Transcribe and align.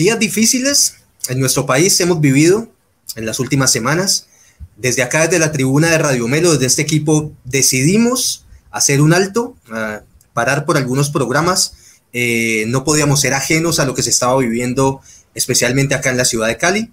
días 0.00 0.18
difíciles 0.18 0.94
en 1.28 1.38
nuestro 1.40 1.66
país 1.66 2.00
hemos 2.00 2.22
vivido 2.22 2.72
en 3.16 3.26
las 3.26 3.38
últimas 3.38 3.70
semanas. 3.70 4.28
Desde 4.78 5.02
acá, 5.02 5.26
desde 5.26 5.38
la 5.38 5.52
tribuna 5.52 5.90
de 5.90 5.98
Radio 5.98 6.26
Melo, 6.26 6.52
desde 6.52 6.64
este 6.64 6.80
equipo, 6.80 7.32
decidimos 7.44 8.46
hacer 8.70 9.02
un 9.02 9.12
alto, 9.12 9.56
parar 10.32 10.64
por 10.64 10.78
algunos 10.78 11.10
programas. 11.10 11.74
Eh, 12.14 12.64
no 12.68 12.82
podíamos 12.82 13.20
ser 13.20 13.34
ajenos 13.34 13.78
a 13.78 13.84
lo 13.84 13.94
que 13.94 14.02
se 14.02 14.08
estaba 14.08 14.38
viviendo, 14.38 15.02
especialmente 15.34 15.94
acá 15.94 16.08
en 16.08 16.16
la 16.16 16.24
ciudad 16.24 16.48
de 16.48 16.56
Cali, 16.56 16.90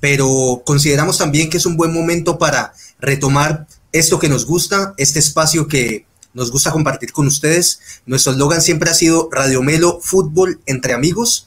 pero 0.00 0.62
consideramos 0.66 1.16
también 1.16 1.48
que 1.48 1.56
es 1.56 1.64
un 1.64 1.78
buen 1.78 1.94
momento 1.94 2.38
para 2.38 2.74
retomar 3.00 3.66
esto 3.92 4.18
que 4.18 4.28
nos 4.28 4.44
gusta, 4.44 4.92
este 4.98 5.18
espacio 5.18 5.66
que 5.66 6.04
nos 6.34 6.50
gusta 6.50 6.72
compartir 6.72 7.10
con 7.12 7.26
ustedes. 7.26 7.80
Nuestro 8.04 8.32
eslogan 8.32 8.60
siempre 8.60 8.90
ha 8.90 8.94
sido 8.94 9.30
Radio 9.32 9.62
Melo, 9.62 9.98
fútbol 10.02 10.60
entre 10.66 10.92
amigos, 10.92 11.46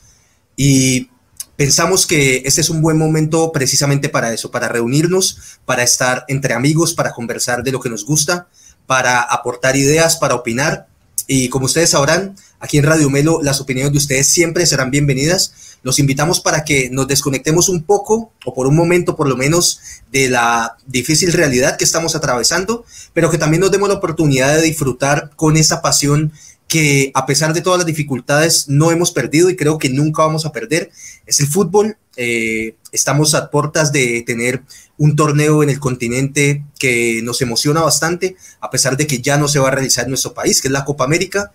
y 0.56 1.10
pensamos 1.56 2.06
que 2.06 2.44
este 2.46 2.62
es 2.62 2.70
un 2.70 2.82
buen 2.82 2.98
momento 2.98 3.52
precisamente 3.52 4.10
para 4.10 4.34
eso, 4.34 4.52
para 4.52 4.68
reunirnos, 4.68 5.60
para 5.66 5.84
estar 5.84 6.26
entre 6.28 6.54
amigos, 6.54 6.94
para 6.94 7.14
conversar 7.14 7.64
de 7.64 7.72
lo 7.72 7.80
que 7.80 7.90
nos 7.90 8.06
gusta, 8.06 8.48
para 8.86 9.22
aportar 9.22 9.76
ideas, 9.76 10.18
para 10.18 10.36
opinar. 10.36 10.88
Y 11.28 11.50
como 11.50 11.66
ustedes 11.66 11.92
sabrán, 11.92 12.36
aquí 12.60 12.78
en 12.78 12.84
Radio 12.84 13.10
Melo 13.10 13.42
las 13.42 13.62
opiniones 13.62 13.94
de 13.94 13.98
ustedes 13.98 14.28
siempre 14.28 14.66
serán 14.66 14.92
bienvenidas. 14.92 15.78
Los 15.82 16.00
invitamos 16.00 16.42
para 16.42 16.64
que 16.64 16.90
nos 16.90 17.08
desconectemos 17.08 17.70
un 17.70 17.84
poco, 17.84 18.32
o 18.46 18.54
por 18.54 18.68
un 18.68 18.76
momento 18.76 19.16
por 19.16 19.28
lo 19.28 19.38
menos, 19.38 19.80
de 20.12 20.30
la 20.30 20.78
difícil 20.86 21.32
realidad 21.34 21.78
que 21.78 21.84
estamos 21.84 22.16
atravesando, 22.16 22.86
pero 23.14 23.30
que 23.30 23.38
también 23.38 23.62
nos 23.62 23.72
demos 23.72 23.90
la 23.90 23.96
oportunidad 23.96 24.56
de 24.56 24.62
disfrutar 24.62 25.32
con 25.36 25.56
esa 25.56 25.82
pasión 25.82 26.34
que 26.74 27.12
a 27.14 27.28
pesar 27.28 27.54
de 27.54 27.62
todas 27.62 27.78
las 27.78 27.86
dificultades 27.86 28.68
no 28.68 28.90
hemos 28.90 29.12
perdido 29.12 29.48
y 29.52 29.56
creo 29.56 29.78
que 29.78 29.90
nunca 29.90 30.26
vamos 30.26 30.44
a 30.48 30.52
perder, 30.52 30.90
es 31.28 31.40
el 31.40 31.46
fútbol. 31.46 31.98
Eh, 32.16 32.78
estamos 32.92 33.36
a 33.36 33.52
puertas 33.52 33.92
de 33.92 34.24
tener 34.26 34.64
un 34.98 35.16
torneo 35.16 35.62
en 35.62 35.70
el 35.70 35.80
continente 35.80 36.66
que 36.80 37.22
nos 37.22 37.44
emociona 37.44 37.82
bastante, 37.82 38.38
a 38.60 38.72
pesar 38.72 38.98
de 38.98 39.06
que 39.06 39.22
ya 39.22 39.38
no 39.38 39.48
se 39.48 39.60
va 39.60 39.68
a 39.68 39.72
realizar 39.72 40.06
en 40.06 40.10
nuestro 40.10 40.34
país, 40.34 40.64
que 40.64 40.68
es 40.68 40.72
la 40.72 40.84
Copa 40.84 41.04
América. 41.04 41.52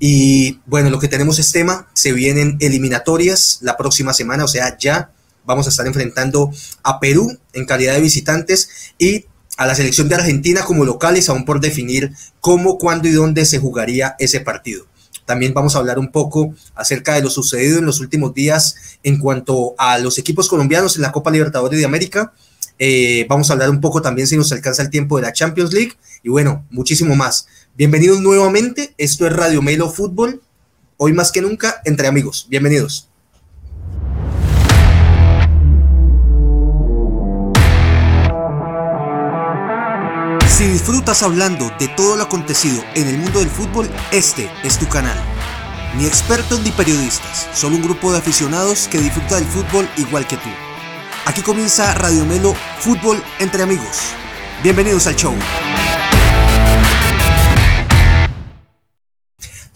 Y 0.00 0.60
bueno, 0.64 0.88
lo 0.88 0.98
que 0.98 1.08
tenemos 1.08 1.38
es 1.38 1.52
tema, 1.52 1.90
se 1.92 2.14
vienen 2.14 2.56
eliminatorias 2.58 3.58
la 3.60 3.76
próxima 3.76 4.14
semana, 4.14 4.44
o 4.44 4.48
sea, 4.48 4.78
ya 4.78 5.10
vamos 5.44 5.66
a 5.66 5.68
estar 5.68 5.86
enfrentando 5.86 6.50
a 6.82 7.00
Perú 7.00 7.38
en 7.52 7.66
calidad 7.66 7.92
de 7.92 8.00
visitantes 8.00 8.94
y 8.98 9.26
a 9.56 9.66
la 9.66 9.74
selección 9.74 10.08
de 10.08 10.16
Argentina 10.16 10.62
como 10.64 10.84
locales, 10.84 11.28
aún 11.28 11.44
por 11.44 11.60
definir 11.60 12.12
cómo, 12.40 12.78
cuándo 12.78 13.08
y 13.08 13.12
dónde 13.12 13.44
se 13.44 13.58
jugaría 13.58 14.16
ese 14.18 14.40
partido. 14.40 14.86
También 15.24 15.54
vamos 15.54 15.74
a 15.74 15.78
hablar 15.78 15.98
un 15.98 16.10
poco 16.10 16.54
acerca 16.74 17.14
de 17.14 17.22
lo 17.22 17.30
sucedido 17.30 17.78
en 17.78 17.86
los 17.86 18.00
últimos 18.00 18.34
días 18.34 18.76
en 19.02 19.18
cuanto 19.18 19.74
a 19.78 19.98
los 19.98 20.18
equipos 20.18 20.48
colombianos 20.48 20.96
en 20.96 21.02
la 21.02 21.12
Copa 21.12 21.30
Libertadores 21.30 21.78
de 21.78 21.86
América. 21.86 22.32
Eh, 22.78 23.26
vamos 23.28 23.48
a 23.48 23.54
hablar 23.54 23.70
un 23.70 23.80
poco 23.80 24.02
también 24.02 24.26
si 24.26 24.36
nos 24.36 24.52
alcanza 24.52 24.82
el 24.82 24.90
tiempo 24.90 25.16
de 25.16 25.22
la 25.22 25.32
Champions 25.32 25.72
League 25.72 25.92
y 26.22 26.28
bueno, 26.28 26.66
muchísimo 26.70 27.14
más. 27.14 27.46
Bienvenidos 27.76 28.20
nuevamente, 28.20 28.94
esto 28.98 29.26
es 29.26 29.32
Radio 29.32 29.62
Melo 29.62 29.90
Fútbol, 29.90 30.42
hoy 30.96 31.12
más 31.12 31.32
que 31.32 31.40
nunca 31.40 31.80
entre 31.84 32.06
amigos. 32.06 32.46
Bienvenidos. 32.50 33.13
Si 40.56 40.68
disfrutas 40.68 41.24
hablando 41.24 41.72
de 41.80 41.88
todo 41.88 42.14
lo 42.16 42.22
acontecido 42.22 42.80
en 42.94 43.08
el 43.08 43.18
mundo 43.18 43.40
del 43.40 43.48
fútbol, 43.48 43.90
este 44.12 44.48
es 44.62 44.78
tu 44.78 44.86
canal. 44.86 45.18
Ni 45.96 46.06
expertos 46.06 46.60
ni 46.60 46.70
periodistas, 46.70 47.48
solo 47.52 47.74
un 47.74 47.82
grupo 47.82 48.12
de 48.12 48.18
aficionados 48.18 48.86
que 48.86 48.98
disfruta 48.98 49.34
del 49.34 49.46
fútbol 49.46 49.88
igual 49.96 50.28
que 50.28 50.36
tú. 50.36 50.48
Aquí 51.26 51.42
comienza 51.42 51.92
Radio 51.94 52.24
Melo 52.24 52.54
Fútbol 52.78 53.20
entre 53.40 53.64
amigos. 53.64 53.98
Bienvenidos 54.62 55.08
al 55.08 55.16
show. 55.16 55.34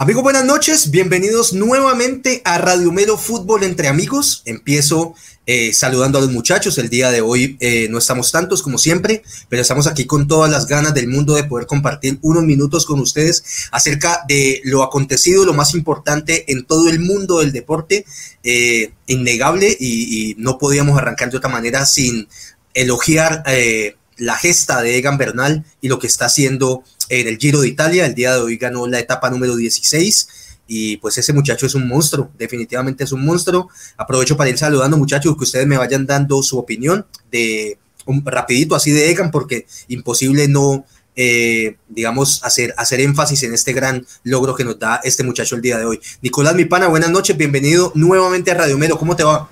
Amigos, 0.00 0.22
buenas 0.22 0.44
noches. 0.44 0.92
Bienvenidos 0.92 1.54
nuevamente 1.54 2.40
a 2.44 2.56
Radio 2.58 2.92
Melo 2.92 3.18
Fútbol 3.18 3.64
entre 3.64 3.88
amigos. 3.88 4.42
Empiezo 4.44 5.16
eh, 5.44 5.72
saludando 5.72 6.18
a 6.18 6.20
los 6.20 6.30
muchachos. 6.30 6.78
El 6.78 6.88
día 6.88 7.10
de 7.10 7.20
hoy 7.20 7.56
eh, 7.58 7.88
no 7.90 7.98
estamos 7.98 8.30
tantos 8.30 8.62
como 8.62 8.78
siempre, 8.78 9.24
pero 9.48 9.60
estamos 9.60 9.88
aquí 9.88 10.06
con 10.06 10.28
todas 10.28 10.52
las 10.52 10.68
ganas 10.68 10.94
del 10.94 11.08
mundo 11.08 11.34
de 11.34 11.42
poder 11.42 11.66
compartir 11.66 12.16
unos 12.22 12.44
minutos 12.44 12.86
con 12.86 13.00
ustedes 13.00 13.42
acerca 13.72 14.20
de 14.28 14.60
lo 14.62 14.84
acontecido, 14.84 15.44
lo 15.44 15.52
más 15.52 15.74
importante 15.74 16.44
en 16.52 16.64
todo 16.64 16.88
el 16.88 17.00
mundo 17.00 17.40
del 17.40 17.50
deporte, 17.50 18.06
eh, 18.44 18.92
innegable, 19.08 19.76
y, 19.80 20.36
no 20.38 20.58
podíamos 20.58 20.96
arrancar 20.96 21.28
de 21.32 21.38
otra 21.38 21.50
manera 21.50 21.84
sin 21.86 22.28
elogiar 22.72 23.42
la 24.18 24.36
gesta 24.36 24.82
de 24.82 24.98
Egan 24.98 25.18
Bernal 25.18 25.64
y 25.80 25.88
lo 25.88 25.98
que 25.98 26.06
está 26.06 26.26
haciendo 26.26 26.82
en 27.08 27.28
el 27.28 27.38
Giro 27.38 27.60
de 27.60 27.68
Italia. 27.68 28.06
El 28.06 28.14
día 28.14 28.34
de 28.34 28.40
hoy 28.40 28.56
ganó 28.56 28.86
la 28.86 28.98
etapa 28.98 29.30
número 29.30 29.56
16 29.56 30.28
y 30.66 30.98
pues 30.98 31.16
ese 31.16 31.32
muchacho 31.32 31.66
es 31.66 31.74
un 31.74 31.88
monstruo, 31.88 32.30
definitivamente 32.38 33.04
es 33.04 33.12
un 33.12 33.24
monstruo. 33.24 33.68
Aprovecho 33.96 34.36
para 34.36 34.50
ir 34.50 34.58
saludando 34.58 34.98
muchachos, 34.98 35.36
que 35.36 35.44
ustedes 35.44 35.66
me 35.66 35.78
vayan 35.78 36.06
dando 36.06 36.42
su 36.42 36.58
opinión 36.58 37.06
de 37.32 37.78
un 38.04 38.24
rapidito 38.24 38.74
así 38.74 38.90
de 38.90 39.10
Egan, 39.10 39.30
porque 39.30 39.66
imposible 39.88 40.46
no, 40.46 40.84
eh, 41.16 41.76
digamos, 41.88 42.44
hacer, 42.44 42.74
hacer 42.76 43.00
énfasis 43.00 43.42
en 43.44 43.54
este 43.54 43.72
gran 43.72 44.06
logro 44.24 44.54
que 44.54 44.64
nos 44.64 44.78
da 44.78 45.00
este 45.02 45.24
muchacho 45.24 45.56
el 45.56 45.62
día 45.62 45.78
de 45.78 45.86
hoy. 45.86 46.00
Nicolás, 46.22 46.54
mi 46.54 46.66
pana, 46.66 46.88
buenas 46.88 47.10
noches, 47.10 47.36
bienvenido 47.36 47.92
nuevamente 47.94 48.50
a 48.50 48.54
Radio 48.54 48.76
Mero, 48.78 48.98
¿cómo 48.98 49.16
te 49.16 49.24
va? 49.24 49.48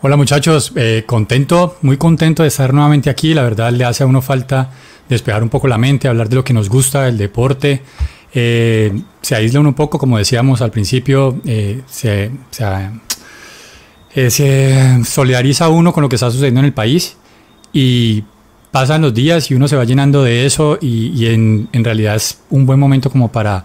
Hola 0.00 0.16
muchachos, 0.16 0.70
eh, 0.76 1.02
contento, 1.04 1.76
muy 1.82 1.96
contento 1.96 2.44
de 2.44 2.48
estar 2.50 2.72
nuevamente 2.72 3.10
aquí, 3.10 3.34
la 3.34 3.42
verdad 3.42 3.72
le 3.72 3.84
hace 3.84 4.04
a 4.04 4.06
uno 4.06 4.22
falta 4.22 4.70
despejar 5.08 5.42
un 5.42 5.48
poco 5.48 5.66
la 5.66 5.76
mente, 5.76 6.06
hablar 6.06 6.28
de 6.28 6.36
lo 6.36 6.44
que 6.44 6.52
nos 6.52 6.68
gusta, 6.68 7.08
el 7.08 7.18
deporte. 7.18 7.82
Eh, 8.32 8.96
se 9.22 9.34
aísla 9.34 9.58
uno 9.58 9.70
un 9.70 9.74
poco, 9.74 9.98
como 9.98 10.16
decíamos 10.16 10.62
al 10.62 10.70
principio, 10.70 11.40
eh, 11.44 11.82
se, 11.88 12.30
se, 14.20 15.04
solidariza 15.04 15.68
uno 15.68 15.92
con 15.92 16.04
lo 16.04 16.08
que 16.08 16.14
está 16.14 16.30
sucediendo 16.30 16.60
en 16.60 16.66
el 16.66 16.72
país 16.72 17.16
y 17.72 18.22
pasan 18.70 19.02
los 19.02 19.12
días 19.12 19.50
y 19.50 19.54
uno 19.54 19.66
se 19.66 19.74
va 19.74 19.82
llenando 19.82 20.22
de 20.22 20.46
eso 20.46 20.78
y, 20.80 21.26
en, 21.26 21.68
en, 21.72 21.82
realidad 21.82 22.14
es 22.14 22.38
un 22.50 22.66
buen 22.66 22.78
momento 22.78 23.10
como 23.10 23.32
para, 23.32 23.64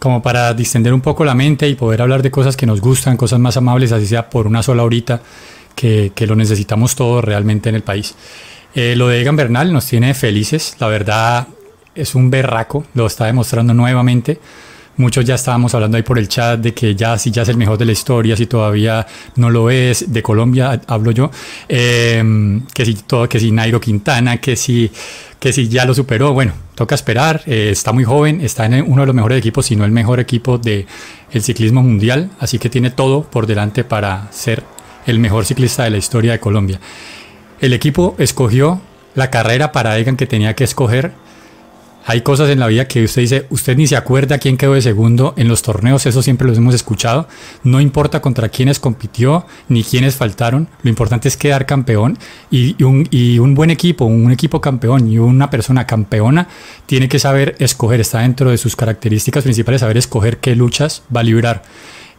como 0.00 0.20
para 0.20 0.52
distender 0.54 0.92
un 0.92 1.00
poco 1.00 1.24
la 1.24 1.36
mente 1.36 1.68
y 1.68 1.76
poder 1.76 2.02
hablar 2.02 2.22
de 2.22 2.32
cosas 2.32 2.56
que 2.56 2.66
nos 2.66 2.80
gustan, 2.80 3.16
cosas 3.16 3.38
más 3.38 3.56
amables, 3.56 3.92
así 3.92 4.06
sea 4.06 4.28
por 4.28 4.48
una 4.48 4.64
sola 4.64 4.82
horita, 4.82 5.20
que, 5.76 6.10
que 6.12 6.26
lo 6.26 6.34
necesitamos 6.34 6.96
todos 6.96 7.22
realmente 7.22 7.68
en 7.68 7.76
el 7.76 7.82
país. 7.82 8.16
lo 8.74 9.06
de 9.06 9.20
Egan 9.20 9.36
Bernal 9.36 9.72
nos 9.72 9.86
tiene 9.86 10.14
felices, 10.14 10.74
la 10.80 10.88
verdad 10.88 11.46
es 11.94 12.14
un 12.14 12.30
berraco, 12.30 12.84
lo 12.94 13.06
está 13.06 13.26
demostrando 13.26 13.74
nuevamente. 13.74 14.40
Muchos 14.96 15.24
ya 15.24 15.36
estábamos 15.36 15.74
hablando 15.74 15.96
ahí 15.96 16.02
por 16.02 16.18
el 16.18 16.28
chat 16.28 16.60
de 16.60 16.74
que 16.74 16.94
ya 16.94 17.16
si 17.16 17.30
ya 17.30 17.42
es 17.42 17.48
el 17.48 17.56
mejor 17.56 17.78
de 17.78 17.86
la 17.86 17.92
historia, 17.92 18.36
si 18.36 18.46
todavía 18.46 19.06
no 19.36 19.48
lo 19.48 19.70
es, 19.70 20.12
de 20.12 20.22
Colombia 20.22 20.78
hablo 20.86 21.10
yo, 21.10 21.30
em, 21.68 22.66
que 22.66 22.84
si 22.84 22.94
todo, 22.94 23.26
que 23.26 23.40
si 23.40 23.50
Nairo 23.50 23.80
Quintana, 23.80 24.38
que 24.38 24.56
si, 24.56 24.90
que 25.40 25.54
si 25.54 25.68
ya 25.68 25.86
lo 25.86 25.94
superó, 25.94 26.34
bueno, 26.34 26.52
toca 26.74 26.94
esperar, 26.94 27.42
eh, 27.46 27.70
está 27.72 27.92
muy 27.92 28.04
joven, 28.04 28.42
está 28.42 28.66
en 28.66 28.84
uno 28.86 29.02
de 29.02 29.06
los 29.06 29.14
mejores 29.14 29.38
equipos, 29.38 29.66
si 29.66 29.74
no 29.74 29.86
el 29.86 29.90
mejor 29.90 30.20
equipo 30.20 30.58
del 30.58 30.86
el 31.32 31.42
ciclismo 31.42 31.82
mundial, 31.82 32.30
así 32.38 32.58
que 32.58 32.68
tiene 32.68 32.90
todo 32.90 33.22
por 33.22 33.46
delante 33.46 33.82
para 33.82 34.30
ser 34.30 34.62
el 35.06 35.18
mejor 35.18 35.46
ciclista 35.46 35.84
de 35.84 35.90
la 35.90 35.96
historia 35.96 36.32
de 36.32 36.40
Colombia. 36.40 36.78
El 37.60 37.72
equipo 37.72 38.14
escogió 38.18 38.82
la 39.14 39.30
carrera 39.30 39.72
para 39.72 39.98
Egan 39.98 40.16
que 40.16 40.26
tenía 40.26 40.54
que 40.54 40.64
escoger 40.64 41.12
hay 42.06 42.22
cosas 42.22 42.48
en 42.50 42.58
la 42.58 42.66
vida 42.66 42.88
que 42.88 43.04
usted 43.04 43.22
dice, 43.22 43.46
usted 43.50 43.76
ni 43.76 43.86
se 43.86 43.96
acuerda 43.96 44.38
quién 44.38 44.56
quedó 44.56 44.74
de 44.74 44.82
segundo 44.82 45.34
en 45.36 45.48
los 45.48 45.62
torneos, 45.62 46.06
eso 46.06 46.22
siempre 46.22 46.48
lo 46.48 46.54
hemos 46.54 46.74
escuchado. 46.74 47.28
No 47.62 47.80
importa 47.80 48.20
contra 48.20 48.48
quiénes 48.48 48.80
compitió 48.80 49.46
ni 49.68 49.84
quiénes 49.84 50.16
faltaron, 50.16 50.68
lo 50.82 50.90
importante 50.90 51.28
es 51.28 51.36
quedar 51.36 51.66
campeón 51.66 52.18
y, 52.50 52.82
un, 52.82 53.06
y 53.10 53.38
un 53.38 53.54
buen 53.54 53.70
equipo, 53.70 54.06
un 54.06 54.32
equipo 54.32 54.60
campeón 54.60 55.10
y 55.10 55.18
una 55.18 55.50
persona 55.50 55.86
campeona 55.86 56.48
tiene 56.86 57.08
que 57.08 57.18
saber 57.18 57.54
escoger, 57.58 58.00
está 58.00 58.20
dentro 58.20 58.50
de 58.50 58.58
sus 58.58 58.76
características 58.76 59.44
principales, 59.44 59.80
saber 59.80 59.98
escoger 59.98 60.38
qué 60.38 60.56
luchas 60.56 61.02
va 61.14 61.20
a 61.20 61.24
librar. 61.24 61.62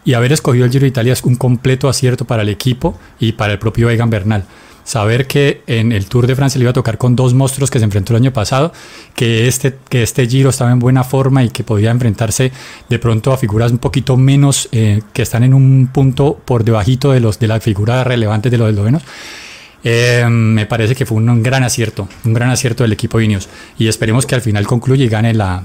Y 0.03 0.13
haber 0.13 0.31
escogido 0.31 0.65
el 0.65 0.71
Giro 0.71 0.81
de 0.81 0.87
Italia 0.87 1.13
es 1.13 1.23
un 1.23 1.35
completo 1.35 1.87
acierto 1.87 2.25
para 2.25 2.41
el 2.41 2.49
equipo 2.49 2.97
y 3.19 3.33
para 3.33 3.53
el 3.53 3.59
propio 3.59 3.89
Egan 3.89 4.09
Bernal 4.09 4.45
saber 4.83 5.27
que 5.27 5.61
en 5.67 5.91
el 5.91 6.05
Tour 6.05 6.27
de 6.27 6.35
Francia 6.35 6.59
le 6.59 6.63
iba 6.63 6.71
a 6.71 6.73
tocar 6.73 6.97
con 6.97 7.15
dos 7.15 7.33
monstruos 7.33 7.69
que 7.69 7.79
se 7.79 7.85
enfrentó 7.85 8.13
el 8.13 8.21
año 8.21 8.33
pasado, 8.33 8.71
que 9.15 9.47
este, 9.47 9.77
que 9.89 10.03
este 10.03 10.27
Giro 10.27 10.49
estaba 10.49 10.71
en 10.71 10.79
buena 10.79 11.03
forma 11.03 11.43
y 11.43 11.49
que 11.49 11.63
podía 11.63 11.91
enfrentarse 11.91 12.51
de 12.89 12.99
pronto 12.99 13.31
a 13.33 13.37
figuras 13.37 13.71
un 13.71 13.77
poquito 13.77 14.17
menos, 14.17 14.69
eh, 14.71 15.01
que 15.13 15.21
están 15.21 15.43
en 15.43 15.53
un 15.53 15.89
punto 15.93 16.39
por 16.43 16.63
debajito 16.63 17.11
de, 17.11 17.19
los, 17.19 17.39
de 17.39 17.47
las 17.47 17.63
figuras 17.63 18.05
relevantes 18.05 18.51
de 18.51 18.57
los 18.57 18.69
eslovenos. 18.69 19.03
Eh, 19.83 20.25
me 20.29 20.65
parece 20.67 20.95
que 20.95 21.05
fue 21.05 21.17
un, 21.17 21.41
gran 21.41 21.63
acierto, 21.63 22.07
un 22.23 22.33
gran 22.33 22.49
acierto 22.49 22.83
del 22.83 22.93
equipo 22.93 23.19
Ineos. 23.19 23.49
Y 23.77 23.87
esperemos 23.87 24.25
que 24.25 24.35
al 24.35 24.41
final 24.41 24.67
concluya 24.67 25.03
y 25.05 25.09
gane 25.09 25.33
la, 25.33 25.63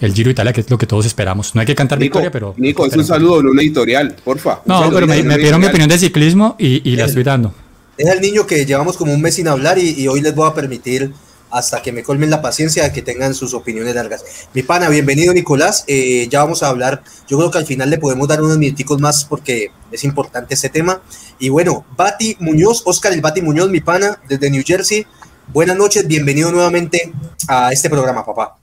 el 0.00 0.12
Giro 0.12 0.30
Italia, 0.30 0.52
que 0.52 0.62
es 0.62 0.70
lo 0.70 0.78
que 0.78 0.86
todos 0.86 1.06
esperamos. 1.06 1.54
No 1.54 1.60
hay 1.60 1.66
que 1.66 1.74
cantar 1.74 1.98
victoria, 1.98 2.30
pero. 2.30 2.54
Nico, 2.56 2.86
es 2.86 2.96
un 2.96 3.04
saludo, 3.04 3.42
no 3.42 3.50
una 3.52 3.62
editorial, 3.62 4.16
porfa. 4.24 4.60
No, 4.66 4.90
pero 4.92 5.06
me, 5.06 5.22
pidieron 5.22 5.60
mi 5.60 5.66
opinión 5.66 5.88
de 5.88 5.98
ciclismo 5.98 6.56
y, 6.58 6.88
y 6.88 6.96
la 6.96 7.04
estoy 7.04 7.22
dando. 7.22 7.54
Es 7.96 8.08
el 8.08 8.20
niño 8.20 8.46
que 8.46 8.66
llevamos 8.66 8.96
como 8.96 9.14
un 9.14 9.20
mes 9.20 9.36
sin 9.36 9.46
hablar 9.46 9.78
y, 9.78 10.08
hoy 10.08 10.20
les 10.20 10.34
voy 10.34 10.48
a 10.48 10.54
permitir 10.54 11.12
hasta 11.50 11.80
que 11.80 11.92
me 11.92 12.02
colmen 12.02 12.28
la 12.28 12.42
paciencia 12.42 12.82
de 12.82 12.92
que 12.92 13.02
tengan 13.02 13.34
sus 13.34 13.54
opiniones 13.54 13.94
largas. 13.94 14.24
Mi 14.52 14.64
pana, 14.64 14.88
bienvenido 14.88 15.32
Nicolás. 15.32 15.84
Eh, 15.86 16.26
ya 16.28 16.42
vamos 16.42 16.64
a 16.64 16.68
hablar. 16.68 17.04
Yo 17.28 17.38
creo 17.38 17.52
que 17.52 17.58
al 17.58 17.66
final 17.66 17.90
le 17.90 17.98
podemos 17.98 18.26
dar 18.26 18.42
unos 18.42 18.58
minuticos 18.58 19.00
más 19.00 19.24
porque 19.24 19.70
es 19.92 20.02
importante 20.02 20.54
este 20.54 20.68
tema. 20.70 21.00
Y 21.38 21.50
bueno, 21.50 21.84
Bati 21.96 22.36
Muñoz, 22.40 22.82
Oscar 22.84 23.12
el 23.12 23.20
Bati 23.20 23.42
Muñoz, 23.42 23.70
mi 23.70 23.80
pana, 23.80 24.18
desde 24.28 24.50
New 24.50 24.64
Jersey. 24.66 25.06
Buenas 25.52 25.76
noches, 25.76 26.08
bienvenido 26.08 26.50
nuevamente 26.50 27.12
a 27.46 27.70
este 27.70 27.88
programa, 27.88 28.26
papá. 28.26 28.56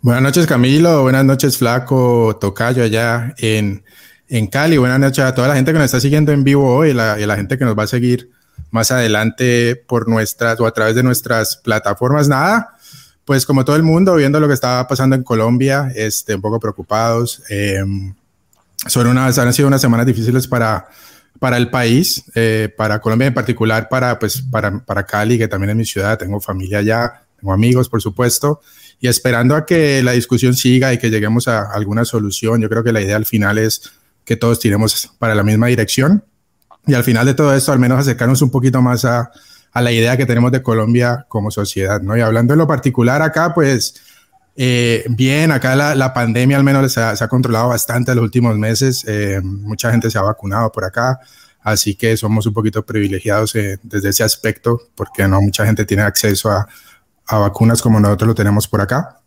Buenas 0.00 0.22
noches, 0.22 0.46
Camilo. 0.46 1.02
Buenas 1.02 1.24
noches, 1.24 1.56
Flaco, 1.58 2.36
Tocayo, 2.40 2.82
allá 2.82 3.32
en, 3.38 3.84
en 4.28 4.48
Cali. 4.48 4.78
Buenas 4.78 4.98
noches 4.98 5.24
a 5.24 5.32
toda 5.32 5.46
la 5.46 5.54
gente 5.54 5.72
que 5.72 5.78
nos 5.78 5.84
está 5.84 6.00
siguiendo 6.00 6.32
en 6.32 6.42
vivo 6.42 6.74
hoy 6.74 6.90
y 6.90 6.94
la, 6.94 7.20
y 7.20 7.26
la 7.26 7.36
gente 7.36 7.56
que 7.56 7.64
nos 7.64 7.78
va 7.78 7.84
a 7.84 7.86
seguir 7.86 8.34
más 8.70 8.90
adelante 8.90 9.76
por 9.76 10.08
nuestras 10.08 10.60
o 10.60 10.66
a 10.66 10.72
través 10.72 10.94
de 10.94 11.02
nuestras 11.02 11.56
plataformas. 11.56 12.28
Nada, 12.28 12.76
pues 13.24 13.46
como 13.46 13.64
todo 13.64 13.76
el 13.76 13.82
mundo, 13.82 14.14
viendo 14.14 14.38
lo 14.38 14.48
que 14.48 14.54
estaba 14.54 14.86
pasando 14.86 15.16
en 15.16 15.22
Colombia, 15.22 15.90
este, 15.94 16.34
un 16.34 16.40
poco 16.40 16.60
preocupados. 16.60 17.42
Eh, 17.50 17.82
son 18.86 19.06
unas, 19.06 19.38
han 19.38 19.52
sido 19.52 19.68
unas 19.68 19.80
semanas 19.80 20.06
difíciles 20.06 20.46
para, 20.46 20.88
para 21.38 21.56
el 21.56 21.70
país, 21.70 22.24
eh, 22.34 22.72
para 22.76 23.00
Colombia 23.00 23.26
en 23.26 23.34
particular, 23.34 23.88
para, 23.88 24.18
pues, 24.18 24.42
para, 24.42 24.78
para 24.78 25.04
Cali, 25.04 25.38
que 25.38 25.48
también 25.48 25.70
es 25.70 25.76
mi 25.76 25.84
ciudad, 25.84 26.18
tengo 26.18 26.40
familia 26.40 26.78
allá, 26.78 27.22
tengo 27.40 27.52
amigos, 27.52 27.88
por 27.88 28.00
supuesto, 28.00 28.60
y 29.00 29.08
esperando 29.08 29.56
a 29.56 29.66
que 29.66 30.02
la 30.02 30.12
discusión 30.12 30.54
siga 30.54 30.92
y 30.92 30.98
que 30.98 31.10
lleguemos 31.10 31.48
a 31.48 31.72
alguna 31.72 32.04
solución. 32.04 32.60
Yo 32.60 32.68
creo 32.68 32.84
que 32.84 32.92
la 32.92 33.00
idea 33.00 33.16
al 33.16 33.26
final 33.26 33.58
es 33.58 33.90
que 34.24 34.36
todos 34.36 34.60
tiremos 34.60 35.12
para 35.18 35.34
la 35.34 35.42
misma 35.42 35.66
dirección 35.66 36.24
y 36.86 36.94
al 36.94 37.04
final 37.04 37.26
de 37.26 37.34
todo 37.34 37.54
esto, 37.54 37.72
al 37.72 37.78
menos 37.78 37.98
acercarnos 37.98 38.42
un 38.42 38.50
poquito 38.50 38.80
más 38.80 39.04
a, 39.04 39.30
a 39.72 39.82
la 39.82 39.92
idea 39.92 40.16
que 40.16 40.26
tenemos 40.26 40.52
de 40.52 40.62
Colombia 40.62 41.26
como 41.28 41.50
sociedad, 41.50 42.00
¿no? 42.00 42.16
Y 42.16 42.20
hablando 42.20 42.54
en 42.54 42.58
lo 42.58 42.66
particular 42.66 43.22
acá, 43.22 43.52
pues 43.52 43.94
eh, 44.56 45.04
bien, 45.08 45.52
acá 45.52 45.76
la, 45.76 45.94
la, 45.94 46.14
pandemia 46.14 46.56
al 46.56 46.64
menos 46.64 46.92
se 46.92 47.00
ha, 47.00 47.14
se 47.14 47.24
ha, 47.24 47.28
controlado 47.28 47.68
bastante 47.68 48.12
en 48.12 48.16
los 48.16 48.24
últimos 48.24 48.56
meses, 48.56 49.04
eh, 49.06 49.40
mucha 49.42 49.90
gente 49.90 50.10
se 50.10 50.18
ha 50.18 50.22
vacunado 50.22 50.72
por 50.72 50.84
acá, 50.84 51.20
así 51.60 51.94
que 51.94 52.16
somos 52.16 52.46
un 52.46 52.54
poquito 52.54 52.86
privilegiados 52.86 53.54
eh, 53.56 53.78
desde 53.82 54.10
ese 54.10 54.22
aspecto, 54.22 54.80
porque 54.94 55.28
no 55.28 55.42
mucha 55.42 55.66
gente 55.66 55.84
tiene 55.84 56.04
acceso 56.04 56.50
a, 56.50 56.66
a 57.26 57.38
vacunas 57.38 57.82
como 57.82 58.00
nosotros 58.00 58.28
lo 58.28 58.34
tenemos 58.34 58.68
por 58.68 58.80
acá 58.80 59.20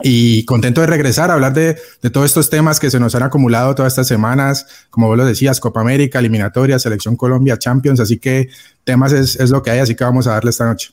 y 0.00 0.44
contento 0.44 0.80
de 0.80 0.86
regresar 0.86 1.30
a 1.30 1.34
hablar 1.34 1.52
de, 1.52 1.76
de, 2.00 2.10
todos 2.10 2.26
estos 2.26 2.48
temas 2.48 2.80
que 2.80 2.90
se 2.90 2.98
nos 2.98 3.14
han 3.14 3.22
acumulado 3.22 3.74
todas 3.74 3.92
estas 3.92 4.08
semanas, 4.08 4.66
como 4.90 5.08
vos 5.08 5.16
lo 5.16 5.26
decías, 5.26 5.60
Copa 5.60 5.80
América, 5.80 6.18
eliminatoria, 6.18 6.78
Selección 6.78 7.16
Colombia, 7.16 7.58
Champions, 7.58 8.00
así 8.00 8.18
que 8.18 8.48
temas 8.84 9.12
es, 9.12 9.36
es 9.36 9.50
lo 9.50 9.62
que 9.62 9.70
hay, 9.70 9.80
así 9.80 9.94
que 9.94 10.04
vamos 10.04 10.26
a 10.26 10.32
darle 10.32 10.50
esta 10.50 10.64
noche. 10.64 10.90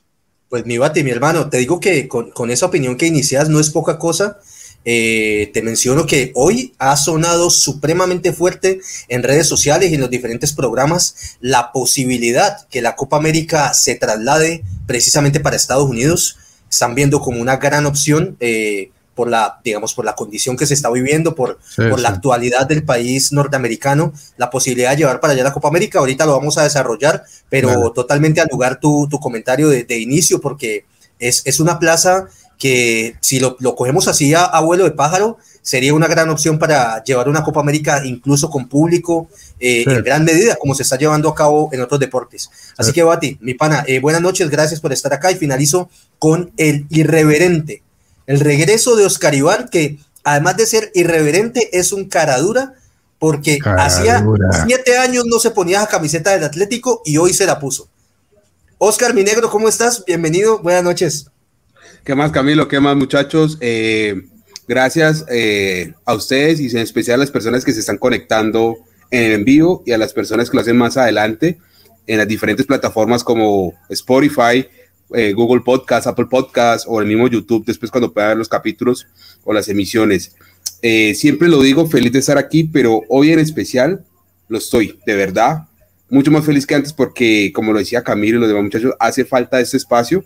Pues 0.50 0.66
mi 0.66 0.78
bate, 0.78 1.04
mi 1.04 1.12
hermano, 1.12 1.50
te 1.50 1.58
digo 1.58 1.80
que 1.80 2.08
con, 2.08 2.32
con 2.32 2.50
esa 2.50 2.66
opinión 2.66 2.98
que 2.98 3.06
inicias 3.06 3.50
no 3.50 3.60
es 3.60 3.70
poca 3.70 4.00
cosa. 4.00 4.40
Eh, 4.86 5.52
te 5.54 5.62
menciono 5.62 6.06
que 6.06 6.32
hoy 6.36 6.74
ha 6.80 6.96
sonado 6.96 7.50
supremamente 7.50 8.32
fuerte 8.32 8.80
en 9.10 9.24
redes 9.24 9.48
sociales 9.48 9.92
y 9.92 9.96
en 9.96 10.02
los 10.02 10.10
diferentes 10.10 10.54
programas 10.54 11.38
la 11.42 11.72
posibilidad 11.72 12.66
que 12.70 12.82
la 12.82 12.96
Copa 12.96 13.18
América 13.18 13.74
se 13.74 13.96
traslade 13.96 14.64
precisamente 14.88 15.40
para 15.40 15.58
Estados 15.58 15.90
Unidos. 15.90 16.38
Están 16.70 16.96
viendo 16.96 17.20
como 17.20 17.42
una 17.42 17.58
gran 17.58 17.86
opción. 17.86 18.38
Eh, 18.40 18.92
por 19.16 19.30
la, 19.30 19.60
digamos, 19.66 19.94
por 19.94 20.06
la 20.06 20.16
condición 20.16 20.56
que 20.56 20.66
se 20.66 20.74
está 20.74 20.90
viviendo, 20.90 21.36
por, 21.36 21.60
sí, 21.62 21.82
por 21.90 22.00
sí. 22.00 22.04
la 22.04 22.08
actualidad 22.08 22.66
del 22.66 22.86
país 22.86 23.34
norteamericano, 23.34 24.14
la 24.38 24.50
posibilidad 24.50 24.92
de 24.92 24.96
llevar 24.96 25.20
para 25.20 25.34
allá 25.34 25.44
la 25.44 25.52
Copa 25.52 25.68
América. 25.68 26.00
Ahorita 26.00 26.26
lo 26.26 26.32
vamos 26.32 26.58
a 26.58 26.64
desarrollar, 26.64 27.26
pero 27.50 27.92
totalmente 27.92 28.40
al 28.40 28.48
lugar 28.50 28.80
tu, 28.80 29.10
tu 29.10 29.20
comentario 29.20 29.68
de, 29.68 29.84
de, 29.84 30.00
inicio, 30.00 30.40
porque 30.40 30.86
es, 31.20 31.42
es 31.44 31.60
una 31.60 31.80
plaza 31.80 32.30
que 32.60 33.16
si 33.22 33.40
lo, 33.40 33.58
lo 33.60 33.74
cogemos 33.74 34.08
así 34.08 34.36
a, 34.36 34.44
a, 34.44 34.62
vuelo 34.62 34.84
de 34.84 34.92
pájaro, 34.92 35.40
sería 35.64 35.96
una 35.96 36.08
gran 36.08 36.30
opción 36.30 36.60
para 36.60 37.04
llevar 37.04 37.28
una 37.28 37.44
Copa 37.44 37.62
América 37.62 38.06
incluso 38.06 38.52
con 38.52 38.68
público 38.68 39.30
eh, 39.60 39.84
sí. 39.88 39.92
en 39.92 40.04
gran 40.04 40.24
medida, 40.24 40.56
como 40.58 40.76
se 40.76 40.84
está 40.84 40.98
llevando 40.98 41.30
a 41.30 41.36
cabo 41.36 41.70
en 41.72 41.82
otros 41.82 42.00
deportes. 42.00 42.52
Así 42.78 42.92
sí. 42.92 42.94
que, 42.94 43.04
Bati, 43.04 43.40
mi 43.42 43.56
pana, 43.56 43.84
eh, 43.88 44.00
buenas 44.00 44.22
noches, 44.22 44.50
gracias 44.52 44.80
por 44.80 44.94
estar 44.94 45.12
acá 45.14 45.32
y 45.32 45.36
finalizo 45.36 45.90
con 46.20 46.52
el 46.58 46.86
irreverente 46.90 47.82
el 48.30 48.40
regreso 48.42 48.96
de 48.96 49.08
Oscar 49.08 49.34
Iván, 49.34 49.70
que 49.70 49.98
además 50.24 50.56
de 50.56 50.68
ser 50.68 50.92
irreverente, 50.94 51.76
es 51.80 51.92
un 51.92 52.08
caradura, 52.08 52.76
porque 53.18 53.58
caradura. 53.58 53.88
hacía 53.88 54.66
siete 54.68 55.00
años 55.00 55.24
no 55.26 55.40
se 55.40 55.50
ponía 55.50 55.80
la 55.80 55.88
camiseta 55.88 56.30
del 56.30 56.44
Atlético 56.44 57.02
y 57.04 57.18
hoy 57.18 57.34
se 57.34 57.48
la 57.48 57.60
puso. 57.60 57.90
Oscar, 58.78 59.16
mi 59.16 59.24
negro, 59.24 59.50
¿cómo 59.50 59.68
estás? 59.68 60.06
Bienvenido, 60.06 60.60
buenas 60.60 60.84
noches. 60.84 61.26
¿Qué 62.04 62.16
más, 62.16 62.32
Camilo? 62.32 62.68
¿Qué 62.68 62.80
más, 62.80 62.96
muchachos? 62.96 63.58
Eh, 63.62 64.24
gracias 64.68 65.26
eh, 65.30 65.94
a 66.06 66.14
ustedes 66.14 66.60
y 66.60 66.70
en 66.70 66.78
especial 66.78 67.16
a 67.16 67.24
las 67.24 67.32
personas 67.32 67.66
que 67.66 67.74
se 67.74 67.80
están 67.80 67.98
conectando 67.98 68.78
en 69.12 69.24
el 69.24 69.32
envío 69.34 69.84
y 69.86 69.92
a 69.92 69.98
las 69.98 70.14
personas 70.14 70.50
que 70.50 70.58
lo 70.58 70.62
hacen 70.62 70.78
más 70.78 70.98
adelante 70.98 71.60
en 72.08 72.18
las 72.18 72.28
diferentes 72.28 72.66
plataformas 72.66 73.24
como 73.24 73.74
Spotify, 73.90 74.68
eh, 75.14 75.34
Google 75.34 75.62
Podcast, 75.62 76.08
Apple 76.08 76.28
Podcast 76.30 76.86
o 76.88 77.02
el 77.02 77.08
mismo 77.08 77.28
YouTube 77.28 77.66
después 77.66 77.92
cuando 77.92 78.14
pueda 78.14 78.30
ver 78.30 78.38
los 78.38 78.50
capítulos 78.50 79.08
o 79.44 79.54
las 79.54 79.68
emisiones. 79.70 80.36
Eh, 80.82 81.14
siempre 81.16 81.48
lo 81.48 81.62
digo, 81.62 81.88
feliz 81.88 82.12
de 82.12 82.20
estar 82.20 82.38
aquí, 82.38 82.64
pero 82.64 83.04
hoy 83.10 83.32
en 83.32 83.40
especial 83.40 84.04
lo 84.48 84.58
estoy, 84.58 85.00
de 85.06 85.16
verdad, 85.16 85.68
mucho 86.10 86.32
más 86.32 86.46
feliz 86.46 86.66
que 86.66 86.76
antes 86.76 86.94
porque, 86.94 87.52
como 87.54 87.74
lo 87.74 87.80
decía 87.80 88.04
Camilo 88.04 88.38
y 88.38 88.42
los 88.42 88.50
demás 88.50 88.64
muchachos, 88.64 88.94
hace 89.00 89.26
falta 89.26 89.60
este 89.60 89.78
espacio, 89.78 90.24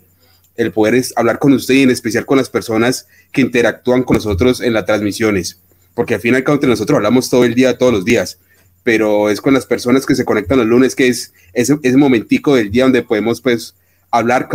el 0.56 0.72
poder 0.72 0.94
es 0.94 1.12
hablar 1.16 1.38
con 1.38 1.52
usted 1.52 1.74
y 1.74 1.82
en 1.82 1.90
especial 1.90 2.26
con 2.26 2.38
las 2.38 2.48
personas 2.48 3.06
que 3.32 3.40
interactúan 3.40 4.02
con 4.02 4.16
nosotros 4.16 4.60
en 4.60 4.72
las 4.72 4.86
transmisiones, 4.86 5.60
porque 5.94 6.14
al 6.14 6.20
final 6.20 6.44
y 6.46 6.50
entre 6.50 6.68
nosotros 6.68 6.96
hablamos 6.96 7.28
todo 7.30 7.44
el 7.44 7.54
día, 7.54 7.76
todos 7.78 7.92
los 7.92 8.04
días, 8.04 8.38
pero 8.82 9.30
es 9.30 9.40
con 9.40 9.54
las 9.54 9.66
personas 9.66 10.06
que 10.06 10.14
se 10.14 10.24
conectan 10.24 10.58
los 10.58 10.66
lunes 10.66 10.94
que 10.94 11.08
es 11.08 11.32
ese, 11.52 11.78
ese 11.82 11.96
momentico 11.96 12.54
del 12.54 12.70
día 12.70 12.84
donde 12.84 13.02
podemos 13.02 13.40
pues 13.40 13.74
hablar, 14.10 14.48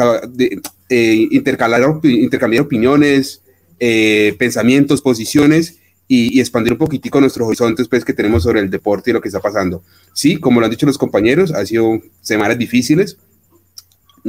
eh, 0.89 1.27
intercalar, 1.31 1.81
intercambiar 2.03 2.63
opiniones, 2.63 3.41
eh, 3.79 4.35
pensamientos, 4.39 5.01
posiciones 5.01 5.79
y, 6.07 6.35
y, 6.35 6.39
expandir 6.39 6.73
un 6.73 6.79
poquitico 6.79 7.19
nuestros 7.19 7.47
horizontes 7.47 7.87
pues, 7.87 8.05
que 8.05 8.13
tenemos 8.13 8.43
sobre 8.43 8.61
el 8.61 8.69
deporte 8.69 9.09
y 9.09 9.13
lo 9.13 9.21
que 9.21 9.27
está 9.27 9.39
pasando. 9.41 9.83
Sí, 10.13 10.37
como 10.37 10.59
lo 10.59 10.65
han 10.65 10.71
dicho 10.71 10.85
los 10.85 10.97
compañeros, 10.97 11.51
ha 11.51 11.65
sido 11.65 11.99
semanas 12.21 12.57
difíciles, 12.57 13.17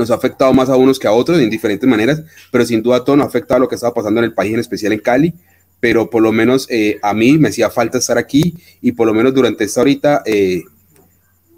nos 0.00 0.10
ha 0.10 0.14
afectado 0.14 0.52
más 0.52 0.68
a 0.68 0.76
unos 0.76 0.98
que 0.98 1.06
a 1.06 1.12
otros 1.12 1.38
en 1.38 1.48
diferentes 1.48 1.88
maneras, 1.88 2.22
pero 2.50 2.66
sin 2.66 2.82
duda 2.82 3.04
todo 3.04 3.16
nos 3.16 3.26
ha 3.26 3.28
afectado 3.28 3.58
a 3.58 3.60
lo 3.60 3.68
que 3.68 3.76
estaba 3.76 3.94
pasando 3.94 4.20
en 4.20 4.24
el 4.24 4.34
país, 4.34 4.54
en 4.54 4.60
especial 4.60 4.92
en 4.92 4.98
Cali, 4.98 5.32
pero 5.78 6.10
por 6.10 6.22
lo 6.22 6.32
menos 6.32 6.66
eh, 6.68 6.98
a 7.02 7.14
mí 7.14 7.38
me 7.38 7.48
hacía 7.48 7.70
falta 7.70 7.98
estar 7.98 8.18
aquí 8.18 8.56
y 8.80 8.92
por 8.92 9.06
lo 9.06 9.14
menos 9.14 9.32
durante 9.32 9.64
esta 9.64 9.80
horita 9.80 10.22
eh, 10.26 10.64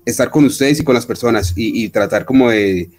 estar 0.05 0.31
con 0.31 0.45
ustedes 0.45 0.81
y 0.81 0.85
con 0.85 0.95
las 0.95 1.07
personas 1.07 1.55
y, 1.57 1.85
y 1.85 1.89
tratar 1.89 2.25
como 2.25 2.51
de 2.51 2.91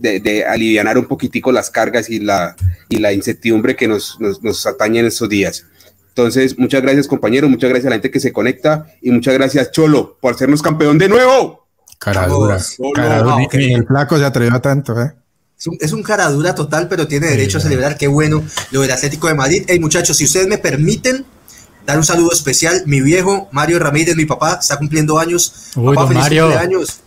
de, 0.00 0.20
de 0.20 0.92
un 0.96 1.04
poquitico 1.04 1.52
las 1.52 1.70
cargas 1.70 2.10
y 2.10 2.20
la, 2.20 2.56
y 2.88 2.96
la 2.98 3.12
incertidumbre 3.12 3.76
que 3.76 3.86
nos, 3.86 4.18
nos, 4.18 4.42
nos 4.42 4.66
atañe 4.66 5.00
en 5.00 5.06
estos 5.06 5.28
días. 5.28 5.66
Entonces, 6.08 6.58
muchas 6.58 6.82
gracias 6.82 7.06
compañeros, 7.06 7.50
muchas 7.50 7.70
gracias 7.70 7.86
a 7.86 7.90
la 7.90 7.96
gente 7.96 8.10
que 8.10 8.20
se 8.20 8.32
conecta 8.32 8.86
y 9.00 9.10
muchas 9.10 9.34
gracias 9.34 9.70
Cholo 9.70 10.16
por 10.20 10.34
hacernos 10.34 10.62
campeón 10.62 10.98
de 10.98 11.08
nuevo. 11.08 11.59
Ah, 12.06 13.38
okay. 13.44 13.74
El 13.74 13.86
flaco 13.86 14.16
se 14.16 14.24
atrevió 14.24 14.54
a 14.54 14.60
tanto, 14.60 14.98
¿eh? 15.00 15.12
Es 15.58 15.66
un, 15.66 15.76
es 15.78 15.92
un, 15.92 16.02
caradura 16.02 16.54
total, 16.54 16.88
pero 16.88 17.06
tiene 17.06 17.26
derecho 17.26 17.58
a 17.58 17.60
celebrar. 17.60 17.98
Qué 17.98 18.08
bueno 18.08 18.42
lo 18.70 18.80
del 18.80 18.90
Atlético 18.90 19.28
de 19.28 19.34
Madrid. 19.34 19.64
Hey, 19.68 19.78
muchachos, 19.78 20.16
si 20.16 20.24
ustedes 20.24 20.46
me 20.46 20.56
permiten 20.56 21.26
dar 21.84 21.98
un 21.98 22.04
saludo 22.04 22.32
especial, 22.32 22.82
mi 22.86 23.02
viejo 23.02 23.48
Mario 23.52 23.78
Ramírez, 23.78 24.16
mi 24.16 24.24
papá, 24.24 24.58
está 24.60 24.78
cumpliendo 24.78 25.18
años. 25.18 25.70
Uy, 25.76 25.94
papá, 25.94 26.06
don 26.06 26.14
Mario. 26.14 26.48
Gracias. 26.48 27.00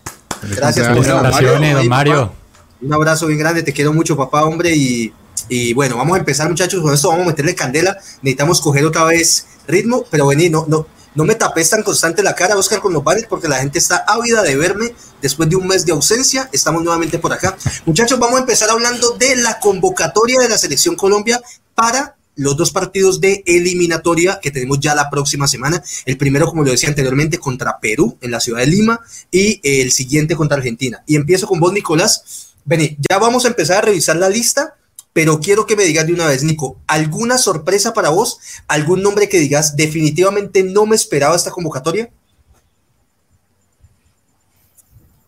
Gracias, 0.43 0.87
Felicitaciones, 0.87 1.75
don 1.75 1.87
Mario. 1.87 2.33
Un 2.79 2.93
abrazo 2.93 3.25
bien 3.25 3.39
grande, 3.39 3.63
te 3.63 3.73
quiero 3.73 3.91
mucho, 3.91 4.15
papá, 4.15 4.45
hombre. 4.45 4.75
Y, 4.75 5.11
y, 5.49 5.73
bueno, 5.73 5.97
vamos 5.97 6.15
a 6.15 6.19
empezar, 6.19 6.47
muchachos. 6.47 6.79
Con 6.83 6.93
esto 6.93 7.09
vamos 7.09 7.25
a 7.25 7.29
meterle 7.29 7.55
candela. 7.55 7.97
Necesitamos 8.21 8.61
coger 8.61 8.85
otra 8.85 9.05
vez 9.05 9.47
ritmo, 9.67 10.05
pero 10.11 10.27
vení, 10.27 10.49
no, 10.51 10.65
no, 10.67 10.85
no 11.15 11.25
me 11.25 11.35
tapes 11.35 11.69
tan 11.69 11.83
constante 11.83 12.23
la 12.23 12.35
cara, 12.35 12.57
Oscar, 12.57 12.79
con 12.79 12.93
los 12.93 13.03
bares, 13.03 13.25
porque 13.27 13.47
la 13.47 13.57
gente 13.57 13.79
está 13.79 14.03
ávida 14.07 14.41
de 14.41 14.55
verme 14.55 14.93
después 15.21 15.49
de 15.49 15.55
un 15.55 15.67
mes 15.67 15.85
de 15.85 15.91
ausencia. 15.91 16.49
Estamos 16.51 16.83
nuevamente 16.83 17.19
por 17.19 17.33
acá. 17.33 17.55
Muchachos, 17.85 18.19
vamos 18.19 18.37
a 18.37 18.41
empezar 18.41 18.69
hablando 18.69 19.11
de 19.11 19.35
la 19.35 19.59
convocatoria 19.59 20.39
de 20.39 20.49
la 20.49 20.57
Selección 20.57 20.95
Colombia 20.95 21.41
para 21.75 22.15
los 22.35 22.57
dos 22.57 22.71
partidos 22.71 23.21
de 23.21 23.43
eliminatoria 23.45 24.39
que 24.41 24.51
tenemos 24.51 24.79
ya 24.79 24.95
la 24.95 25.09
próxima 25.09 25.47
semana. 25.47 25.83
El 26.05 26.17
primero, 26.17 26.47
como 26.47 26.63
lo 26.63 26.71
decía 26.71 26.89
anteriormente, 26.89 27.37
contra 27.37 27.79
Perú 27.79 28.17
en 28.21 28.31
la 28.31 28.39
ciudad 28.39 28.59
de 28.59 28.67
Lima 28.67 28.99
y 29.31 29.59
el 29.63 29.91
siguiente 29.91 30.35
contra 30.35 30.57
Argentina. 30.57 31.03
Y 31.05 31.15
empiezo 31.15 31.47
con 31.47 31.59
vos, 31.59 31.73
Nicolás. 31.73 32.53
Vení, 32.65 32.97
ya 33.09 33.17
vamos 33.17 33.45
a 33.45 33.49
empezar 33.49 33.79
a 33.79 33.81
revisar 33.81 34.15
la 34.15 34.29
lista, 34.29 34.75
pero 35.13 35.39
quiero 35.39 35.67
que 35.67 35.75
me 35.75 35.83
digas 35.83 36.07
de 36.07 36.13
una 36.13 36.25
vez, 36.25 36.43
Nico, 36.43 36.79
¿alguna 36.87 37.37
sorpresa 37.37 37.93
para 37.93 38.09
vos? 38.09 38.39
¿Algún 38.67 39.03
nombre 39.03 39.29
que 39.29 39.39
digas 39.39 39.75
definitivamente 39.75 40.63
no 40.63 40.87
me 40.87 40.95
esperaba 40.95 41.35
esta 41.35 41.51
convocatoria? 41.51 42.09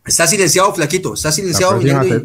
Está 0.03 0.27
silenciado, 0.27 0.73
Flaquito, 0.73 1.13
está 1.13 1.31
silenciado. 1.31 1.79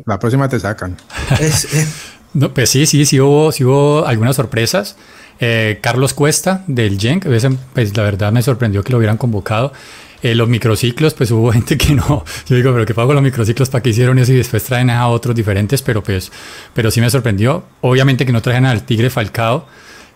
La 0.07 0.19
próxima, 0.19 0.49
te, 0.49 0.59
sacan. 0.59 0.97
Eh. 1.41 1.87
no, 2.35 2.53
pues 2.53 2.71
sí, 2.71 2.87
sí, 2.87 3.05
sí 3.05 3.21
hubo, 3.21 3.53
sí 3.53 3.65
hubo 3.65 4.07
algunas 4.07 4.37
sorpresas. 4.37 4.97
Eh, 5.39 5.79
Carlos 5.83 6.13
Cuesta 6.13 6.65
del 6.67 6.99
Genk, 6.99 7.25
pues 7.25 7.97
la 7.97 8.03
verdad 8.03 8.33
me 8.33 8.43
sorprendió 8.43 8.83
que 8.83 8.93
lo 8.93 8.99
hubieran 8.99 9.17
convocado. 9.17 9.73
Eh, 10.23 10.35
los 10.35 10.49
microciclos, 10.49 11.15
pues 11.15 11.31
hubo 11.31 11.53
gente 11.53 11.77
que 11.77 11.95
no. 11.95 12.25
Yo 12.49 12.57
digo, 12.57 12.73
pero 12.73 12.85
¿qué 12.85 12.95
pago 12.95 13.15
los 13.15 13.23
microciclos? 13.23 13.71
¿Para 13.71 13.83
qué 13.83 13.91
hicieron 13.91 14.19
eso? 14.19 14.33
Y 14.33 14.37
después 14.37 14.63
traen 14.65 14.91
a 14.91 15.09
otros 15.09 15.35
diferentes, 15.35 15.83
pero 15.83 16.03
pues, 16.03 16.31
pero 16.75 16.91
sí 16.91 17.01
me 17.01 17.11
sorprendió. 17.11 17.65
Obviamente 17.81 18.27
que 18.27 18.33
no 18.33 18.43
trajen 18.43 18.67
al 18.67 18.85
Tigre 18.85 19.11
Falcao. 19.11 19.67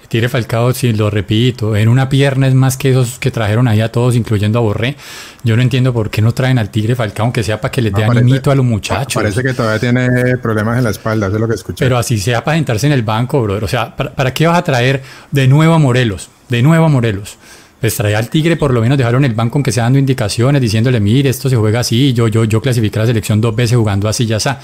Tigre 0.08 0.28
Falcao, 0.28 0.72
si 0.72 0.92
lo 0.92 1.10
repito, 1.10 1.74
en 1.74 1.88
una 1.88 2.08
pierna 2.08 2.46
es 2.46 2.54
más 2.54 2.76
que 2.76 2.90
esos 2.90 3.18
que 3.18 3.30
trajeron 3.30 3.66
ahí 3.66 3.80
a 3.80 3.90
todos, 3.90 4.14
incluyendo 4.14 4.58
a 4.58 4.62
Borré. 4.62 4.96
Yo 5.42 5.56
no 5.56 5.62
entiendo 5.62 5.92
por 5.92 6.10
qué 6.10 6.22
no 6.22 6.32
traen 6.32 6.58
al 6.58 6.70
Tigre 6.70 6.94
Falcao, 6.94 7.24
aunque 7.24 7.42
sea 7.42 7.60
para 7.60 7.72
que 7.72 7.82
les 7.82 7.92
dé 7.92 8.04
animito 8.04 8.50
a 8.50 8.54
los 8.54 8.64
muchachos. 8.64 9.20
Parece 9.20 9.42
que 9.42 9.54
todavía 9.54 9.80
tiene 9.80 10.36
problemas 10.36 10.78
en 10.78 10.84
la 10.84 10.90
espalda, 10.90 11.26
eso 11.26 11.36
es 11.36 11.40
lo 11.40 11.48
que 11.48 11.54
escuché. 11.54 11.84
Pero 11.84 11.98
así 11.98 12.18
sea 12.18 12.44
para 12.44 12.56
sentarse 12.56 12.86
en 12.86 12.92
el 12.92 13.02
banco, 13.02 13.42
brother. 13.42 13.64
O 13.64 13.68
sea, 13.68 13.96
¿para, 13.96 14.32
qué 14.32 14.46
vas 14.46 14.58
a 14.58 14.62
traer 14.62 15.02
de 15.30 15.48
nuevo 15.48 15.74
a 15.74 15.78
Morelos? 15.78 16.28
De 16.48 16.62
nuevo 16.62 16.84
a 16.84 16.88
Morelos 16.88 17.38
pues 17.84 17.96
traía 17.96 18.16
al 18.16 18.30
Tigre, 18.30 18.56
por 18.56 18.72
lo 18.72 18.80
menos 18.80 18.96
dejaron 18.96 19.26
el 19.26 19.34
banco 19.34 19.58
aunque 19.58 19.70
sea 19.70 19.82
dando 19.82 19.98
indicaciones, 19.98 20.58
diciéndole, 20.62 21.00
mire, 21.00 21.28
esto 21.28 21.50
se 21.50 21.56
juega 21.56 21.80
así, 21.80 22.14
yo, 22.14 22.28
yo, 22.28 22.44
yo 22.44 22.62
clasifiqué 22.62 22.98
la 22.98 23.04
selección 23.04 23.42
dos 23.42 23.54
veces 23.54 23.76
jugando 23.76 24.08
así, 24.08 24.24
ya 24.24 24.38
está. 24.38 24.58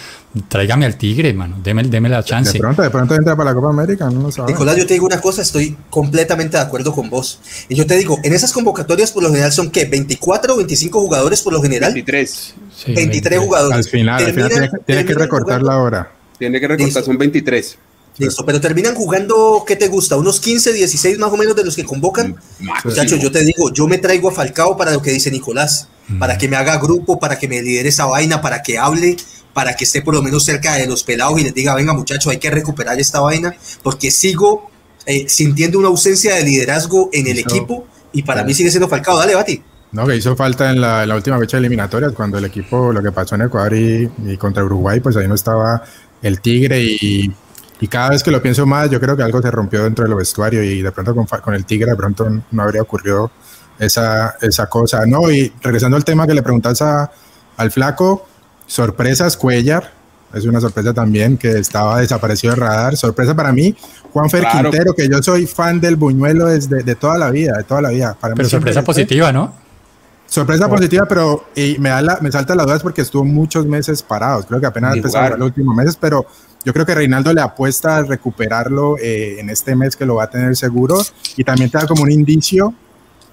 Tráigame 0.48 0.86
al 0.86 0.96
Tigre, 0.96 1.28
hermano, 1.28 1.58
deme, 1.62 1.82
deme 1.82 2.08
la 2.08 2.22
chance. 2.22 2.54
De 2.54 2.58
pronto, 2.58 2.80
de 2.80 2.88
pronto 2.88 3.14
entra 3.14 3.36
para 3.36 3.50
la 3.50 3.54
Copa 3.54 3.68
América, 3.68 4.08
no 4.08 4.30
lo 4.34 4.46
Nicolás, 4.46 4.74
yo 4.74 4.86
te 4.86 4.94
digo 4.94 5.04
una 5.04 5.20
cosa, 5.20 5.42
estoy 5.42 5.76
completamente 5.90 6.56
de 6.56 6.62
acuerdo 6.62 6.94
con 6.94 7.10
vos. 7.10 7.40
Y 7.68 7.74
yo 7.74 7.86
te 7.86 7.94
digo, 7.98 8.18
en 8.24 8.32
esas 8.32 8.54
convocatorias 8.54 9.12
por 9.12 9.22
lo 9.22 9.28
general 9.28 9.52
son 9.52 9.70
¿qué? 9.70 9.84
24 9.84 10.54
o 10.54 10.56
25 10.56 10.98
jugadores 10.98 11.42
por 11.42 11.52
lo 11.52 11.60
general. 11.60 11.92
23. 11.92 12.54
23, 12.86 13.38
jugadores. 13.38 13.76
Al 13.76 13.84
final, 13.84 14.24
al 14.24 14.32
final 14.32 14.70
tiene, 14.86 15.04
que 15.04 15.12
recortar 15.12 15.62
la 15.62 15.76
hora. 15.76 16.10
Tiene 16.38 16.58
que 16.58 16.68
recortar, 16.68 17.02
son 17.02 17.18
23. 17.18 17.76
Listo, 18.20 18.44
pero 18.44 18.60
terminan 18.60 18.94
jugando, 18.94 19.64
¿qué 19.66 19.76
te 19.76 19.88
gusta? 19.88 20.14
¿Unos 20.18 20.40
15, 20.40 20.74
16 20.74 21.18
más 21.18 21.32
o 21.32 21.38
menos 21.38 21.56
de 21.56 21.64
los 21.64 21.74
que 21.74 21.86
convocan? 21.86 22.36
Muchachos, 22.84 23.18
yo 23.18 23.32
te 23.32 23.42
digo, 23.42 23.72
yo 23.72 23.88
me 23.88 23.96
traigo 23.96 24.28
a 24.28 24.32
Falcao 24.32 24.76
para 24.76 24.92
lo 24.92 25.00
que 25.00 25.10
dice 25.10 25.30
Nicolás, 25.30 25.88
para 26.18 26.36
que 26.36 26.46
me 26.46 26.56
haga 26.56 26.76
grupo, 26.76 27.18
para 27.18 27.38
que 27.38 27.48
me 27.48 27.62
lidere 27.62 27.88
esa 27.88 28.04
vaina, 28.04 28.42
para 28.42 28.62
que 28.62 28.76
hable, 28.76 29.16
para 29.54 29.74
que 29.74 29.84
esté 29.84 30.02
por 30.02 30.12
lo 30.12 30.22
menos 30.22 30.44
cerca 30.44 30.74
de 30.74 30.86
los 30.86 31.02
pelados 31.02 31.40
y 31.40 31.44
les 31.44 31.54
diga, 31.54 31.74
venga 31.74 31.94
muchachos, 31.94 32.30
hay 32.30 32.36
que 32.36 32.50
recuperar 32.50 33.00
esta 33.00 33.20
vaina, 33.20 33.56
porque 33.82 34.10
sigo 34.10 34.70
eh, 35.06 35.26
sintiendo 35.26 35.78
una 35.78 35.88
ausencia 35.88 36.34
de 36.34 36.44
liderazgo 36.44 37.08
en 37.14 37.26
el 37.26 37.38
equipo 37.38 37.86
y 38.12 38.22
para 38.22 38.44
mí 38.44 38.52
sigue 38.52 38.70
siendo 38.70 38.86
Falcao. 38.86 39.16
Dale, 39.16 39.34
Bati. 39.34 39.62
No, 39.92 40.06
que 40.06 40.16
hizo 40.16 40.36
falta 40.36 40.68
en 40.68 40.82
la, 40.82 41.14
última 41.14 41.38
fecha 41.38 41.56
eliminatoria, 41.56 42.10
cuando 42.10 42.36
el 42.36 42.44
equipo, 42.44 42.92
lo 42.92 43.02
que 43.02 43.12
pasó 43.12 43.36
en 43.36 43.42
Ecuador 43.42 43.74
y, 43.74 44.10
y 44.26 44.36
contra 44.36 44.62
Uruguay, 44.62 45.00
pues 45.00 45.16
ahí 45.16 45.26
no 45.26 45.34
estaba 45.34 45.82
el 46.22 46.42
Tigre 46.42 46.82
y 46.82 47.32
y 47.80 47.88
cada 47.88 48.10
vez 48.10 48.22
que 48.22 48.30
lo 48.30 48.42
pienso 48.42 48.66
más, 48.66 48.90
yo 48.90 49.00
creo 49.00 49.16
que 49.16 49.22
algo 49.22 49.40
se 49.40 49.50
rompió 49.50 49.84
dentro 49.84 50.04
del 50.04 50.14
vestuario 50.14 50.62
y 50.62 50.82
de 50.82 50.92
pronto 50.92 51.14
con, 51.14 51.26
con 51.26 51.54
el 51.54 51.64
Tigre, 51.64 51.90
de 51.90 51.96
pronto 51.96 52.28
no 52.50 52.62
habría 52.62 52.82
ocurrido 52.82 53.30
esa, 53.78 54.37
esa 54.40 54.66
cosa. 54.66 55.06
No, 55.06 55.30
y 55.30 55.52
regresando 55.62 55.96
al 55.96 56.04
tema 56.04 56.26
que 56.26 56.34
le 56.34 56.42
preguntas 56.42 56.82
a, 56.82 57.10
al 57.56 57.70
flaco, 57.70 58.26
sorpresas, 58.66 59.37
Cuellar, 59.37 59.92
es 60.34 60.44
una 60.44 60.60
sorpresa 60.60 60.94
también 60.94 61.37
que 61.37 61.58
estaba 61.58 62.00
desaparecido 62.00 62.54
de 62.54 62.60
radar. 62.60 62.96
Sorpresa 62.96 63.34
para 63.34 63.52
mí, 63.52 63.75
Juan 64.12 64.30
Fer 64.30 64.46
Quintero, 64.46 64.94
que 64.94 65.08
yo 65.08 65.22
soy 65.22 65.46
fan 65.46 65.80
del 65.80 65.96
buñuelo 65.96 66.46
desde 66.46 66.82
de 66.82 66.94
toda 66.94 67.18
la 67.18 67.30
vida, 67.30 67.56
de 67.56 67.64
toda 67.64 67.82
la 67.82 67.88
vida. 67.88 68.16
Para 68.20 68.34
pero 68.34 68.49
sorpresa 68.49 68.84
positiva, 68.84 69.32
¿no? 69.32 69.52
Sorpresa 70.26 70.68
positiva, 70.68 71.06
pero 71.06 71.46
y 71.56 71.76
me, 71.80 71.88
da 71.88 72.02
la, 72.02 72.18
me 72.20 72.30
salta 72.30 72.54
la 72.54 72.62
duda 72.62 72.76
es 72.76 72.82
porque 72.82 73.00
estuvo 73.00 73.25
muchos 73.25 73.66
meses 73.66 74.04
parados. 74.04 74.46
Creo 74.46 74.60
que 74.60 74.66
apenas 74.66 74.94
empezó 74.94 75.20
los 75.30 75.49
últimos 75.49 75.75
meses, 75.75 75.96
pero 76.00 76.25
yo 76.64 76.73
creo 76.73 76.85
que 76.85 76.95
Reinaldo 76.95 77.33
le 77.33 77.40
apuesta 77.40 77.99
a 77.99 78.02
recuperarlo 78.02 78.99
eh, 78.99 79.37
en 79.38 79.50
este 79.50 79.75
mes 79.75 79.97
que 79.97 80.05
lo 80.05 80.17
va 80.17 80.25
a 80.25 80.31
tener 80.31 80.57
seguro 80.57 81.00
y 81.37 81.45
también 81.45 81.71
te 81.71 81.79
da 81.79 81.87
como 81.87 82.02
un 82.02 82.11
indicio 82.11 82.75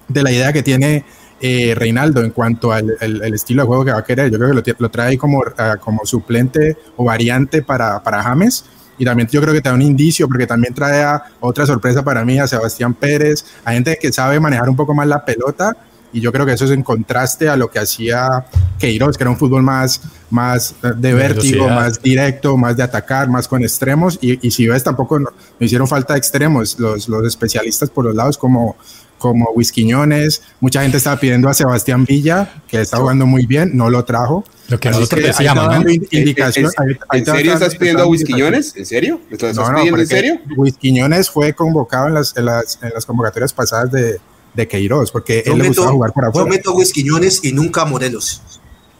de 0.08 0.22
la 0.22 0.32
idea 0.32 0.52
que 0.52 0.62
tiene 0.62 1.04
eh, 1.40 1.74
Reinaldo 1.76 2.22
en 2.22 2.30
cuanto 2.30 2.72
al 2.72 2.96
el, 3.00 3.34
estilo 3.34 3.62
de 3.62 3.66
juego 3.66 3.84
que 3.84 3.92
va 3.92 3.98
a 3.98 4.04
querer. 4.04 4.30
Yo 4.30 4.38
creo 4.38 4.50
que 4.50 4.72
lo, 4.72 4.76
lo 4.78 4.90
trae 4.90 5.18
como, 5.18 5.42
ah, 5.58 5.76
como 5.78 6.04
suplente 6.04 6.76
o 6.96 7.04
variante 7.04 7.62
para, 7.62 8.02
para 8.02 8.22
James. 8.22 8.64
Y 8.96 9.04
también 9.04 9.28
yo 9.28 9.40
creo 9.40 9.54
que 9.54 9.60
te 9.60 9.68
da 9.68 9.74
un 9.74 9.82
indicio, 9.82 10.26
porque 10.26 10.46
también 10.46 10.74
trae 10.74 11.20
otra 11.38 11.64
sorpresa 11.66 12.02
para 12.02 12.24
mí, 12.24 12.40
a 12.40 12.48
Sebastián 12.48 12.94
Pérez, 12.94 13.44
a 13.64 13.72
gente 13.72 13.96
que 14.00 14.12
sabe 14.12 14.40
manejar 14.40 14.68
un 14.68 14.74
poco 14.74 14.92
más 14.92 15.06
la 15.06 15.24
pelota 15.24 15.76
y 16.12 16.20
yo 16.20 16.32
creo 16.32 16.46
que 16.46 16.52
eso 16.52 16.64
es 16.64 16.70
en 16.70 16.82
contraste 16.82 17.48
a 17.48 17.56
lo 17.56 17.70
que 17.70 17.78
hacía 17.78 18.46
Queiroz, 18.78 19.16
que 19.16 19.24
era 19.24 19.30
un 19.30 19.36
fútbol 19.36 19.62
más, 19.62 20.00
más 20.30 20.74
de 20.82 21.14
vértigo, 21.14 21.68
más 21.68 22.00
directo, 22.00 22.56
más 22.56 22.76
de 22.76 22.82
atacar, 22.82 23.28
más 23.28 23.46
con 23.46 23.62
extremos. 23.62 24.18
Y, 24.20 24.46
y 24.46 24.50
si 24.50 24.66
ves, 24.66 24.82
tampoco 24.82 25.18
no, 25.18 25.30
hicieron 25.60 25.86
falta 25.86 26.16
extremos 26.16 26.78
los, 26.78 27.08
los 27.08 27.26
especialistas 27.26 27.90
por 27.90 28.04
los 28.06 28.14
lados, 28.14 28.38
como, 28.38 28.76
como 29.18 29.50
Whisquiñones. 29.50 30.42
Mucha 30.60 30.82
gente 30.82 30.96
estaba 30.96 31.20
pidiendo 31.20 31.48
a 31.48 31.54
Sebastián 31.54 32.04
Villa, 32.04 32.54
que 32.68 32.80
está 32.80 32.96
jugando 32.96 33.26
muy 33.26 33.46
bien, 33.46 33.76
no 33.76 33.90
lo 33.90 34.04
trajo. 34.04 34.44
Lo 34.68 34.78
que 34.80 34.90
nosotros 34.90 35.22
decíamos, 35.22 35.66
¿no? 35.66 35.90
Indicación, 36.10 36.70
¿En, 37.12 37.24
serio 37.24 37.54
estás 37.54 37.74
pidiendo 37.74 38.02
a 38.02 38.06
Whisquiñones? 38.06 38.76
¿En 38.76 38.86
serio? 38.86 39.20
estás 39.30 39.56
no, 39.56 39.70
no, 39.70 39.78
pidiendo 39.78 40.00
en 40.00 40.06
serio? 40.06 40.40
Whisquiñones 40.56 41.30
fue 41.30 41.52
convocado 41.52 42.08
en 42.08 42.14
las, 42.14 42.36
en 42.36 42.44
las, 42.46 42.78
en 42.82 42.90
las 42.94 43.04
convocatorias 43.04 43.52
pasadas 43.52 43.90
de 43.90 44.20
de 44.58 44.68
Queiroz, 44.68 45.10
porque 45.10 45.42
él 45.46 45.56
le 45.56 45.68
gusta 45.68 45.88
jugar 45.88 46.12
por 46.12 46.26
afuera. 46.26 46.44
Yo 46.44 46.50
meto 46.50 46.78
a 46.78 46.84
Quiñones 46.92 47.40
y 47.44 47.52
nunca 47.52 47.82
a 47.82 47.84
Morelos. 47.84 48.42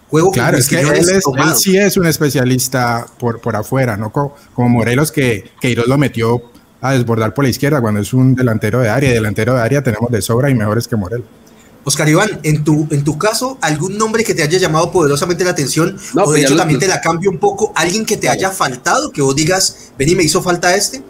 Juego 0.09 0.31
claro, 0.31 0.57
es 0.57 0.69
que 0.69 0.81
él, 0.81 1.55
sí 1.55 1.77
es 1.77 1.99
un 1.99 2.07
especialista 2.07 3.07
por, 3.19 3.41
por 3.41 3.57
afuera, 3.57 3.97
¿no? 3.97 4.11
Como, 4.11 4.69
Morelos, 4.69 5.12
que 5.12 5.50
Queiroz 5.61 5.87
lo 5.87 5.99
metió 5.99 6.43
a 6.81 6.93
desbordar 6.93 7.35
por 7.35 7.45
la 7.45 7.50
izquierda 7.50 7.81
cuando 7.81 8.00
es 8.00 8.15
un 8.15 8.35
delantero 8.35 8.81
de 8.81 8.88
área. 8.88 9.11
Y 9.11 9.12
delantero 9.12 9.55
de 9.55 9.61
área 9.61 9.83
tenemos 9.83 10.11
de 10.11 10.23
sobra 10.23 10.49
y 10.49 10.55
mejores 10.55 10.88
que 10.88 10.97
Morelos. 10.97 11.27
Oscar 11.85 12.09
Iván, 12.09 12.41
en 12.43 12.65
tu, 12.65 12.87
en 12.91 13.03
tu 13.03 13.19
caso, 13.19 13.59
¿algún 13.61 13.99
nombre 13.99 14.23
que 14.23 14.35
te 14.35 14.43
haya 14.43 14.59
llamado 14.59 14.91
poderosamente 14.91 15.45
la 15.45 15.50
atención? 15.50 15.97
o 16.15 16.21
de 16.21 16.25
pues 16.25 16.45
hecho 16.45 16.57
también 16.57 16.79
te 16.79 16.87
la 16.87 17.00
cambio 17.00 17.31
un 17.31 17.38
poco. 17.38 17.73
¿Alguien 17.75 18.07
que 18.07 18.17
te 18.17 18.29
haya 18.29 18.50
faltado? 18.50 19.11
Que 19.11 19.21
vos 19.21 19.35
digas, 19.35 19.91
vení, 19.99 20.15
me 20.15 20.23
hizo 20.23 20.43
falta 20.43 20.75
este. 20.75 21.03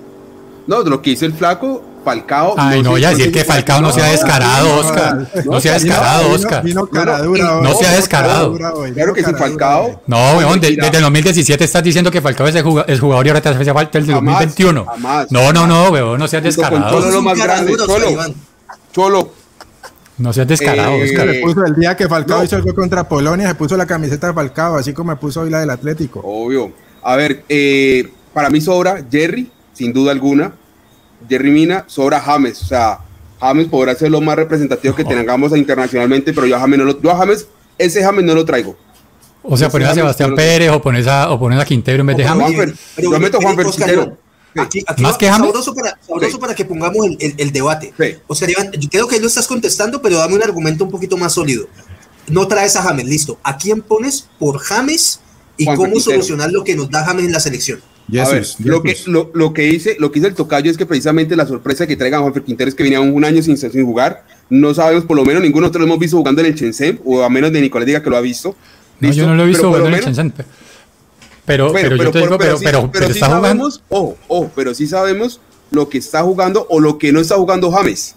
No, 0.67 0.83
lo 0.83 1.03
que 1.03 1.11
hizo 1.11 1.25
el 1.25 1.35
flaco, 1.35 1.83
Falcao. 2.05 2.55
Ay, 2.57 2.83
no, 2.83 2.97
ya 2.99 3.11
decir 3.11 3.33
que 3.33 3.45
Falcao 3.45 3.81
no, 3.81 3.93
sea 3.93 4.07
descarado, 4.07 4.79
Oscar. 4.79 5.29
No, 5.45 5.61
sea 5.61 5.75
descarado, 5.75 6.31
Oscar. 6.31 6.65
No 6.65 7.75
sea 7.75 7.93
descarado. 7.93 8.57
Claro 8.95 9.15
que 9.15 9.25
sí, 9.25 9.33
Falcao. 9.37 10.03
No, 10.07 10.39
weón, 10.39 10.61
desde 10.61 10.87
el 10.87 11.03
2017 11.03 11.65
estás 11.65 11.83
diciendo 11.83 12.11
que 12.11 12.21
Falcao 12.21 12.47
es 12.47 12.55
el 12.55 12.63
jugador 13.01 13.27
y 13.27 13.29
ahora 13.29 13.41
te 13.41 13.49
hace 13.49 13.73
falta 13.73 13.99
el 13.99 14.07
de 14.07 14.13
2021. 14.13 14.87
No, 15.31 15.53
no, 15.53 15.67
no, 15.67 15.91
weón, 15.91 16.19
no 16.19 16.29
seas 16.29 16.43
descarado. 16.43 16.91
Cholo 16.91 17.11
lo 17.11 17.23
más 17.23 17.39
grande, 17.39 17.75
Cholo. 17.77 18.35
Cholo. 18.93 19.33
No 20.19 20.33
seas 20.33 20.49
descarado, 20.49 20.93
eh, 20.93 21.05
Oscar. 21.05 21.27
Le 21.27 21.41
puso 21.41 21.65
el 21.65 21.77
día 21.77 21.97
que 21.97 22.09
Falcao 22.09 22.43
hizo 22.43 22.57
el 22.57 22.63
gol 22.63 22.75
contra 22.75 23.09
Polonia, 23.09 23.49
se 23.49 23.55
puso 23.55 23.77
la 23.77 23.87
camiseta 23.87 24.29
de 24.29 24.35
Falcao, 24.35 24.77
así 24.77 24.93
como 24.93 25.13
me 25.13 25.17
puso 25.17 25.43
hoy 25.43 25.51
la 25.51 25.61
del 25.61 25.71
Atlético. 25.71 26.21
Obvio. 26.25 26.73
A 27.03 27.15
ver, 27.15 27.45
eh, 27.49 28.11
para 28.35 28.51
mí 28.51 28.61
sobra 28.61 29.05
Jerry, 29.09 29.51
sin 29.73 29.93
duda 29.93 30.11
alguna. 30.11 30.53
Jerry 31.29 31.51
Mina 31.51 31.85
sobra 31.87 32.21
James. 32.21 32.63
O 32.63 32.67
sea, 32.67 33.01
James 33.41 33.69
podrá 33.69 33.95
ser 33.95 34.11
lo 34.11 34.21
más 34.21 34.37
representativo 34.37 34.95
que 34.95 35.05
tengamos 35.05 35.57
internacionalmente, 35.57 36.33
pero 36.33 36.47
yo 36.47 36.57
a 36.57 36.61
James 36.61 36.79
no 36.79 36.85
lo, 36.85 37.01
yo 37.01 37.11
a 37.11 37.17
James, 37.17 37.47
ese 37.79 38.03
James 38.03 38.25
no 38.25 38.35
lo 38.35 38.45
traigo. 38.45 38.77
O 39.43 39.57
sea, 39.57 39.71
pones 39.71 39.89
a 39.89 39.95
Sebastián 39.95 40.35
Pérez 40.35 40.71
o 40.71 40.83
pones 40.83 41.07
a, 41.07 41.31
o 41.31 41.39
pones 41.39 41.59
a 41.61 41.65
Quintero 41.65 42.01
en 42.01 42.07
vez 42.09 42.17
de 42.17 42.25
James. 42.25 42.75
yo 42.97 43.19
meto 43.19 43.39
a 43.39 43.41
Juan 43.41 43.57
Quintero. 43.57 44.19
Aquí, 44.57 44.83
aquí 44.87 45.03
Más 45.03 45.17
que 45.17 45.29
sabroso, 45.29 45.75
para, 45.75 45.97
sabroso 46.05 46.41
para 46.41 46.55
que 46.55 46.65
pongamos 46.65 47.07
el, 47.21 47.35
el, 47.37 47.53
debate. 47.53 47.93
Oscar 48.27 48.51
Iván, 48.51 48.73
yo 48.73 48.89
creo 48.89 49.07
que 49.07 49.21
lo 49.21 49.29
estás 49.29 49.47
contestando, 49.47 50.03
pero 50.03 50.17
dame 50.19 50.35
un 50.35 50.43
argumento 50.43 50.85
un 50.85 50.91
poquito 50.91 51.17
más 51.17 51.35
sólido. 51.35 51.69
No 52.29 52.49
traes 52.49 52.75
a 52.77 52.83
James, 52.83 53.07
listo. 53.07 53.39
¿A 53.43 53.57
quién 53.57 53.83
pones 53.83 54.27
por 54.39 54.59
James 54.59 55.21
y 55.57 55.67
cómo 55.67 56.01
solucionar 56.01 56.51
lo 56.51 56.65
que 56.65 56.75
nos 56.75 56.91
da 56.91 57.05
James 57.05 57.27
en 57.27 57.33
la 57.33 57.41
selección? 57.41 57.81
A 58.17 58.29
ver, 58.31 58.47
lo 58.65 58.83
que, 58.83 58.97
lo, 59.07 59.31
lo, 59.35 59.53
que 59.53 59.69
hice, 59.69 59.97
lo 59.99 60.11
que 60.11 60.21
hice 60.21 60.29
el 60.29 60.35
tocayo 60.35 60.71
es 60.71 60.79
que 60.79 60.87
precisamente 60.87 61.37
la 61.37 61.47
sorpresa 61.47 61.87
que 61.87 61.97
traigan 61.97 62.21
a 62.21 62.23
Juanfer 62.23 62.43
Quintero 62.43 62.69
es 62.69 62.75
que 62.75 62.83
venía 62.83 63.01
un 63.01 63.25
año 63.25 63.43
sin, 63.43 63.59
sin 63.59 63.85
jugar. 63.85 64.25
No 64.49 64.73
sabemos, 64.73 65.05
por 65.05 65.17
lo 65.17 65.25
menos, 65.25 65.43
ninguno 65.43 65.67
de 65.67 65.69
nosotros 65.69 65.81
lo 65.83 65.87
hemos 65.89 65.99
visto 65.99 66.17
jugando 66.17 66.41
en 66.41 66.47
el 66.47 66.55
Shenzhen, 66.55 67.01
o 67.05 67.23
a 67.23 67.29
menos 67.29 67.53
de 67.53 67.61
Nicolás 67.61 67.87
diga 67.87 68.03
que 68.03 68.09
lo 68.09 68.17
ha 68.17 68.23
visto. 68.23 68.57
No, 69.01 69.13
yo 69.13 69.27
no 69.27 69.35
lo 69.35 69.43
he 69.43 69.47
visto 69.47 69.67
jugando 69.67 69.89
en 69.89 69.95
el 69.95 70.05
Shenzhen. 70.05 70.33
Pero, 71.45 71.73
pero, 71.73 71.89
pero, 71.91 72.05
yo 72.05 72.11
te 72.11 72.19
digo, 72.19 72.39
pero, 72.39 72.59
pero, 72.59 72.91
pero, 72.91 73.07
sí 73.07 73.13
está 73.13 73.27
sabemos, 73.27 73.83
jugando. 73.89 74.17
Oh, 74.29 74.45
oh, 74.45 74.51
pero 74.55 74.75
sí 74.75 74.87
sabemos 74.87 75.41
lo 75.71 75.89
que 75.89 75.99
está 75.99 76.23
jugando 76.23 76.67
o 76.71 76.81
lo 76.81 76.99
que 76.99 77.13
no 77.13 77.21
está 77.21 77.37
jugando 77.37 77.71
James. 77.71 78.15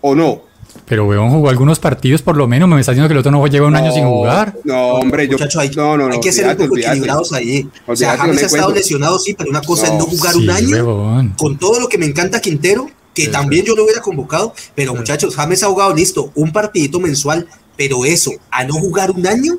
¿O 0.00 0.14
no? 0.14 0.42
Pero 0.88 1.06
weón 1.06 1.30
jugó 1.30 1.50
algunos 1.50 1.78
partidos 1.78 2.22
por 2.22 2.36
lo 2.36 2.46
menos, 2.48 2.68
me 2.68 2.80
está 2.80 2.92
diciendo 2.92 3.08
que 3.08 3.12
el 3.12 3.18
otro 3.18 3.30
no 3.30 3.46
lleva 3.46 3.66
un 3.66 3.76
año 3.76 3.92
sin 3.92 4.06
jugar. 4.06 4.54
No, 4.64 4.94
hombre, 4.94 5.26
yo 5.26 5.32
Muchacho, 5.32 5.60
hay, 5.60 5.70
no, 5.70 5.96
no, 5.96 6.08
no, 6.08 6.14
hay 6.14 6.20
que 6.20 6.32
ser 6.32 6.48
un 6.48 6.56
poco 6.56 6.78
equilibrados 6.78 7.32
ahí. 7.32 7.68
O 7.86 7.94
sea, 7.94 8.16
James 8.16 8.36
no 8.36 8.42
ha 8.42 8.46
estado 8.46 8.72
lesionado, 8.72 9.18
sí, 9.18 9.34
pero 9.34 9.50
una 9.50 9.60
cosa 9.60 9.86
es 9.86 9.92
No, 9.92 10.06
jugar 10.06 10.32
Sí, 10.34 10.38
un 10.40 10.50
año. 10.50 11.34
Con 11.36 11.58
todo 11.58 11.80
lo 11.80 11.88
que 11.88 11.98
me 11.98 12.06
encanta 12.06 12.40
Quintero, 12.40 12.90
que 13.14 13.24
Sí, 13.24 13.30
también 13.30 13.64
yo 13.64 13.74
lo 13.74 13.84
hubiera 13.84 14.00
convocado, 14.00 14.54
pero 14.74 14.94
muchachos, 14.94 15.34
James 15.34 15.62
ha 15.62 15.66
jugado 15.66 15.94
listo, 15.94 16.30
un 16.34 16.52
partidito 16.52 17.00
mensual, 17.00 17.46
pero 17.76 18.04
eso, 18.04 18.32
a 18.50 18.64
no 18.64 18.74
jugar 18.74 19.10
un 19.10 19.26
año, 19.26 19.58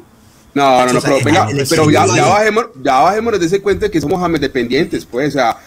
No, 0.53 0.85
no, 0.85 0.93
no, 0.93 1.01
pero 1.01 1.17
venga, 1.23 1.47
pero 1.69 1.91
ya, 1.91 2.05
bajemos, 2.05 2.65
ya 2.81 2.99
bajémonos 3.01 3.39
de 3.39 3.45
ese 3.45 3.61
cuento 3.61 3.85
de 3.85 3.91
que 3.91 4.01
somos 4.01 4.19
James 4.19 4.41
dependientes, 4.41 5.05
pues, 5.05 5.29
o 5.29 5.31
sea, 5.31 5.57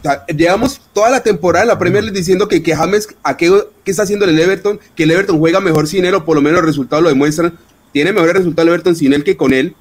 o 0.00 0.02
sea, 0.02 0.26
llevamos 0.26 0.80
toda 0.92 1.10
la 1.10 1.20
temporada 1.22 1.64
en 1.64 1.68
la 1.68 1.78
Premier 1.78 2.02
League 2.04 2.18
diciendo 2.18 2.48
que, 2.48 2.62
que 2.62 2.74
James, 2.74 3.08
¿a 3.22 3.36
qué, 3.36 3.52
qué 3.84 3.90
está 3.90 4.02
haciendo 4.02 4.24
el 4.24 4.38
Everton? 4.38 4.80
Que 4.96 5.04
el 5.04 5.10
Everton 5.12 5.38
juega 5.38 5.60
mejor 5.60 5.86
sin 5.86 6.04
él, 6.04 6.14
o 6.14 6.24
por 6.24 6.36
lo 6.36 6.42
menos 6.42 6.58
los 6.60 6.66
resultados 6.66 7.02
lo 7.02 7.08
demuestran. 7.08 7.54
Tiene 7.92 8.12
mejores 8.12 8.34
resultados 8.36 8.66
el 8.68 8.74
Everton 8.74 8.96
sin 8.96 9.12
él 9.12 9.22
que 9.24 9.36
con 9.36 9.52
él. 9.52 9.74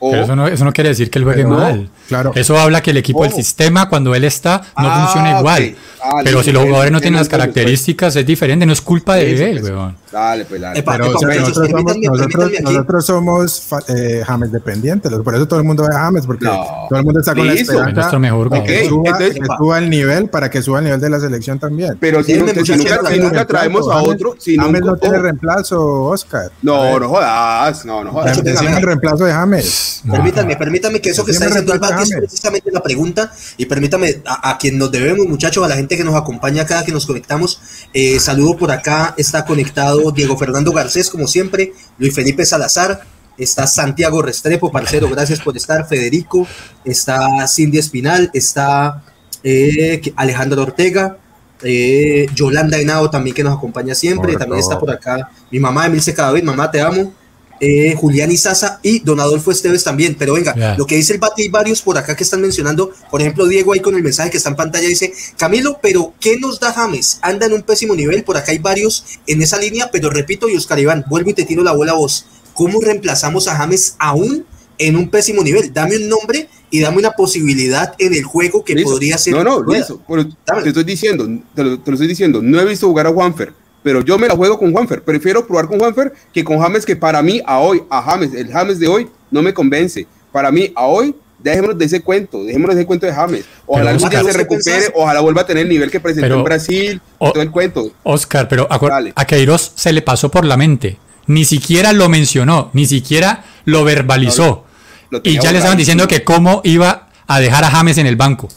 Pero 0.00 0.24
eso 0.24 0.36
no, 0.36 0.46
eso 0.46 0.64
no 0.66 0.72
quiere 0.72 0.90
decir 0.90 1.08
que 1.10 1.18
él 1.18 1.24
juegue 1.24 1.46
mal. 1.46 1.88
claro. 2.08 2.32
Eso 2.34 2.58
habla 2.58 2.82
que 2.82 2.90
el 2.90 2.98
equipo, 2.98 3.24
el 3.24 3.30
Ojo. 3.30 3.38
sistema, 3.38 3.88
cuando 3.88 4.14
él 4.14 4.24
está, 4.24 4.58
no 4.76 4.88
Ah, 4.90 5.04
funciona 5.06 5.38
igual. 5.38 5.74
Ah, 6.02 6.20
Pero 6.22 6.42
si 6.42 6.52
los 6.52 6.62
jugadores 6.64 6.92
no 6.92 7.00
tienen 7.00 7.18
las 7.18 7.28
características, 7.28 8.14
es 8.16 8.26
diferente, 8.26 8.66
no 8.66 8.72
es 8.74 8.82
culpa 8.82 9.14
de 9.14 9.50
él, 9.50 9.62
weón. 9.62 9.96
Dale, 10.14 10.44
pues, 10.44 10.60
dale. 10.60 10.78
Epa, 10.78 10.92
Pero 10.92 11.06
epa, 11.06 11.16
o 11.16 11.18
sea, 11.18 11.28
muchachos, 11.28 11.48
nosotros, 11.48 11.70
somos, 11.70 11.92
permítanme- 11.92 12.06
nosotros, 12.06 12.32
permítanme 12.44 12.68
aquí. 12.68 12.74
nosotros 12.76 13.06
somos 13.06 13.60
fa- 13.62 13.82
eh, 13.88 14.22
James 14.24 14.52
dependientes, 14.52 15.12
por 15.12 15.34
eso 15.34 15.48
todo 15.48 15.58
el 15.58 15.64
mundo 15.66 15.82
ve 15.82 15.94
a 15.94 15.98
James, 15.98 16.24
porque 16.24 16.44
No. 16.44 16.64
todo 16.88 16.98
el 17.00 17.04
mundo 17.04 17.18
está 17.18 17.34
con 17.34 17.46
la 17.48 17.52
esperanza 17.54 17.88
Es 17.88 17.94
nuestro 17.96 18.20
mejor 18.20 18.48
de 18.50 18.62
que, 18.62 18.88
suba, 18.88 19.18
que 19.18 19.78
el 19.78 19.90
nivel 19.90 20.28
para 20.28 20.48
que 20.50 20.62
suba 20.62 20.78
el 20.78 20.84
nivel 20.84 21.00
de 21.00 21.10
la 21.10 21.18
selección 21.18 21.58
también. 21.58 21.96
Pero 21.98 22.22
si, 22.22 22.34
nunca- 22.34 22.52
si 22.52 22.58
muchachos, 22.60 22.76
nunca, 22.78 23.02
la 23.02 23.10
si 23.10 23.16
nunca 23.18 23.30
verdad, 23.30 23.46
traemos 23.48 23.88
a 23.90 23.94
James- 23.94 24.08
otro, 24.08 24.36
si 24.38 24.56
James 24.56 24.80
nunca, 24.80 24.92
no 24.92 24.96
tiene 24.98 25.18
reemplazo, 25.18 26.04
Oscar. 26.04 26.52
no, 26.62 27.00
no 27.00 27.08
jodas, 27.08 27.84
no, 27.84 28.04
no 28.04 28.12
jodas. 28.12 28.38
El 28.38 28.82
reemplazo 28.82 29.24
de 29.24 29.32
James. 29.32 30.02
Permítame, 30.08 30.56
permítame 30.56 31.00
que 31.00 31.10
eso 31.10 31.24
que 31.24 31.32
está 31.32 31.46
diciendo 31.46 31.72
el 31.74 31.80
es 32.02 32.10
precisamente 32.14 32.70
la 32.70 32.80
pregunta 32.82 33.32
y 33.56 33.66
permítame 33.66 34.22
a, 34.26 34.50
a 34.50 34.58
quien 34.58 34.78
nos 34.78 34.92
debemos, 34.92 35.26
muchachos, 35.26 35.64
a 35.64 35.68
la 35.68 35.74
gente 35.74 35.96
que 35.96 36.04
nos 36.04 36.14
acompaña 36.14 36.64
cada 36.64 36.84
que 36.84 36.92
nos 36.92 37.04
conectamos. 37.04 37.60
Eh, 37.92 38.20
saludo 38.20 38.56
por 38.56 38.70
acá, 38.70 39.14
está 39.16 39.44
conectado 39.44 40.03
Diego 40.12 40.36
Fernando 40.36 40.72
Garcés, 40.72 41.10
como 41.10 41.26
siempre, 41.26 41.72
Luis 41.98 42.14
Felipe 42.14 42.44
Salazar, 42.44 43.02
está 43.38 43.66
Santiago 43.66 44.22
Restrepo, 44.22 44.70
parcero, 44.70 45.08
gracias 45.08 45.40
por 45.40 45.56
estar, 45.56 45.86
Federico, 45.86 46.46
está 46.84 47.46
Cindy 47.48 47.78
Espinal, 47.78 48.30
está 48.32 49.02
eh, 49.42 50.00
Alejandro 50.16 50.62
Ortega, 50.62 51.18
eh, 51.62 52.26
Yolanda 52.34 52.78
Henao 52.78 53.10
también 53.10 53.34
que 53.34 53.44
nos 53.44 53.56
acompaña 53.56 53.94
siempre, 53.94 54.32
Por 54.32 54.40
también 54.40 54.60
está 54.60 54.78
por 54.78 54.90
acá 54.90 55.30
mi 55.50 55.58
mamá 55.58 55.86
Emilce 55.86 56.12
Cadavid, 56.12 56.42
mamá 56.42 56.70
te 56.70 56.80
amo, 56.80 57.12
eh, 57.60 57.94
Julián 57.96 58.30
Izaza 58.30 58.78
y 58.82 59.00
Don 59.00 59.20
Adolfo 59.20 59.50
Esteves 59.50 59.84
también. 59.84 60.16
Pero 60.18 60.34
venga, 60.34 60.74
lo 60.76 60.86
que 60.86 60.96
dice 60.96 61.12
el 61.12 61.18
Bati, 61.18 61.42
hay 61.42 61.48
varios 61.48 61.82
por 61.82 61.96
acá 61.98 62.16
que 62.16 62.24
están 62.24 62.40
mencionando. 62.40 62.92
Por 63.10 63.20
ejemplo, 63.20 63.46
Diego 63.46 63.72
ahí 63.72 63.80
con 63.80 63.94
el 63.94 64.02
mensaje 64.02 64.30
que 64.30 64.36
está 64.36 64.50
en 64.50 64.56
pantalla 64.56 64.88
dice: 64.88 65.12
Camilo, 65.36 65.78
pero 65.82 66.14
¿qué 66.20 66.36
nos 66.38 66.60
da 66.60 66.72
James? 66.72 67.18
Anda 67.22 67.46
en 67.46 67.52
un 67.52 67.62
pésimo 67.62 67.94
nivel. 67.94 68.24
Por 68.24 68.36
acá 68.36 68.52
hay 68.52 68.58
varios 68.58 69.04
en 69.26 69.42
esa 69.42 69.58
línea, 69.58 69.90
pero 69.92 70.10
repito, 70.10 70.48
y 70.48 70.56
Oscar 70.56 70.78
Iván, 70.78 71.04
vuelvo 71.08 71.30
y 71.30 71.34
te 71.34 71.44
tiro 71.44 71.62
la 71.62 71.72
bola 71.72 71.92
a 71.92 71.96
vos. 71.96 72.26
¿Cómo 72.54 72.80
reemplazamos 72.80 73.48
a 73.48 73.56
James 73.56 73.96
aún 73.98 74.46
en 74.78 74.96
un 74.96 75.08
pésimo 75.08 75.42
nivel? 75.42 75.72
Dame 75.72 75.96
un 75.96 76.08
nombre 76.08 76.48
y 76.70 76.80
dame 76.80 76.98
una 76.98 77.12
posibilidad 77.12 77.94
en 77.98 78.14
el 78.14 78.24
juego 78.24 78.64
que 78.64 78.74
Listo. 78.74 78.90
podría 78.90 79.18
ser. 79.18 79.34
No, 79.34 79.44
no, 79.44 79.62
Dámelo. 79.62 80.62
te 80.62 80.68
estoy 80.68 80.84
diciendo, 80.84 81.28
te 81.54 81.62
lo, 81.64 81.80
te 81.80 81.90
lo 81.90 81.94
estoy 81.94 82.08
diciendo, 82.08 82.42
no 82.42 82.60
he 82.60 82.64
visto 82.64 82.88
jugar 82.88 83.06
a 83.06 83.12
Juanfer, 83.12 83.52
pero 83.84 84.00
yo 84.02 84.18
me 84.18 84.26
la 84.26 84.34
juego 84.34 84.58
con 84.58 84.72
Juanfer. 84.72 85.02
Prefiero 85.04 85.46
probar 85.46 85.66
con 85.68 85.78
Juanfer 85.78 86.12
que 86.32 86.42
con 86.42 86.58
James, 86.58 86.84
que 86.84 86.96
para 86.96 87.22
mí, 87.22 87.40
a 87.46 87.60
hoy, 87.60 87.84
a 87.88 88.02
James, 88.02 88.34
el 88.34 88.50
James 88.50 88.80
de 88.80 88.88
hoy, 88.88 89.08
no 89.30 89.42
me 89.42 89.54
convence. 89.54 90.06
Para 90.32 90.50
mí, 90.50 90.72
a 90.74 90.86
hoy, 90.86 91.14
dejémonos 91.38 91.78
de 91.78 91.84
ese 91.84 92.00
cuento, 92.02 92.42
dejémonos 92.42 92.74
de 92.74 92.80
ese 92.80 92.86
cuento 92.86 93.06
de 93.06 93.12
James. 93.12 93.44
Ojalá 93.66 93.90
algún 93.90 94.08
día 94.08 94.18
se 94.20 94.24
¿usted 94.24 94.38
recupere, 94.38 94.76
pensás? 94.76 94.92
ojalá 94.96 95.20
vuelva 95.20 95.42
a 95.42 95.46
tener 95.46 95.62
el 95.64 95.68
nivel 95.68 95.90
que 95.90 96.00
presentó 96.00 96.24
Pero- 96.24 96.38
en 96.38 96.44
Brasil, 96.44 97.00
o- 97.18 97.30
todo 97.32 97.42
el 97.42 97.50
cuento. 97.52 97.92
Oscar, 98.02 98.48
pero 98.48 98.66
Dale. 98.88 99.12
a 99.14 99.24
Queiroz 99.26 99.72
se 99.76 99.92
le 99.92 100.02
pasó 100.02 100.30
por 100.30 100.44
la 100.46 100.56
mente. 100.56 100.96
Ni 101.26 101.44
siquiera 101.44 101.92
lo 101.92 102.08
mencionó, 102.08 102.70
ni 102.72 102.86
siquiera 102.86 103.44
lo 103.66 103.84
verbalizó. 103.84 104.64
Lo 105.10 105.20
y 105.22 105.38
ya 105.38 105.52
le 105.52 105.58
estaban 105.58 105.76
diciendo 105.78 106.08
que 106.08 106.24
cómo 106.24 106.60
iba 106.64 107.08
a 107.26 107.40
dejar 107.40 107.64
a 107.64 107.70
James 107.70 107.98
en 107.98 108.06
el 108.06 108.16
banco. 108.16 108.48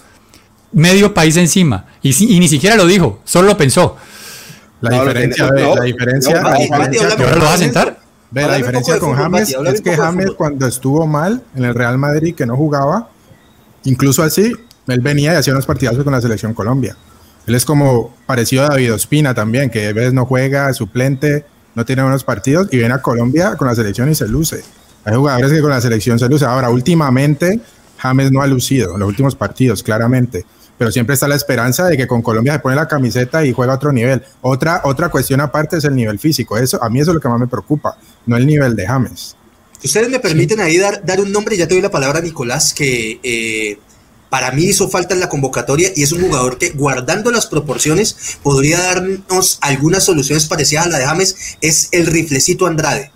Medio 0.71 1.13
país 1.13 1.37
encima. 1.37 1.85
Y, 2.01 2.13
si- 2.13 2.31
y 2.33 2.39
ni 2.39 2.47
siquiera 2.47 2.75
lo 2.75 2.85
dijo, 2.85 3.19
solo 3.25 3.47
lo 3.47 3.57
pensó. 3.57 3.97
La 4.81 4.89
No, 4.91 5.03
diferencia, 5.05 5.45
tiene- 5.45 5.61
ve, 5.61 5.67
no, 5.67 5.75
la 5.75 5.83
diferencia, 5.83 6.35
no, 6.35 6.41
la 6.41 6.49
Mati, 6.51 6.61
diferencia 6.63 6.77
Mati, 6.77 6.95
¿Y 6.95 6.99
háblame 6.99 7.23
ahora 7.25 7.35
lo 7.37 7.43
vas 7.45 7.53
a 7.53 7.57
sentar? 7.57 7.99
Ve, 8.29 8.41
la 8.47 8.55
diferencia 8.57 8.99
con 8.99 9.13
James 9.15 9.55
Mati, 9.57 9.69
es 9.69 9.81
que 9.81 9.95
James 9.95 10.31
cuando 10.37 10.67
estuvo 10.67 11.07
mal 11.07 11.41
en 11.55 11.65
el 11.65 11.73
Real 11.73 11.97
Madrid, 11.97 12.35
que 12.35 12.45
no 12.45 12.55
jugaba, 12.55 13.09
incluso 13.85 14.21
así, 14.23 14.53
él 14.87 14.99
venía 15.01 15.33
y 15.33 15.35
hacía 15.37 15.53
unos 15.53 15.65
partidazos 15.65 16.03
con 16.03 16.13
la 16.13 16.21
selección 16.21 16.53
Colombia. 16.53 16.95
Él 17.47 17.55
es 17.55 17.65
como 17.65 18.13
parecido 18.25 18.65
a 18.65 18.69
David 18.69 18.93
Ospina 18.93 19.33
también, 19.33 19.69
que 19.69 19.87
a 19.87 19.93
veces 19.93 20.13
no 20.13 20.25
juega, 20.25 20.69
es 20.69 20.77
suplente, 20.77 21.45
no 21.75 21.85
tiene 21.85 22.01
buenos 22.01 22.23
partidos 22.23 22.67
y 22.71 22.77
viene 22.77 22.93
a 22.93 23.01
Colombia 23.01 23.55
con 23.55 23.67
la 23.67 23.75
selección 23.75 24.09
y 24.11 24.15
se 24.15 24.27
luce. 24.27 24.63
Hay 25.05 25.15
jugadores 25.15 25.51
que 25.53 25.61
con 25.61 25.69
la 25.69 25.79
selección 25.79 26.19
se 26.19 26.27
luce. 26.27 26.43
Ahora, 26.45 26.69
últimamente, 26.69 27.61
James 27.97 28.31
no 28.31 28.41
ha 28.41 28.47
lucido 28.47 28.93
en 28.95 28.99
los 28.99 29.07
últimos 29.09 29.35
partidos, 29.35 29.81
claramente. 29.81 30.45
Pero 30.77 30.91
siempre 30.91 31.15
está 31.15 31.27
la 31.27 31.35
esperanza 31.35 31.85
de 31.85 31.97
que 31.97 32.07
con 32.07 32.21
Colombia 32.21 32.53
se 32.53 32.59
pone 32.59 32.75
la 32.75 32.87
camiseta 32.87 33.43
y 33.43 33.53
juega 33.53 33.73
a 33.73 33.75
otro 33.77 33.91
nivel. 33.91 34.23
Otra, 34.41 34.81
otra 34.83 35.09
cuestión 35.09 35.41
aparte 35.41 35.77
es 35.77 35.83
el 35.85 35.95
nivel 35.95 36.19
físico. 36.19 36.57
Eso, 36.57 36.81
a 36.83 36.89
mí 36.89 36.99
eso 36.99 37.11
es 37.11 37.15
lo 37.15 37.21
que 37.21 37.29
más 37.29 37.39
me 37.39 37.47
preocupa, 37.47 37.97
no 38.25 38.37
el 38.37 38.45
nivel 38.45 38.75
de 38.75 38.85
James. 38.85 39.35
Ustedes 39.83 40.09
me 40.09 40.19
permiten 40.19 40.59
ahí 40.59 40.77
dar, 40.77 41.05
dar 41.05 41.19
un 41.19 41.31
nombre, 41.31 41.55
ya 41.55 41.67
te 41.67 41.75
doy 41.75 41.81
la 41.81 41.91
palabra 41.91 42.19
a 42.19 42.21
Nicolás, 42.21 42.73
que 42.73 43.19
eh, 43.21 43.79
para 44.29 44.51
mí 44.51 44.63
hizo 44.63 44.89
falta 44.89 45.13
en 45.13 45.19
la 45.19 45.29
convocatoria 45.29 45.91
y 45.95 46.03
es 46.03 46.11
un 46.11 46.21
jugador 46.21 46.57
que, 46.57 46.71
guardando 46.71 47.31
las 47.31 47.47
proporciones, 47.47 48.37
podría 48.43 48.79
darnos 48.79 49.59
algunas 49.61 50.03
soluciones 50.03 50.45
parecidas 50.47 50.87
a 50.87 50.89
la 50.89 50.99
de 50.99 51.05
James, 51.05 51.57
es 51.61 51.89
el 51.91 52.07
riflecito 52.07 52.65
Andrade, 52.65 53.11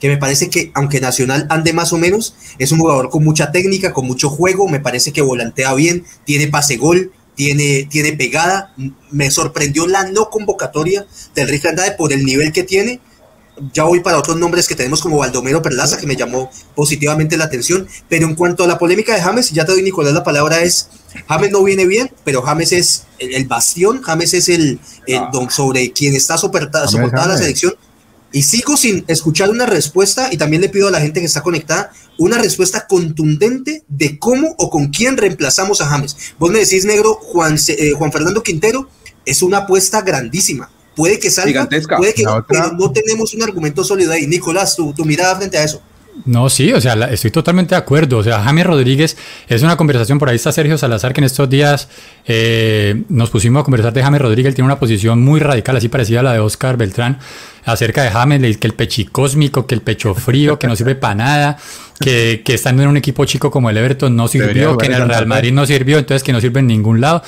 que 0.00 0.08
me 0.08 0.16
parece 0.16 0.50
que, 0.50 0.70
aunque 0.74 1.00
Nacional 1.00 1.46
ande 1.48 1.72
más 1.72 1.92
o 1.92 1.98
menos, 1.98 2.34
es 2.58 2.72
un 2.72 2.78
jugador 2.78 3.10
con 3.10 3.24
mucha 3.24 3.50
técnica, 3.52 3.92
con 3.92 4.06
mucho 4.06 4.28
juego, 4.30 4.68
me 4.68 4.80
parece 4.80 5.12
que 5.12 5.22
volantea 5.22 5.74
bien, 5.74 6.04
tiene 6.24 6.48
pase 6.48 6.76
gol. 6.76 7.12
Tiene, 7.34 7.86
tiene 7.90 8.14
pegada, 8.14 8.72
me 9.10 9.30
sorprendió 9.30 9.86
la 9.86 10.04
no 10.04 10.30
convocatoria 10.30 11.06
del 11.34 11.48
rifle 11.48 11.68
Andrade 11.68 11.92
por 11.92 12.10
el 12.14 12.24
nivel 12.24 12.50
que 12.50 12.62
tiene, 12.62 12.98
ya 13.72 13.84
voy 13.84 14.00
para 14.00 14.18
otros 14.18 14.36
nombres 14.36 14.66
que 14.66 14.74
tenemos 14.74 15.00
como 15.00 15.18
Baldomero 15.18 15.62
Perlaza, 15.62 15.98
que 15.98 16.06
me 16.06 16.16
llamó 16.16 16.50
positivamente 16.74 17.36
la 17.36 17.44
atención. 17.44 17.86
Pero 18.08 18.26
en 18.26 18.34
cuanto 18.34 18.64
a 18.64 18.66
la 18.66 18.78
polémica 18.78 19.14
de 19.14 19.20
James, 19.20 19.50
ya 19.50 19.64
te 19.64 19.72
doy, 19.72 19.82
Nicolás, 19.82 20.12
la 20.12 20.24
palabra 20.24 20.62
es, 20.62 20.88
James 21.28 21.50
no 21.50 21.62
viene 21.62 21.86
bien, 21.86 22.10
pero 22.24 22.42
James 22.42 22.72
es 22.72 23.04
el, 23.18 23.34
el 23.34 23.44
bastión, 23.46 24.02
James 24.02 24.34
es 24.34 24.48
el, 24.48 24.78
el 25.06 25.18
Ah. 25.18 25.30
don 25.32 25.50
sobre 25.50 25.92
quien 25.92 26.14
está 26.14 26.36
soportada, 26.38 26.88
soportada 26.88 27.28
la 27.28 27.38
selección. 27.38 27.74
Y 28.36 28.42
sigo 28.42 28.76
sin 28.76 29.02
escuchar 29.08 29.48
una 29.48 29.64
respuesta, 29.64 30.28
y 30.30 30.36
también 30.36 30.60
le 30.60 30.68
pido 30.68 30.88
a 30.88 30.90
la 30.90 31.00
gente 31.00 31.20
que 31.20 31.26
está 31.26 31.40
conectada, 31.42 31.90
una 32.18 32.36
respuesta 32.36 32.86
contundente 32.86 33.82
de 33.88 34.18
cómo 34.18 34.54
o 34.58 34.68
con 34.68 34.88
quién 34.88 35.16
reemplazamos 35.16 35.80
a 35.80 35.86
James. 35.86 36.14
Vos 36.38 36.50
me 36.50 36.58
decís, 36.58 36.84
negro, 36.84 37.14
Juan, 37.14 37.58
Se- 37.58 37.72
eh, 37.72 37.92
Juan 37.92 38.12
Fernando 38.12 38.42
Quintero 38.42 38.90
es 39.24 39.42
una 39.42 39.58
apuesta 39.58 40.02
grandísima. 40.02 40.70
Puede 40.94 41.18
que 41.18 41.30
salga, 41.30 41.50
Gigantesca. 41.50 41.96
puede 41.96 42.12
que 42.12 42.24
no, 42.24 42.34
otra- 42.36 42.46
pero 42.48 42.72
no 42.72 42.92
tenemos 42.92 43.32
un 43.34 43.42
argumento 43.42 43.82
sólido 43.84 44.12
ahí. 44.12 44.26
Nicolás, 44.26 44.76
tu, 44.76 44.92
tu 44.92 45.04
mirada 45.06 45.34
frente 45.36 45.56
a 45.56 45.64
eso. 45.64 45.80
No, 46.24 46.48
sí, 46.48 46.72
o 46.72 46.80
sea, 46.80 46.96
la- 46.96 47.10
estoy 47.10 47.30
totalmente 47.30 47.74
de 47.74 47.78
acuerdo. 47.78 48.16
O 48.18 48.22
sea, 48.22 48.42
James 48.42 48.66
Rodríguez 48.66 49.16
es 49.48 49.62
una 49.62 49.76
conversación, 49.76 50.18
por 50.18 50.30
ahí 50.30 50.36
está 50.36 50.50
Sergio 50.52 50.78
Salazar, 50.78 51.12
que 51.12 51.20
en 51.20 51.24
estos 51.26 51.48
días 51.50 51.88
eh, 52.26 53.02
nos 53.10 53.28
pusimos 53.30 53.60
a 53.60 53.64
conversar 53.64 53.92
de 53.92 54.02
James 54.02 54.20
Rodríguez. 54.20 54.48
Él 54.50 54.54
tiene 54.54 54.66
una 54.66 54.78
posición 54.80 55.22
muy 55.22 55.40
radical, 55.40 55.76
así 55.76 55.88
parecida 55.88 56.20
a 56.20 56.22
la 56.22 56.32
de 56.32 56.38
Oscar 56.40 56.78
Beltrán, 56.78 57.18
acerca 57.66 58.02
de 58.02 58.10
James, 58.10 58.42
el- 58.42 58.58
que 58.58 58.66
el 58.66 58.72
pechicósmico, 58.74 59.66
que 59.66 59.74
el 59.74 59.82
pecho 59.82 60.14
frío, 60.14 60.58
que 60.58 60.66
no 60.66 60.74
sirve 60.76 60.94
para 60.94 61.14
nada, 61.14 61.58
que, 62.00 62.42
que 62.44 62.54
estando 62.54 62.82
en 62.82 62.88
un 62.88 62.96
equipo 62.96 63.24
chico 63.26 63.50
como 63.50 63.68
el 63.68 63.76
Everton 63.76 64.16
no 64.16 64.28
sirvió, 64.28 64.78
que 64.78 64.86
en 64.86 64.94
el 64.94 65.08
Real. 65.08 65.26
Madrid 65.26 65.52
no 65.52 65.66
sirvió, 65.66 65.98
entonces 65.98 66.22
que 66.22 66.32
no 66.32 66.40
sirve 66.40 66.60
en 66.60 66.66
ningún 66.68 67.00
lado. 67.00 67.22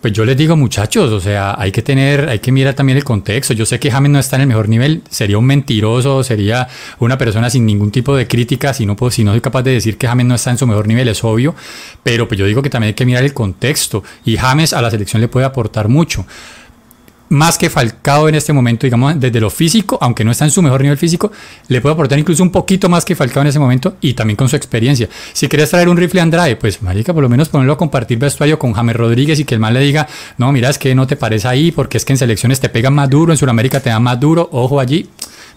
Pues 0.00 0.12
yo 0.12 0.24
les 0.24 0.36
digo, 0.36 0.56
muchachos, 0.56 1.12
o 1.12 1.20
sea, 1.20 1.54
hay 1.56 1.70
que 1.70 1.80
tener, 1.80 2.28
hay 2.28 2.40
que 2.40 2.50
mirar 2.50 2.74
también 2.74 2.98
el 2.98 3.04
contexto. 3.04 3.54
Yo 3.54 3.64
sé 3.64 3.78
que 3.78 3.88
James 3.88 4.10
no 4.10 4.18
está 4.18 4.34
en 4.34 4.42
el 4.42 4.48
mejor 4.48 4.68
nivel, 4.68 5.02
sería 5.08 5.38
un 5.38 5.44
mentiroso, 5.44 6.24
sería 6.24 6.66
una 6.98 7.16
persona 7.16 7.48
sin 7.48 7.64
ningún 7.64 7.92
tipo 7.92 8.16
de 8.16 8.26
crítica, 8.26 8.74
si 8.74 8.84
no, 8.84 8.96
si 9.12 9.22
no 9.22 9.30
soy 9.30 9.40
capaz 9.40 9.62
de 9.62 9.70
decir 9.70 9.96
que 9.98 10.08
James 10.08 10.26
no 10.26 10.34
está 10.34 10.50
en 10.50 10.58
su 10.58 10.66
mejor 10.66 10.88
nivel, 10.88 11.06
es 11.06 11.22
obvio, 11.22 11.54
pero 12.02 12.26
pues 12.26 12.36
yo 12.36 12.46
digo 12.46 12.62
que 12.62 12.68
también 12.68 12.88
hay 12.88 12.94
que 12.94 13.06
mirar 13.06 13.22
el 13.22 13.32
contexto 13.32 14.02
y 14.24 14.36
James 14.36 14.72
a 14.72 14.82
la 14.82 14.90
selección 14.90 15.22
le 15.22 15.28
puede 15.28 15.46
aportar 15.46 15.86
mucho. 15.86 16.26
Más 17.32 17.56
que 17.56 17.70
Falcao 17.70 18.28
en 18.28 18.34
este 18.34 18.52
momento, 18.52 18.86
digamos, 18.86 19.18
desde 19.18 19.40
lo 19.40 19.48
físico, 19.48 19.98
aunque 20.02 20.22
no 20.22 20.30
está 20.30 20.44
en 20.44 20.50
su 20.50 20.60
mejor 20.60 20.82
nivel 20.82 20.98
físico, 20.98 21.32
le 21.68 21.80
puede 21.80 21.94
aportar 21.94 22.18
incluso 22.18 22.42
un 22.42 22.50
poquito 22.50 22.90
más 22.90 23.06
que 23.06 23.16
Falcao 23.16 23.40
en 23.40 23.48
ese 23.48 23.58
momento 23.58 23.96
y 24.02 24.12
también 24.12 24.36
con 24.36 24.50
su 24.50 24.56
experiencia. 24.56 25.08
Si 25.32 25.48
querías 25.48 25.70
traer 25.70 25.88
un 25.88 25.96
rifle 25.96 26.20
Andrade, 26.20 26.56
pues 26.56 26.82
marica, 26.82 27.14
por 27.14 27.22
lo 27.22 27.30
menos 27.30 27.48
ponerlo 27.48 27.72
a 27.72 27.78
compartir 27.78 28.18
vestuario 28.18 28.58
con 28.58 28.74
James 28.74 28.94
Rodríguez 28.94 29.40
y 29.40 29.44
que 29.44 29.54
el 29.54 29.60
mal 29.60 29.72
le 29.72 29.80
diga, 29.80 30.06
no, 30.36 30.52
mira, 30.52 30.68
es 30.68 30.76
que 30.76 30.94
no 30.94 31.06
te 31.06 31.16
parece 31.16 31.48
ahí 31.48 31.72
porque 31.72 31.96
es 31.96 32.04
que 32.04 32.12
en 32.12 32.18
selecciones 32.18 32.60
te 32.60 32.68
pegan 32.68 32.94
más 32.94 33.08
duro, 33.08 33.32
en 33.32 33.38
Sudamérica 33.38 33.80
te 33.80 33.88
dan 33.88 34.02
más 34.02 34.20
duro, 34.20 34.50
ojo 34.52 34.78
allí. 34.78 35.08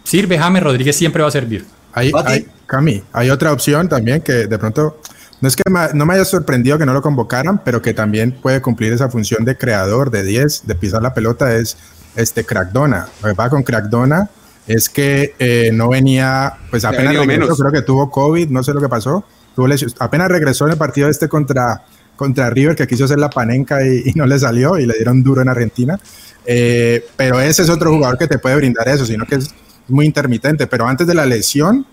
Sirve 0.06 0.38
James 0.38 0.64
Rodríguez, 0.64 0.96
siempre 0.96 1.24
va 1.24 1.28
a 1.28 1.32
servir. 1.32 1.66
Hay, 1.92 2.12
hay, 2.26 2.46
Cami, 2.68 3.04
hay 3.12 3.30
otra 3.30 3.52
opción 3.52 3.90
también 3.90 4.22
que 4.22 4.48
de 4.48 4.58
pronto 4.58 5.02
no 5.42 5.48
es 5.48 5.56
que 5.56 5.64
no 5.94 6.06
me 6.06 6.14
haya 6.14 6.26
sorprendido 6.26 6.78
que 6.78 6.86
no 6.86 6.94
lo 6.94 7.02
convocaran, 7.02 7.62
pero 7.64 7.82
que 7.82 7.94
también 7.94 8.32
puede 8.32 8.62
cumplir 8.62 8.94
esa 8.94 9.10
función 9.10 9.44
de 9.46 9.58
creador, 9.58 10.10
de 10.10 10.24
10, 10.24 10.66
de 10.66 10.76
pisar 10.76 11.02
la 11.02 11.14
pelota, 11.14 11.54
es 11.56 11.78
este 12.16 12.46
Crackdona. 12.46 13.08
Lo 13.22 13.30
que 13.30 13.36
pasa 13.36 13.50
con 13.50 13.64
Crackdona 13.64 14.30
es 14.68 14.90
que 14.90 15.36
eh, 15.38 15.72
no 15.74 15.90
venía, 15.90 16.54
pues 16.70 16.86
apenas 16.86 17.16
regresó, 17.16 17.26
menos. 17.26 17.60
creo 17.60 17.72
que 17.72 17.82
tuvo 17.82 18.10
COVID, 18.10 18.50
no 18.50 18.64
sé 18.64 18.74
lo 18.74 18.82
que 18.82 18.90
pasó, 18.90 19.26
tuvo 19.56 19.68
apenas 20.00 20.30
regresó 20.30 20.66
en 20.66 20.72
el 20.72 20.78
partido 20.78 21.10
este 21.10 21.28
contra, 21.28 21.84
contra 22.16 22.50
River, 22.50 22.76
que 22.76 22.88
quiso 22.88 23.06
hacer 23.06 23.20
la 23.20 23.30
panenca 23.30 23.86
y, 23.86 24.14
no 24.16 24.26
le 24.26 24.40
salió 24.40 24.80
y 24.80 24.86
le 24.86 24.96
dieron 24.96 25.22
duro 25.24 25.42
en 25.42 25.50
Argentina. 25.50 26.00
Eh, 26.46 27.06
pero 27.18 27.42
ese 27.42 27.64
es 27.64 27.70
otro 27.70 27.92
jugador 27.92 28.18
que 28.18 28.28
te 28.28 28.40
puede 28.40 28.56
brindar 28.56 28.88
eso, 28.88 29.06
sino 29.06 29.26
que 29.26 29.36
es 29.36 29.50
muy 29.88 30.06
intermitente. 30.06 30.68
Pero 30.68 30.88
antes 30.88 31.06
de 31.06 31.14
la 31.14 31.26
lesión, 31.26 31.86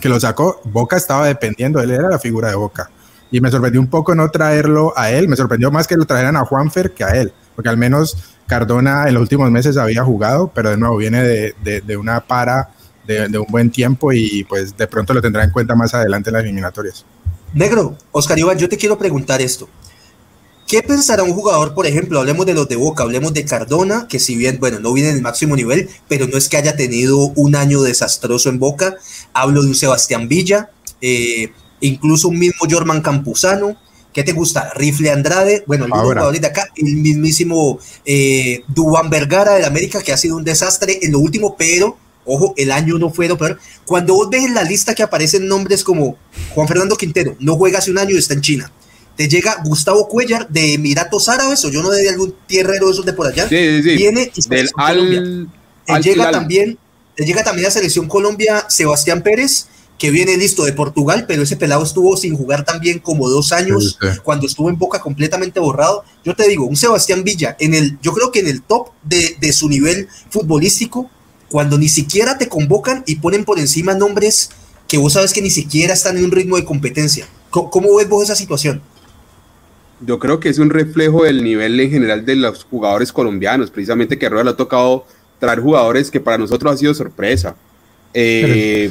que 0.00 0.08
lo 0.08 0.18
sacó, 0.20 0.60
Boca 0.64 0.96
estaba 0.96 1.26
dependiendo, 1.26 1.80
él 1.80 1.90
era 1.90 2.08
la 2.08 2.18
figura 2.18 2.48
de 2.48 2.54
Boca. 2.54 2.90
Y 3.30 3.40
me 3.40 3.50
sorprendió 3.50 3.80
un 3.80 3.88
poco 3.88 4.14
no 4.14 4.30
traerlo 4.30 4.92
a 4.96 5.10
él, 5.10 5.28
me 5.28 5.36
sorprendió 5.36 5.70
más 5.70 5.86
que 5.86 5.96
lo 5.96 6.04
trajeran 6.04 6.36
a 6.36 6.44
Juanfer 6.44 6.92
que 6.92 7.04
a 7.04 7.10
él, 7.16 7.32
porque 7.54 7.68
al 7.68 7.76
menos 7.76 8.16
Cardona 8.46 9.08
en 9.08 9.14
los 9.14 9.22
últimos 9.22 9.50
meses 9.50 9.76
había 9.76 10.04
jugado, 10.04 10.50
pero 10.54 10.70
de 10.70 10.76
nuevo 10.76 10.96
viene 10.96 11.22
de, 11.22 11.54
de, 11.62 11.96
una 11.96 12.20
para 12.20 12.70
de, 13.06 13.28
de, 13.28 13.38
un 13.38 13.46
buen 13.48 13.70
tiempo 13.70 14.12
y 14.12 14.44
pues 14.44 14.76
de 14.76 14.86
pronto 14.86 15.14
lo 15.14 15.22
tendrá 15.22 15.44
en 15.44 15.50
cuenta 15.50 15.74
más 15.74 15.94
adelante 15.94 16.30
en 16.30 16.34
las 16.34 16.42
eliminatorias. 16.44 17.06
Negro, 17.54 17.96
Oscar 18.10 18.38
Iván, 18.38 18.58
yo 18.58 18.68
te 18.68 18.76
quiero 18.76 18.98
preguntar 18.98 19.40
esto. 19.40 19.68
¿Qué 20.66 20.82
pensará 20.82 21.22
un 21.22 21.34
jugador, 21.34 21.74
por 21.74 21.86
ejemplo, 21.86 22.18
hablemos 22.18 22.46
de 22.46 22.54
los 22.54 22.66
de 22.66 22.76
Boca, 22.76 23.02
hablemos 23.02 23.34
de 23.34 23.44
Cardona, 23.44 24.06
que 24.08 24.18
si 24.18 24.36
bien, 24.36 24.58
bueno, 24.58 24.80
no 24.80 24.92
viene 24.92 25.10
en 25.10 25.16
el 25.16 25.22
máximo 25.22 25.54
nivel, 25.54 25.90
pero 26.08 26.26
no 26.26 26.38
es 26.38 26.48
que 26.48 26.56
haya 26.56 26.76
tenido 26.76 27.18
un 27.36 27.56
año 27.56 27.82
desastroso 27.82 28.48
en 28.48 28.58
Boca. 28.58 28.96
Hablo 29.34 29.62
de 29.62 29.68
un 29.68 29.74
Sebastián 29.74 30.28
Villa, 30.28 30.70
eh, 31.02 31.52
incluso 31.80 32.28
un 32.28 32.38
mismo 32.38 32.66
Jorman 32.70 33.02
Campuzano. 33.02 33.76
¿Qué 34.14 34.22
te 34.22 34.32
gusta? 34.32 34.72
Rifle 34.74 35.10
Andrade, 35.10 35.64
bueno, 35.66 35.84
el 35.84 35.90
jugador 35.90 36.38
de 36.38 36.46
acá, 36.46 36.68
el 36.76 36.96
mismísimo 36.96 37.78
eh, 38.04 38.62
Duan 38.68 39.10
Vergara 39.10 39.54
del 39.54 39.64
América, 39.64 40.02
que 40.02 40.12
ha 40.12 40.16
sido 40.16 40.36
un 40.36 40.44
desastre 40.44 41.00
en 41.02 41.12
lo 41.12 41.18
último, 41.18 41.56
pero 41.56 41.98
Ojo, 42.24 42.54
el 42.56 42.70
año 42.70 42.98
no 42.98 43.10
fue 43.10 43.26
lo 43.26 43.36
peor. 43.36 43.58
Cuando 43.84 44.14
vos 44.14 44.30
ves 44.30 44.44
en 44.44 44.54
la 44.54 44.62
lista 44.62 44.94
que 44.94 45.02
aparecen 45.02 45.48
nombres 45.48 45.82
como 45.82 46.16
Juan 46.54 46.68
Fernando 46.68 46.96
Quintero, 46.96 47.34
no 47.40 47.56
juega 47.56 47.80
hace 47.80 47.90
un 47.90 47.98
año 47.98 48.14
y 48.14 48.18
está 48.18 48.34
en 48.34 48.42
China 48.42 48.72
te 49.16 49.28
llega 49.28 49.62
Gustavo 49.64 50.08
Cuellar 50.08 50.48
de 50.48 50.74
Emiratos 50.74 51.28
Árabes, 51.28 51.64
o 51.64 51.70
yo 51.70 51.82
no 51.82 51.90
de 51.90 52.08
algún 52.08 52.34
tierrero 52.46 52.86
de 52.86 52.92
esos 52.92 53.04
de 53.04 53.12
por 53.12 53.26
allá. 53.26 53.48
Sí, 53.48 53.82
sí, 53.82 53.96
Viene 53.96 54.32
y 54.34 54.48
Del 54.48 54.68
al, 54.76 55.48
llega 56.02 56.30
también, 56.30 56.78
te 57.16 57.24
llega 57.24 57.44
también 57.44 57.68
a 57.68 57.70
Selección 57.70 58.08
Colombia 58.08 58.66
Sebastián 58.68 59.22
Pérez, 59.22 59.66
que 59.98 60.10
viene 60.10 60.36
listo 60.36 60.64
de 60.64 60.72
Portugal, 60.72 61.26
pero 61.28 61.42
ese 61.42 61.56
pelado 61.56 61.84
estuvo 61.84 62.16
sin 62.16 62.36
jugar 62.36 62.64
también 62.64 62.98
como 62.98 63.28
dos 63.28 63.52
años, 63.52 63.98
cuando 64.24 64.46
estuvo 64.46 64.68
en 64.68 64.78
Boca 64.78 65.00
completamente 65.00 65.60
borrado. 65.60 66.04
Yo 66.24 66.34
te 66.34 66.48
digo, 66.48 66.66
un 66.66 66.76
Sebastián 66.76 67.22
Villa, 67.22 67.56
en 67.60 67.74
el, 67.74 67.98
yo 68.02 68.12
creo 68.12 68.32
que 68.32 68.40
en 68.40 68.48
el 68.48 68.62
top 68.62 68.88
de, 69.02 69.36
de 69.40 69.52
su 69.52 69.68
nivel 69.68 70.08
futbolístico, 70.30 71.10
cuando 71.48 71.78
ni 71.78 71.88
siquiera 71.88 72.38
te 72.38 72.48
convocan 72.48 73.04
y 73.06 73.16
ponen 73.16 73.44
por 73.44 73.58
encima 73.58 73.94
nombres 73.94 74.50
que 74.88 74.98
vos 74.98 75.12
sabes 75.12 75.32
que 75.32 75.40
ni 75.40 75.50
siquiera 75.50 75.94
están 75.94 76.18
en 76.18 76.24
un 76.24 76.30
ritmo 76.30 76.56
de 76.56 76.64
competencia. 76.64 77.26
cómo 77.50 77.94
ves 77.96 78.08
vos 78.08 78.24
esa 78.24 78.34
situación? 78.34 78.82
Yo 80.04 80.18
creo 80.18 80.40
que 80.40 80.48
es 80.48 80.58
un 80.58 80.70
reflejo 80.70 81.24
del 81.24 81.42
nivel 81.42 81.78
en 81.80 81.90
general 81.90 82.24
de 82.24 82.36
los 82.36 82.64
jugadores 82.64 83.12
colombianos, 83.12 83.70
precisamente 83.70 84.18
que 84.18 84.28
Rueda 84.28 84.44
le 84.44 84.50
ha 84.50 84.56
tocado 84.56 85.04
traer 85.38 85.60
jugadores 85.60 86.10
que 86.10 86.20
para 86.20 86.38
nosotros 86.38 86.72
ha 86.72 86.76
sido 86.76 86.94
sorpresa. 86.94 87.56
Eh, 88.14 88.90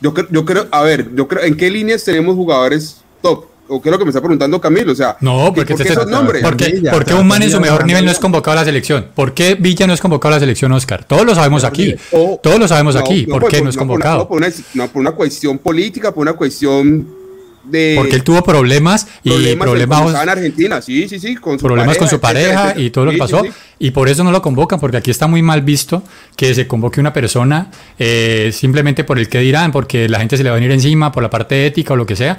yo, 0.00 0.14
yo 0.30 0.44
creo, 0.44 0.66
a 0.70 0.82
ver, 0.82 1.14
yo 1.14 1.28
creo, 1.28 1.44
¿en 1.44 1.56
qué 1.56 1.70
líneas 1.70 2.04
tenemos 2.04 2.34
jugadores 2.34 3.02
top? 3.20 3.46
¿O 3.68 3.80
qué 3.80 3.88
es 3.88 3.92
lo 3.92 3.98
que 3.98 4.04
me 4.04 4.10
está 4.10 4.20
preguntando 4.20 4.60
Camilo? 4.60 4.92
O 4.92 4.94
sea, 4.94 5.16
no, 5.20 5.52
porque 5.54 5.74
¿por 5.74 5.86
qué 5.86 5.92
esos 5.92 6.06
nombres? 6.06 6.42
¿Por 6.42 6.56
qué, 7.04 7.14
un 7.14 7.26
man 7.26 7.42
en 7.42 7.50
su 7.50 7.60
mejor 7.60 7.86
nivel 7.86 8.04
no 8.04 8.10
es 8.10 8.18
convocado 8.18 8.58
a 8.58 8.60
la 8.60 8.64
selección? 8.66 9.08
¿Por 9.14 9.32
qué 9.32 9.54
Villa 9.54 9.86
no 9.86 9.94
es 9.94 10.00
convocado 10.00 10.34
a 10.34 10.36
la 10.36 10.40
selección, 10.40 10.72
Oscar? 10.72 11.04
Todos 11.04 11.24
lo 11.24 11.34
sabemos 11.34 11.64
aquí. 11.64 11.94
Todos 12.10 12.58
lo 12.58 12.68
sabemos 12.68 12.96
aquí. 12.96 13.26
¿Por 13.26 13.48
qué 13.48 13.62
no 13.62 13.70
es 13.70 13.76
convocado? 13.76 14.28
por, 14.28 14.42
no, 14.74 14.88
por 14.88 15.00
una 15.00 15.12
cuestión 15.12 15.58
política, 15.58 16.12
por 16.12 16.22
una 16.22 16.34
cuestión 16.34 17.21
porque 17.62 18.16
él 18.16 18.24
tuvo 18.24 18.42
problemas 18.42 19.06
y 19.22 19.54
problemas, 19.56 20.22
en 20.22 20.28
Argentina, 20.28 20.82
sí, 20.82 21.08
sí, 21.08 21.18
sí, 21.18 21.36
con 21.36 21.58
problemas 21.58 21.96
con 21.96 22.08
su 22.08 22.20
pareja 22.20 22.74
y 22.76 22.90
todo 22.90 23.06
lo 23.06 23.10
que 23.12 23.18
pasó. 23.18 23.42
Y 23.78 23.90
por 23.90 24.08
eso 24.08 24.22
no 24.22 24.30
lo 24.30 24.42
convocan, 24.42 24.78
porque 24.78 24.96
aquí 24.96 25.10
está 25.10 25.26
muy 25.26 25.42
mal 25.42 25.62
visto 25.62 26.02
que 26.36 26.54
se 26.54 26.66
convoque 26.66 27.00
una 27.00 27.12
persona 27.12 27.70
eh, 27.98 28.50
simplemente 28.52 29.04
por 29.04 29.18
el 29.18 29.28
que 29.28 29.40
dirán, 29.40 29.72
porque 29.72 30.08
la 30.08 30.18
gente 30.18 30.36
se 30.36 30.44
le 30.44 30.50
va 30.50 30.56
a 30.56 30.58
venir 30.58 30.70
encima 30.70 31.10
por 31.10 31.22
la 31.22 31.30
parte 31.30 31.66
ética 31.66 31.94
o 31.94 31.96
lo 31.96 32.06
que 32.06 32.16
sea. 32.16 32.38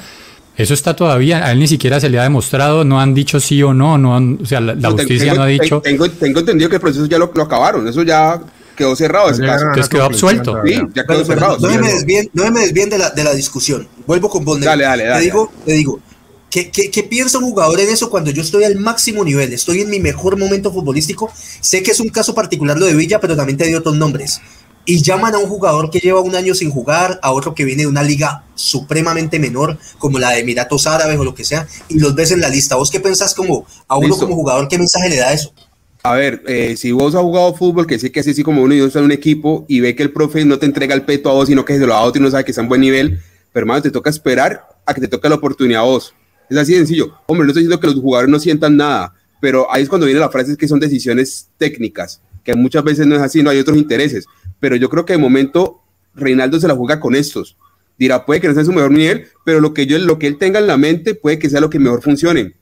Eso 0.56 0.74
está 0.76 0.96
todavía, 0.96 1.46
a 1.46 1.52
él 1.52 1.60
ni 1.60 1.68
siquiera 1.68 2.00
se 2.00 2.10
le 2.10 2.20
ha 2.20 2.24
demostrado, 2.24 2.84
no 2.86 3.02
han 3.02 3.16
dicho 3.16 3.40
sí 3.40 3.64
o 3.64 3.74
no, 3.74 3.98
no 3.98 4.38
o 4.42 4.46
sea, 4.46 4.62
la, 4.62 4.92
justicia 4.92 5.34
no 5.34 5.42
ha 5.42 5.48
dicho. 5.48 5.82
Tengo, 5.82 6.08
tengo, 6.10 6.42
entendido 6.42 6.70
que 6.70 6.76
el 6.76 6.82
proceso 6.82 7.08
ya 7.08 7.18
lo, 7.18 7.32
lo 7.34 7.44
acabaron, 7.44 7.88
eso 7.88 8.04
ya 8.04 8.40
quedó 8.76 8.96
cerrado 8.96 9.30
ese 9.30 9.46
caso. 9.46 9.66
Entonces 9.66 9.90
quedó 9.90 10.04
absuelto. 10.04 10.62
Sí, 10.66 10.80
ya 10.94 11.06
quedó 11.06 11.26
cerrado. 11.26 11.58
No, 11.60 11.70
me 11.80 11.94
desvíen, 11.94 12.30
no 12.34 12.52
me 12.52 12.62
desvíen 12.62 12.90
de 12.90 12.98
la, 12.98 13.10
de 13.10 13.24
la 13.24 13.34
discusión. 13.34 13.88
Vuelvo 14.06 14.30
con 14.30 14.44
vos. 14.46 14.60
Dale, 14.60 14.84
dale, 14.84 15.06
dale. 15.06 15.20
Te 15.20 15.26
digo, 15.26 15.52
te 15.66 15.74
digo 15.74 16.00
¿qué, 16.54 16.70
qué, 16.70 16.92
qué 16.92 17.02
piensa 17.02 17.40
un 17.40 17.46
jugador 17.46 17.80
en 17.80 17.90
eso 17.90 18.12
cuando 18.12 18.30
yo 18.30 18.44
estoy 18.44 18.64
al 18.64 18.76
máximo 18.76 19.26
nivel? 19.26 19.52
Estoy 19.54 19.82
en 19.82 19.90
mi 19.90 20.00
mejor 20.00 20.38
momento 20.38 20.72
futbolístico. 20.72 21.32
Sé 21.36 21.82
que 21.82 21.90
es 21.90 22.00
un 22.00 22.10
caso 22.10 22.36
particular 22.36 22.78
lo 22.78 22.86
de 22.86 22.94
Villa, 22.94 23.20
pero 23.20 23.36
también 23.36 23.58
te 23.58 23.66
di 23.66 23.74
otros 23.74 23.96
nombres. 23.96 24.40
Y 24.86 25.02
llaman 25.02 25.34
a 25.34 25.40
un 25.40 25.48
jugador 25.48 25.90
que 25.90 26.00
lleva 26.00 26.22
un 26.22 26.36
año 26.36 26.54
sin 26.54 26.70
jugar, 26.70 27.20
a 27.24 27.32
otro 27.32 27.56
que 27.56 27.64
viene 27.64 27.84
de 27.84 27.88
una 27.88 28.04
liga 28.04 28.44
supremamente 28.54 29.40
menor, 29.40 29.80
como 29.98 30.20
la 30.20 30.30
de 30.32 30.42
Emiratos 30.42 30.86
Árabes 30.86 31.18
o 31.18 31.24
lo 31.24 31.34
que 31.34 31.44
sea, 31.44 31.68
y 31.88 31.98
los 31.98 32.14
ves 32.14 32.30
en 32.30 32.42
la 32.42 32.50
lista. 32.50 32.76
¿Vos 32.76 32.92
qué 32.92 33.00
pensás 33.00 33.34
como 33.34 33.66
a 33.88 33.98
uno 33.98 34.16
como 34.16 34.36
jugador? 34.36 34.68
¿Qué 34.68 34.78
mensaje 34.78 35.10
le 35.10 35.18
da 35.18 35.34
eso? 35.34 35.54
A 36.06 36.16
ver, 36.16 36.44
eh, 36.48 36.76
si 36.76 36.92
vos 36.92 37.16
has 37.16 37.22
jugado 37.22 37.54
fútbol, 37.54 37.88
que 37.88 37.98
sé 37.98 38.12
que 38.12 38.20
así, 38.20 38.32
así 38.32 38.44
como 38.44 38.62
uno 38.62 38.74
y 38.74 38.80
dos 38.80 38.94
en 38.98 39.06
un 39.06 39.14
equipo 39.14 39.66
y 39.70 39.80
ve 39.80 39.96
que 39.96 40.04
el 40.04 40.12
profe 40.12 40.44
no 40.44 40.60
te 40.60 40.66
entrega 40.66 40.94
el 40.94 41.04
peto 41.04 41.30
a 41.30 41.34
vos, 41.34 41.48
sino 41.48 41.64
que 41.64 41.76
se 41.76 41.80
lo 41.80 41.94
da 41.94 42.00
a 42.00 42.02
otro 42.02 42.22
y 42.22 42.26
no 42.26 42.30
sabe 42.30 42.44
que 42.44 42.52
está 42.52 42.62
en 42.62 42.68
buen 42.68 42.82
nivel, 42.82 43.22
pero 43.54 43.64
hermano, 43.64 43.82
te 43.82 43.90
toca 43.90 44.10
esperar 44.10 44.68
a 44.86 44.94
que 44.94 45.00
te 45.00 45.08
toque 45.08 45.30
la 45.30 45.36
oportunidad 45.36 45.80
a 45.82 45.86
vos. 45.86 46.14
Es 46.50 46.58
así 46.58 46.74
de 46.74 46.80
sencillo. 46.80 47.14
Hombre, 47.26 47.46
no 47.46 47.52
estoy 47.52 47.64
diciendo 47.64 47.80
que 47.80 47.88
los 47.88 47.96
jugadores 47.96 48.30
no 48.30 48.38
sientan 48.38 48.76
nada, 48.76 49.14
pero 49.40 49.72
ahí 49.72 49.84
es 49.84 49.88
cuando 49.88 50.06
viene 50.06 50.20
la 50.20 50.30
frase 50.30 50.58
que 50.58 50.68
son 50.68 50.82
decisiones 50.82 51.50
técnicas, 51.58 52.22
que 52.44 52.54
muchas 52.54 52.84
veces 52.84 53.08
no 53.08 53.16
es 53.16 53.22
así, 53.22 53.42
no 53.42 53.50
hay 53.50 53.60
otros 53.60 53.78
intereses. 53.78 54.26
Pero 54.60 54.76
yo 54.76 54.90
creo 54.90 55.06
que 55.06 55.14
de 55.14 55.20
momento 55.20 55.84
Reinaldo 56.16 56.60
se 56.60 56.68
la 56.68 56.76
juega 56.76 57.00
con 57.00 57.16
estos. 57.16 57.56
Dirá, 57.98 58.26
puede 58.26 58.42
que 58.42 58.50
no 58.50 58.60
en 58.60 58.66
su 58.66 58.74
mejor 58.74 58.92
nivel, 58.92 59.28
pero 59.46 59.62
lo 59.62 59.74
que, 59.74 59.88
yo, 59.88 59.98
lo 60.00 60.20
que 60.20 60.28
él 60.28 60.38
tenga 60.38 60.60
en 60.60 60.68
la 60.68 60.76
mente 60.76 61.16
puede 61.16 61.40
que 61.40 61.50
sea 61.50 61.62
lo 61.62 61.70
que 61.70 61.80
mejor 61.80 62.02
funcione 62.02 62.56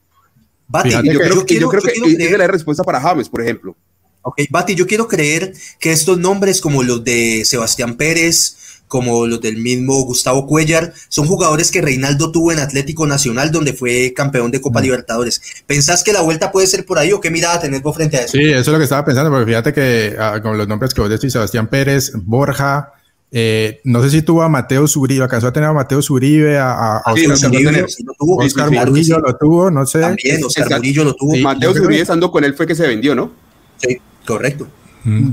Bati, 0.72 0.88
yo, 0.88 1.02
creo, 1.02 1.44
que, 1.44 1.60
yo 1.60 1.68
creo 1.68 1.82
que 1.82 1.92
es 1.92 2.38
la 2.38 2.46
respuesta 2.46 2.82
para 2.82 2.98
James, 2.98 3.28
por 3.28 3.42
ejemplo. 3.42 3.76
Ok, 4.22 4.40
Bati, 4.48 4.74
yo 4.74 4.86
quiero 4.86 5.06
creer 5.06 5.52
que 5.78 5.92
estos 5.92 6.18
nombres 6.18 6.62
como 6.62 6.82
los 6.82 7.04
de 7.04 7.44
Sebastián 7.44 7.96
Pérez, 7.96 8.56
como 8.88 9.26
los 9.26 9.42
del 9.42 9.58
mismo 9.58 10.02
Gustavo 10.04 10.46
Cuellar, 10.46 10.94
son 11.08 11.26
jugadores 11.26 11.70
que 11.70 11.82
Reinaldo 11.82 12.32
tuvo 12.32 12.52
en 12.52 12.58
Atlético 12.58 13.06
Nacional, 13.06 13.52
donde 13.52 13.74
fue 13.74 14.14
campeón 14.16 14.50
de 14.50 14.62
Copa 14.62 14.80
mm. 14.80 14.84
Libertadores. 14.84 15.42
¿Pensás 15.66 16.02
que 16.02 16.14
la 16.14 16.22
vuelta 16.22 16.50
puede 16.50 16.66
ser 16.66 16.86
por 16.86 16.98
ahí 16.98 17.12
o 17.12 17.20
qué 17.20 17.30
mirada 17.30 17.60
tenés 17.60 17.82
vos 17.82 17.94
frente 17.94 18.16
a 18.16 18.20
eso? 18.22 18.32
Sí, 18.32 18.44
eso 18.44 18.58
es 18.60 18.68
lo 18.68 18.78
que 18.78 18.84
estaba 18.84 19.04
pensando, 19.04 19.30
porque 19.30 19.46
fíjate 19.46 19.74
que 19.74 20.16
ah, 20.18 20.40
con 20.40 20.56
los 20.56 20.66
nombres 20.66 20.94
que 20.94 21.02
vos 21.02 21.10
decís, 21.10 21.34
Sebastián 21.34 21.66
Pérez, 21.66 22.12
Borja, 22.14 22.94
eh, 23.34 23.80
no 23.84 24.02
sé 24.02 24.10
si 24.10 24.20
tuvo 24.20 24.42
a 24.42 24.48
Mateo 24.50 24.86
Zuribe, 24.86 25.22
alcanzó 25.22 25.46
a 25.46 25.52
tener 25.54 25.70
a 25.70 25.72
Mateo 25.72 26.02
Zuribe, 26.02 26.58
a, 26.58 26.98
a 26.98 27.14
sí, 27.14 27.24
Oscar, 27.24 27.50
Zuribe, 27.50 27.72
lo 27.72 28.12
tuvo, 28.18 28.36
Oscar 28.44 28.70
Murillo 28.70 29.18
lo 29.20 29.36
tuvo, 29.36 29.70
no 29.70 29.86
sé. 29.86 30.00
También 30.00 30.44
Oscar 30.44 30.68
Murillo 30.70 31.04
lo 31.04 31.14
tuvo. 31.14 31.34
Mateo 31.38 31.72
Zuribe 31.72 32.02
estando 32.02 32.30
con 32.30 32.44
él 32.44 32.52
fue 32.52 32.66
que 32.66 32.74
se 32.74 32.86
vendió, 32.86 33.14
¿no? 33.14 33.32
Sí, 33.78 33.98
correcto. 34.26 34.68
Mm. 35.04 35.30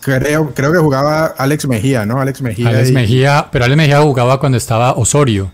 Creo, 0.00 0.54
creo 0.54 0.72
que 0.72 0.78
jugaba 0.78 1.26
Alex 1.26 1.66
Mejía, 1.66 2.06
¿no? 2.06 2.20
Alex 2.20 2.40
Mejía. 2.40 2.68
Alex 2.68 2.92
Mejía, 2.92 3.48
pero 3.50 3.64
Alex 3.64 3.78
Mejía 3.78 4.00
jugaba 4.00 4.38
cuando 4.38 4.56
estaba 4.56 4.92
Osorio. 4.92 5.50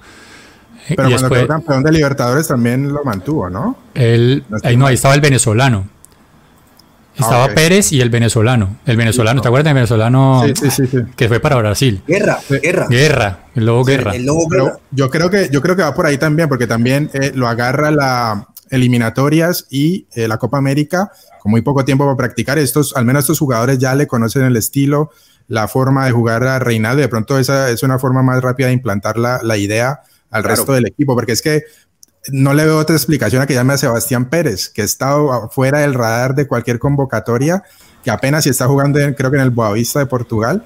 Pero 0.87 1.09
cuando 1.09 1.29
fue 1.29 1.47
campeón 1.47 1.83
de 1.83 1.93
Libertadores 1.93 2.47
también 2.49 2.93
lo 2.93 3.05
mantuvo, 3.05 3.49
¿no? 3.49 3.79
Él, 3.95 4.45
ahí 4.65 4.77
no, 4.77 4.87
ahí 4.87 4.97
estaba 4.97 5.15
el 5.15 5.23
venezolano. 5.23 5.89
Estaba 7.21 7.45
ah, 7.45 7.55
Pérez 7.55 7.93
y 7.93 8.01
el 8.01 8.11
venezolano. 8.11 8.79
El 8.87 8.97
venezolano, 8.97 9.41
¿te 9.41 9.49
acuerdas 9.49 9.65
del 9.65 9.75
venezolano 9.75 10.43
sí, 10.47 10.71
sí, 10.71 10.87
sí, 10.87 10.99
que 11.17 11.29
fue 11.29 11.41
para 11.41 11.57
Brasil? 11.57 12.03
Guerra, 12.07 12.39
guerra. 12.63 12.87
Guerra, 12.89 13.39
el 13.55 13.65
lobo 13.65 13.85
guerra. 13.85 14.13
yo 14.91 15.11
creo 15.11 15.31
que 15.31 15.49
yo 15.51 15.61
creo 15.63 15.77
que 15.77 15.83
va 15.83 15.95
por 15.95 16.07
ahí 16.07 16.19
también, 16.19 16.49
porque 16.49 16.67
también 16.67 17.11
eh, 17.13 17.33
lo 17.35 17.49
agarra 17.49 17.91
la 17.91 18.49
eliminatorias 18.71 19.67
y 19.69 20.07
eh, 20.15 20.29
la 20.29 20.39
Copa 20.39 20.59
América 20.59 21.11
con 21.41 21.51
muy 21.51 21.63
poco 21.63 21.85
tiempo 21.85 22.05
para 22.05 22.17
practicar. 22.17 22.59
Estos, 22.59 22.97
al 22.97 23.05
menos 23.05 23.25
estos 23.25 23.39
jugadores 23.39 23.79
ya 23.79 23.95
le 23.95 24.07
conocen 24.07 24.43
el 24.43 24.57
estilo, 24.57 25.11
la 25.49 25.69
forma 25.69 26.07
de 26.07 26.13
jugar 26.13 26.45
a 26.45 26.59
Reinaldo. 26.59 27.03
De 27.03 27.09
pronto 27.09 27.39
esa 27.39 27.71
es 27.71 27.83
una 27.83 27.99
forma 27.99 28.23
más 28.23 28.41
rápida 28.43 28.69
de 28.69 28.75
implantar 28.75 29.19
la, 29.19 29.41
la 29.43 29.57
idea 29.57 30.01
al 30.31 30.45
resto 30.45 30.73
del 30.73 30.87
equipo, 30.87 31.15
porque 31.15 31.33
es 31.33 31.43
que 31.43 31.65
no 32.29 32.55
le 32.55 32.65
veo 32.65 32.79
otra 32.79 32.97
explicación 32.97 33.43
a 33.43 33.47
que 33.47 33.55
llame 33.55 33.75
a 33.75 33.79
Sebastián 33.79 34.27
Pérez, 34.27 34.69
que 34.69 34.83
ha 34.83 34.85
estado 34.85 35.49
fuera 35.51 35.81
del 35.81 35.95
radar 35.95 36.35
de 36.35 36.47
cualquier 36.47 36.79
convocatoria, 36.79 37.63
que 38.05 38.11
apenas 38.11 38.45
si 38.45 38.51
está 38.51 38.67
jugando, 38.67 38.99
creo 39.17 39.31
que 39.31 39.37
en 39.37 39.43
el 39.43 39.51
Boavista 39.51 39.99
de 40.01 40.07
Portugal. 40.07 40.65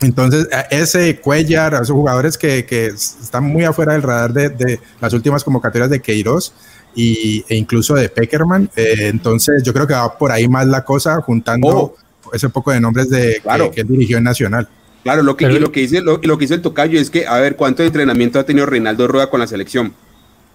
Entonces, 0.00 0.48
ese 0.70 1.20
Cuellar, 1.20 1.74
esos 1.74 1.90
jugadores 1.90 2.38
que, 2.38 2.64
que 2.64 2.86
están 2.86 3.44
muy 3.44 3.64
afuera 3.64 3.94
del 3.94 4.02
radar 4.02 4.32
de, 4.32 4.50
de, 4.50 4.80
las 5.00 5.12
últimas 5.12 5.42
convocatorias 5.42 5.90
de 5.90 6.00
Queiroz 6.00 6.52
y, 6.94 7.44
e 7.48 7.56
incluso 7.56 7.94
de 7.94 8.08
Peckerman, 8.08 8.70
eh, 8.76 9.08
entonces 9.08 9.62
yo 9.64 9.72
creo 9.72 9.86
que 9.86 9.94
va 9.94 10.16
por 10.16 10.30
ahí 10.30 10.46
más 10.46 10.68
la 10.68 10.84
cosa, 10.84 11.20
juntando 11.20 11.68
oh. 11.68 11.96
ese 12.32 12.48
poco 12.48 12.70
de 12.70 12.80
nombres 12.80 13.10
de, 13.10 13.40
claro. 13.42 13.70
que, 13.70 13.76
que, 13.76 13.80
él 13.80 13.88
dirigió 13.88 14.18
en 14.18 14.24
Nacional. 14.24 14.68
Claro, 15.02 15.22
lo 15.22 15.36
que, 15.36 15.50
y 15.50 15.58
lo 15.58 15.72
que, 15.72 15.80
dice, 15.80 16.00
lo, 16.00 16.20
lo 16.22 16.38
que 16.38 16.44
dice 16.44 16.54
el 16.54 16.62
tocayo 16.62 17.00
es 17.00 17.10
que, 17.10 17.26
a 17.26 17.38
ver, 17.38 17.56
¿cuánto 17.56 17.82
entrenamiento 17.82 18.38
ha 18.38 18.44
tenido 18.44 18.66
Reinaldo 18.66 19.08
Rueda 19.08 19.30
con 19.30 19.40
la 19.40 19.46
selección? 19.48 19.94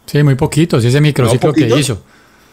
Sí, 0.06 0.24
muy 0.24 0.36
poquitos, 0.36 0.84
ese 0.84 1.02
microciclo 1.02 1.50
no, 1.50 1.54
que 1.54 1.80
hizo. 1.80 2.04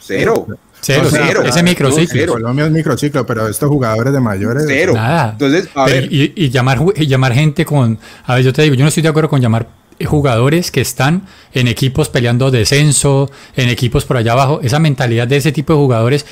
Cero. 0.00 0.46
Cero, 0.82 1.02
no, 1.04 1.10
cero. 1.10 1.42
ese 1.44 1.62
microciclo. 1.62 2.26
No, 2.26 2.32
Colombia 2.32 2.64
es 2.64 2.72
microciclo, 2.72 3.26
pero 3.26 3.46
estos 3.48 3.68
jugadores 3.68 4.12
de 4.12 4.20
mayores. 4.20 4.64
Cero. 4.66 4.94
Nada. 4.94 5.32
Entonces, 5.32 5.68
a 5.74 5.84
Pero, 5.84 6.00
ver. 6.00 6.12
y, 6.12 6.32
y, 6.34 6.48
llamar, 6.48 6.78
y 6.96 7.06
llamar 7.06 7.34
gente 7.34 7.66
con. 7.66 7.98
A 8.24 8.36
ver, 8.36 8.44
yo 8.44 8.52
te 8.52 8.62
digo, 8.62 8.74
yo 8.74 8.84
no 8.84 8.88
estoy 8.88 9.02
de 9.02 9.10
acuerdo 9.10 9.28
con 9.28 9.40
llamar 9.40 9.68
jugadores 10.06 10.70
que 10.70 10.80
están 10.80 11.26
en 11.52 11.68
equipos 11.68 12.08
peleando 12.08 12.50
descenso, 12.50 13.30
en 13.56 13.68
equipos 13.68 14.04
por 14.04 14.16
allá 14.16 14.32
abajo. 14.32 14.60
Esa 14.62 14.78
mentalidad 14.78 15.28
de 15.28 15.36
ese 15.36 15.52
tipo 15.52 15.72
de 15.72 15.78
jugadores. 15.78 16.26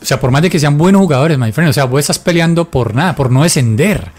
O 0.00 0.04
sea, 0.04 0.20
por 0.20 0.30
más 0.30 0.42
de 0.42 0.50
que 0.50 0.60
sean 0.60 0.76
buenos 0.76 1.00
jugadores, 1.00 1.38
my 1.38 1.50
friend, 1.50 1.70
o 1.70 1.72
sea, 1.72 1.84
vos 1.84 2.00
estás 2.00 2.18
peleando 2.18 2.70
por 2.70 2.94
nada, 2.94 3.16
por 3.16 3.30
no 3.30 3.42
descender. 3.42 4.12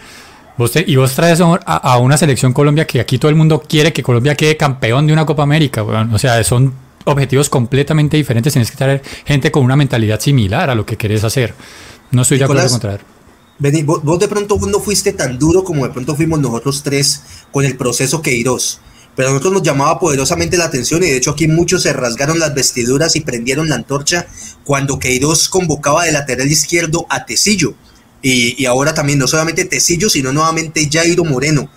Vos 0.58 0.72
te, 0.72 0.84
y 0.86 0.96
vos 0.96 1.14
traes 1.14 1.40
a, 1.40 1.54
a, 1.54 1.98
una 1.98 2.16
selección 2.16 2.52
Colombia 2.52 2.86
que 2.86 3.00
aquí 3.00 3.18
todo 3.18 3.28
el 3.28 3.36
mundo 3.36 3.62
quiere 3.66 3.92
que 3.92 4.02
Colombia 4.02 4.34
quede 4.34 4.56
campeón 4.56 5.06
de 5.06 5.12
una 5.12 5.26
Copa 5.26 5.42
América. 5.42 5.82
O 5.82 6.18
sea, 6.18 6.42
son 6.44 6.72
objetivos 7.04 7.48
completamente 7.48 8.16
diferentes. 8.16 8.52
Tienes 8.52 8.70
que 8.70 8.76
traer 8.76 9.02
gente 9.24 9.50
con 9.50 9.64
una 9.64 9.76
mentalidad 9.76 10.20
similar 10.20 10.70
a 10.70 10.74
lo 10.74 10.86
que 10.86 10.96
querés 10.96 11.24
hacer. 11.24 11.54
No 12.10 12.22
estoy 12.22 12.38
Nicolás, 12.38 12.70
de 12.70 12.76
acuerdo 12.76 12.80
con 12.80 12.80
traer. 12.80 13.16
Vení, 13.58 13.82
vos, 13.82 14.02
vos, 14.02 14.18
de 14.18 14.28
pronto 14.28 14.58
no 14.66 14.80
fuiste 14.80 15.12
tan 15.12 15.38
duro 15.38 15.64
como 15.64 15.86
de 15.86 15.92
pronto 15.92 16.14
fuimos 16.14 16.40
nosotros 16.40 16.82
tres 16.82 17.22
con 17.50 17.64
el 17.64 17.76
proceso 17.76 18.22
Queiroz. 18.22 18.80
Pero 19.14 19.28
a 19.28 19.32
nosotros 19.32 19.54
nos 19.54 19.62
llamaba 19.62 19.98
poderosamente 19.98 20.58
la 20.58 20.66
atención 20.66 21.02
y 21.02 21.06
de 21.06 21.16
hecho 21.16 21.30
aquí 21.30 21.48
muchos 21.48 21.82
se 21.82 21.92
rasgaron 21.94 22.38
las 22.38 22.54
vestiduras 22.54 23.16
y 23.16 23.22
prendieron 23.22 23.70
la 23.70 23.76
antorcha 23.76 24.26
cuando 24.62 24.98
Queiroz 24.98 25.48
convocaba 25.48 26.04
de 26.04 26.12
lateral 26.12 26.48
izquierdo 26.48 27.06
a 27.08 27.24
Tecillo. 27.24 27.74
Y, 28.22 28.64
ahora 28.66 28.92
también 28.94 29.18
no 29.18 29.28
solamente 29.28 29.64
Tecillo, 29.64 30.10
sino 30.10 30.32
nuevamente 30.32 30.88
Jairo 30.90 31.24
Moreno. 31.24 31.70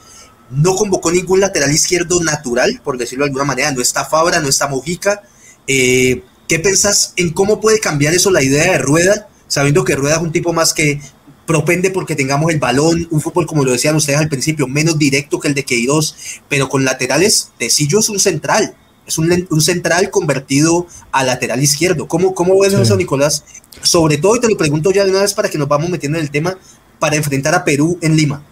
No 0.50 0.76
convocó 0.76 1.12
ningún 1.12 1.42
lateral 1.42 1.72
izquierdo 1.72 2.24
natural, 2.24 2.82
por 2.84 2.98
decirlo 2.98 3.26
de 3.26 3.30
alguna 3.30 3.46
manera. 3.46 3.72
No 3.72 3.82
está 3.82 4.06
Fabra, 4.06 4.40
no 4.40 4.50
está 4.50 4.68
Mojica. 4.68 5.22
Eh, 5.68 6.24
¿Qué 6.48 6.58
pensás 6.60 7.14
en 7.18 7.30
cómo 7.32 7.62
puede 7.62 7.80
cambiar 7.80 8.14
eso 8.16 8.32
la 8.32 8.42
idea 8.42 8.72
de 8.72 8.78
Rueda? 8.80 9.30
Sabiendo 9.48 9.84
que 9.84 9.96
Rueda 9.96 10.16
es 10.16 10.22
un 10.22 10.32
tipo 10.32 10.52
más 10.52 10.74
que 10.74 11.00
propende 11.46 11.92
porque 11.92 12.16
tengamos 12.16 12.52
el 12.52 12.60
balón, 12.60 13.08
un 13.12 13.22
fútbol, 13.22 13.46
como 13.46 13.64
lo 13.64 13.72
decían 13.72 13.96
ustedes 13.96 14.20
al 14.20 14.30
principio, 14.30 14.68
menos 14.68 14.98
directo 14.98 15.40
que 15.40 15.48
el 15.48 15.56
de 15.56 15.66
Queiroz, 15.66 16.16
pero 16.48 16.70
con 16.70 16.86
laterales, 16.86 17.50
Tecillo 17.58 18.00
es 18.00 18.10
un 18.10 18.20
central. 18.20 18.76
Es 19.10 19.18
un, 19.18 19.48
un 19.50 19.62
central 19.62 20.12
convertido 20.12 20.86
a 21.12 21.24
lateral 21.24 21.62
izquierdo. 21.62 22.08
¿Cómo, 22.08 22.36
cómo 22.36 22.60
ves 22.60 22.74
sí. 22.74 22.82
eso, 22.82 22.96
Nicolás? 22.96 23.44
Sobre 23.82 24.18
todo, 24.18 24.36
y 24.36 24.40
te 24.40 24.48
lo 24.48 24.56
pregunto 24.56 24.92
ya 24.92 25.04
de 25.04 25.10
una 25.10 25.22
vez 25.22 25.34
para 25.34 25.50
que 25.50 25.58
nos 25.58 25.68
vamos 25.68 25.90
metiendo 25.90 26.20
en 26.20 26.24
el 26.24 26.30
tema, 26.30 26.56
para 27.00 27.16
enfrentar 27.16 27.56
a 27.56 27.64
Perú 27.66 27.98
en 28.02 28.16
Lima. 28.16 28.44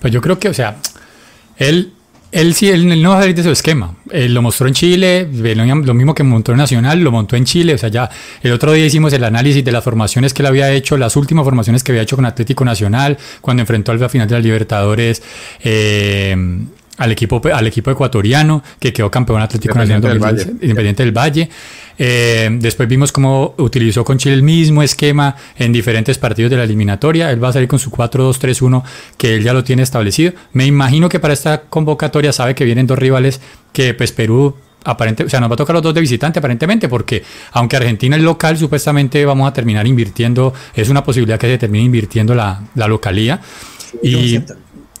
Pues 0.00 0.12
yo 0.12 0.20
creo 0.20 0.36
que, 0.36 0.48
o 0.48 0.54
sea, 0.54 0.78
él, 1.56 1.92
él 2.32 2.54
sí, 2.54 2.68
él, 2.68 2.90
él 2.90 3.02
no 3.02 3.10
va 3.10 3.18
a 3.18 3.20
salir 3.20 3.36
de 3.36 3.44
su 3.44 3.50
esquema. 3.50 3.96
Él 4.10 4.34
lo 4.34 4.42
mostró 4.42 4.66
en 4.66 4.74
Chile, 4.74 5.28
lo 5.32 5.94
mismo 5.94 6.12
que 6.12 6.24
montó 6.24 6.50
en 6.50 6.58
Nacional, 6.58 6.98
lo 6.98 7.12
montó 7.12 7.36
en 7.36 7.44
Chile. 7.44 7.74
O 7.74 7.78
sea, 7.78 7.88
ya 7.88 8.10
el 8.42 8.50
otro 8.50 8.72
día 8.72 8.84
hicimos 8.84 9.12
el 9.12 9.22
análisis 9.22 9.64
de 9.64 9.70
las 9.70 9.84
formaciones 9.84 10.34
que 10.34 10.42
él 10.42 10.46
había 10.46 10.72
hecho, 10.72 10.96
las 10.96 11.14
últimas 11.14 11.44
formaciones 11.44 11.84
que 11.84 11.92
había 11.92 12.02
hecho 12.02 12.16
con 12.16 12.26
Atlético 12.26 12.64
Nacional, 12.64 13.16
cuando 13.40 13.60
enfrentó 13.60 13.92
al 13.92 14.10
final 14.10 14.26
de 14.26 14.34
la 14.34 14.40
Libertadores. 14.40 15.22
Eh, 15.62 16.36
al 16.96 17.12
equipo, 17.12 17.40
al 17.52 17.66
equipo 17.66 17.90
ecuatoriano 17.90 18.62
que 18.78 18.92
quedó 18.92 19.10
campeón 19.10 19.42
Atlético 19.42 19.76
Nacional 19.78 20.02
del 20.02 20.56
Independiente 20.62 21.04
del 21.04 21.12
Valle. 21.12 21.48
Eh, 21.96 22.48
después 22.60 22.88
vimos 22.88 23.12
cómo 23.12 23.54
utilizó 23.58 24.04
con 24.04 24.18
Chile 24.18 24.34
el 24.34 24.42
mismo 24.42 24.82
esquema 24.82 25.36
en 25.56 25.72
diferentes 25.72 26.18
partidos 26.18 26.50
de 26.50 26.56
la 26.56 26.64
eliminatoria. 26.64 27.30
Él 27.30 27.42
va 27.42 27.48
a 27.48 27.52
salir 27.52 27.68
con 27.68 27.78
su 27.78 27.90
4-2-3-1 27.90 28.82
que 29.16 29.34
él 29.36 29.42
ya 29.42 29.52
lo 29.52 29.64
tiene 29.64 29.82
establecido. 29.82 30.32
Me 30.52 30.66
imagino 30.66 31.08
que 31.08 31.20
para 31.20 31.34
esta 31.34 31.62
convocatoria 31.62 32.32
sabe 32.32 32.54
que 32.54 32.64
vienen 32.64 32.86
dos 32.86 32.98
rivales 32.98 33.40
que 33.72 33.94
pues 33.94 34.12
Perú 34.12 34.54
aparente, 34.84 35.24
o 35.24 35.28
sea, 35.30 35.40
nos 35.40 35.50
va 35.50 35.54
a 35.54 35.56
tocar 35.56 35.74
los 35.74 35.82
dos 35.82 35.94
de 35.94 36.00
visitante 36.00 36.38
aparentemente, 36.38 36.88
porque 36.88 37.24
aunque 37.52 37.76
Argentina 37.76 38.16
es 38.16 38.22
local, 38.22 38.58
supuestamente 38.58 39.24
vamos 39.24 39.48
a 39.48 39.52
terminar 39.52 39.86
invirtiendo, 39.86 40.52
es 40.74 40.90
una 40.90 41.02
posibilidad 41.02 41.38
que 41.38 41.46
se 41.46 41.58
termine 41.58 41.84
invirtiendo 41.84 42.34
la, 42.34 42.62
la 42.74 42.86
localía. 42.86 43.40
Y, 44.02 44.40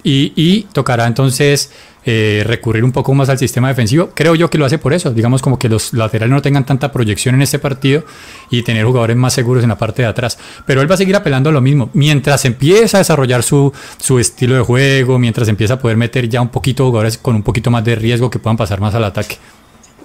y, 0.04 0.32
y, 0.36 0.62
tocará 0.72 1.06
entonces 1.06 1.72
eh, 2.06 2.44
recurrir 2.46 2.84
un 2.84 2.92
poco 2.92 3.14
más 3.14 3.30
al 3.30 3.38
sistema 3.38 3.68
defensivo. 3.68 4.10
Creo 4.14 4.34
yo 4.34 4.50
que 4.50 4.58
lo 4.58 4.66
hace 4.66 4.76
por 4.76 4.92
eso, 4.92 5.10
digamos 5.10 5.40
como 5.40 5.58
que 5.58 5.70
los 5.70 5.94
laterales 5.94 6.30
no 6.34 6.42
tengan 6.42 6.66
tanta 6.66 6.92
proyección 6.92 7.34
en 7.34 7.42
este 7.42 7.58
partido 7.58 8.04
y 8.50 8.62
tener 8.62 8.84
jugadores 8.84 9.16
más 9.16 9.32
seguros 9.32 9.62
en 9.62 9.70
la 9.70 9.78
parte 9.78 10.02
de 10.02 10.08
atrás. 10.08 10.38
Pero 10.66 10.82
él 10.82 10.90
va 10.90 10.94
a 10.94 10.98
seguir 10.98 11.16
apelando 11.16 11.48
a 11.48 11.52
lo 11.52 11.62
mismo. 11.62 11.88
Mientras 11.94 12.44
empieza 12.44 12.98
a 12.98 13.00
desarrollar 13.00 13.42
su, 13.42 13.72
su 13.98 14.18
estilo 14.18 14.54
de 14.54 14.60
juego, 14.60 15.18
mientras 15.18 15.48
empieza 15.48 15.74
a 15.74 15.78
poder 15.78 15.96
meter 15.96 16.28
ya 16.28 16.42
un 16.42 16.50
poquito 16.50 16.84
jugadores 16.84 17.16
con 17.16 17.36
un 17.36 17.42
poquito 17.42 17.70
más 17.70 17.82
de 17.82 17.94
riesgo 17.94 18.28
que 18.28 18.38
puedan 18.38 18.58
pasar 18.58 18.80
más 18.80 18.94
al 18.94 19.04
ataque. 19.04 19.38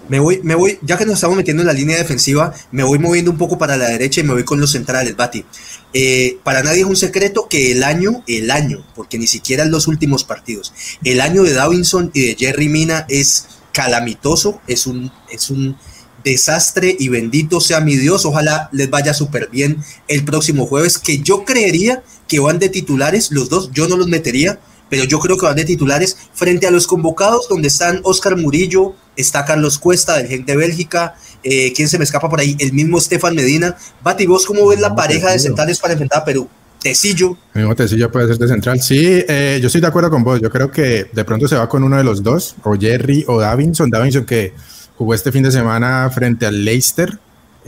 Me 0.10 0.20
voy, 0.20 0.42
me 0.44 0.56
voy, 0.56 0.80
ya 0.82 0.98
que 0.98 1.06
nos 1.06 1.16
estamos 1.16 1.38
metiendo 1.38 1.62
en 1.62 1.68
la 1.68 1.74
línea 1.74 1.98
defensiva, 1.98 2.54
me 2.72 2.84
voy 2.84 3.00
moviendo 3.00 3.32
un 3.32 3.38
poco 3.38 3.58
para 3.58 3.78
la 3.78 3.88
derecha 3.88 4.22
y 4.22 4.24
me 4.24 4.34
voy 4.34 4.44
con 4.44 4.60
los 4.60 4.72
centrales, 4.72 5.16
Bati. 5.16 5.46
Eh, 5.94 6.38
para 6.44 6.64
nadie 6.64 6.82
es 6.82 6.88
un 6.88 6.96
secreto 6.96 7.48
que 7.48 7.72
el 7.72 7.84
año, 7.84 8.24
el 8.28 8.52
año, 8.52 8.86
porque 8.96 9.18
ni 9.18 9.28
siquiera 9.28 9.64
en 9.64 9.72
los 9.72 9.88
últimos 9.88 10.24
partidos, 10.24 10.74
el 11.04 11.22
año 11.22 11.44
de 11.44 11.54
Davinson 11.54 12.12
y 12.14 12.28
de 12.28 12.36
Jerry 12.36 12.70
Mina 12.70 13.06
es 13.08 13.48
calamitoso, 13.72 14.62
es 14.68 14.88
un, 14.88 15.12
es 15.32 15.50
un 15.50 15.78
desastre 16.24 16.96
y 17.00 17.10
bendito 17.10 17.62
sea 17.62 17.80
mi 17.80 17.96
Dios, 17.96 18.26
ojalá 18.26 18.70
les 18.72 18.90
vaya 18.90 19.14
súper 19.14 19.50
bien 19.50 19.78
el 20.08 20.26
próximo 20.26 20.66
jueves, 20.66 20.98
que 20.98 21.20
yo 21.20 21.46
creería 21.46 22.04
que 22.28 22.40
van 22.40 22.60
de 22.60 22.70
titulares 22.70 23.32
los 23.32 23.50
dos, 23.50 23.72
yo 23.74 23.88
no 23.88 23.98
los 23.98 24.08
metería, 24.08 24.60
pero 24.90 25.04
yo 25.04 25.20
creo 25.20 25.38
que 25.38 25.46
van 25.46 25.56
de 25.56 25.66
titulares 25.66 26.18
frente 26.34 26.68
a 26.68 26.72
los 26.72 26.88
convocados 26.88 27.48
donde 27.48 27.68
están 27.68 28.02
Oscar 28.04 28.36
Murillo, 28.36 28.96
está 29.16 29.46
Carlos 29.46 29.78
Cuesta 29.78 30.18
del 30.18 30.28
Gen 30.28 30.46
de 30.46 30.56
Bélgica, 30.56 31.16
eh, 31.44 31.72
¿quién 31.74 31.88
se 31.88 31.98
me 31.98 32.04
escapa 32.04 32.30
por 32.30 32.40
ahí? 32.40 32.56
El 32.60 32.74
mismo 32.74 32.98
Estefan 32.98 33.36
Medina. 33.36 33.76
Bati, 34.04 34.26
¿vos 34.26 34.46
cómo 34.46 34.68
ves 34.68 34.80
la 34.80 34.90
no, 34.90 34.96
pareja 34.96 35.28
Tecillo. 35.28 35.34
de 35.34 35.40
centrales 35.40 35.80
para 35.80 35.94
enfrentar 35.94 36.22
a 36.22 36.26
Perú? 36.26 36.50
Tecillo. 36.82 37.38
El 37.54 37.62
mismo 37.62 37.76
Tecillo 37.76 38.12
puede 38.12 38.28
ser 38.28 38.38
de 38.38 38.48
central. 38.48 38.82
Sí, 38.82 39.24
eh, 39.28 39.60
yo 39.62 39.68
estoy 39.68 39.82
de 39.82 39.88
acuerdo 39.88 40.10
con 40.10 40.24
vos. 40.24 40.42
Yo 40.42 40.50
creo 40.50 40.72
que 40.72 41.10
de 41.12 41.26
pronto 41.26 41.48
se 41.48 41.56
va 41.56 41.68
con 41.68 41.84
uno 41.84 41.98
de 41.98 42.04
los 42.04 42.24
dos, 42.24 42.56
o 42.64 42.76
Jerry 42.76 43.26
o 43.28 43.40
Davinson. 43.40 43.90
Davinson 43.90 44.26
que 44.26 44.54
jugó 44.98 45.14
este 45.14 45.32
fin 45.32 45.44
de 45.44 45.52
semana 45.52 46.10
frente 46.10 46.46
al 46.46 46.64
Leicester. 46.64 47.20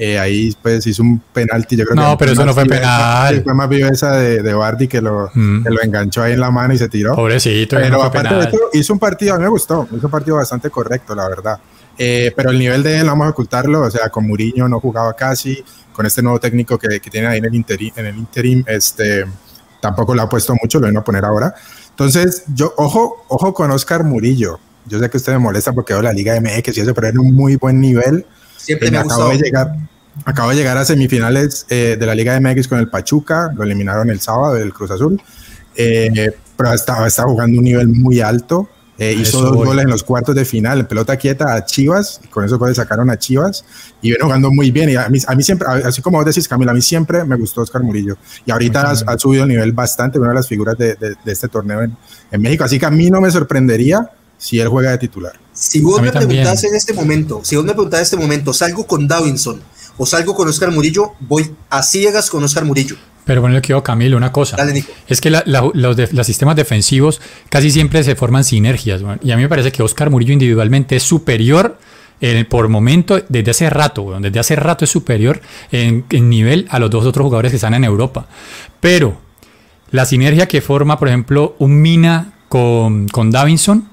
Eh, 0.03 0.17
ahí 0.17 0.51
pues 0.59 0.87
hizo 0.87 1.03
un 1.03 1.21
penalti, 1.31 1.75
yo 1.75 1.85
creo 1.85 1.95
no, 1.95 2.13
que 2.13 2.21
pero 2.21 2.31
eso 2.31 2.43
no 2.43 2.55
fue 2.55 2.65
penal. 2.65 3.43
Fue 3.43 3.53
más 3.53 3.69
viva 3.69 3.87
esa 3.87 4.15
de, 4.15 4.41
de 4.41 4.51
Bardi 4.55 4.87
que 4.87 4.99
lo, 4.99 5.29
mm. 5.31 5.61
que 5.61 5.69
lo 5.69 5.79
enganchó 5.79 6.23
ahí 6.23 6.33
en 6.33 6.39
la 6.39 6.49
mano 6.49 6.73
y 6.73 6.79
se 6.79 6.89
tiró. 6.89 7.13
Pobrecito, 7.13 7.75
pero 7.75 7.97
no 7.97 8.01
aparte 8.01 8.33
de 8.33 8.41
esto, 8.45 8.57
hizo 8.73 8.93
un 8.93 8.97
partido, 8.97 9.35
a 9.35 9.37
mí 9.37 9.43
me 9.43 9.49
gustó, 9.49 9.87
hizo 9.95 10.07
un 10.07 10.11
partido 10.11 10.37
bastante 10.37 10.71
correcto, 10.71 11.13
la 11.13 11.29
verdad. 11.29 11.59
Eh, 11.99 12.33
pero 12.35 12.49
el 12.49 12.57
nivel 12.57 12.81
de 12.81 12.97
él 12.97 13.05
vamos 13.05 13.27
a 13.27 13.29
ocultarlo, 13.29 13.81
o 13.81 13.91
sea, 13.91 14.09
con 14.09 14.27
Mourinho 14.27 14.67
no 14.67 14.79
jugaba 14.79 15.13
casi, 15.15 15.63
con 15.93 16.03
este 16.07 16.23
nuevo 16.23 16.39
técnico 16.39 16.79
que, 16.79 16.99
que 16.99 17.09
tiene 17.11 17.27
ahí 17.27 17.37
en 17.37 17.45
el 17.45 17.53
interim, 17.53 17.91
en 17.95 18.07
el 18.07 18.17
interim 18.17 18.63
este, 18.65 19.25
tampoco 19.79 20.15
lo 20.15 20.23
ha 20.23 20.29
puesto 20.29 20.55
mucho, 20.59 20.79
lo 20.79 20.87
van 20.87 20.97
a 20.97 21.03
poner 21.03 21.25
ahora. 21.25 21.53
Entonces, 21.91 22.45
yo, 22.55 22.73
ojo, 22.75 23.23
ojo 23.27 23.53
con 23.53 23.69
Oscar 23.69 24.03
Murillo. 24.03 24.59
Yo 24.87 24.97
sé 24.97 25.11
que 25.11 25.17
usted 25.17 25.33
me 25.33 25.37
molesta 25.37 25.73
porque 25.73 25.93
veo 25.93 26.01
la 26.01 26.11
Liga 26.11 26.33
MX 26.41 26.75
y 26.75 26.81
eso, 26.81 26.95
pero 26.95 27.09
en 27.09 27.19
un 27.19 27.35
muy 27.35 27.55
buen 27.57 27.79
nivel. 27.79 28.25
Siempre 28.57 28.87
eh, 28.87 28.91
me 28.91 28.97
acabo 28.97 29.29
de 29.29 29.37
llegar 29.37 29.75
Acabo 30.26 30.50
de 30.50 30.56
llegar 30.56 30.78
a 30.78 30.86
semifinales 30.86 31.65
eh, 31.69 31.95
de 32.00 32.06
la 32.06 32.13
Liga 32.13 32.39
MX 32.39 32.67
con 32.67 32.80
el 32.80 32.89
Pachuca, 32.89 33.52
lo 33.56 33.63
eliminaron 33.63 34.10
el 34.10 34.19
sábado 34.19 34.56
del 34.56 34.74
Cruz 34.74 34.91
Azul, 34.91 35.21
eh, 35.76 36.32
pero 36.56 36.74
estaba, 36.74 37.08
estaba 37.08 37.32
jugando 37.32 37.58
un 37.58 37.63
nivel 37.63 37.88
muy 37.88 38.19
alto. 38.19 38.69
Eh, 38.97 39.13
hizo 39.13 39.41
dos 39.41 39.56
voy. 39.56 39.65
goles 39.65 39.86
en 39.86 39.89
los 39.89 40.04
cuartos 40.04 40.36
de 40.36 40.45
final, 40.45 40.82
en 40.82 40.86
pelota 40.86 41.17
quieta 41.17 41.56
a 41.56 41.65
Chivas, 41.65 42.21
y 42.24 42.28
con 42.28 42.45
esos 42.45 42.60
goles 42.60 42.78
sacaron 42.78 43.10
a 43.10 43.17
Chivas 43.17 43.65
y 44.00 44.10
viene 44.10 44.24
jugando 44.24 44.52
muy 44.52 44.69
bien. 44.69 44.91
Y 44.91 44.95
a 44.95 45.10
mí, 45.10 45.17
a 45.26 45.34
mí 45.34 45.41
siempre, 45.41 45.67
así 45.67 46.04
como 46.04 46.17
vos 46.17 46.26
decís, 46.26 46.47
Camila, 46.47 46.71
a 46.71 46.76
mí 46.76 46.84
siempre 46.84 47.24
me 47.24 47.36
gustó 47.36 47.62
Oscar 47.62 47.82
Murillo. 47.82 48.17
Y 48.45 48.52
ahorita 48.52 48.82
ha, 48.82 48.91
ha, 48.91 49.17
subido 49.17 49.43
el 49.43 49.50
nivel 49.50 49.71
bastante, 49.71 50.19
una 50.19 50.30
de 50.30 50.36
las 50.36 50.47
figuras 50.47 50.78
de, 50.78 50.93
de, 50.95 51.15
de 51.24 51.32
este 51.32 51.47
torneo 51.47 51.82
en, 51.82 51.97
en 52.30 52.41
México. 52.41 52.63
Así 52.63 52.78
que 52.78 52.86
a 52.86 52.91
mí 52.91 53.10
no 53.10 53.21
me 53.21 53.32
sorprendería 53.32 54.12
si 54.38 54.60
él 54.60 54.67
juega 54.67 54.91
de 54.91 54.97
titular. 55.00 55.34
Si 55.54 55.82
vos 55.82 56.02
me 56.02 56.12
preguntás 56.12 56.63
en 56.63 56.76
este 56.76 56.93
momento, 56.93 57.41
si 57.43 57.56
vos 57.56 57.65
me 57.65 57.74
preguntás 57.74 58.00
en 58.00 58.04
este 58.04 58.17
momento, 58.17 58.54
salgo 58.54 58.86
con 58.86 59.08
Davinson 59.08 59.62
o 60.01 60.05
salgo 60.07 60.33
con 60.33 60.47
Oscar 60.47 60.71
Murillo, 60.71 61.13
voy 61.19 61.51
a 61.69 61.83
ciegas 61.83 62.31
con 62.31 62.43
Oscar 62.43 62.65
Murillo. 62.65 62.95
Pero 63.23 63.41
bueno, 63.41 63.53
le 63.53 63.61
quiero 63.61 63.83
Camilo 63.83 64.17
una 64.17 64.31
cosa. 64.31 64.57
Es 65.07 65.21
que 65.21 65.29
los, 65.29 66.25
sistemas 66.25 66.55
defensivos 66.55 67.21
casi 67.49 67.69
siempre 67.69 68.03
se 68.03 68.15
forman 68.15 68.43
sinergias. 68.43 69.03
y 69.21 69.29
a 69.29 69.35
mí 69.35 69.43
me 69.43 69.47
parece 69.47 69.71
que 69.71 69.83
Oscar 69.83 70.09
Murillo 70.09 70.33
individualmente 70.33 70.95
es 70.95 71.03
superior 71.03 71.77
por 72.49 72.67
momento, 72.67 73.21
desde 73.29 73.51
hace 73.51 73.69
rato, 73.69 74.19
desde 74.19 74.39
hace 74.39 74.55
rato 74.55 74.85
es 74.85 74.91
superior 74.91 75.39
en, 75.71 76.03
nivel 76.09 76.65
a 76.71 76.79
los 76.79 76.89
dos 76.89 77.05
otros 77.05 77.25
jugadores 77.25 77.51
que 77.51 77.57
están 77.57 77.75
en 77.75 77.83
Europa. 77.83 78.27
Pero 78.79 79.21
la 79.91 80.07
sinergia 80.07 80.47
que 80.47 80.61
forma, 80.61 80.97
por 80.97 81.09
ejemplo, 81.09 81.55
un 81.59 81.79
Mina 81.79 82.33
con, 82.49 83.07
con 83.07 83.29
Davinson, 83.29 83.90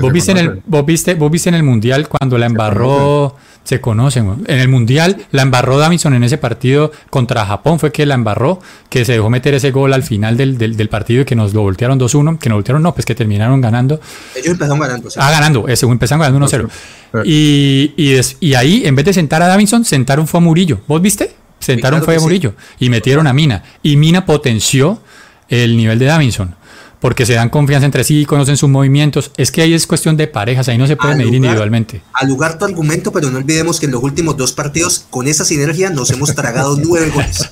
vos 0.00 0.12
viste, 0.12 0.32
en 0.32 0.38
el, 0.38 0.62
vos, 0.66 0.84
viste, 0.84 1.14
vos 1.14 1.30
viste 1.30 1.48
en 1.48 1.54
el 1.54 1.62
Mundial 1.62 2.08
cuando 2.08 2.38
la 2.38 2.46
embarró 2.46 3.36
se 3.66 3.80
conocen. 3.80 4.44
En 4.46 4.60
el 4.60 4.68
Mundial 4.68 5.26
la 5.32 5.42
embarró 5.42 5.76
Davison 5.76 6.14
en 6.14 6.22
ese 6.22 6.38
partido 6.38 6.92
contra 7.10 7.44
Japón, 7.44 7.80
fue 7.80 7.90
que 7.90 8.06
la 8.06 8.14
embarró, 8.14 8.60
que 8.88 9.04
se 9.04 9.12
dejó 9.12 9.28
meter 9.28 9.54
ese 9.54 9.72
gol 9.72 9.92
al 9.92 10.04
final 10.04 10.36
del, 10.36 10.56
del, 10.56 10.88
partido 10.88 11.22
y 11.22 11.24
que 11.24 11.34
nos 11.34 11.52
lo 11.52 11.62
voltearon 11.62 11.98
2-1, 11.98 12.38
que 12.38 12.48
nos 12.48 12.56
voltearon 12.56 12.82
no, 12.82 12.94
pues 12.94 13.04
que 13.04 13.16
terminaron 13.16 13.60
ganando. 13.60 14.00
Ellos 14.36 14.52
empezaron 14.52 14.78
ganando. 14.78 15.08
Ah, 15.16 15.30
ganando, 15.32 15.66
ese, 15.66 15.84
empezaron 15.86 16.20
ganando 16.20 16.46
1-0. 16.46 16.70
Y, 17.24 17.92
y, 17.96 18.20
y, 18.40 18.54
ahí, 18.54 18.82
en 18.84 18.94
vez 18.94 19.04
de 19.04 19.12
sentar 19.12 19.42
a 19.42 19.48
Davison, 19.48 19.84
sentaron 19.84 20.28
fue 20.28 20.38
a 20.38 20.42
Murillo. 20.42 20.80
¿Vos 20.86 21.02
viste? 21.02 21.34
Sentaron 21.58 22.02
fue 22.02 22.16
a 22.16 22.20
Murillo 22.20 22.54
y 22.78 22.88
metieron 22.88 23.26
a 23.26 23.32
Mina. 23.32 23.64
Y 23.82 23.96
Mina 23.96 24.26
potenció 24.26 25.00
el 25.48 25.76
nivel 25.76 25.98
de 25.98 26.06
Davinson 26.06 26.54
porque 27.00 27.26
se 27.26 27.34
dan 27.34 27.50
confianza 27.50 27.86
entre 27.86 28.04
sí, 28.04 28.24
conocen 28.24 28.56
sus 28.56 28.68
movimientos. 28.68 29.30
Es 29.36 29.50
que 29.50 29.62
ahí 29.62 29.74
es 29.74 29.86
cuestión 29.86 30.16
de 30.16 30.26
parejas, 30.26 30.68
ahí 30.68 30.78
no 30.78 30.86
se 30.86 30.96
puede 30.96 31.14
medir 31.14 31.34
individualmente. 31.34 32.02
Al 32.12 32.28
lugar 32.28 32.58
tu 32.58 32.64
argumento, 32.64 33.12
pero 33.12 33.30
no 33.30 33.38
olvidemos 33.38 33.78
que 33.78 33.86
en 33.86 33.92
los 33.92 34.02
últimos 34.02 34.36
dos 34.36 34.52
partidos, 34.52 35.06
con 35.10 35.28
esa 35.28 35.44
sinergia, 35.44 35.90
nos 35.90 36.10
hemos 36.10 36.34
tragado 36.34 36.76
nueve 36.82 37.10
goles. 37.10 37.50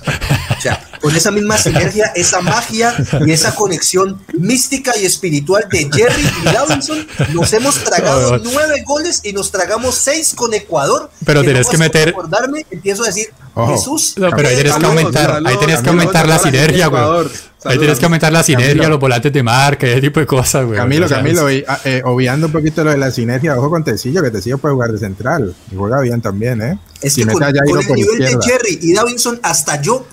O 0.57 0.61
sea, 0.61 0.89
con 1.01 1.15
esa 1.15 1.31
misma 1.31 1.59
sinergia, 1.59 2.07
esa 2.15 2.41
magia 2.41 2.95
y 3.27 3.31
esa 3.31 3.55
conexión 3.55 4.23
mística 4.39 4.97
y 4.97 5.05
espiritual 5.05 5.67
de 5.71 5.91
Jerry 5.93 6.23
y 6.41 6.45
Davinson, 6.45 7.07
nos 7.35 7.53
hemos 7.53 7.83
tragado 7.85 8.39
nueve 8.39 8.83
goles 8.87 9.21
y 9.25 9.33
nos 9.33 9.51
tragamos 9.51 9.97
seis 9.97 10.33
con 10.35 10.55
Ecuador. 10.55 11.11
Pero 11.25 11.43
tenés 11.43 11.69
que 11.69 11.77
meter. 11.77 12.07
Recordarme, 12.07 12.65
empiezo 12.71 13.03
a 13.03 13.07
decir, 13.07 13.29
Jesús. 13.55 14.15
No, 14.17 14.31
pero 14.31 14.49
ahí 14.49 14.57
tenés 14.57 14.75
que 14.75 14.87
aumentar, 14.87 15.43
ahí 15.45 15.57
tenés 15.59 15.81
que 15.81 15.89
aumentar 15.89 16.29
la 16.29 16.39
sinergia, 16.39 16.87
güey. 16.89 17.29
Ahí 17.65 17.79
tienes 17.79 17.99
que 17.99 18.05
aumentar 18.05 18.31
la 18.31 18.43
sinergia, 18.43 18.89
los 18.89 19.01
volantes 19.01 19.33
de 19.33 19.43
marca, 19.43 19.87
ese 19.87 20.01
tipo 20.01 20.21
de 20.21 20.27
cosas, 20.27 20.67
güey. 20.67 20.77
Camilo, 20.77 21.09
Camilo, 21.09 21.47
ah, 21.67 21.81
eh, 21.85 22.03
obviando 22.05 22.47
un 22.47 22.53
poquito 22.53 22.85
lo 22.85 22.91
de 22.91 22.99
la 22.99 23.11
sinergia, 23.11 23.57
ojo 23.57 23.71
con 23.71 23.83
Tecillo, 23.83 24.23
que 24.23 24.31
Tecillo 24.31 24.59
puede 24.59 24.75
jugar 24.75 24.93
de 24.93 24.99
central. 24.99 25.55
Y 25.73 25.77
juega 25.77 26.01
bien 26.01 26.21
también, 26.21 26.61
¿eh? 26.61 26.79
Es 27.01 27.15
que 27.15 27.25
con, 27.27 27.43
el 27.43 27.53
nivel 27.95 28.19
de 28.19 28.39
Jerry 28.43 28.79
y 28.83 28.93
Davinson, 28.93 29.41
hasta 29.43 29.81
yo 29.81 30.05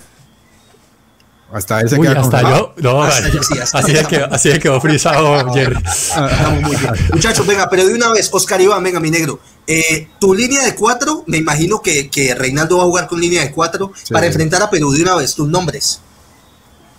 hasta 1.52 1.82
ese 1.82 2.00
Uy, 2.00 2.08
hasta 2.08 2.42
yo. 2.42 2.74
No, 2.78 3.04
así, 3.04 3.28
es 3.92 4.08
que, 4.08 4.16
así 4.18 4.50
es 4.50 4.60
quedó 4.60 4.80
frisado, 4.80 5.52
Jerry. 5.54 5.76
Muchachos, 7.14 7.46
venga, 7.46 7.70
pero 7.70 7.86
de 7.86 7.94
una 7.94 8.10
vez, 8.10 8.30
Oscar 8.32 8.62
Iván, 8.62 8.82
venga, 8.84 9.00
mi 9.00 9.12
negro. 9.12 9.40
Eh, 9.68 10.08
tu 10.20 10.34
línea 10.34 10.64
de 10.66 10.76
cuatro, 10.76 11.24
me 11.28 11.38
imagino 11.38 11.82
que, 11.82 12.10
que, 12.10 12.34
Reinaldo 12.36 12.78
va 12.78 12.84
a 12.84 12.88
jugar 12.88 13.08
con 13.08 13.22
línea 13.22 13.44
de 13.44 13.52
cuatro 13.52 13.94
para 14.10 14.26
enfrentar 14.26 14.62
a 14.62 14.70
Perú 14.70 14.92
de 14.92 15.04
una 15.04 15.16
vez. 15.16 15.36
Tus 15.36 15.48
nombres. 15.48 16.02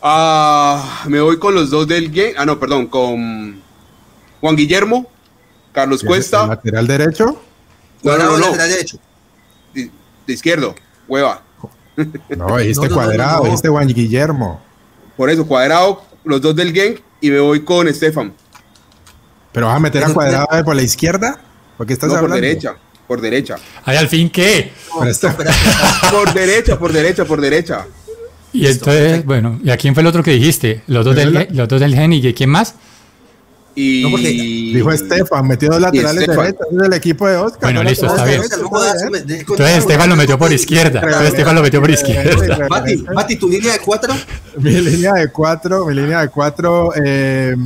Ah, 0.01 1.05
me 1.07 1.21
voy 1.21 1.39
con 1.39 1.55
los 1.55 1.71
dos 1.71 1.87
del 1.87 2.11
game. 2.11 2.35
Ah, 2.37 2.45
no, 2.45 2.59
perdón, 2.59 2.87
con 2.87 3.61
Juan 4.41 4.57
Guillermo, 4.57 5.07
Carlos 5.73 6.03
Cuesta. 6.03 6.47
¿Lateral 6.47 6.87
derecho? 6.87 7.41
No, 8.03 8.19
no, 8.19 8.37
no, 8.37 8.39
Lateral 8.39 8.69
derecho. 8.69 8.99
De, 9.75 9.91
izquierdo, 10.27 10.75
hueva. 11.07 11.43
No, 12.37 12.57
dijiste 12.59 12.89
cuadrado, 12.89 13.45
dijiste 13.45 13.69
Juan 13.69 13.87
Guillermo. 13.89 14.61
Por 15.17 15.31
eso, 15.31 15.47
cuadrado, 15.47 16.03
los 16.25 16.41
dos 16.41 16.57
del 16.57 16.73
gang 16.73 16.97
y 17.21 17.31
me 17.31 17.41
voy 17.41 17.65
con 17.65 17.87
Estefan. 17.87 18.33
¿Pero 19.53 19.67
vas 19.67 19.77
a 19.77 19.81
meter 19.81 20.05
a 20.05 20.13
cuadrado 20.13 20.65
por 20.65 20.75
la 20.75 20.83
izquierda? 20.83 21.39
¿Por 21.83 21.91
estás 21.91 22.13
Por 22.13 22.33
derecha, 22.33 22.77
por 23.09 23.21
derecha. 23.21 23.57
¿Ay, 23.85 23.97
al 23.97 24.09
fin 24.09 24.31
qué? 24.31 24.71
por 24.93 26.33
derecha, 26.33 26.79
por 26.79 26.93
derecha, 26.93 27.25
por 27.25 27.41
derecha. 27.41 27.87
Y 28.53 28.67
entonces, 28.67 29.25
bueno, 29.25 29.59
¿y 29.65 29.71
a 29.71 29.77
quién 29.77 29.93
fue 29.93 30.03
el 30.03 30.07
otro 30.07 30.23
que 30.23 30.31
dijiste? 30.31 30.83
Los 30.87 31.05
dos, 31.05 31.17
del, 31.17 31.49
los 31.51 31.67
dos 31.67 31.81
del 31.81 31.97
gen 31.97 32.13
y 32.13 32.33
quién 32.35 32.51
más? 32.51 32.77
Y 33.75 34.03
no, 34.03 34.17
dijo 34.17 34.93
Estefan, 34.93 35.49
metió 35.49 35.71
dos 35.71 35.81
laterales 35.81 36.25
derechos 36.25 36.67
del 36.71 36.93
equipo 36.93 37.27
de 37.27 37.37
Oscar. 37.37 37.63
Bueno, 37.63 37.83
listo, 37.83 38.07
está 38.07 38.27
bien. 38.27 38.43
Entonces 38.43 39.79
Estefan 39.79 40.09
lo 40.09 40.15
metió 40.15 40.39
por 40.39 40.53
izquierda. 40.53 41.01
Entonces 41.01 41.29
Estefan 41.31 41.57
lo 41.57 41.63
metió 41.63 41.81
por 41.81 41.91
izquierda. 41.91 42.69
Mati, 42.69 42.97
Mati, 43.13 43.37
¿tu 43.37 43.49
línea 43.49 43.73
de 43.73 43.81
cuatro? 43.81 44.15
Mi 44.57 44.71
línea 44.71 45.15
de 45.15 45.33
cuatro, 45.33 45.85
mi 45.87 45.95
línea 45.95 46.21
de 46.21 46.29
cuatro 46.29 46.93
eh, 46.95 47.57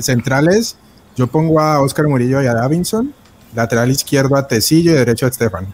centrales. 0.00 0.74
Yo 1.14 1.28
pongo 1.28 1.60
a 1.60 1.80
Oscar 1.82 2.08
Murillo 2.08 2.42
y 2.42 2.46
a 2.46 2.54
Davinson. 2.54 3.19
Lateral 3.54 3.90
izquierdo 3.90 4.36
a 4.36 4.46
Tecillo 4.46 4.92
y 4.92 4.94
derecho 4.94 5.26
a 5.26 5.28
Estefan. 5.28 5.72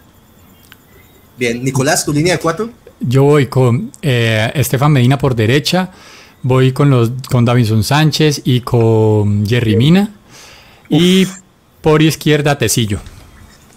Bien, 1.39 1.63
Nicolás, 1.63 2.05
¿tu 2.05 2.13
línea 2.13 2.35
de 2.35 2.41
cuatro? 2.41 2.71
Yo 3.01 3.25
voy 3.25 3.47
con 3.47 3.93
eh, 4.01 4.51
Estefan 4.55 4.93
Medina 4.93 5.19
por 5.19 5.35
derecha, 5.35 5.91
voy 6.43 6.73
con, 6.73 6.89
los, 6.89 7.13
con 7.31 7.45
Davinson 7.45 7.85
Sánchez 7.85 8.41
y 8.45 8.63
con 8.63 9.47
Jerry 9.47 9.77
Mina. 9.77 10.15
Y 10.89 11.27
por 11.83 12.01
izquierda, 12.01 12.57
Tecillo. 12.57 13.01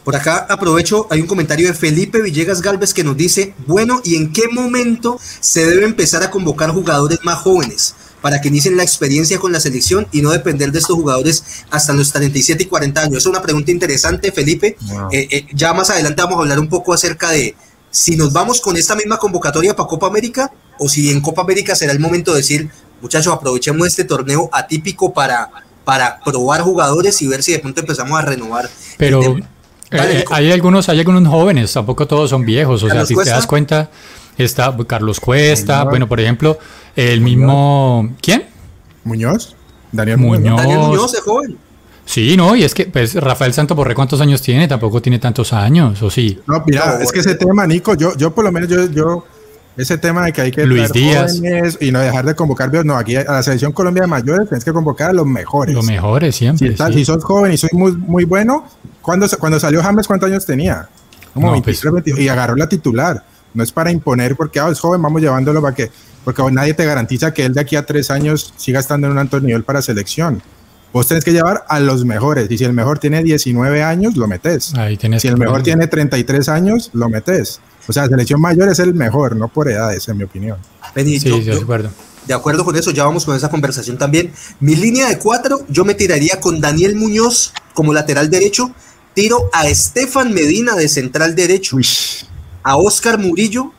Por 0.03 0.15
acá 0.15 0.47
aprovecho, 0.49 1.07
hay 1.12 1.21
un 1.21 1.27
comentario 1.27 1.67
de 1.67 1.73
Felipe 1.73 2.21
Villegas 2.21 2.62
Galvez 2.62 2.93
que 2.93 3.03
nos 3.03 3.17
dice, 3.17 3.53
bueno, 3.67 4.01
¿y 4.03 4.15
en 4.15 4.31
qué 4.31 4.47
momento 4.47 5.19
se 5.39 5.65
debe 5.65 5.85
empezar 5.85 6.23
a 6.23 6.31
convocar 6.31 6.71
jugadores 6.71 7.19
más 7.23 7.39
jóvenes 7.39 7.95
para 8.21 8.41
que 8.41 8.49
inicien 8.49 8.77
la 8.77 8.84
experiencia 8.84 9.39
con 9.39 9.51
la 9.51 9.60
selección 9.60 10.08
y 10.12 10.21
no 10.21 10.32
depender 10.32 10.71
de 10.71 10.79
estos 10.79 10.95
jugadores 10.95 11.43
hasta 11.69 11.93
los 11.93 12.12
37 12.12 12.63
y 12.63 12.65
40 12.65 13.01
años? 13.01 13.17
Es 13.17 13.25
una 13.25 13.41
pregunta 13.41 13.71
interesante, 13.71 14.32
Felipe. 14.32 14.77
Eh, 15.12 15.27
eh, 15.32 15.45
ya 15.53 15.73
más 15.73 15.89
adelante 15.89 16.21
vamos 16.21 16.38
a 16.38 16.41
hablar 16.41 16.60
un 16.60 16.69
poco 16.69 16.93
acerca 16.93 17.32
de, 17.32 17.55
si 17.91 18.15
nos 18.15 18.34
vamos 18.34 18.62
con 18.62 18.77
esta 18.77 18.95
misma 18.95 19.17
convocatoria 19.17 19.75
para 19.75 19.88
Copa 19.88 20.08
América 20.08 20.51
o 20.77 20.88
si 20.88 21.10
en 21.10 21.21
Copa 21.21 21.41
América 21.41 21.75
será 21.75 21.91
el 21.91 21.99
momento 21.99 22.32
de 22.32 22.38
decir, 22.38 22.69
muchachos, 23.01 23.34
aprovechemos 23.34 23.88
este 23.88 24.03
torneo 24.03 24.49
atípico 24.51 25.13
para, 25.13 25.49
para 25.84 26.19
probar 26.19 26.62
jugadores 26.62 27.21
y 27.21 27.27
ver 27.27 27.43
si 27.43 27.51
de 27.51 27.60
pronto 27.60 27.82
empezamos 27.82 28.17
a 28.17 28.21
renovar. 28.21 28.69
Pero 28.97 29.38
eh, 29.91 30.25
hay 30.32 30.52
algunos, 30.52 30.89
hay 30.89 30.99
algunos 30.99 31.28
jóvenes, 31.28 31.73
tampoco 31.73 32.08
todos 32.08 32.30
son 32.30 32.45
viejos, 32.45 32.84
o 32.84 32.89
sea, 32.89 33.06
si 33.06 33.15
te 33.15 33.30
das 33.30 33.47
cuenta, 33.47 33.89
está 34.38 34.75
Carlos 34.88 35.19
Cuesta, 35.19 35.84
bueno, 35.84 36.08
por 36.08 36.19
ejemplo, 36.19 36.58
el 36.95 37.21
mismo, 37.21 38.10
¿quién? 38.21 38.45
Muñoz, 39.04 39.56
Daniel 39.91 40.17
Muñoz. 40.17 40.58
Daniel 40.58 40.80
Muñoz 40.80 41.13
es 41.13 41.21
joven. 41.21 41.58
Sí, 42.06 42.36
no, 42.36 42.56
y 42.56 42.63
es 42.63 42.73
que 42.73 42.86
pues 42.88 43.13
Rafael 43.13 43.54
Santo 43.54 43.75
Borré, 43.75 43.93
¿cuántos 43.93 44.19
años 44.19 44.41
tiene? 44.41 44.67
Tampoco 44.67 44.99
tiene 44.99 45.19
tantos 45.19 45.54
años, 45.54 46.02
¿o 46.02 46.10
sí? 46.10 46.39
No, 46.47 46.63
mira, 46.65 46.97
es 47.02 47.12
que 47.12 47.19
ese 47.19 47.36
tema, 47.36 47.67
Nico, 47.67 47.93
yo, 47.93 48.17
yo 48.17 48.34
por 48.34 48.43
lo 48.43 48.52
menos, 48.52 48.67
yo, 48.67 48.89
yo, 48.89 49.25
ese 49.78 49.97
tema 49.99 50.25
de 50.25 50.34
que 50.34 50.41
hay 50.41 50.52
que 50.52 50.65
Luis 50.65 50.91
Díaz 50.91 51.39
y 51.80 51.91
no 51.91 51.99
dejar 51.99 52.25
de 52.25 52.34
convocar, 52.34 52.73
no, 52.84 52.97
aquí 52.97 53.15
a 53.15 53.23
la 53.25 53.43
selección 53.43 53.73
Colombia 53.73 54.02
de 54.02 54.08
mayores 54.08 54.49
tienes 54.49 54.65
que 54.65 54.73
convocar 54.73 55.12
a 55.12 55.13
los 55.13 55.28
mejores. 55.28 55.75
Los 55.75 55.86
mejores 55.86 56.36
siempre. 56.36 56.75
Si, 56.75 56.93
si 56.93 57.06
sos 57.06 57.23
joven 57.23 57.54
y 57.54 57.58
soy 57.58 57.69
muy, 57.73 57.91
muy 57.91 58.25
bueno, 58.25 58.65
cuando, 59.09 59.27
cuando 59.39 59.59
salió 59.59 59.81
James, 59.81 60.05
¿cuántos 60.05 60.29
años 60.29 60.45
tenía? 60.45 60.87
Como 61.33 61.51
23, 61.51 61.93
22, 61.93 62.19
y 62.19 62.29
agarró 62.29 62.55
la 62.55 62.69
titular. 62.69 63.25
No 63.55 63.63
es 63.63 63.71
para 63.71 63.89
imponer 63.89 64.35
porque 64.35 64.59
ah, 64.59 64.69
es 64.69 64.79
joven, 64.79 65.01
vamos 65.01 65.19
llevándolo 65.19 65.63
para 65.63 65.73
que, 65.73 65.89
porque 66.23 66.43
nadie 66.51 66.75
te 66.75 66.85
garantiza 66.85 67.33
que 67.33 67.43
él 67.43 67.55
de 67.55 67.61
aquí 67.61 67.75
a 67.75 67.87
tres 67.87 68.11
años 68.11 68.53
siga 68.55 68.79
estando 68.79 69.07
en 69.07 69.13
un 69.13 69.17
alto 69.17 69.39
nivel 69.39 69.63
para 69.63 69.81
selección. 69.81 70.43
Vos 70.93 71.07
tenés 71.07 71.23
que 71.23 71.31
llevar 71.31 71.65
a 71.67 71.79
los 71.79 72.05
mejores. 72.05 72.51
Y 72.51 72.59
si 72.59 72.65
el 72.65 72.73
mejor 72.73 72.99
tiene 72.99 73.23
19 73.23 73.81
años, 73.81 74.15
lo 74.15 74.27
metes. 74.27 74.75
Ahí 74.75 74.95
si 75.17 75.27
el 75.27 75.37
mejor 75.37 75.63
tiene 75.63 75.87
33 75.87 76.47
años, 76.47 76.91
lo 76.93 77.09
metes. 77.09 77.61
O 77.87 77.93
sea, 77.93 78.05
selección 78.05 78.39
mayor 78.39 78.69
es 78.69 78.77
el 78.77 78.93
mejor, 78.93 79.35
no 79.35 79.47
por 79.47 79.69
edades, 79.69 80.07
en 80.07 80.17
mi 80.17 80.23
opinión. 80.23 80.59
sí, 80.95 81.19
sí, 81.19 81.41
de 81.41 81.57
acuerdo. 81.57 81.89
De 82.27 82.35
acuerdo 82.35 82.63
con 82.63 82.75
eso, 82.75 82.91
ya 82.91 83.05
vamos 83.05 83.25
con 83.25 83.35
esa 83.35 83.49
conversación 83.49 83.97
también. 83.97 84.31
Mi 84.59 84.75
línea 84.75 85.09
de 85.09 85.17
cuatro, 85.17 85.65
yo 85.67 85.83
me 85.83 85.95
tiraría 85.95 86.39
con 86.39 86.61
Daniel 86.61 86.95
Muñoz 86.95 87.53
como 87.73 87.91
lateral 87.91 88.29
derecho. 88.29 88.71
Tiro 89.19 89.49
a 89.51 89.67
Estefan 89.67 90.34
Medina 90.34 90.75
de 90.75 90.88
central 90.88 91.36
derecho. 91.36 91.75
A 92.63 92.77
Oscar 92.77 93.19
Murillo 93.19 93.73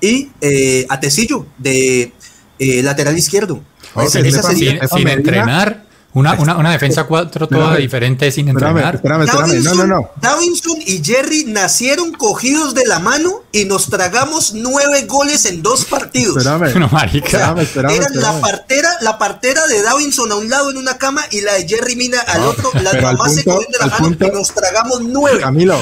y 0.00 0.30
eh, 0.40 0.86
a 0.88 0.98
Tecillo 0.98 1.44
de 1.58 2.12
eh, 2.58 2.82
lateral 2.82 3.18
izquierdo. 3.18 3.62
sin, 4.08 5.08
entrenar 5.08 5.85
Una, 6.16 6.32
una, 6.34 6.56
una 6.56 6.70
defensa 6.72 7.04
4 7.04 7.46
toda 7.46 7.60
Espérame. 7.60 7.80
diferente 7.82 8.30
sin 8.32 8.48
Espérame, 8.48 8.70
entrenar. 8.78 8.94
espérame, 8.96 9.22
espérame. 9.24 9.46
No, 9.46 9.48
Davinson, 9.52 9.76
no, 9.76 9.86
no. 10.00 10.10
Davinson 10.20 10.76
y 10.86 11.04
Jerry 11.04 11.44
nacieron 11.46 12.12
cogidos 12.14 12.74
de 12.74 12.86
la 12.86 12.98
mano 13.00 13.42
y 13.52 13.66
nos 13.66 13.88
tragamos 13.90 14.54
nueve 14.54 15.04
goles 15.06 15.44
en 15.44 15.62
dos 15.62 15.84
partidos. 15.84 16.38
Espérame. 16.38 16.78
No, 16.80 16.88
marica. 16.88 17.26
Espérame, 17.28 17.58
espérame, 17.60 17.94
Eran 17.96 18.12
la 18.16 18.40
partera, 18.40 18.90
la 19.02 19.18
partera 19.18 19.66
de 19.66 19.82
Davinson 19.82 20.32
a 20.32 20.36
un 20.36 20.48
lado 20.48 20.70
en 20.70 20.78
una 20.78 20.96
cama 20.96 21.22
y 21.30 21.42
la 21.42 21.52
de 21.52 21.68
Jerry 21.68 21.96
Mina 21.96 22.18
al 22.26 22.40
No, 22.40 22.48
otro. 22.48 22.70
Las 22.80 22.94
pero 22.94 23.08
al 23.08 23.16
mamás 23.18 23.34
se 23.34 23.42
punto- 23.42 23.58
cogieron 23.58 23.72
de 23.72 23.78
la 23.78 23.86
mano 23.86 24.04
punto- 24.08 24.26
y 24.26 24.30
nos 24.30 24.52
tragamos 24.54 25.00
nueve. 25.02 25.40
Camilo. 25.40 25.78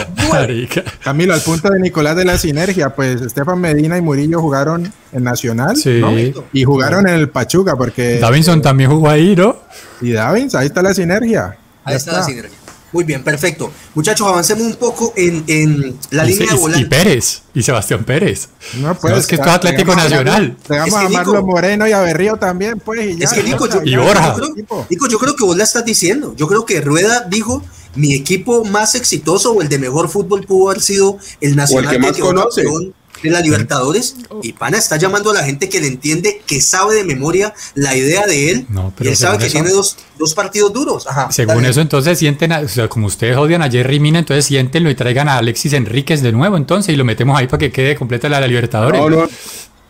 Camilo, 1.02 1.34
al 1.34 1.40
punto 1.42 1.68
de 1.70 1.78
Nicolás 1.80 2.16
de 2.16 2.24
la 2.24 2.38
sinergia, 2.38 2.94
pues 2.94 3.20
Estefan 3.22 3.60
Medina 3.60 3.96
y 3.96 4.00
Murillo 4.00 4.40
jugaron 4.40 4.92
en 5.14 5.24
Nacional 5.24 5.76
Sí. 5.76 6.00
¿no? 6.00 6.12
y 6.52 6.64
jugaron 6.64 7.08
en 7.08 7.14
el 7.14 7.30
Pachuca, 7.30 7.76
porque 7.76 8.18
Davinson 8.18 8.60
también 8.60 8.90
jugó 8.90 9.08
ahí, 9.08 9.34
¿no? 9.34 9.56
y 10.02 10.12
Davins, 10.12 10.54
ahí 10.54 10.66
está 10.66 10.82
la 10.82 10.92
sinergia. 10.92 11.56
Ahí 11.84 11.96
está, 11.96 12.12
la 12.12 12.22
sinergia. 12.24 12.58
Muy 12.92 13.02
bien, 13.02 13.24
perfecto. 13.24 13.72
Muchachos, 13.96 14.24
avancemos 14.28 14.62
un 14.64 14.76
poco 14.76 15.12
en, 15.16 15.42
en 15.48 15.96
la 16.10 16.24
Y, 16.24 16.28
línea 16.28 16.48
de 16.50 16.54
y- 16.54 16.56
y 16.56 16.60
volante. 16.60 16.86
Pérez, 16.86 17.42
y 17.52 17.62
Sebastián 17.62 18.04
Pérez. 18.04 18.48
No, 18.80 18.94
pues, 18.94 19.12
No, 19.12 19.18
es 19.18 19.26
que 19.26 19.34
esto 19.34 19.48
es 19.48 19.52
Atlético 19.54 19.96
Nacional. 19.96 20.56
Que, 20.64 20.76
a 20.78 20.86
Marlo 20.86 21.08
Nico- 21.08 21.42
Moreno 21.44 21.88
y 21.88 21.92
a 21.92 22.00
Berrío 22.02 22.36
también, 22.36 22.78
pues. 22.78 23.04
Y 23.04 23.16
ya, 23.18 23.24
Es 23.24 23.32
que 23.32 23.42
Nico, 23.42 23.68
yo, 23.68 23.80
Y 23.84 23.96
Borja. 23.96 24.34
el 24.36 24.40
yo 24.42 24.54
creo. 24.54 24.86
Nico, 24.88 25.08
yo 25.08 25.18
creo 25.18 25.34
que 25.34 25.44
vos 25.44 25.56
la 25.56 25.64
estás 25.64 25.84
diciendo. 25.84 26.34
Yo 26.36 26.46
creo 26.46 26.64
que 26.64 26.80
Rueda 26.82 27.26
dijo 27.28 27.62
mi 27.96 28.14
equipo 28.14 28.64
más 28.64 28.94
exitoso 28.94 29.52
o 29.52 29.60
el 29.62 29.68
de 29.68 29.78
mejor 29.80 30.08
fútbol 30.08 30.46
pudo 30.46 30.70
haber 30.70 30.80
sido 30.80 31.18
el 31.40 31.56
Nacional 31.56 31.90
que 31.90 31.98
más 31.98 32.12
quedó 32.12 32.26
conoce. 32.26 32.62
campeón 32.62 32.94
de 33.30 33.34
la 33.34 33.40
Libertadores 33.40 34.16
y 34.42 34.52
Pana 34.52 34.78
está 34.78 34.96
llamando 34.96 35.30
a 35.30 35.34
la 35.34 35.44
gente 35.44 35.68
que 35.68 35.80
le 35.80 35.86
entiende, 35.88 36.42
que 36.46 36.60
sabe 36.60 36.94
de 36.94 37.04
memoria 37.04 37.52
la 37.74 37.96
idea 37.96 38.26
de 38.26 38.50
él 38.50 38.66
No, 38.68 38.92
pero 38.96 39.08
y 39.10 39.12
él 39.12 39.16
sabe 39.18 39.38
que 39.38 39.46
eso- 39.46 39.52
tiene 39.54 39.70
dos, 39.70 39.96
dos 40.18 40.34
partidos 40.34 40.72
duros. 40.72 41.06
Ajá, 41.06 41.30
Según 41.32 41.56
dale. 41.56 41.68
eso, 41.70 41.80
entonces 41.80 42.18
sienten, 42.18 42.52
a- 42.52 42.60
o 42.60 42.68
sea, 42.68 42.88
como 42.88 43.06
ustedes 43.06 43.36
odian 43.36 43.62
a 43.62 43.70
Jerry 43.70 44.00
Mina, 44.00 44.18
entonces 44.20 44.44
siéntenlo 44.44 44.90
y 44.90 44.94
traigan 44.94 45.28
a 45.28 45.38
Alexis 45.38 45.72
Enríquez 45.72 46.22
de 46.22 46.32
nuevo, 46.32 46.56
entonces, 46.56 46.92
y 46.94 46.96
lo 46.96 47.04
metemos 47.04 47.38
ahí 47.38 47.46
para 47.46 47.58
que 47.58 47.72
quede 47.72 47.96
completa 47.96 48.28
la, 48.28 48.40
la 48.40 48.46
Libertadores. 48.46 49.00
No, 49.00 49.08
no. 49.10 49.28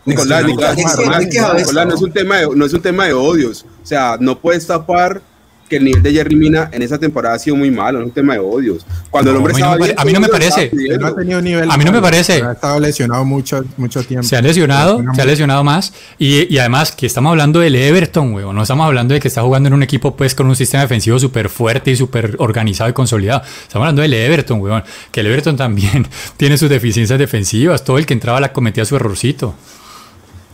Nicolás, 0.05 0.43
Alexis 0.43 0.97
Nicolás, 0.97 1.55
Nicolás, 1.55 1.87
¿no? 1.87 1.95
es 1.95 2.01
un 2.01 2.13
tema 2.13 2.37
de, 2.37 2.49
no 2.55 2.65
es 2.65 2.73
un 2.73 2.81
tema 2.81 3.05
de 3.07 3.13
odios. 3.13 3.65
O 3.83 3.85
sea, 3.87 4.17
no 4.19 4.39
puedes 4.39 4.67
tapar 4.67 5.21
que 5.69 5.77
el 5.77 5.85
nivel 5.85 6.03
de 6.03 6.11
Jerry 6.13 6.35
Mina 6.35 6.69
en 6.71 6.81
esa 6.81 6.97
temporada 6.97 7.35
ha 7.35 7.39
sido 7.39 7.55
muy 7.55 7.71
malo, 7.71 7.99
no 7.99 8.05
es 8.05 8.09
un 8.09 8.13
tema 8.13 8.33
de 8.33 8.39
odios. 8.39 8.85
Cuando 9.09 9.31
el 9.31 9.37
hombre 9.37 9.53
a 9.53 9.55
mí 9.55 9.61
no 9.61 9.77
bien, 9.77 9.95
a 9.97 10.05
mí 10.05 10.13
no 10.13 10.19
me 10.19 10.27
parece. 10.27 10.61
no 10.61 10.67
ha 10.67 10.69
pidiendo. 10.69 11.15
tenido 11.15 11.39
un 11.39 11.45
nivel. 11.45 11.71
A 11.71 11.77
mí 11.77 11.85
no 11.85 11.91
me 11.91 12.01
parece. 12.01 12.43
Ha 12.43 12.51
estado 12.51 12.79
lesionado 12.79 13.25
mucho, 13.25 13.63
mucho 13.77 14.03
tiempo. 14.03 14.27
Se 14.27 14.35
ha 14.35 14.41
lesionado, 14.41 14.97
Lesiona 14.97 15.15
se 15.15 15.21
ha 15.21 15.25
lesionado 15.25 15.63
más. 15.63 15.93
Y, 16.19 16.53
y 16.53 16.57
además 16.59 16.91
que 16.91 17.05
estamos 17.05 17.31
hablando 17.31 17.59
del 17.59 17.75
Everton, 17.75 18.33
weón. 18.33 18.55
No 18.55 18.61
estamos 18.61 18.85
hablando 18.85 19.13
de 19.13 19.19
que 19.19 19.27
está 19.27 19.41
jugando 19.41 19.67
en 19.67 19.73
un 19.73 19.83
equipo 19.83 20.15
pues 20.15 20.35
con 20.35 20.47
un 20.47 20.55
sistema 20.55 20.83
defensivo 20.83 21.17
súper 21.19 21.49
fuerte 21.49 21.91
y 21.91 21.95
súper 21.95 22.35
organizado 22.37 22.89
y 22.89 22.93
consolidado. 22.93 23.41
Estamos 23.41 23.85
hablando 23.85 24.01
del 24.03 24.13
Everton, 24.13 24.61
weón. 24.61 24.83
Que 25.11 25.21
el 25.21 25.27
Everton 25.27 25.57
también 25.57 26.07
tiene 26.37 26.57
sus 26.57 26.69
deficiencias 26.69 27.17
defensivas. 27.17 27.83
Todo 27.83 27.97
el 27.97 28.05
que 28.05 28.13
entraba 28.13 28.39
la 28.39 28.53
cometía 28.53 28.85
su 28.85 28.95
errorcito. 28.95 29.55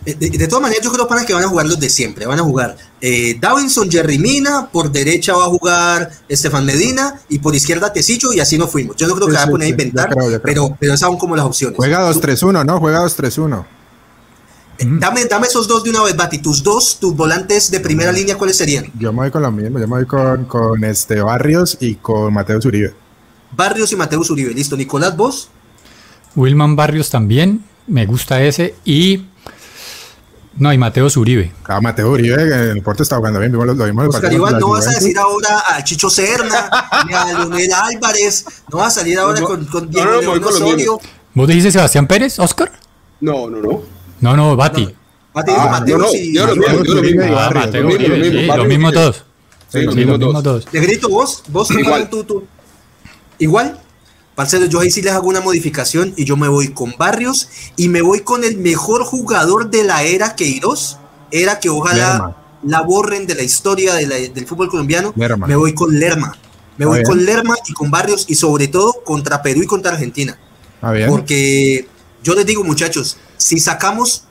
Eh, 0.06 0.16
De, 0.16 0.30
de 0.32 0.48
todas 0.48 0.64
maneras, 0.64 0.84
yo 0.84 0.92
creo 0.92 1.08
para 1.08 1.26
que 1.26 1.34
van 1.34 1.44
a 1.44 1.48
jugar 1.48 1.66
los 1.68 1.80
de 1.80 1.90
siempre. 1.90 2.26
Van 2.26 2.40
a 2.40 2.44
jugar 2.44 2.76
eh, 3.02 3.38
Davinson, 3.40 3.90
Jerry 3.92 4.18
Mina, 4.18 4.68
por 4.72 4.92
derecha 4.92 5.34
va 5.36 5.46
a 5.46 5.50
jugar 5.50 6.12
Estefan 6.28 6.66
Medina 6.66 7.20
y 7.30 7.40
por 7.40 7.56
izquierda 7.56 7.94
Tecillo 7.94 8.34
y 8.34 8.40
así 8.40 8.58
nos 8.58 8.72
fuimos. 8.72 8.96
Yo 8.96 9.08
no 9.08 9.16
creo 9.16 9.28
que 9.28 9.34
Sí, 9.34 9.38
va 9.38 9.44
a 9.44 9.46
sí, 9.46 9.52
poner 9.52 9.66
a 9.66 9.68
sí, 9.68 9.72
inventar, 9.72 10.10
yo 10.10 10.16
creo, 10.16 10.32
yo 10.32 10.42
creo. 10.42 10.56
pero, 10.56 10.78
pero 10.80 10.94
esas 10.94 11.08
son 11.10 11.18
como 11.20 11.36
las 11.36 11.46
opciones. 11.46 11.78
Juega 11.78 12.12
Tú- 12.12 12.20
2-3-1, 12.20 12.66
¿no? 12.66 12.80
Juega 12.80 13.04
2-3-1. 13.04 13.66
eh, 14.80 14.86
dame, 15.00 15.26
dame 15.26 15.46
esos 15.48 15.68
dos 15.68 15.84
de 15.84 15.92
una 15.92 16.02
vez, 16.04 16.16
Bati. 16.16 16.40
Tus 16.40 16.64
dos, 16.64 16.98
tus 17.00 17.16
volantes 17.16 17.70
de 17.70 17.80
primera 17.80 18.12
línea, 18.12 18.36
¿cuáles 18.38 18.58
serían? 18.58 18.92
Yo 18.98 19.14
me 19.14 19.20
voy 19.20 19.32
con 19.32 19.44
lo 19.44 19.52
mismo. 19.52 19.78
Yo 19.80 19.88
me 19.88 19.98
voy 19.98 20.06
con, 20.08 20.46
con 20.46 20.84
este 20.84 21.22
Barrios 21.22 21.78
y 21.80 21.96
con 21.96 22.34
Mateo 22.34 22.60
Zuribe. 22.60 22.96
Barrios 23.56 23.92
y 23.92 23.96
Mateus 23.96 24.30
Uribe. 24.32 24.54
Listo. 24.54 24.76
Nicolás, 24.78 25.16
vos. 25.16 25.50
Wilman 26.36 26.76
Barrios 26.76 27.10
también. 27.10 27.64
Me 27.86 28.06
gusta 28.06 28.42
ese. 28.42 28.76
Y. 28.86 29.28
No, 30.58 30.72
y 30.74 30.78
Mateo 30.78 31.10
Zuribe. 31.10 31.52
Ah, 31.66 31.80
Mateo 31.82 32.12
Uribe, 32.12 32.36
que 32.36 32.54
en 32.54 32.78
el 32.78 32.82
Porto 32.84 33.04
está 33.04 33.16
jugando 33.18 33.40
bien. 33.40 33.52
Vimos, 33.52 33.68
lo, 33.68 33.74
lo 33.74 33.86
vimos 33.86 34.08
Oscar 34.08 34.22
partido 34.24 34.48
Iván, 34.48 34.60
no 34.60 34.70
vas 34.70 34.88
a 34.88 34.92
decir 34.92 35.18
ahora 35.18 35.64
a 35.68 35.84
Chicho 35.84 36.10
Serna, 36.10 36.70
ni 37.08 37.14
a 37.14 37.26
Leonel 37.26 37.72
Álvarez, 37.74 38.46
no 38.72 38.80
vas 38.80 38.98
a 38.98 39.00
salir 39.00 39.18
ahora 39.18 39.40
No, 39.40 39.48
con, 39.48 39.66
con 39.66 39.86
no, 39.86 39.90
Diego 39.90 40.22
no, 40.22 40.36
los 40.36 40.56
Osorio. 40.56 41.00
¿Vos 41.34 41.48
dijiste 41.48 41.72
Sebastián 41.72 42.06
Pérez, 42.08 42.38
Oscar? 42.40 42.72
No, 43.22 43.50
no, 43.50 43.60
no. 43.62 43.82
No, 44.20 44.36
no, 44.36 44.56
Bati. 44.56 44.94
Mateo, 45.34 45.56
Ah, 45.58 45.68
Mateus 45.80 46.00
no, 46.00 46.06
no, 46.08 46.14
y 46.14 46.34
yo 46.36 46.46
lo 46.46 46.56
Mateo 46.56 46.70
mismo, 46.70 46.84
yo 46.86 46.94
lo 46.96 47.02
mismo. 47.02 47.24
Ah. 47.38 47.52
Mateo 47.54 47.82
Lo 47.84 47.88
mismo, 47.88 48.04
lo 48.08 48.14
Uribe, 48.14 48.20
mismo, 48.20 48.40
sí, 48.42 48.48
Barrios 48.48 48.58
los 48.58 48.66
y 48.66 48.70
mismos 48.78 48.92
Uribe. 48.92 49.06
dos. 49.06 49.16
Sí, 49.16 49.80
Sí, 49.80 49.86
los 49.86 49.96
mismos 49.96 50.44
dos. 50.44 50.68
Negrito, 50.74 51.10
vos, 51.10 51.44
vos 51.48 51.72
Igual. 51.72 52.10
tú, 52.10 52.24
tú. 52.26 52.44
Igual. 53.40 53.80
Parcero, 54.42 54.66
yo 54.66 54.80
ahí 54.80 54.90
sí 54.90 55.04
les 55.04 55.14
hago 55.14 55.28
una 55.30 55.40
modificación 55.40 56.16
y 56.18 56.26
yo 56.26 56.36
me 56.36 56.48
voy 56.48 56.70
con 56.70 56.96
Barrios 56.98 57.48
y 57.78 57.90
me 57.90 58.02
voy 58.02 58.22
con 58.22 58.44
el 58.44 58.58
mejor 58.58 59.04
jugador 59.04 59.70
de 59.70 59.84
la 59.84 60.02
era 60.02 60.36
Queiroz, 60.36 60.98
era 61.30 61.60
que 61.60 61.70
ojalá 61.70 62.14
Lerma. 62.14 62.38
la 62.64 62.82
borren 62.82 63.28
de 63.28 63.36
la 63.36 63.44
historia 63.44 63.94
de 63.94 64.08
la- 64.08 64.16
del 64.16 64.48
fútbol 64.48 64.68
colombiano. 64.68 65.14
Lerma. 65.16 65.46
Me 65.46 65.56
voy 65.56 65.76
con 65.76 65.94
Lerma. 66.00 66.36
Me 66.80 66.88
voy 66.88 67.04
con 67.04 67.24
Lerma 67.24 67.56
y 67.68 67.74
con 67.74 67.92
Barrios 67.92 68.26
y 68.30 68.34
sobre 68.34 68.68
todo 68.68 69.04
contra 69.04 69.44
Perú 69.44 69.62
y 69.62 69.68
contra 69.68 69.92
Argentina. 69.92 70.36
Porque 71.08 71.88
yo 72.24 72.34
les 72.34 72.44
digo, 72.48 72.64
muchachos, 72.64 73.18
si 73.38 73.60
sacamos 73.60 74.24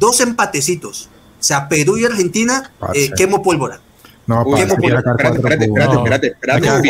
dos 0.00 0.20
empatecitos, 0.20 1.08
o 1.38 1.42
sea, 1.44 1.68
Perú 1.68 1.98
y 1.98 2.04
Argentina, 2.04 2.72
eh, 2.94 3.12
quemo 3.16 3.44
pólvora. 3.44 3.80
No, 4.24 4.44
¿Qué 4.44 4.50
para 4.50 4.62
Espérate, 4.62 5.10
espérate, 5.10 5.36
espérate, 5.36 5.64
espérate, 5.64 5.94
No. 5.94 5.98
espérate. 5.98 6.34
Hay 6.52 6.60
que- 6.60 6.68
hay 6.68 6.82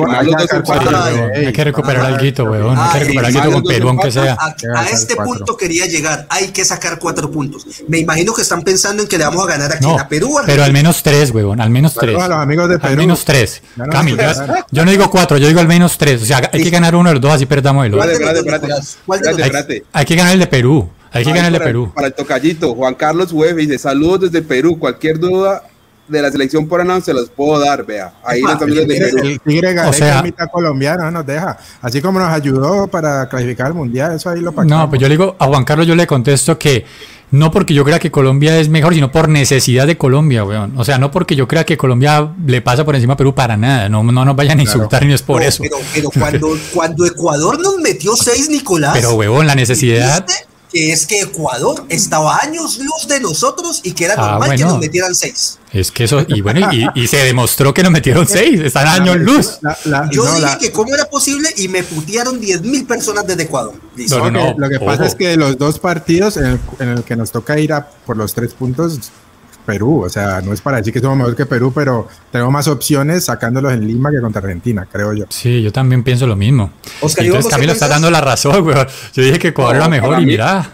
recuperar 1.64 2.05
ah, 2.05 2.07
algo, 2.09 2.51
weón. 2.51 2.78
Hay 2.78 2.93
que 2.93 3.05
recuperar 3.05 3.37
algo 3.43 3.53
con 3.55 3.62
dos 3.62 3.72
Perú, 3.72 3.89
aunque 3.89 4.11
sea. 4.11 4.37
A, 4.39 4.85
este 4.91 5.14
cuatro. 5.14 5.35
punto 5.37 5.57
quería 5.57 5.87
llegar. 5.87 6.26
Hay 6.28 6.49
que 6.49 6.64
sacar 6.64 6.99
cuatro 6.99 7.30
puntos. 7.30 7.66
Me 7.89 7.99
imagino 7.99 8.35
que 8.35 8.43
están 8.43 8.62
pensando 8.62 9.03
en 9.03 9.09
que 9.09 9.16
le 9.16 9.24
vamos 9.24 9.45
a 9.45 9.51
ganar 9.51 9.72
aquí 9.72 9.85
No, 9.85 9.99
a 9.99 10.07
Perú. 10.09 10.39
a 10.39 10.45
pero 10.45 10.62
al 10.62 10.72
menos 10.72 11.03
tres, 11.03 11.30
weón. 11.30 11.61
Al 11.61 11.70
menos 11.70 11.95
tres. 11.95 12.12
Saludos 12.12 12.24
a 12.24 12.28
los 12.28 12.39
amigos 12.39 12.68
de 12.68 12.74
Al 12.74 12.80
Perú. 12.80 12.97
menos 12.97 13.24
tres. 13.24 13.62
Ya 13.76 13.87
no 13.87 13.93
Cami, 13.93 14.12
nos 14.12 14.20
ya- 14.20 14.33
pegaron. 14.33 14.64
yo 14.70 14.85
no 14.85 14.91
digo 14.91 15.11
cuatro, 15.11 15.39
yo 15.39 15.49
digo 15.49 15.61
al 15.61 15.68
menos 15.68 15.97
tres. 15.97 16.22
O 16.22 16.26
sea, 16.26 16.51
hay 16.53 16.62
que 16.62 16.70
ganar 16.70 16.95
uno 16.95 17.09
de 17.09 17.14
los 17.14 17.22
dos, 17.22 17.33
así 17.33 17.47
perdamos 17.47 17.87
el 17.87 17.95
otro. 17.95 18.11
Espérate, 18.11 18.22
¿Cuál 18.24 18.35
de 18.35 18.41
espérate, 18.41 18.68
los 18.68 19.47
espérate. 19.47 19.85
Hay, 19.93 20.05
que 20.05 20.16
ganar 20.16 20.35
el 20.35 20.41
de 20.41 20.47
Perú. 20.47 20.91
Hay 21.12 21.24
que 21.24 21.30
ganar 21.30 21.47
el 21.47 21.53
de 21.55 21.61
Perú. 21.61 21.93
Para 21.95 22.07
el 22.09 22.14
tocallito, 22.14 22.74
Juan 22.74 22.95
Carlos 22.95 23.33
Web 23.33 23.57
dice: 23.57 23.78
Saludos 23.78 24.30
desde 24.33 24.43
Perú. 24.47 24.78
Cualquier 24.78 25.18
duda 25.18 25.62
de 26.09 26.20
la 26.22 26.30
selección 26.30 26.66
por 26.68 26.80
anón 26.80 27.00
se 27.03 27.12
los 27.14 27.30
puedo 27.30 27.59
dar. 27.61 27.84
Vea, 27.86 28.12
ahí 28.24 28.40
Epa, 28.40 28.53
los 28.55 28.62
amigos 28.62 28.86
de 28.88 28.96
el- 28.96 29.40
Tigre 29.40 29.72
Gareca 29.74 29.88
O 29.88 29.92
sea- 29.92 30.16
es 30.18 30.22
mitad 30.24 30.46
colombiano, 30.50 31.05
no 31.05 31.11
nos 31.11 31.26
deja. 31.26 31.57
Así 31.80 32.00
como 32.03 32.18
nos 32.18 32.28
ayudó 32.28 32.86
para 32.88 33.28
clasificar 33.28 33.68
al 33.68 33.74
mundial, 33.74 34.14
eso 34.16 34.28
ahí 34.30 34.40
lo 34.40 34.53
pactamos. 34.53 34.84
No, 34.84 34.88
pues 34.90 35.00
yo 35.00 35.09
le 35.09 35.14
digo 35.16 35.36
a 35.38 35.46
Juan 35.46 35.64
Carlos, 35.64 35.86
yo 35.86 35.94
le 35.94 36.07
contesto 36.07 36.59
que 36.59 36.84
no 37.30 37.50
porque 37.50 37.72
yo 37.72 37.82
crea 37.82 37.98
que 37.98 38.11
Colombia 38.11 38.59
es 38.59 38.68
mejor, 38.68 38.92
sino 38.92 39.11
por 39.11 39.26
necesidad 39.30 39.86
de 39.86 39.96
Colombia, 39.96 40.44
weón. 40.44 40.74
O 40.78 40.84
sea, 40.84 40.98
no 40.98 41.11
porque 41.11 41.34
yo 41.34 41.48
crea 41.48 41.64
que 41.64 41.78
Colombia 41.78 42.30
le 42.46 42.61
pasa 42.61 42.84
por 42.84 42.94
encima 42.94 43.14
a 43.14 43.16
Perú 43.16 43.34
para 43.34 43.57
nada. 43.57 43.88
No, 43.88 44.03
no 44.03 44.24
nos 44.24 44.36
vayan 44.36 44.61
a 44.61 44.64
Claro. 44.64 44.76
insultar 44.78 45.07
ni 45.07 45.14
es 45.14 45.22
por 45.22 45.40
No, 45.40 45.48
eso. 45.48 45.62
Pero, 45.62 45.76
pero 45.94 46.11
cuando, 46.11 46.48
cuando 46.74 47.07
Ecuador 47.07 47.59
nos 47.59 47.78
metió 47.78 48.14
seis, 48.16 48.50
Nicolás. 48.50 48.92
Pero, 48.94 49.14
weón, 49.14 49.46
la 49.46 49.55
necesidad. 49.55 50.26
¿viste? 50.26 50.46
Que 50.73 50.91
es 50.91 51.07
que 51.07 51.20
Ecuador 51.20 51.85
estaba 51.91 52.39
años 52.39 52.79
luz 52.79 53.07
de 53.07 53.20
nosotros 53.20 53.81
y 53.85 53.93
que 53.93 54.07
era 54.07 54.14
Ah, 54.16 54.31
normal 54.33 54.51
que 54.57 54.57
bueno. 54.64 54.70
nos 54.70 54.79
metieran 54.81 55.14
seis. 55.14 55.59
Es 55.70 55.91
que 55.91 56.05
eso, 56.05 56.25
y 56.29 56.41
bueno, 56.41 56.70
y, 56.73 56.87
y 56.95 57.07
se 57.09 57.18
demostró 57.18 57.75
que 57.75 57.83
nos 57.83 57.93
metieron 57.93 58.27
seis, 58.27 58.59
están 58.61 58.87
años 58.89 59.16
luz. 59.18 59.59
La- 59.61 59.77
la- 59.85 60.09
Yo 60.11 60.25
no, 60.25 60.31
dije 60.35 60.41
la- 60.47 60.59
que 60.59 60.73
cómo 60.73 60.95
era 60.95 61.09
posible 61.11 61.49
y 61.59 61.68
me 61.68 61.83
putearon 61.83 62.41
10 62.41 62.62
mil 62.62 62.87
personas 62.87 63.27
desde 63.27 63.43
Ecuador. 63.43 63.75
No, 63.97 64.18
Lo 64.18 64.31
no, 64.31 64.55
que, 64.55 64.61
lo 64.61 64.68
que 64.70 64.79
pasa 64.81 65.03
ojo. 65.03 65.05
es 65.05 65.14
que 65.14 65.37
los 65.37 65.59
dos 65.59 65.79
partidos 65.79 66.37
en 66.39 66.45
el, 66.47 66.61
en 66.79 66.89
el 66.89 67.05
que 67.05 67.16
nos 67.16 67.31
toca 67.31 67.59
ir 67.59 67.73
a 67.75 67.87
por 68.07 68.16
los 68.16 68.33
tres 68.35 68.55
puntos, 68.55 68.99
Perú, 69.65 70.03
o 70.05 70.09
sea, 70.09 70.41
no 70.41 70.53
es 70.53 70.61
para 70.61 70.79
decir 70.79 70.93
que 70.93 71.01
somos 71.01 71.17
mejor 71.19 71.37
que 71.37 71.47
Perú, 71.47 71.73
pero 71.75 72.09
tenemos 72.31 72.53
más 72.53 72.69
opciones 72.69 73.25
sacándolos 73.25 73.73
en 73.73 73.87
Lima 73.87 74.11
que 74.11 74.21
contra 74.21 74.41
Argentina, 74.41 74.87
creo 74.91 75.13
yo. 75.13 75.25
Sí, 75.29 75.63
yo 75.63 75.73
también 75.73 76.03
pienso 76.03 76.27
lo 76.27 76.37
mismo. 76.37 76.73
Oscar, 77.01 77.25
Y 77.25 77.29
¿y 77.29 77.31
vos 77.31 77.37
entonces 77.39 77.55
Camilo 77.57 77.73
está 77.73 77.89
dando 77.89 78.11
la 78.11 78.21
razón, 78.21 78.63
weón. 78.67 78.87
Yo 79.15 79.23
dije 79.23 79.39
que 79.39 79.49
Ecuador 79.49 79.75
No, 79.77 79.81
era 79.83 79.89
mejor 79.89 80.21
y 80.21 80.27
mira. 80.27 80.71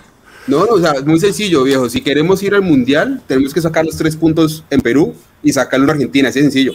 No, 0.47 0.65
no, 0.65 0.73
o 0.75 0.81
sea, 0.81 0.93
es 0.93 1.05
muy 1.05 1.21
sencillo, 1.21 1.63
viejo. 1.65 1.91
Si 1.91 2.01
queremos 2.01 2.43
ir 2.43 2.55
al 2.55 2.63
mundial, 2.63 3.23
tenemos 3.27 3.53
que 3.53 3.61
sacar 3.61 3.85
los 3.85 3.97
tres 3.97 4.17
puntos 4.17 4.65
en 4.71 4.81
Perú 4.81 5.15
y 5.43 5.53
sacarle 5.53 5.85
uno 5.85 5.93
a 5.93 5.95
Argentina. 5.95 6.31
Así 6.31 6.39
de 6.39 6.45
sencillo. 6.47 6.73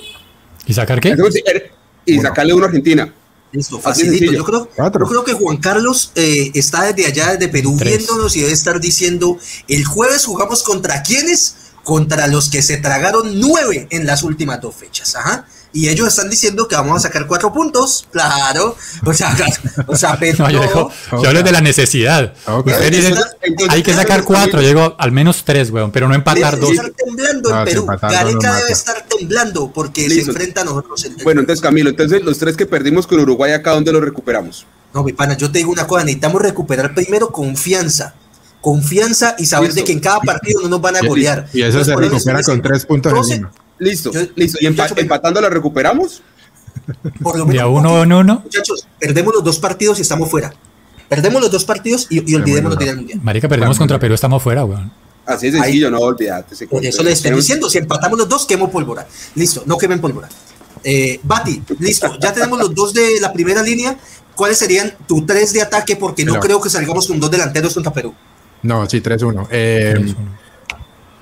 ¿Y 0.67 0.73
sacar 0.73 0.99
qué? 0.99 1.15
Y 2.05 2.19
sacarle 2.19 2.53
uno 2.53 2.65
a 2.65 2.67
Argentina. 2.67 3.11
Listo, 3.51 3.79
facilito. 3.79 4.31
Yo 4.31 4.43
creo, 4.43 4.67
Cuatro. 4.75 5.05
yo 5.05 5.09
creo 5.09 5.23
que 5.23 5.33
Juan 5.33 5.57
Carlos 5.57 6.11
eh, 6.15 6.49
está 6.55 6.91
desde 6.91 7.05
allá, 7.05 7.31
desde 7.33 7.49
Perú, 7.49 7.75
Tres. 7.77 7.97
viéndonos 7.97 8.35
y 8.35 8.41
debe 8.41 8.51
estar 8.51 8.79
diciendo, 8.79 9.37
el 9.67 9.85
jueves 9.85 10.25
jugamos 10.25 10.63
contra 10.63 11.03
quiénes? 11.03 11.55
Contra 11.83 12.27
los 12.27 12.49
que 12.49 12.61
se 12.61 12.77
tragaron 12.77 13.39
nueve 13.39 13.87
en 13.91 14.05
las 14.05 14.23
últimas 14.23 14.61
dos 14.61 14.75
fechas. 14.75 15.15
Ajá. 15.15 15.45
y 15.73 15.89
ellos 15.89 16.07
están 16.07 16.29
diciendo 16.29 16.67
que 16.67 16.75
vamos 16.75 16.97
a 16.97 17.07
sacar 17.07 17.25
cuatro 17.25 17.51
puntos, 17.51 18.07
claro, 18.11 18.77
o 19.05 19.13
sea, 19.13 19.35
o 19.87 19.95
sea 19.95 20.17
pero 20.19 20.37
no, 20.45 20.51
yo, 20.51 20.61
digo, 20.61 20.91
yo 21.11 21.27
hablo 21.27 21.41
de 21.41 21.51
la 21.51 21.61
necesidad. 21.61 22.33
Okay. 22.45 22.73
Ustedes 22.73 22.91
dicen, 22.91 23.15
hay 23.69 23.81
que 23.81 23.93
sacar 23.93 24.23
cuatro, 24.23 24.61
yo 24.61 24.67
digo 24.67 24.95
al 24.99 25.11
menos 25.11 25.43
tres, 25.43 25.71
weón, 25.71 25.91
pero 25.91 26.07
no 26.07 26.13
empatar 26.13 26.59
dos. 26.59 26.71
estar 26.71 26.91
temblando 26.91 27.59
en 27.59 27.65
Perú, 27.65 27.85
Gareca 27.85 28.55
debe 28.55 28.71
estar 28.71 29.05
temblando 29.07 29.71
porque 29.73 30.07
Listo. 30.07 30.25
se 30.25 30.31
enfrenta 30.31 30.61
a 30.61 30.65
nosotros. 30.65 31.03
El 31.05 31.15
bueno, 31.23 31.41
entonces 31.41 31.61
Camilo, 31.61 31.89
entonces 31.89 32.23
los 32.23 32.37
tres 32.37 32.55
que 32.55 32.65
perdimos 32.65 33.07
con 33.07 33.19
Uruguay, 33.19 33.51
¿acá 33.51 33.71
dónde 33.71 33.91
los 33.91 34.03
recuperamos? 34.03 34.65
No, 34.93 35.03
mi 35.03 35.11
pana, 35.11 35.35
yo 35.35 35.51
te 35.51 35.57
digo 35.57 35.71
una 35.71 35.87
cosa, 35.87 36.05
necesitamos 36.05 36.41
recuperar 36.41 36.93
primero 36.93 37.31
confianza 37.31 38.13
confianza 38.63 39.35
y 39.37 39.45
saber 39.45 39.69
listo. 39.69 39.81
de 39.81 39.85
que 39.85 39.91
en 39.91 39.99
cada 39.99 40.21
partido 40.21 40.61
no 40.61 40.69
nos 40.69 40.81
van 40.81 40.95
a 40.95 41.01
golear. 41.05 41.49
Y 41.53 41.61
eso 41.61 41.79
Entonces, 41.79 41.93
se 41.93 41.99
recupera 41.99 42.41
con 42.41 42.61
tres 42.61 42.85
puntos 42.85 43.11
Entonces, 43.11 43.37
en 43.37 43.47
Listo, 43.77 44.11
yo, 44.13 44.21
listo. 44.35 44.57
¿Y 44.61 44.67
empa 44.67 44.87
empatando 44.95 45.41
la 45.41 45.49
recuperamos? 45.49 46.21
Por 47.21 47.37
lo 47.37 47.45
menos, 47.45 47.61
¿De 47.61 47.69
uno 47.69 48.03
en 48.03 48.13
uno? 48.13 48.41
Muchachos, 48.43 48.87
perdemos 48.99 49.33
los 49.35 49.43
dos 49.43 49.59
partidos 49.59 49.99
y 49.99 50.01
estamos 50.01 50.31
fuera. 50.31 50.53
Perdemos 51.09 51.41
los 51.41 51.51
dos 51.51 51.65
partidos 51.65 52.07
y, 52.09 52.31
y 52.31 52.35
olvidémonos 52.35 52.77
de 52.77 52.85
ir 52.85 52.91
al 52.91 52.97
mundial. 52.97 53.19
Marica, 53.21 53.49
perdemos 53.49 53.77
contra 53.77 53.99
Perú, 53.99 54.13
estamos 54.13 54.41
fuera, 54.41 54.63
weón. 54.63 54.91
Así 55.25 55.47
es 55.47 55.53
sencillo, 55.53 55.87
Ahí, 55.87 55.91
no 55.91 55.99
olvídate. 55.99 56.67
Por 56.67 56.85
eso 56.85 57.03
les 57.03 57.15
estoy 57.15 57.31
diciendo, 57.31 57.69
si 57.69 57.79
empatamos 57.79 58.17
los 58.17 58.29
dos, 58.29 58.45
quemo 58.45 58.71
pólvora. 58.71 59.05
Listo, 59.35 59.63
no 59.65 59.77
quemen 59.77 59.99
pólvora. 59.99 60.29
Eh, 60.83 61.19
Bati, 61.23 61.61
listo, 61.79 62.17
ya 62.19 62.33
tenemos 62.33 62.57
los 62.59 62.73
dos 62.73 62.93
de 62.93 63.19
la 63.19 63.33
primera 63.33 63.61
línea. 63.61 63.97
¿Cuáles 64.35 64.57
serían 64.57 64.95
tu 65.05 65.25
tres 65.25 65.53
de 65.53 65.61
ataque? 65.61 65.95
Porque 65.95 66.25
no, 66.25 66.35
no. 66.35 66.39
creo 66.39 66.59
que 66.61 66.69
salgamos 66.69 67.07
con 67.07 67.19
dos 67.19 67.29
delanteros 67.29 67.73
contra 67.73 67.93
Perú. 67.93 68.13
No, 68.63 68.89
sí, 68.89 69.01
3-1. 69.01 69.47
Eh, 69.51 70.15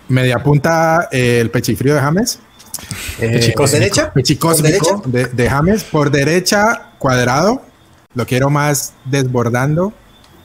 media 0.08 0.40
punta, 0.42 1.10
eh, 1.12 1.40
el 1.42 1.50
pechifrío 1.50 1.96
de 1.96 2.02
James. 2.02 2.40
Eh, 3.20 3.54
¿Por 3.56 3.70
derecha? 3.70 4.14
Pechicósmico 4.14 5.04
de, 5.06 5.26
de, 5.26 5.50
James. 5.50 5.84
Por 5.84 6.12
derecha, 6.12 6.92
cuadrado. 6.98 7.64
Lo 8.14 8.26
quiero 8.26 8.50
más 8.50 8.94
desbordando, 9.06 9.94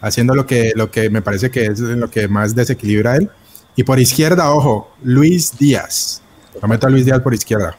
haciendo 0.01 0.35
lo 0.35 0.47
que, 0.47 0.73
lo 0.75 0.91
que 0.91 1.11
me 1.11 1.21
parece 1.21 1.51
que 1.51 1.67
es 1.67 1.81
lo 1.81 2.11
que 2.11 2.29
más 2.29 2.55
desequilibra 2.55 3.17
él. 3.17 3.31
Y 3.75 3.83
por 3.83 3.99
izquierda, 3.99 4.51
ojo, 4.51 4.91
Luis 5.03 5.59
Díaz. 5.59 6.23
Lo 6.63 6.69
meto 6.69 6.87
a 6.87 6.91
Luis 6.91 7.05
Díaz 7.05 7.21
por 7.21 7.35
izquierda. 7.35 7.77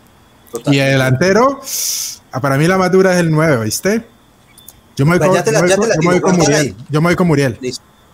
Total. 0.52 0.74
Y 0.74 0.80
el 0.80 0.92
delantero, 0.92 1.62
para 2.42 2.58
mí 2.58 2.68
la 2.68 2.78
madura 2.78 3.14
es 3.14 3.20
el 3.20 3.32
9, 3.32 3.66
¿viste? 3.66 4.06
Yo 4.96 5.06
me 5.06 5.18
voy, 5.18 5.28
con, 5.28 5.38
yo 5.38 5.62
me 6.02 6.12
voy, 6.12 6.22
con 6.22 6.36
Muriel. 6.38 6.76
Yo 6.90 7.02
me 7.02 7.10
voy 7.10 7.16
con 7.16 7.28
Muriel. 7.28 7.60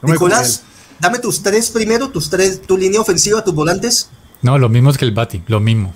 Nicolás, 0.01 0.64
dame 0.99 1.19
tus 1.19 1.41
tres 1.43 1.69
primero, 1.69 2.09
tus 2.09 2.29
tres, 2.29 2.61
tu 2.61 2.77
línea 2.77 3.01
ofensiva, 3.01 3.43
tus 3.43 3.53
volantes. 3.53 4.09
No, 4.41 4.57
lo 4.57 4.69
mismo 4.69 4.91
que 4.93 5.05
el 5.05 5.11
Bati, 5.11 5.43
lo 5.47 5.59
mismo. 5.59 5.93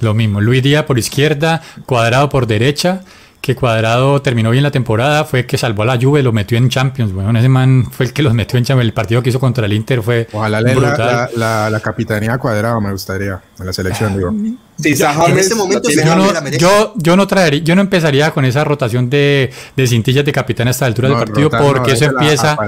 Lo 0.00 0.14
mismo. 0.14 0.40
Luis 0.40 0.62
Díaz 0.62 0.84
por 0.84 0.98
izquierda, 0.98 1.62
Cuadrado 1.86 2.28
por 2.28 2.46
derecha. 2.46 3.02
Que 3.40 3.56
Cuadrado 3.56 4.20
terminó 4.20 4.50
bien 4.50 4.62
la 4.62 4.70
temporada, 4.70 5.24
fue 5.24 5.46
que 5.46 5.56
salvó 5.56 5.82
a 5.84 5.86
la 5.86 5.98
Juve, 5.98 6.22
lo 6.22 6.30
metió 6.30 6.58
en 6.58 6.68
Champions. 6.68 7.12
Bueno, 7.12 7.38
ese 7.38 7.48
man 7.48 7.86
fue 7.90 8.04
el 8.04 8.12
que 8.12 8.22
los 8.22 8.34
metió 8.34 8.58
en 8.58 8.66
Champions. 8.66 8.88
El 8.88 8.92
partido 8.92 9.22
que 9.22 9.30
hizo 9.30 9.40
contra 9.40 9.64
el 9.64 9.72
Inter 9.72 10.02
fue. 10.02 10.28
Ojalá 10.30 10.60
brutal. 10.60 10.98
La, 10.98 11.30
la, 11.36 11.70
la, 11.70 11.80
capitanía 11.80 12.36
Cuadrado 12.36 12.82
me 12.82 12.92
gustaría 12.92 13.40
en 13.58 13.66
la 13.66 13.72
selección, 13.72 14.14
digo. 14.14 14.30
Sí, 14.78 14.94
yo, 14.94 15.06
en 15.26 15.38
este 15.38 15.54
momento 15.54 15.88
yo 15.90 16.14
no, 16.14 16.50
yo, 16.58 16.92
yo, 16.96 17.16
no 17.16 17.26
traería, 17.26 17.62
yo 17.62 17.74
no 17.74 17.80
empezaría 17.80 18.30
con 18.30 18.44
esa 18.44 18.62
rotación 18.62 19.08
de, 19.08 19.50
de 19.74 19.86
cintillas 19.86 20.24
de 20.24 20.32
capitán 20.32 20.68
a 20.68 20.72
esta 20.72 20.84
altura 20.84 21.08
no, 21.08 21.16
del 21.16 21.24
partido, 21.24 21.48
rotar, 21.48 21.62
porque 21.62 21.90
no, 21.90 21.96
eso 21.96 22.04
empieza. 22.06 22.58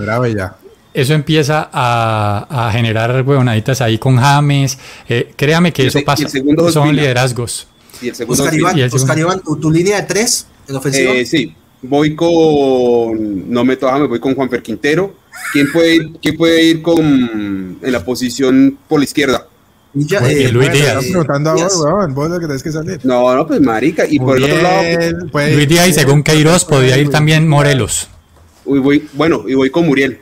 Eso 0.95 1.15
empieza 1.15 1.71
a, 1.73 2.69
a 2.69 2.73
generar 2.73 3.23
huevonaditas 3.27 3.81
ahí 3.81 3.99
con 3.99 4.17
James. 4.17 4.79
Eh, 5.09 5.33
créame 5.37 5.73
que 5.73 5.87
eso 5.87 6.01
pasa. 6.05 6.29
Son 6.71 6.95
liderazgos. 6.95 7.67
Y 8.01 8.09
el 8.09 8.15
segundo 8.15 8.43
Oscar 8.43 8.59
Iván, 8.59 8.81
Oscar 8.93 9.19
Iván 9.19 9.41
tu, 9.41 9.57
tu, 9.57 9.71
línea 9.71 10.01
de 10.01 10.07
tres 10.07 10.47
en 10.69 10.77
ofensiva. 10.77 11.13
Eh, 11.13 11.25
sí, 11.25 11.55
voy 11.83 12.15
con. 12.15 13.51
No 13.51 13.65
meto 13.65 13.89
a 13.89 13.93
James, 13.93 14.09
voy 14.09 14.21
con 14.21 14.35
Juanfer 14.35 14.63
Quintero. 14.63 15.15
¿Quién 15.53 15.71
puede, 15.73 15.97
ir, 15.97 16.11
¿Quién 16.21 16.37
puede 16.37 16.63
ir 16.63 16.83
con 16.83 17.79
en 17.81 17.93
la 17.93 18.05
posición 18.05 18.79
por 18.89 19.01
la 19.01 19.05
izquierda? 19.05 19.47
Ya, 19.95 20.19
eh, 20.21 20.51
Luis 20.51 20.69
bueno, 20.69 20.75
Díaz. 20.75 21.05
preguntando 21.05 21.51
a 21.51 21.55
vos, 21.55 21.77
weón, 21.85 22.15
vos 22.15 22.31
lo 22.31 22.41
que 22.41 22.47
tenés 22.47 22.63
que 22.63 22.73
salir. 22.73 23.01
No, 23.05 23.35
no, 23.35 23.47
pues 23.47 23.61
marica. 23.61 24.07
Y 24.07 24.19
Muy 24.19 24.27
por 24.27 24.39
bien. 24.39 24.51
el 24.51 24.57
otro 24.57 24.69
lado. 24.69 25.29
Pues, 25.31 25.55
Luis 25.55 25.69
Díaz 25.69 25.89
y 25.89 25.93
según 25.93 26.23
Queiroz 26.23 26.65
podría 26.65 26.97
ir 26.99 27.11
también 27.11 27.47
Morelos. 27.47 28.09
Uy, 28.65 28.79
voy, 28.79 29.09
bueno, 29.13 29.45
y 29.47 29.55
voy 29.55 29.71
con 29.71 29.87
Muriel. 29.87 30.21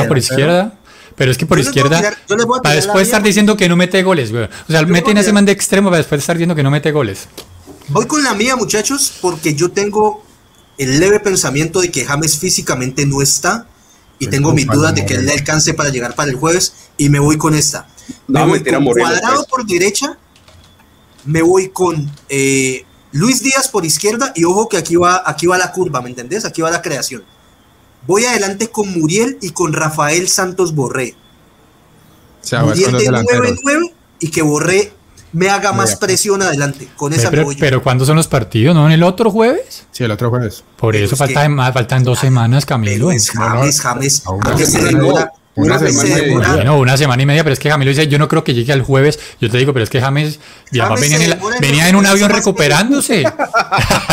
Ah, 0.00 0.08
por 0.08 0.18
izquierda. 0.18 0.78
Pero 1.16 1.30
es 1.30 1.38
que 1.38 1.46
por 1.46 1.58
yo 1.58 1.64
izquierda, 1.64 1.98
tirar, 1.98 2.16
para 2.62 2.74
después 2.74 3.06
estar 3.06 3.22
diciendo 3.22 3.56
que 3.56 3.68
no 3.68 3.76
mete 3.76 4.02
goles, 4.02 4.32
güey. 4.32 4.44
O 4.44 4.48
sea, 4.72 4.82
meten 4.86 5.18
ese 5.18 5.32
man 5.32 5.44
de 5.44 5.52
extremo 5.52 5.88
para 5.90 5.98
después 5.98 6.20
estar 6.20 6.36
diciendo 6.36 6.54
que 6.54 6.62
no 6.62 6.70
mete 6.70 6.90
goles. 6.90 7.28
Voy 7.88 8.06
con 8.06 8.22
la 8.24 8.34
mía, 8.34 8.56
muchachos, 8.56 9.18
porque 9.20 9.54
yo 9.54 9.70
tengo 9.70 10.24
el 10.78 11.00
leve 11.00 11.20
pensamiento 11.20 11.80
de 11.80 11.90
que 11.90 12.04
James 12.04 12.38
físicamente 12.38 13.04
no 13.06 13.20
está 13.20 13.66
y 14.18 14.28
tengo 14.28 14.52
mis 14.52 14.66
dudas 14.66 14.94
de 14.94 15.04
que 15.04 15.14
él 15.14 15.26
le 15.26 15.32
alcance 15.32 15.74
para 15.74 15.90
llegar 15.90 16.14
para 16.14 16.30
el 16.30 16.36
jueves 16.36 16.72
y 16.96 17.08
me 17.08 17.18
voy 17.18 17.36
con 17.36 17.54
esta. 17.54 17.88
Me 18.28 18.40
No, 18.40 18.46
voy 18.46 18.54
mentira, 18.54 18.78
con 18.78 18.86
cuadrado 18.86 19.36
pues. 19.36 19.46
por 19.48 19.66
derecha, 19.66 20.16
me 21.24 21.42
voy 21.42 21.68
con 21.70 22.10
eh, 22.28 22.84
Luis 23.12 23.42
Díaz 23.42 23.68
por 23.68 23.84
izquierda 23.84 24.32
y 24.34 24.44
ojo 24.44 24.68
que 24.68 24.76
aquí 24.76 24.96
va, 24.96 25.22
aquí 25.26 25.46
va 25.46 25.58
la 25.58 25.72
curva, 25.72 26.00
¿me 26.00 26.08
entendés? 26.08 26.44
Aquí 26.44 26.62
va 26.62 26.70
la 26.70 26.80
creación. 26.80 27.24
Voy 28.06 28.24
adelante 28.24 28.68
con 28.68 28.92
Muriel 28.92 29.38
y 29.40 29.50
con 29.50 29.72
Rafael 29.72 30.28
Santos 30.28 30.74
Borré. 30.74 31.14
O 32.42 32.44
sea, 32.46 32.62
Muriel 32.62 32.86
de 32.86 32.90
9 32.92 33.04
delanteros. 33.04 33.58
9 33.62 33.94
y 34.20 34.28
que 34.30 34.42
Borré 34.42 34.92
me 35.32 35.48
haga 35.48 35.72
más 35.72 35.90
Mira. 35.90 36.00
presión 36.00 36.42
adelante. 36.42 36.88
Con 36.96 37.12
esa 37.12 37.30
Pero, 37.30 37.48
pero 37.58 37.82
¿cuándo 37.82 38.04
son 38.04 38.16
los 38.16 38.26
partidos? 38.28 38.74
¿No? 38.74 38.86
¿En 38.86 38.92
el 38.92 39.02
otro 39.02 39.30
jueves? 39.30 39.86
Sí, 39.92 40.04
el 40.04 40.10
otro 40.10 40.28
jueves. 40.30 40.62
Por 40.76 40.92
Pero 40.92 41.04
eso 41.06 41.14
es 41.14 41.18
falta 41.18 41.42
que- 41.42 41.48
más, 41.48 41.72
faltan 41.72 42.04
dos 42.04 42.18
semanas, 42.18 42.64
Pero 42.66 42.74
Camilo. 42.76 43.10
es 43.12 43.30
James, 43.30 43.80
James, 43.80 44.22
Aún 44.26 44.40
James 44.40 44.70
se 44.72 44.82
demora. 44.84 45.32
Una 45.54 45.78
James 45.78 45.94
semana 45.94 46.16
se 46.16 46.28
y. 46.28 46.34
Bueno, 46.34 46.78
una 46.78 46.96
semana 46.96 47.22
y 47.22 47.26
media, 47.26 47.44
pero 47.44 47.52
es 47.52 47.58
que 47.58 47.68
Camilo 47.68 47.90
dice, 47.90 48.08
yo 48.08 48.18
no 48.18 48.28
creo 48.28 48.42
que 48.42 48.54
llegue 48.54 48.72
al 48.72 48.82
jueves. 48.82 49.18
Yo 49.40 49.50
te 49.50 49.58
digo, 49.58 49.72
pero 49.72 49.84
es 49.84 49.90
que 49.90 50.00
James, 50.00 50.40
ya 50.70 50.86
James 50.86 51.00
venía, 51.00 51.24
en, 51.24 51.40
venía 51.60 51.88
en 51.88 51.96
un 51.96 52.06
avión 52.06 52.30
recuperándose. 52.30 53.24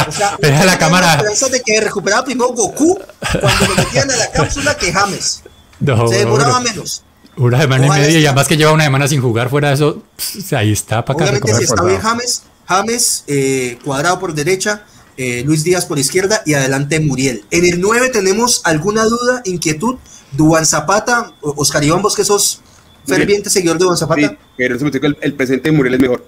O 0.08 0.12
sea, 0.12 0.38
Deja 0.40 0.66
la 0.66 0.78
cámara. 0.80 1.14
esperanzas 1.14 1.52
de 1.52 1.62
que 1.62 1.80
recuperaba 1.82 2.24
primero 2.24 2.50
Goku 2.50 3.00
cuando 3.40 3.66
lo 3.68 3.76
metían 3.76 4.10
a 4.10 4.16
la 4.16 4.32
cápsula 4.32 4.76
que 4.76 4.92
James. 4.92 5.44
No, 5.80 6.08
Se 6.08 6.18
demoraba 6.18 6.60
menos. 6.62 7.04
Una 7.38 7.62
semana 7.62 7.86
y 7.86 7.90
Ojalá 7.90 8.04
media 8.04 8.20
y 8.20 8.26
además 8.26 8.48
que 8.48 8.58
lleva 8.58 8.74
una 8.74 8.84
semana 8.86 9.08
sin 9.08 9.22
jugar 9.22 9.50
fuera 9.50 9.70
de 9.70 9.76
eso, 9.76 10.04
pss, 10.18 10.54
ahí 10.54 10.72
está 10.72 11.06
para 11.06 11.18
acá. 11.18 11.32
Obviamente, 11.32 11.54
si 11.56 11.64
está 11.64 11.84
bien 11.84 12.02
James, 12.02 12.44
James, 12.68 13.24
eh, 13.28 13.78
cuadrado 13.84 14.20
por 14.20 14.34
derecha, 14.34 14.84
eh, 15.16 15.44
Luis 15.46 15.64
Díaz 15.64 15.86
por 15.86 16.00
izquierda 16.00 16.42
y 16.46 16.54
adelante 16.54 17.00
Muriel. 17.00 17.46
En 17.52 17.66
el 17.66 17.80
9 17.80 18.10
tenemos 18.10 18.62
alguna 18.66 19.04
duda, 19.06 19.42
inquietud. 19.46 19.98
Duan 20.32 20.66
Zapata, 20.66 21.32
Oscar 21.42 21.84
Iván, 21.84 22.02
vos 22.02 22.16
que 22.16 22.24
sos 22.24 22.62
ferviente 23.06 23.50
seguidor 23.50 23.78
de 23.78 23.86
Duan 23.86 23.98
Zapata, 23.98 24.22
Sí, 24.30 24.38
pero 24.58 24.76
eso 24.76 24.84
me 24.86 24.92
dice 24.92 25.02
que 25.02 25.08
el, 25.08 25.18
el 25.22 25.34
presente 25.34 25.70
de 25.72 25.76
Muriel 25.76 25.96
es 25.96 26.02
mejor. 26.02 26.26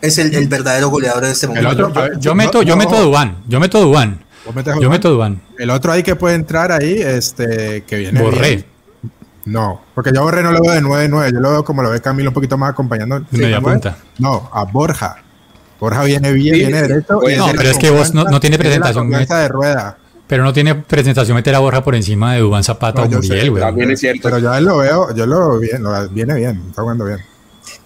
es 0.00 0.18
el, 0.18 0.34
el 0.34 0.48
verdadero 0.48 0.88
goleador 0.88 1.24
en 1.24 1.30
este 1.30 1.46
El 1.46 1.52
momento. 1.62 1.86
otro, 1.88 2.00
a 2.00 2.04
ver, 2.08 2.18
Yo 2.18 2.34
meto, 2.34 2.62
yo 2.62 2.74
no, 2.76 2.84
meto 2.84 3.00
Dubán, 3.02 3.38
yo 3.48 3.60
meto 3.60 3.78
a 3.78 3.80
yo 3.82 3.88
Juan. 3.88 4.20
meto 4.90 5.10
Dubán. 5.10 5.42
El 5.58 5.70
otro 5.70 5.92
ahí 5.92 6.02
que 6.02 6.16
puede 6.16 6.34
entrar 6.34 6.72
ahí, 6.72 7.00
este, 7.00 7.82
que 7.86 7.96
viene. 7.96 8.20
Borré. 8.20 8.48
bien. 8.48 8.64
No, 9.44 9.80
porque 9.94 10.10
yo 10.12 10.20
a 10.20 10.22
Borré 10.24 10.42
no 10.42 10.52
lo 10.52 10.60
veo 10.60 10.72
de 10.72 10.82
9-9, 10.82 11.32
yo 11.32 11.40
lo 11.40 11.50
veo 11.50 11.64
como 11.64 11.82
lo 11.82 11.90
ve 11.90 12.00
Camilo 12.00 12.30
un 12.30 12.34
poquito 12.34 12.58
más 12.58 12.70
acompañando. 12.70 13.20
De. 13.30 13.94
No, 14.18 14.50
a 14.52 14.64
Borja. 14.64 15.16
Borja 15.80 16.02
viene 16.04 16.32
bien, 16.32 16.54
Sí, 16.54 16.60
viene 16.62 16.82
derecho. 16.82 17.18
tiene 17.24 17.52
pero 17.56 17.70
es 17.70 17.78
que 17.78 17.90
vos 17.90 18.12
no- 18.12 18.24
no 18.24 18.40
tiene 18.40 18.56
la 18.56 18.62
presentación, 18.62 19.04
confianza 19.06 19.38
de 19.38 19.48
rueda. 19.48 19.96
Pero 20.28 20.44
no 20.44 20.52
tiene 20.52 20.74
presentación 20.74 21.34
meter 21.34 21.54
a 21.54 21.58
Borja 21.58 21.82
por 21.82 21.94
encima 21.96 22.34
de 22.34 22.40
Dubán 22.40 22.62
Zapata 22.62 23.00
No, 23.06 23.16
o 23.18 23.20
Muriel, 23.22 23.50
güey. 23.50 23.62
También 23.62 23.90
es 23.90 24.00
cierto. 24.00 24.20
Pero 24.22 24.38
yo 24.38 24.52
a 24.52 24.58
él 24.58 24.64
lo 24.64 24.76
veo, 24.76 25.14
yo 25.14 25.26
lo 25.26 25.50
veo 25.50 25.58
bien, 25.58 25.82
lo- 25.82 26.08
viene 26.10 26.34
bien, 26.34 26.62
está 26.68 26.82
jugando 26.82 27.04
bien. 27.06 27.18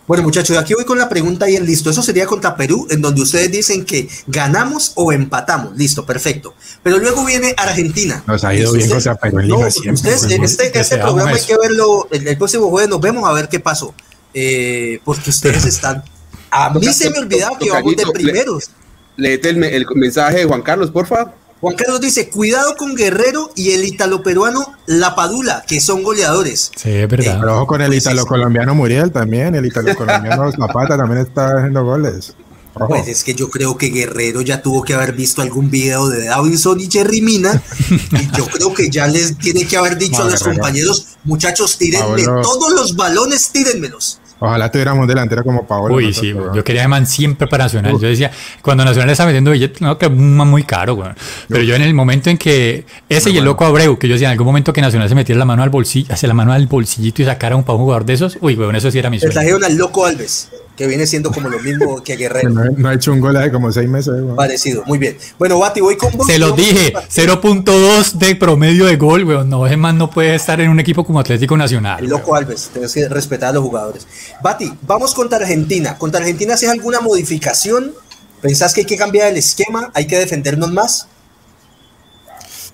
Bueno, 0.08 0.24
muchachos, 0.24 0.58
aquí 0.58 0.74
voy 0.74 0.84
con 0.84 0.98
la 0.98 1.08
pregunta 1.08 1.48
y 1.48 1.54
el 1.54 1.64
listo. 1.64 1.88
Eso 1.88 2.02
sería 2.02 2.26
contra 2.26 2.56
Perú, 2.56 2.88
en 2.90 3.00
donde 3.00 3.22
ustedes 3.22 3.50
dicen 3.52 3.84
que 3.84 4.08
ganamos 4.26 4.92
o 4.96 5.12
empatamos. 5.12 5.76
Listo, 5.76 6.04
perfecto. 6.04 6.54
Pero 6.82 6.98
luego 6.98 7.24
viene 7.24 7.54
Argentina. 7.56 8.22
Nos 8.26 8.42
ha 8.44 8.52
ido 8.52 8.72
bien 8.72 8.90
contra 8.90 9.14
Perú 9.14 9.38
en 9.38 9.48
No, 9.48 9.70
siempre. 9.70 9.92
ustedes, 9.92 10.20
pues, 10.22 10.32
en 10.32 10.42
este, 10.44 10.66
este 10.66 10.78
deseamos 10.80 11.12
programa 11.14 11.30
hay 11.38 11.42
que 11.46 11.56
verlo. 11.56 12.08
El, 12.10 12.26
el 12.26 12.36
próximo 12.36 12.68
jueves 12.68 12.90
nos 12.90 13.00
vemos 13.00 13.26
a 13.28 13.32
ver 13.32 13.48
qué 13.48 13.60
pasó. 13.60 13.94
Eh, 14.34 14.98
porque 15.04 15.30
ustedes 15.30 15.64
están. 15.64 16.02
A 16.50 16.70
mí 16.70 16.92
se 16.92 17.08
me 17.08 17.18
olvidaba 17.20 17.56
que 17.56 17.70
vamos 17.70 17.94
de 17.96 18.04
primeros. 18.12 18.70
Léete 19.16 19.50
el, 19.50 19.56
me- 19.58 19.74
el 19.74 19.86
mensaje 19.94 20.38
de 20.38 20.44
Juan 20.46 20.62
Carlos, 20.62 20.90
porfa. 20.90 21.32
Juan 21.62 21.76
Carlos 21.76 22.00
dice: 22.00 22.28
cuidado 22.28 22.74
con 22.76 22.96
Guerrero 22.96 23.52
y 23.54 23.70
el 23.70 23.84
italo-peruano 23.84 24.74
La 24.86 25.14
Padula, 25.14 25.62
que 25.64 25.80
son 25.80 26.02
goleadores. 26.02 26.72
Sí, 26.74 26.90
es 26.90 27.08
verdad. 27.08 27.38
Pero 27.38 27.56
ojo 27.56 27.66
con 27.68 27.80
el 27.82 27.86
Pues 27.86 28.02
sí, 28.02 28.08
italo 28.10 28.26
colombiano 28.26 28.74
Muriel 28.74 29.12
también, 29.12 29.54
el 29.54 29.64
italo 29.66 29.94
colombiano 29.94 30.50
Zapata 30.50 30.96
también 30.96 31.20
está 31.20 31.58
haciendo 31.58 31.84
goles. 31.84 32.34
Ojo. 32.74 32.88
Pues 32.88 33.06
es 33.06 33.22
que 33.22 33.34
yo 33.34 33.48
creo 33.48 33.76
que 33.76 33.90
Guerrero 33.90 34.40
ya 34.40 34.60
tuvo 34.60 34.82
que 34.82 34.94
haber 34.94 35.12
visto 35.12 35.40
algún 35.40 35.70
video 35.70 36.08
de 36.08 36.24
Davinson 36.24 36.80
y 36.80 36.90
Jerry 36.90 37.20
Mina. 37.20 37.62
y 37.90 38.36
yo 38.36 38.44
creo 38.46 38.74
que 38.74 38.90
ya 38.90 39.06
les 39.06 39.38
tiene 39.38 39.64
que 39.64 39.76
haber 39.76 39.96
dicho 39.96 40.20
a 40.20 40.28
los 40.30 40.42
compañeros, 40.42 41.06
muchachos, 41.22 41.78
tírenme 41.78 42.24
Pablo. 42.24 42.42
todos 42.42 42.72
los 42.72 42.96
balones, 42.96 43.50
tírenmelos. 43.50 44.18
Ojalá 44.44 44.72
tuviéramos 44.72 45.06
delantero 45.06 45.44
como 45.44 45.64
Paolo. 45.64 45.94
Uy, 45.94 46.12
sí, 46.12 46.34
yo 46.52 46.64
quería 46.64 46.84
a 46.84 46.88
Man 46.88 47.06
siempre 47.06 47.46
para 47.46 47.64
Nacional. 47.64 47.92
Yo 47.92 48.08
decía, 48.08 48.32
cuando 48.60 48.84
Nacional 48.84 49.10
estaba 49.10 49.28
metiendo 49.28 49.52
billetes, 49.52 49.80
no, 49.80 49.96
que 49.96 50.08
muy 50.08 50.64
caro, 50.64 50.96
güey. 50.96 51.10
Pero 51.48 51.62
yo 51.62 51.76
en 51.76 51.82
el 51.82 51.94
momento 51.94 52.28
en 52.28 52.36
que 52.36 52.84
ese 53.08 53.30
y 53.30 53.38
el 53.38 53.44
loco 53.44 53.64
Abreu, 53.64 53.96
que 53.98 54.08
yo 54.08 54.14
decía 54.14 54.26
en 54.26 54.32
algún 54.32 54.46
momento 54.46 54.72
que 54.72 54.80
Nacional 54.80 55.08
se 55.08 55.14
metiera 55.14 55.38
la 55.38 55.44
mano 55.44 55.62
al 55.62 55.70
bolsillo, 55.70 56.12
hacia 56.12 56.26
la 56.26 56.34
mano 56.34 56.52
al 56.52 56.66
bolsillito 56.66 57.22
y 57.22 57.24
sacara 57.24 57.54
un, 57.54 57.64
un 57.66 57.76
jugador 57.76 58.04
de 58.04 58.14
esos, 58.14 58.36
uy, 58.40 58.56
güey, 58.56 58.76
eso 58.76 58.90
sí 58.90 58.98
era 58.98 59.10
mi 59.10 59.20
sueño. 59.20 59.32
trajeron 59.32 59.62
al 59.62 59.76
loco 59.76 60.06
Alves 60.06 60.48
que 60.76 60.86
viene 60.86 61.06
siendo 61.06 61.30
como 61.30 61.48
lo 61.48 61.58
mismo 61.60 62.02
que 62.02 62.16
Guerrero. 62.16 62.50
No, 62.76 62.88
ha 62.88 62.94
hecho 62.94 63.12
un 63.12 63.20
gol 63.20 63.34
de 63.34 63.52
como 63.52 63.70
seis 63.72 63.88
meses. 63.88 64.14
Parecido, 64.36 64.82
muy 64.86 64.98
bien. 64.98 65.16
Bueno, 65.38 65.58
Bati, 65.58 65.80
voy 65.80 65.96
con 65.96 66.16
vos. 66.16 66.26
Se 66.26 66.38
lo 66.38 66.52
dije, 66.52 66.92
0.2 66.94 68.12
de 68.12 68.34
promedio 68.36 68.86
de 68.86 68.96
gol, 68.96 69.24
weón. 69.24 69.48
No, 69.48 69.66
es 69.66 69.76
más, 69.76 69.94
no 69.94 70.10
puede 70.10 70.34
estar 70.34 70.60
en 70.60 70.70
un 70.70 70.80
equipo 70.80 71.04
como 71.04 71.20
Atlético 71.20 71.56
Nacional. 71.56 72.02
El 72.02 72.10
loco 72.10 72.34
Alves, 72.34 72.70
tienes 72.72 72.92
que 72.92 73.08
respetar 73.08 73.50
a 73.50 73.52
los 73.52 73.62
jugadores. 73.62 74.06
Bati, 74.42 74.72
vamos 74.82 75.14
contra 75.14 75.38
Argentina. 75.38 75.98
¿Contra 75.98 76.20
Argentina 76.20 76.54
haces 76.54 76.70
alguna 76.70 77.00
modificación? 77.00 77.92
¿Pensás 78.40 78.74
que 78.74 78.80
hay 78.80 78.86
que 78.86 78.96
cambiar 78.96 79.28
el 79.28 79.36
esquema? 79.36 79.90
¿Hay 79.94 80.06
que 80.06 80.18
defendernos 80.18 80.72
más? 80.72 81.06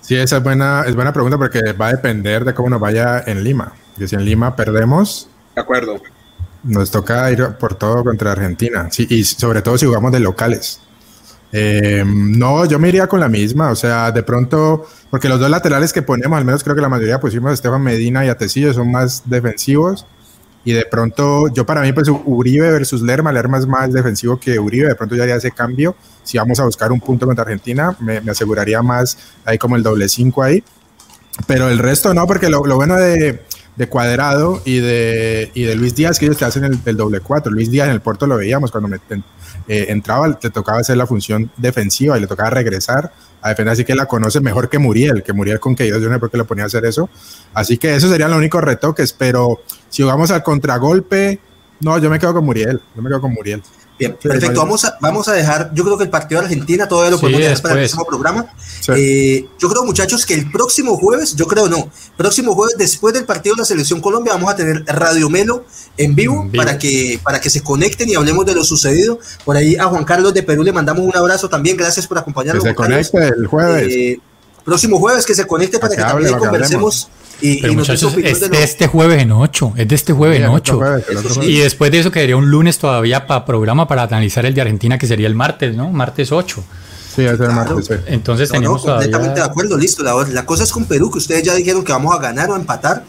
Sí, 0.01 0.15
esa 0.15 0.37
es 0.37 0.43
buena, 0.43 0.83
es 0.87 0.95
buena 0.95 1.13
pregunta 1.13 1.37
porque 1.37 1.73
va 1.73 1.87
a 1.87 1.91
depender 1.91 2.43
de 2.43 2.53
cómo 2.53 2.69
nos 2.69 2.79
vaya 2.79 3.23
en 3.27 3.43
Lima. 3.43 3.73
Que 3.97 4.07
si 4.07 4.15
en 4.15 4.25
Lima 4.25 4.55
perdemos. 4.55 5.29
De 5.53 5.61
acuerdo 5.61 6.01
nos 6.63 6.91
toca 6.91 7.31
ir 7.31 7.55
por 7.59 7.75
todo 7.75 8.03
contra 8.03 8.31
Argentina, 8.31 8.89
sí, 8.91 9.07
y 9.09 9.23
sobre 9.23 9.61
todo 9.61 9.77
si 9.77 9.85
jugamos 9.85 10.11
de 10.11 10.19
locales. 10.19 10.81
Eh, 11.51 12.03
no, 12.05 12.65
yo 12.65 12.77
me 12.77 12.89
iría 12.89 13.07
con 13.07 13.19
la 13.19 13.29
misma, 13.29 13.71
o 13.71 13.75
sea, 13.75 14.11
de 14.11 14.21
pronto, 14.23 14.85
porque 15.09 15.29
los 15.29 15.39
dos 15.39 15.49
laterales 15.49 15.93
que 15.93 16.01
ponemos, 16.01 16.37
al 16.37 16.45
menos 16.45 16.63
creo 16.63 16.75
que 16.75 16.81
la 16.81 16.89
mayoría 16.89 17.19
pusimos 17.19 17.51
a 17.51 17.53
Esteban 17.53 17.81
Medina 17.81 18.25
y 18.25 18.29
a 18.29 18.37
son 18.73 18.91
más 18.91 19.23
defensivos. 19.25 20.05
Y 20.65 20.73
de 20.73 20.85
pronto, 20.85 21.47
yo 21.47 21.65
para 21.65 21.81
mí, 21.81 21.93
pues 21.93 22.09
Uribe 22.09 22.69
versus 22.69 23.01
Lerma, 23.01 23.31
Lerma 23.31 23.57
es 23.57 23.65
más 23.65 23.93
defensivo 23.93 24.37
que 24.37 24.59
Uribe, 24.59 24.89
de 24.89 24.95
pronto 24.95 25.15
ya 25.15 25.23
haría 25.23 25.37
ese 25.37 25.51
cambio. 25.51 25.95
Si 26.23 26.37
vamos 26.37 26.59
a 26.59 26.65
buscar 26.65 26.91
un 26.91 26.99
punto 26.99 27.25
contra 27.25 27.43
Argentina, 27.43 27.95
me, 27.99 28.17
aseguraría 28.29 28.81
más 28.83 29.17
ahí 29.45 29.57
como 29.57 29.77
el 29.77 29.83
doble 29.83 30.09
5 30.09 30.43
ahí. 30.43 30.63
Pero 31.47 31.69
el 31.69 31.79
resto 31.79 32.13
no, 32.13 32.27
porque 32.27 32.49
lo 32.49 32.75
bueno 32.75 32.95
de, 32.97 33.39
de 33.79 33.87
Cuadrado 33.87 34.61
y 34.65 34.79
de, 34.79 35.51
y 35.53 35.63
de 35.63 35.73
Luis 35.75 35.95
Díaz, 35.95 36.19
que 36.19 36.25
ellos 36.25 36.37
te 36.37 36.43
hacen 36.43 36.65
el, 36.65 36.97
doble 36.97 37.21
cuatro. 37.21 37.49
Luis 37.49 37.71
Díaz 37.71 37.87
en 37.87 37.93
el 37.93 38.01
Porto 38.01 38.27
lo 38.27 38.35
veíamos 38.35 38.71
cuando 38.71 38.93
eh, 38.93 39.85
entraba, 39.87 40.37
te 40.37 40.49
tocaba 40.49 40.79
hacer 40.79 40.97
la 40.97 41.07
función 41.07 41.49
defensiva 41.55 42.17
y 42.17 42.21
le 42.21 42.27
tocaba 42.27 42.49
regresar 42.49 43.13
a 43.41 43.47
defender, 43.47 43.71
así 43.71 43.85
que 43.85 43.95
la 43.95 44.05
conoce 44.05 44.41
mejor 44.41 44.67
que 44.67 44.79
Muriel, 44.79 45.23
que 45.23 45.31
Muriel 45.31 45.61
con 45.61 45.77
que 45.77 45.87
yo 45.87 45.97
no 45.97 46.13
sé 46.13 46.19
por 46.19 46.29
qué 46.29 46.37
le 46.37 46.43
ponía 46.43 46.65
a 46.65 46.67
hacer 46.67 46.83
eso. 46.83 47.09
Así 47.53 47.77
que 47.77 47.95
esos 47.95 48.11
serían 48.11 48.31
los 48.31 48.39
únicos 48.39 48.61
retoques, 48.61 49.13
pero 49.13 49.61
si 49.87 50.03
jugamos 50.03 50.29
al 50.31 50.43
contragolpe, 50.43 51.39
no, 51.79 51.97
yo 51.99 52.09
me 52.09 52.19
quedo 52.19 52.33
con 52.33 52.43
Muriel, 52.43 52.81
yo 52.97 53.01
me 53.01 53.09
quedo 53.09 53.21
con 53.21 53.33
Muriel. 53.33 53.63
Bien, 53.99 54.17
perfecto. 54.21 54.61
Vamos 54.61 54.85
a, 54.85 54.97
vamos 55.01 55.27
a 55.27 55.33
dejar, 55.33 55.71
yo 55.73 55.83
creo 55.83 55.97
que 55.97 56.05
el 56.05 56.09
partido 56.09 56.39
de 56.39 56.47
Argentina 56.47 56.87
todavía 56.87 57.11
lo 57.11 57.19
podemos 57.19 57.41
dejar 57.41 57.61
para 57.61 57.73
el 57.75 57.79
próximo 57.81 58.05
programa. 58.05 58.53
Eh, 58.95 59.45
yo 59.59 59.69
creo, 59.69 59.83
muchachos, 59.83 60.25
que 60.25 60.35
el 60.35 60.49
próximo 60.49 60.97
jueves, 60.97 61.35
yo 61.35 61.45
creo 61.47 61.67
no, 61.67 61.91
próximo 62.15 62.55
jueves, 62.55 62.75
después 62.77 63.13
del 63.13 63.25
partido 63.25 63.55
de 63.55 63.61
la 63.61 63.65
Selección 63.65 63.99
Colombia, 63.99 64.33
vamos 64.33 64.53
a 64.53 64.55
tener 64.55 64.85
Radio 64.85 65.29
Melo 65.29 65.65
en 65.97 66.15
vivo, 66.15 66.49
Para, 66.55 66.77
que, 66.77 67.19
para 67.21 67.41
que 67.41 67.49
se 67.49 67.61
conecten 67.61 68.07
y 68.07 68.15
hablemos 68.15 68.45
de 68.45 68.55
lo 68.55 68.63
sucedido. 68.63 69.19
Por 69.43 69.57
ahí 69.57 69.75
a 69.75 69.85
Juan 69.85 70.05
Carlos 70.05 70.33
de 70.33 70.43
Perú 70.43 70.63
le 70.63 70.71
mandamos 70.71 71.03
un 71.03 71.15
abrazo 71.15 71.49
también. 71.49 71.75
Gracias 71.75 72.07
por 72.07 72.17
acompañarnos. 72.17 72.63
Que 72.63 72.69
se 72.69 72.75
conecte 72.75 73.27
el 73.27 73.47
jueves. 73.47 73.93
Eh, 73.93 74.19
próximo 74.63 74.97
jueves 74.97 75.25
que 75.25 75.35
se 75.35 75.45
conecte 75.45 75.77
para, 75.79 75.95
que, 75.95 76.01
también 76.01 76.37
conversemos 76.37 77.09
y, 77.41 77.61
Pero 77.61 77.73
muchachos, 77.73 78.15
es 78.23 78.39
de, 78.49 78.63
este 78.63 78.87
jueves 78.87 79.21
en 79.21 79.31
8, 79.31 79.73
es 79.77 79.87
de 79.87 79.95
este 79.95 80.13
jueves 80.13 80.41
en 80.41 80.47
8. 80.47 80.79
y 81.43 81.59
después 81.59 81.91
de 81.91 81.99
eso 81.99 82.11
quedaría 82.11 82.35
un 82.35 82.49
lunes 82.49 82.77
todavía 82.77 83.27
para 83.27 83.45
programa 83.45 83.87
para 83.87 84.03
analizar 84.03 84.45
el 84.45 84.53
de 84.53 84.61
Argentina, 84.61 84.97
que 84.97 85.07
sería 85.07 85.27
el 85.27 85.35
martes, 85.35 85.75
¿no? 85.75 85.89
Martes 85.89 86.31
8. 86.31 86.63
Sí, 87.15 87.23
es 87.23 87.39
el 87.39 87.51
martes. 87.51 87.85
Sí. 87.85 87.93
Entonces 88.07 88.49
tenemos 88.49 88.85
no, 88.85 88.91
completamente 88.91 89.39
de 89.39 89.45
acuerdo, 89.45 89.77
listo. 89.77 90.03
La, 90.03 90.13
la, 90.31 90.45
cosa 90.45 90.63
es 90.63 90.71
con 90.71 90.85
Perú, 90.85 91.09
que 91.11 91.17
ustedes 91.17 91.43
ya 91.43 91.55
dijeron 91.55 91.83
que 91.83 91.91
vamos 91.91 92.15
a 92.15 92.19
ganar 92.19 92.49
o 92.49 92.55
empatar. 92.55 93.03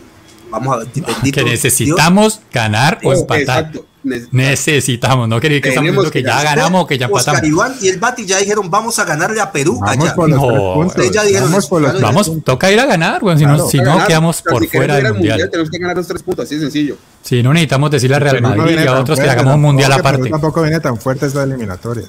Vamos 0.50 0.82
a 0.82 1.30
que 1.30 1.44
necesitamos 1.44 2.40
ganar 2.52 2.98
o 3.04 3.12
empatar. 3.12 3.66
Exacto. 3.66 3.86
Necesitamos, 4.02 5.28
no 5.28 5.40
quería 5.40 5.60
que 5.60 5.68
estamos 5.70 6.10
que, 6.10 6.22
ya 6.22 6.42
ganamos, 6.42 6.86
que 6.86 6.96
ya 6.96 7.06
empatamos. 7.06 7.40
Oscar 7.40 7.44
Iván 7.44 7.74
y 7.80 7.88
el 7.88 7.98
Bati 7.98 8.24
ya 8.24 8.38
dijeron, 8.38 8.70
vamos 8.70 8.98
a 8.98 9.04
ganarle 9.04 9.40
a 9.40 9.52
Perú 9.52 9.78
vamos 9.80 10.04
allá. 10.04 10.14
Por 10.14 10.30
los 10.30 10.40
no, 10.40 10.78
Ustedes 10.78 11.10
ya 11.10 11.22
dijeron, 11.22 11.50
vamos, 11.50 11.66
por 11.66 11.82
los 11.82 12.00
vamos 12.00 12.32
toca 12.44 12.70
ir 12.70 12.80
a 12.80 12.86
ganar, 12.86 13.20
bueno, 13.20 13.38
si 13.38 13.44
no, 13.44 13.68
si 13.68 13.78
no 13.78 14.06
quedamos 14.06 14.42
por 14.42 14.62
si 14.62 14.68
fuera 14.68 14.96
del 14.96 15.12
mundial. 15.12 15.32
mundial. 15.32 15.50
Tenemos 15.50 15.70
que 15.70 15.78
ganar 15.78 15.96
los 15.96 16.06
tres 16.06 16.22
puntos, 16.22 16.46
así 16.46 16.54
de 16.54 16.62
sencillo. 16.62 16.96
Si 17.22 17.42
no 17.42 17.52
necesitamos 17.52 17.90
decirle 17.90 18.16
a 18.16 18.18
Real 18.20 18.40
Madrid 18.40 18.78
y 18.82 18.86
a 18.86 18.98
otros 18.98 19.18
que 19.20 19.28
hagamos 19.28 19.54
un 19.54 19.60
mundial 19.60 19.92
aparte. 19.92 20.30
Tampoco 20.30 20.62
viene 20.62 20.80
tan 20.80 20.98
fuerte 20.98 21.26
esta 21.26 21.42
eliminatoria. 21.42 22.04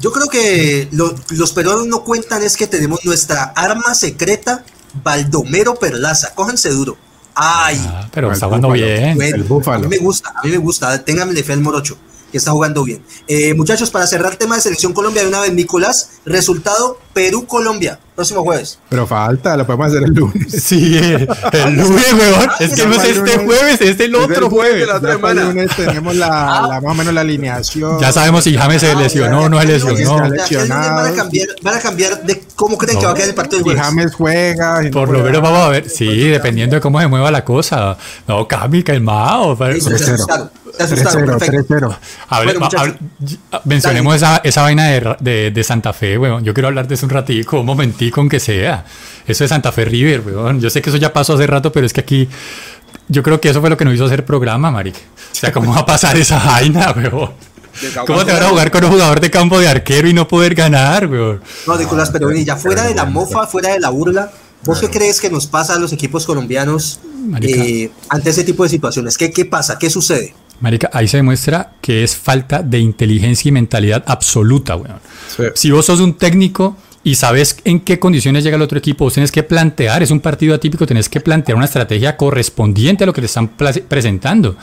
Yo 0.00 0.10
creo 0.10 0.28
que 0.28 0.88
lo, 0.90 1.14
los 1.30 1.52
peruanos 1.52 1.86
no 1.86 2.02
cuentan 2.02 2.42
es 2.42 2.56
que 2.56 2.66
tenemos 2.66 3.04
nuestra 3.04 3.44
arma 3.54 3.94
secreta, 3.94 4.64
Baldomero 5.02 5.76
Perlaza. 5.76 6.34
Cójanse 6.34 6.70
duro. 6.70 6.96
Ay. 7.34 7.84
Ah, 7.88 8.08
pero 8.12 8.32
está 8.32 8.46
jugando 8.46 8.70
bien. 8.70 9.20
el 9.20 9.42
búfalo. 9.42 9.86
A 9.86 9.88
mí 9.88 9.96
me 9.96 9.98
gusta, 9.98 10.32
a 10.34 10.42
mí 10.44 10.50
me 10.50 10.58
gusta. 10.58 11.04
Ténganle 11.04 11.42
fe 11.42 11.52
al 11.52 11.60
morocho, 11.60 11.96
que 12.30 12.38
está 12.38 12.52
jugando 12.52 12.84
bien. 12.84 13.02
Eh, 13.26 13.54
muchachos, 13.54 13.90
para 13.90 14.06
cerrar 14.06 14.32
el 14.32 14.38
tema 14.38 14.56
de 14.56 14.62
selección 14.62 14.92
Colombia 14.92 15.22
de 15.22 15.28
una 15.28 15.40
vez, 15.40 15.52
Nicolás, 15.52 16.20
resultado 16.24 16.98
Perú-Colombia, 17.12 17.98
próximo 18.14 18.42
jueves. 18.42 18.78
Pero 18.88 19.06
falta, 19.06 19.56
lo 19.56 19.66
podemos 19.66 19.88
hacer 19.88 20.04
el 20.04 20.12
lunes. 20.12 20.62
Sí, 20.64 20.96
el 20.96 21.76
lunes, 21.76 22.14
weón. 22.14 22.50
Es 22.60 22.74
que 22.74 22.86
no 22.86 22.94
es 22.94 23.04
este 23.04 23.44
jueves, 23.44 23.80
es 23.80 24.00
el 24.00 24.14
otro 24.14 24.48
jueves. 24.48 24.88
El 24.88 25.40
lunes 25.40 25.70
tenemos 25.76 26.14
la, 26.14 26.58
ah. 26.58 26.80
más 26.80 26.92
o 26.92 26.94
menos 26.94 27.12
la 27.12 27.20
alineación. 27.22 27.98
Ya 28.00 28.12
sabemos 28.12 28.44
si 28.44 28.56
James 28.56 28.80
se 28.80 28.94
lesionó 28.94 29.42
o 29.42 29.48
no 29.48 29.60
se 29.60 29.66
lesionó. 29.66 30.18
Van 30.18 31.06
a 31.06 31.12
cambiar, 31.14 31.48
van 31.62 31.74
a 31.74 31.80
cambiar 31.80 32.22
de 32.22 32.42
cómo 32.54 32.78
creen 32.78 32.98
que 32.98 33.06
va 33.06 33.12
a 33.12 33.14
quedar 33.14 33.28
el 33.28 33.34
partido 33.34 33.58
del 33.58 33.64
jueves. 33.64 33.82
James 33.82 34.14
juega. 34.14 34.80
Por 34.92 35.10
lo 35.10 35.20
menos 35.20 35.42
vamos 35.42 35.60
a 35.60 35.68
ver. 35.68 35.88
Sí, 35.88 36.28
dependiendo 36.28 36.76
de 36.76 36.80
cómo 36.80 37.00
se 37.00 37.06
mueva 37.06 37.30
la 37.30 37.44
cosa. 37.44 37.96
No, 38.26 38.46
Cami, 38.46 38.82
calmado. 38.82 39.56
3-0. 39.56 40.50
3-0. 40.78 41.96
Mencionemos 43.64 44.16
esa, 44.16 44.40
esa 44.44 44.62
vaina 44.62 44.86
de, 44.88 45.16
de, 45.20 45.50
de 45.50 45.64
Santa 45.64 45.92
Fe, 45.92 46.18
weón. 46.18 46.44
Yo 46.44 46.54
quiero 46.54 46.68
hablar 46.68 46.88
de 46.88 46.94
eso 46.94 47.06
un 47.06 47.10
ratico, 47.10 47.60
un 47.60 47.66
momentico, 48.04 48.20
aunque 48.20 48.40
sea. 48.40 48.84
Eso 49.26 49.44
de 49.44 49.48
Santa 49.48 49.72
Fe 49.72 49.84
River, 49.84 50.20
weón. 50.20 50.60
Yo 50.60 50.70
sé 50.70 50.82
que 50.82 50.90
eso 50.90 50.98
ya 50.98 51.12
pasó 51.12 51.34
hace 51.34 51.46
rato, 51.46 51.72
pero 51.72 51.86
es 51.86 51.92
que 51.92 52.00
aquí 52.00 52.28
yo 53.08 53.22
creo 53.22 53.40
que 53.40 53.48
eso 53.48 53.60
fue 53.60 53.70
lo 53.70 53.76
que 53.76 53.84
nos 53.84 53.94
hizo 53.94 54.04
hacer 54.04 54.24
programa, 54.24 54.70
Maric. 54.70 54.96
O 54.96 55.34
sea, 55.34 55.52
¿cómo 55.52 55.72
va 55.72 55.80
a 55.80 55.86
pasar 55.86 56.16
esa 56.16 56.38
vaina, 56.38 56.92
weón? 56.96 57.30
¿Cómo 58.06 58.24
te 58.24 58.32
van 58.32 58.42
a 58.42 58.48
jugar 58.50 58.70
con 58.70 58.84
un 58.84 58.90
jugador 58.92 59.20
de 59.20 59.30
campo 59.30 59.58
de 59.58 59.66
arquero 59.66 60.08
y 60.08 60.12
no 60.12 60.28
poder 60.28 60.54
ganar, 60.54 61.06
weón? 61.06 61.40
No, 61.66 61.76
Nicolás, 61.76 62.10
pero 62.10 62.30
ya 62.30 62.56
fuera 62.56 62.84
de 62.84 62.94
la 62.94 63.04
mofa, 63.04 63.46
fuera 63.46 63.72
de 63.72 63.80
la 63.80 63.90
burla, 63.90 64.30
¿vos 64.64 64.80
qué 64.80 64.88
crees 64.88 65.20
que 65.20 65.30
nos 65.30 65.46
pasa 65.46 65.74
a 65.74 65.78
los 65.78 65.92
equipos 65.92 66.24
colombianos 66.24 67.00
eh, 67.40 67.90
ante 68.08 68.30
ese 68.30 68.44
tipo 68.44 68.62
de 68.62 68.68
situaciones? 68.68 69.18
¿Qué, 69.18 69.32
¿Qué 69.32 69.44
pasa? 69.44 69.78
¿Qué 69.78 69.90
sucede? 69.90 70.34
Marica, 70.60 70.88
ahí 70.92 71.08
se 71.08 71.16
demuestra 71.16 71.72
que 71.80 72.04
es 72.04 72.14
falta 72.14 72.62
de 72.62 72.78
inteligencia 72.78 73.48
y 73.48 73.52
mentalidad 73.52 74.04
absoluta, 74.06 74.76
weón. 74.76 75.00
Si 75.54 75.70
vos 75.72 75.84
sos 75.84 75.98
un 75.98 76.14
técnico 76.14 76.76
y 77.04 77.14
sabes 77.16 77.58
en 77.64 77.80
qué 77.80 77.98
condiciones 77.98 78.42
llega 78.42 78.56
el 78.56 78.62
otro 78.62 78.78
equipo, 78.78 79.04
vos 79.04 79.12
tenés 79.12 79.30
que 79.30 79.42
plantear, 79.42 80.02
es 80.02 80.10
un 80.10 80.20
partido 80.20 80.54
atípico, 80.54 80.86
tenés 80.86 81.10
que 81.10 81.20
plantear 81.20 81.54
una 81.54 81.66
estrategia 81.66 82.16
correspondiente 82.16 83.04
a 83.04 83.06
lo 83.06 83.12
que 83.12 83.20
te 83.20 83.26
están 83.26 83.48
presentando. 83.48 84.56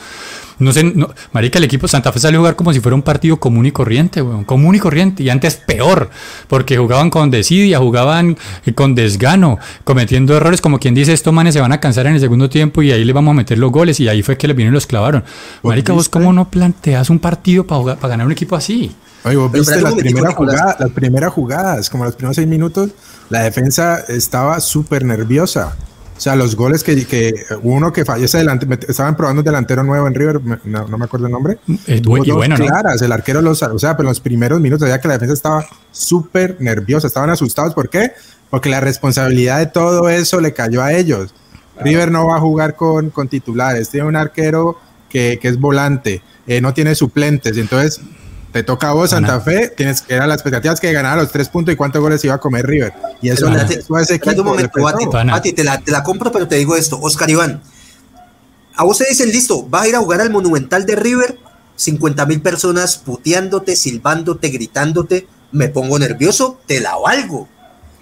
No 0.58 0.72
sé, 0.72 0.84
no, 0.84 1.08
marica, 1.32 1.58
el 1.58 1.64
equipo 1.64 1.88
Santa 1.88 2.12
Fe 2.12 2.18
salió 2.18 2.38
a 2.38 2.42
jugar 2.42 2.56
como 2.56 2.72
si 2.72 2.80
fuera 2.80 2.94
un 2.94 3.02
partido 3.02 3.38
común 3.38 3.66
y 3.66 3.72
corriente, 3.72 4.22
weón, 4.22 4.44
común 4.44 4.74
y 4.74 4.80
corriente, 4.80 5.22
y 5.22 5.30
antes 5.30 5.54
peor, 5.54 6.10
porque 6.48 6.76
jugaban 6.76 7.10
con 7.10 7.30
desidia, 7.30 7.78
jugaban 7.78 8.36
con 8.74 8.94
desgano, 8.94 9.58
cometiendo 9.84 10.36
errores, 10.36 10.60
como 10.60 10.78
quien 10.78 10.94
dice, 10.94 11.12
estos 11.12 11.32
manes 11.32 11.54
se 11.54 11.60
van 11.60 11.72
a 11.72 11.80
cansar 11.80 12.06
en 12.06 12.14
el 12.14 12.20
segundo 12.20 12.48
tiempo 12.48 12.82
y 12.82 12.92
ahí 12.92 13.04
le 13.04 13.12
vamos 13.12 13.32
a 13.32 13.34
meter 13.34 13.58
los 13.58 13.70
goles, 13.70 14.00
y 14.00 14.08
ahí 14.08 14.22
fue 14.22 14.36
que 14.36 14.48
les 14.48 14.56
vinieron 14.56 14.74
y 14.74 14.76
los 14.76 14.86
clavaron. 14.86 15.24
Marica, 15.62 15.92
vos 15.92 16.08
cómo 16.08 16.32
no 16.32 16.48
planteas 16.48 17.08
un 17.08 17.20
partido 17.20 17.66
para, 17.66 17.96
para 17.96 18.08
ganar 18.08 18.26
un 18.26 18.32
equipo 18.32 18.56
así? 18.56 18.92
Oye, 19.24 19.36
vos 19.36 19.52
viste 19.52 19.80
las 19.80 19.94
primeras, 19.94 20.34
jugadas, 20.34 20.76
las 20.80 20.90
primeras 20.90 21.32
jugadas, 21.32 21.90
como 21.90 22.04
los 22.04 22.14
primeros 22.16 22.36
seis 22.36 22.48
minutos, 22.48 22.90
la 23.28 23.42
defensa 23.42 24.00
estaba 24.08 24.58
súper 24.60 25.04
nerviosa. 25.04 25.76
O 26.16 26.20
sea, 26.20 26.36
los 26.36 26.54
goles 26.54 26.84
que, 26.84 27.04
que 27.06 27.32
uno 27.62 27.92
que 27.92 28.04
fallece 28.04 28.38
delante, 28.38 28.66
estaban 28.88 29.16
probando 29.16 29.40
un 29.40 29.44
delantero 29.44 29.82
nuevo 29.82 30.06
en 30.06 30.14
River, 30.14 30.40
no, 30.64 30.86
me 30.98 31.04
acuerdo 31.04 31.26
el 31.26 31.32
nombre. 31.32 31.58
Es 31.86 32.00
y 32.00 32.30
bueno, 32.30 32.56
claras, 32.56 33.02
el 33.02 33.10
arquero 33.10 33.42
los, 33.42 33.62
o 33.62 33.78
sea, 33.78 33.96
pero 33.96 34.08
en 34.08 34.10
los 34.10 34.20
primeros 34.20 34.60
minutos 34.60 34.88
ya 34.88 35.00
que 35.00 35.08
la 35.08 35.14
defensa 35.14 35.34
estaba 35.34 35.66
súper 35.90 36.56
nerviosa, 36.60 37.06
estaban 37.06 37.30
asustados, 37.30 37.74
¿por 37.74 37.88
qué? 37.88 38.12
Porque 38.50 38.68
la 38.68 38.80
responsabilidad 38.80 39.58
de 39.58 39.66
todo 39.66 40.08
eso 40.08 40.40
le 40.40 40.52
cayó 40.52 40.82
a 40.82 40.92
ellos. 40.92 41.34
River 41.80 42.12
no 42.12 42.26
va 42.26 42.36
a 42.36 42.40
jugar 42.40 42.76
con, 42.76 43.10
con 43.10 43.28
titulares, 43.28 43.88
tiene 43.88 44.06
un 44.06 44.16
arquero 44.16 44.78
que, 45.08 45.38
que 45.40 45.48
es 45.48 45.58
volante, 45.58 46.22
eh, 46.46 46.60
no 46.60 46.74
tiene 46.74 46.94
suplentes, 46.94 47.56
y 47.56 47.60
entonces 47.60 48.00
te 48.52 48.62
toca 48.62 48.90
a 48.90 48.92
vos, 48.92 49.10
Santa 49.10 49.40
Fe, 49.40 49.68
tienes 49.74 50.02
que 50.02 50.14
era 50.14 50.26
las 50.26 50.36
expectativas 50.36 50.78
que 50.78 50.92
ganar 50.92 51.16
los 51.16 51.32
tres 51.32 51.48
puntos 51.48 51.72
y 51.72 51.76
cuántos 51.76 52.02
goles 52.02 52.22
iba 52.24 52.34
a 52.34 52.38
comer 52.38 52.66
River. 52.66 52.92
Y 53.22 53.30
eso 53.30 53.48
le 53.48 53.62
ese 53.62 54.14
equipo. 54.14 54.42
Un 54.42 54.46
momento, 54.46 54.82
Bati, 54.82 55.52
te 55.52 55.64
la, 55.64 55.78
te 55.80 55.90
la 55.90 56.02
compro, 56.02 56.30
pero 56.30 56.46
te 56.46 56.56
digo 56.56 56.76
esto, 56.76 57.00
Oscar 57.00 57.30
Iván. 57.30 57.62
a 58.76 58.84
vos 58.84 58.98
te 58.98 59.08
dicen, 59.08 59.30
listo, 59.30 59.66
vas 59.68 59.84
a 59.84 59.88
ir 59.88 59.96
a 59.96 60.00
jugar 60.00 60.20
al 60.20 60.30
Monumental 60.30 60.84
de 60.84 60.96
River, 60.96 61.38
50 61.76 62.26
mil 62.26 62.42
personas 62.42 62.98
puteándote, 62.98 63.74
silbándote, 63.74 64.50
gritándote, 64.50 65.26
me 65.50 65.68
pongo 65.68 65.98
nervioso, 65.98 66.60
te 66.66 66.80
la 66.80 66.96
valgo. 66.96 67.48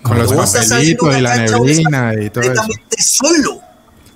Con 0.02 0.18
los 0.18 0.32
papelitos 0.32 1.16
y 1.16 1.20
la 1.20 1.36
neblina 1.36 2.14
y 2.20 2.30
todo 2.30 2.42
eso. 2.42 2.64
Solo, 2.98 3.60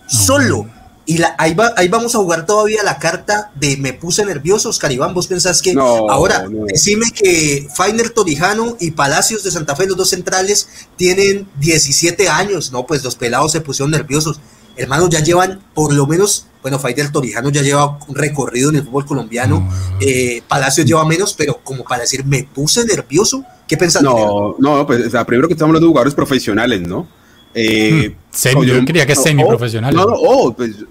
solo. 0.09 0.74
Y 1.07 1.19
la, 1.19 1.35
ahí, 1.39 1.53
va, 1.53 1.73
ahí 1.77 1.89
vamos 1.89 2.15
a 2.15 2.19
jugar 2.19 2.47
todavía 2.47 2.83
la 2.83 2.99
carta 2.99 3.53
de 3.55 3.77
me 3.77 3.93
puse 3.93 4.25
nervioso, 4.25 4.71
Oscar 4.71 4.91
Iván. 4.91 5.13
Vos 5.13 5.27
pensás 5.27 5.61
que 5.61 5.75
ahora, 5.79 6.47
decime 6.67 7.07
que 7.13 7.69
Fainer 7.75 8.11
Torijano 8.11 8.77
y 8.81 8.93
Palacios 8.93 9.45
de 9.45 9.51
Santa 9.51 9.77
Fe, 9.77 9.87
los 9.87 9.97
dos 9.97 10.09
centrales, 10.11 10.69
tienen 10.97 11.47
17 11.61 12.29
años. 12.29 12.73
No, 12.73 12.87
pues 12.87 13.05
los 13.05 13.17
pelados 13.17 13.53
se 13.53 13.61
pusieron 13.61 13.91
nerviosos. 13.91 14.41
Hermanos, 14.77 15.11
ya 15.11 15.21
llevan 15.21 15.61
por 15.75 15.93
lo 15.93 16.07
menos, 16.07 16.47
bueno, 16.63 16.79
Fainer 16.79 17.13
Torijano 17.13 17.51
ya 17.51 17.63
lleva 17.63 17.99
un 18.09 18.15
recorrido 18.15 18.71
en 18.71 18.77
el 18.77 18.85
fútbol 18.85 19.05
colombiano. 19.05 19.71
Eh, 20.01 20.43
Palacios 20.49 20.87
lleva 20.87 21.05
menos, 21.05 21.35
pero 21.35 21.61
como 21.63 21.85
para 21.85 22.03
decir, 22.03 22.25
me 22.25 22.45
puse 22.45 22.85
nervioso. 22.85 23.45
¿Qué 23.69 23.77
pensás? 23.77 24.03
No, 24.03 24.57
no, 24.59 24.87
pues 24.87 25.03
primero 25.27 25.49
que 25.49 25.55
estamos 25.55 25.71
hablando 25.71 25.87
de 25.87 25.91
jugadores 25.91 26.15
profesionales, 26.15 26.81
¿no? 26.81 27.07
Eh, 27.55 28.09
hmm. 28.09 28.15
semi, 28.31 28.67
yo, 28.67 28.85
quería 28.85 29.07
que 29.07 29.15
semi 29.15 29.45
profesionales. 29.45 29.97
No, 29.97 30.07
no, 30.07 30.15
oh, 30.17 30.55
pues 30.55 30.85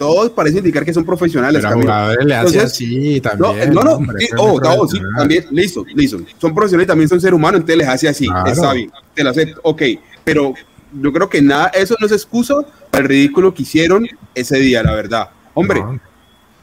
todos 0.00 0.30
parecen 0.30 0.58
indicar 0.58 0.82
que 0.84 0.94
son 0.94 1.04
profesionales. 1.04 1.62
Pero 1.62 1.80
jugadores 1.80 2.24
le 2.24 2.34
hace 2.34 2.60
así 2.60 3.20
también. 3.20 3.74
No, 3.74 3.82
no, 3.82 3.98
no 3.98 4.12
oh, 4.38 4.88
sí, 4.88 4.98
también, 5.16 5.46
listo, 5.50 5.84
listo. 5.94 6.18
Son 6.38 6.54
profesionales 6.54 6.86
y 6.86 6.88
también 6.88 7.08
son 7.08 7.20
seres 7.20 7.34
humanos, 7.34 7.60
entonces 7.60 7.76
les 7.76 7.88
hace 7.88 8.08
así, 8.08 8.26
está 8.46 8.72
bien, 8.72 8.90
te 9.14 9.22
lo 9.22 9.30
acepto, 9.30 9.60
ok, 9.62 9.82
pero 10.24 10.54
yo 10.92 11.12
creo 11.12 11.28
que 11.28 11.42
nada, 11.42 11.66
eso 11.68 11.96
no 12.00 12.06
es 12.06 12.12
excusa 12.12 12.54
para 12.90 13.02
el 13.02 13.08
ridículo 13.08 13.52
que 13.52 13.62
hicieron 13.62 14.08
ese 14.34 14.58
día, 14.58 14.82
la 14.82 14.94
verdad. 14.94 15.28
Hombre, 15.52 15.82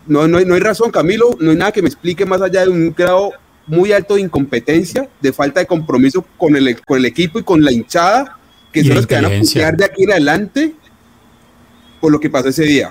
no, 0.07 0.27
no, 0.27 0.37
hay, 0.39 0.45
no 0.45 0.55
hay 0.55 0.59
razón, 0.59 0.89
Camilo, 0.89 1.37
no 1.39 1.51
hay 1.51 1.57
nada 1.57 1.71
que 1.71 1.81
me 1.81 1.89
explique 1.89 2.25
más 2.25 2.41
allá 2.41 2.63
de 2.63 2.69
un 2.69 2.93
grado 2.97 3.33
muy 3.67 3.91
alto 3.91 4.15
de 4.15 4.21
incompetencia, 4.21 5.07
de 5.21 5.33
falta 5.33 5.59
de 5.59 5.67
compromiso 5.67 6.25
con 6.37 6.55
el, 6.55 6.81
con 6.81 6.97
el 6.97 7.05
equipo 7.05 7.37
y 7.37 7.43
con 7.43 7.63
la 7.63 7.71
hinchada, 7.71 8.36
que 8.71 8.83
son 8.83 8.95
los 8.95 9.07
que 9.07 9.15
van 9.15 9.25
a 9.25 9.39
putear 9.39 9.77
de 9.77 9.85
aquí 9.85 10.03
en 10.03 10.11
adelante 10.11 10.75
por 11.99 12.11
lo 12.11 12.19
que 12.19 12.29
pasó 12.29 12.49
ese 12.49 12.63
día. 12.63 12.89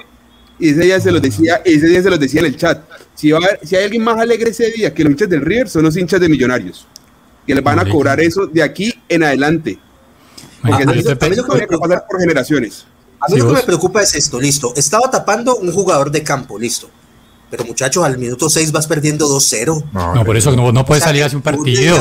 Y 0.59 0.71
ese 0.71 0.81
día 0.81 1.01
se 1.01 1.13
los 1.13 1.21
decía, 1.21 1.61
ese 1.65 1.87
día 1.87 2.03
se 2.03 2.11
los 2.11 2.19
decía 2.19 2.41
en 2.41 2.47
el 2.47 2.57
chat. 2.57 2.83
Si, 3.15 3.31
si 3.63 3.77
hay 3.77 3.85
alguien 3.85 4.03
más 4.03 4.19
alegre 4.19 4.51
ese 4.51 4.71
día 4.71 4.93
que 4.93 5.05
los 5.05 5.13
hinchas 5.13 5.29
del 5.29 5.43
River, 5.43 5.69
son 5.69 5.83
los 5.83 5.97
hinchas 5.97 6.21
de 6.21 6.29
Millonarios. 6.29 6.87
Que 7.47 7.55
les 7.55 7.63
van 7.63 7.79
a 7.79 7.89
cobrar 7.89 8.21
eso 8.21 8.47
de 8.47 8.63
aquí 8.63 8.93
en 9.09 9.23
adelante. 9.23 9.79
Porque 10.63 10.83
a, 10.83 10.93
eso, 10.93 11.17
que 11.45 11.67
pasar 11.79 12.05
por 12.09 12.21
generaciones. 12.21 12.87
A 13.21 13.29
mí 13.31 13.39
lo 13.39 13.49
que 13.49 13.55
me 13.55 13.63
preocupa 13.63 14.03
es 14.03 14.15
esto, 14.15 14.41
listo. 14.41 14.73
Estaba 14.77 15.11
tapando 15.11 15.57
un 15.57 15.71
jugador 15.73 16.11
de 16.11 16.23
campo, 16.23 16.59
listo. 16.59 16.91
Pero 17.51 17.65
muchachos, 17.65 18.05
al 18.05 18.19
minuto 18.19 18.51
6 18.51 18.73
vas 18.73 18.87
perdiendo 18.87 19.29
2-0. 19.29 19.85
No, 19.93 20.25
por 20.25 20.37
eso 20.37 20.55
no, 20.57 20.73
no 20.73 20.85
puedes 20.85 21.05
salir 21.05 21.23
a 21.23 21.29
un 21.29 21.43
partido. 21.43 21.97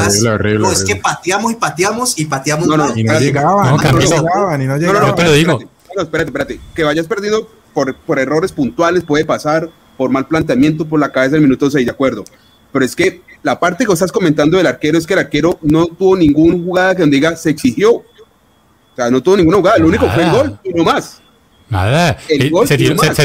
no, 0.59 0.71
es 0.71 0.83
que 0.83 0.95
pateamos 0.95 1.51
y 1.51 1.55
pateamos 1.55 2.19
y 2.19 2.25
pateamos. 2.25 2.67
No, 2.67 2.77
no, 2.77 2.95
y 2.95 3.03
no 3.03 3.19
llegaban. 3.19 3.69
No, 3.69 3.77
no, 3.77 3.99
llegaban, 3.99 4.61
y 4.61 4.65
no 4.65 4.77
llegaban. 4.77 5.07
Yo 5.07 5.15
te 5.15 5.23
lo 5.23 5.33
digo. 5.33 5.59
No, 5.95 6.01
espérate, 6.01 6.29
espérate. 6.29 6.59
Que 6.73 6.83
vayas 6.83 7.07
perdiendo 7.07 7.47
por, 7.73 8.19
errores 8.19 8.51
puntuales 8.51 9.03
puede 9.03 9.25
pasar, 9.25 9.69
por 9.97 10.09
mal 10.09 10.25
planteamiento, 10.27 10.85
por 10.85 10.99
la 10.99 11.11
cabeza 11.11 11.33
del 11.33 11.41
minuto 11.41 11.69
6, 11.69 11.85
de 11.85 11.91
acuerdo. 11.91 12.23
Pero 12.71 12.83
es 12.83 12.95
que 12.95 13.21
la 13.43 13.59
parte 13.59 13.85
que 13.85 13.93
estás 13.93 14.11
comentando 14.11 14.57
del 14.57 14.67
arquero 14.67 14.97
es 14.97 15.05
que 15.05 15.13
el 15.13 15.19
arquero 15.19 15.59
no 15.61 15.85
tuvo 15.85 16.17
ninguna 16.17 16.55
jugada 16.55 16.95
que 16.95 17.01
donde 17.01 17.15
diga 17.17 17.35
se 17.35 17.51
exigió. 17.51 17.93
O 17.93 18.95
sea, 18.95 19.11
no 19.11 19.21
tuvo 19.21 19.37
ninguna 19.37 19.57
jugada, 19.57 19.77
lo 19.77 19.87
único 19.87 20.09
fue 20.09 20.23
el 20.23 20.31
gol 20.31 20.59
y 20.63 20.73
no 20.73 20.83
más. 20.83 21.21
Nada, 21.69 22.17
se, 22.27 22.77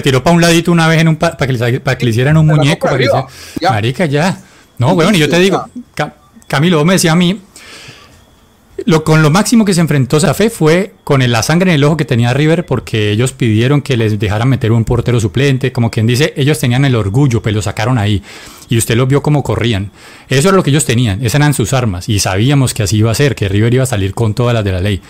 tiró, 0.02 0.22
para 0.22 0.34
un 0.34 0.40
ladito 0.40 0.72
una 0.72 0.88
vez 0.88 1.00
en 1.00 1.08
un 1.08 1.16
para 1.16 1.36
que, 1.36 1.52
le, 1.52 1.80
para 1.80 1.98
que 1.98 2.04
le 2.06 2.10
hicieran 2.10 2.36
un 2.36 2.46
muñeco. 2.46 2.86
Para 2.86 2.98
que 2.98 3.08
Marica, 3.68 4.06
ya. 4.06 4.40
No, 4.78 4.94
bueno, 4.94 5.14
y 5.14 5.18
yo 5.18 5.28
te 5.28 5.38
digo, 5.38 5.64
Camilo, 6.46 6.78
vos 6.78 6.86
me 6.86 6.94
decía 6.94 7.12
a 7.12 7.16
mí, 7.16 7.38
lo, 8.86 9.04
con 9.04 9.22
lo 9.22 9.30
máximo 9.30 9.64
que 9.64 9.74
se 9.74 9.80
enfrentó 9.80 10.18
Zafé 10.20 10.48
fue 10.48 10.94
con 11.04 11.28
la 11.30 11.42
sangre 11.42 11.70
en 11.70 11.74
el 11.76 11.84
ojo 11.84 11.96
que 11.96 12.04
tenía 12.04 12.32
River 12.32 12.64
porque 12.64 13.10
ellos 13.10 13.32
pidieron 13.32 13.82
que 13.82 13.96
les 13.96 14.18
dejaran 14.18 14.48
meter 14.48 14.72
un 14.72 14.84
portero 14.84 15.20
suplente, 15.20 15.72
como 15.72 15.90
quien 15.90 16.06
dice, 16.06 16.32
ellos 16.36 16.58
tenían 16.58 16.84
el 16.84 16.94
orgullo, 16.94 17.42
pues 17.42 17.54
lo 17.54 17.62
sacaron 17.62 17.98
ahí 17.98 18.22
y 18.68 18.78
usted 18.78 18.96
lo 18.96 19.06
vio 19.06 19.22
como 19.22 19.42
corrían. 19.42 19.90
Eso 20.28 20.48
era 20.48 20.56
lo 20.56 20.62
que 20.62 20.70
ellos 20.70 20.84
tenían, 20.84 21.20
esas 21.20 21.36
eran 21.36 21.54
sus 21.54 21.72
armas 21.72 22.08
y 22.08 22.20
sabíamos 22.20 22.72
que 22.72 22.82
así 22.82 22.96
iba 22.96 23.10
a 23.10 23.14
ser, 23.14 23.34
que 23.34 23.48
River 23.48 23.74
iba 23.74 23.82
a 23.82 23.86
salir 23.86 24.14
con 24.14 24.34
todas 24.34 24.54
las 24.54 24.64
de 24.64 24.72
la 24.72 24.80
ley. 24.80 25.00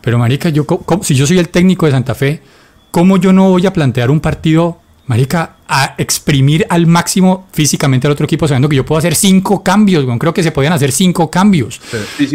Pero 0.00 0.18
marica, 0.18 0.48
yo 0.50 0.66
si 1.02 1.14
yo 1.14 1.26
soy 1.26 1.38
el 1.38 1.48
técnico 1.48 1.86
de 1.86 1.92
Santa 1.92 2.14
Fe, 2.14 2.40
¿cómo 2.90 3.16
yo 3.16 3.32
no 3.32 3.50
voy 3.50 3.66
a 3.66 3.72
plantear 3.72 4.10
un 4.10 4.20
partido 4.20 4.78
marica, 5.08 5.56
a 5.66 5.94
exprimir 5.98 6.66
al 6.68 6.86
máximo 6.86 7.48
físicamente 7.52 8.06
al 8.06 8.12
otro 8.12 8.26
equipo, 8.26 8.46
sabiendo 8.46 8.68
que 8.68 8.76
yo 8.76 8.84
puedo 8.84 8.98
hacer 8.98 9.14
cinco 9.14 9.64
cambios, 9.64 10.06
creo 10.18 10.34
que 10.34 10.42
se 10.42 10.52
podían 10.52 10.74
hacer 10.74 10.92
cinco 10.92 11.30
cambios. 11.30 11.80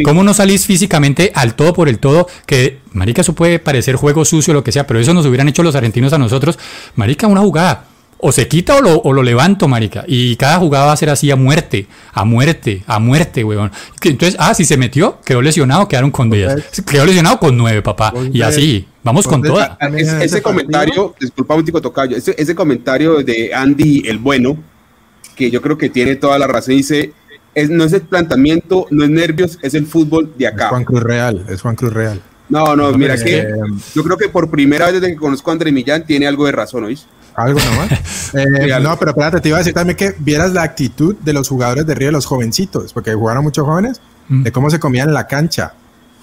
¿Cómo 0.03 0.23
no 0.23 0.33
salís 0.33 0.65
físicamente 0.65 1.31
al 1.35 1.55
todo 1.55 1.71
por 1.73 1.87
el 1.87 1.99
todo? 1.99 2.27
Que, 2.47 2.79
marica, 2.91 3.21
eso 3.21 3.33
puede 3.33 3.59
parecer 3.59 3.95
juego 3.95 4.25
sucio, 4.25 4.53
lo 4.53 4.63
que 4.63 4.71
sea, 4.71 4.87
pero 4.87 4.99
eso 4.99 5.13
nos 5.13 5.25
hubieran 5.27 5.47
hecho 5.47 5.61
los 5.61 5.75
argentinos 5.75 6.13
a 6.13 6.17
nosotros. 6.17 6.57
Marica, 6.95 7.27
una 7.27 7.41
jugada 7.41 7.85
o 8.23 8.31
se 8.31 8.47
quita 8.47 8.77
o 8.77 8.81
lo, 8.81 9.01
o 9.01 9.11
lo, 9.11 9.21
levanto, 9.21 9.67
marica. 9.67 10.05
Y 10.07 10.37
cada 10.37 10.57
jugada 10.57 10.85
va 10.85 10.93
a 10.93 10.97
ser 10.97 11.09
así 11.09 11.29
a 11.29 11.35
muerte, 11.35 11.87
a 12.13 12.23
muerte, 12.23 12.81
a 12.87 12.97
muerte, 12.97 13.43
weón. 13.43 13.71
Entonces, 14.01 14.37
ah, 14.39 14.53
si 14.53 14.63
se 14.63 14.77
metió, 14.77 15.19
quedó 15.25 15.41
lesionado, 15.41 15.87
quedaron 15.89 16.09
con 16.09 16.29
10. 16.29 16.83
Quedó 16.89 17.05
lesionado 17.05 17.37
con 17.37 17.57
9, 17.57 17.81
papá. 17.81 18.13
Y 18.31 18.41
así, 18.41 18.87
vamos 19.03 19.27
con 19.27 19.41
toda. 19.41 19.77
ese 20.21 20.41
comentario, 20.41 21.13
disculpa 21.19 21.55
un 21.55 21.65
tico 21.65 21.81
tocayo, 21.81 22.15
ese, 22.15 22.33
ese 22.37 22.55
comentario 22.55 23.21
de 23.23 23.53
Andy 23.53 24.03
el 24.07 24.19
bueno, 24.19 24.57
que 25.35 25.51
yo 25.51 25.61
creo 25.61 25.77
que 25.77 25.89
tiene 25.89 26.15
toda 26.15 26.39
la 26.39 26.47
razón, 26.47 26.75
dice, 26.75 27.11
es, 27.53 27.69
no 27.69 27.83
es 27.83 27.91
el 27.91 28.03
planteamiento, 28.03 28.87
no 28.89 29.03
es 29.03 29.09
nervios, 29.09 29.59
es 29.61 29.73
el 29.73 29.85
fútbol 29.85 30.33
de 30.37 30.47
acá. 30.47 30.65
Es 30.65 30.69
Juan 30.69 30.85
Cruz 30.85 31.03
Real, 31.03 31.45
es 31.49 31.61
Juan 31.61 31.75
Cruz 31.75 31.93
Real. 31.93 32.21
No, 32.53 32.75
no, 32.75 32.91
mira 32.95 33.17
que 33.17 33.47
yo 33.95 34.03
creo 34.03 34.15
que 34.15 34.29
por 34.29 34.47
primera 34.47 34.85
vez 34.85 35.01
desde 35.01 35.13
que 35.13 35.17
conozco 35.17 35.49
a 35.49 35.53
André 35.53 35.71
Millán 35.71 36.05
tiene 36.05 36.27
algo 36.27 36.45
de 36.45 36.51
razón, 36.51 36.83
¿oís? 36.83 37.07
Algo 37.35 37.59
nomás. 37.59 37.89
Eh, 38.35 38.79
no, 38.81 38.97
pero 38.97 39.11
espérate, 39.11 39.41
te 39.41 39.49
iba 39.49 39.57
a 39.57 39.59
decir 39.59 39.75
también 39.75 39.95
que 39.95 40.15
vieras 40.17 40.53
la 40.53 40.63
actitud 40.63 41.15
de 41.17 41.33
los 41.33 41.47
jugadores 41.47 41.85
de 41.85 41.93
Río, 41.93 42.11
los 42.11 42.25
jovencitos, 42.25 42.91
porque 42.91 43.13
jugaron 43.13 43.43
muchos 43.43 43.63
jóvenes, 43.63 44.01
de 44.27 44.51
cómo 44.51 44.71
se 44.71 44.79
comían 44.79 45.09
en 45.09 45.13
la 45.13 45.27
cancha. 45.27 45.73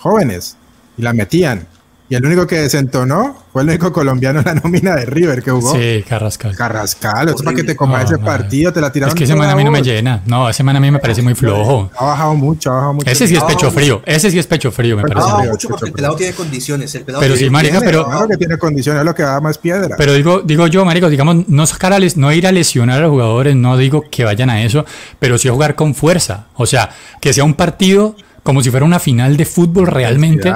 Jóvenes. 0.00 0.56
Y 0.96 1.02
la 1.02 1.12
metían. 1.12 1.68
Y 2.10 2.16
el 2.16 2.26
único 2.26 2.44
que 2.44 2.56
desentonó 2.56 3.36
fue 3.52 3.62
el 3.62 3.68
único 3.68 3.92
colombiano 3.92 4.40
en 4.40 4.44
la 4.44 4.54
nómina 4.56 4.96
de 4.96 5.06
River 5.06 5.44
que 5.44 5.52
jugó. 5.52 5.76
Sí, 5.76 6.04
Carrascal. 6.08 6.56
Carrascal, 6.56 7.28
es 7.28 7.36
para 7.36 7.54
que 7.54 7.62
te 7.62 7.76
coma 7.76 8.02
ese 8.02 8.18
partido, 8.18 8.72
te 8.72 8.80
la 8.80 8.90
tiraron. 8.90 9.14
Es 9.14 9.14
que 9.16 9.22
ese 9.22 9.36
man 9.36 9.48
a 9.48 9.54
mí 9.54 9.62
no 9.62 9.70
me 9.70 9.80
llena. 9.80 10.20
No, 10.26 10.50
ese 10.50 10.64
man 10.64 10.74
a 10.74 10.80
mí 10.80 10.90
me 10.90 10.98
parece 10.98 11.22
muy 11.22 11.36
flojo. 11.36 11.88
Ha 11.96 12.04
bajado 12.06 12.34
mucho, 12.34 12.72
ha 12.72 12.74
bajado 12.74 12.94
mucho. 12.94 13.08
Ese 13.08 13.28
sí 13.28 13.36
es 13.36 13.44
pecho 13.44 13.70
frío, 13.70 14.02
ese 14.04 14.28
sí 14.28 14.40
es 14.40 14.46
pecho 14.48 14.72
frío, 14.72 14.96
me 14.96 15.02
parece. 15.04 15.20
Ha 15.30 15.52
mucho 15.52 15.68
porque 15.68 15.86
el 15.86 15.92
pelado 15.92 16.16
tiene 16.16 16.34
condiciones. 16.34 16.92
El 16.96 17.04
pero 17.04 17.36
sí, 17.36 17.48
marica, 17.48 17.78
pero. 17.78 18.04
Claro 18.04 18.26
que 18.26 18.36
tiene 18.36 18.58
condiciones, 18.58 19.02
es 19.02 19.06
lo 19.06 19.14
que 19.14 19.22
da 19.22 19.40
más 19.40 19.58
piedra. 19.58 19.94
Pero 19.96 20.12
digo, 20.12 20.42
digo 20.44 20.66
yo, 20.66 20.84
marico, 20.84 21.08
digamos, 21.08 21.48
no 21.48 21.64
sacar 21.64 21.92
a 21.92 22.00
no 22.16 22.32
ir 22.32 22.44
a 22.44 22.50
lesionar 22.50 22.98
a 22.98 23.02
los 23.02 23.10
jugadores, 23.10 23.54
no 23.54 23.76
digo 23.76 24.02
que 24.10 24.24
vayan 24.24 24.50
a 24.50 24.64
eso, 24.64 24.84
pero 25.20 25.38
sí 25.38 25.46
a 25.46 25.52
jugar 25.52 25.76
con 25.76 25.94
fuerza. 25.94 26.46
O 26.56 26.66
sea, 26.66 26.90
que 27.20 27.32
sea 27.32 27.44
un 27.44 27.54
partido 27.54 28.16
como 28.42 28.62
si 28.62 28.70
fuera 28.70 28.86
una 28.86 28.98
final 28.98 29.36
de 29.36 29.44
fútbol 29.44 29.86
realmente. 29.86 30.52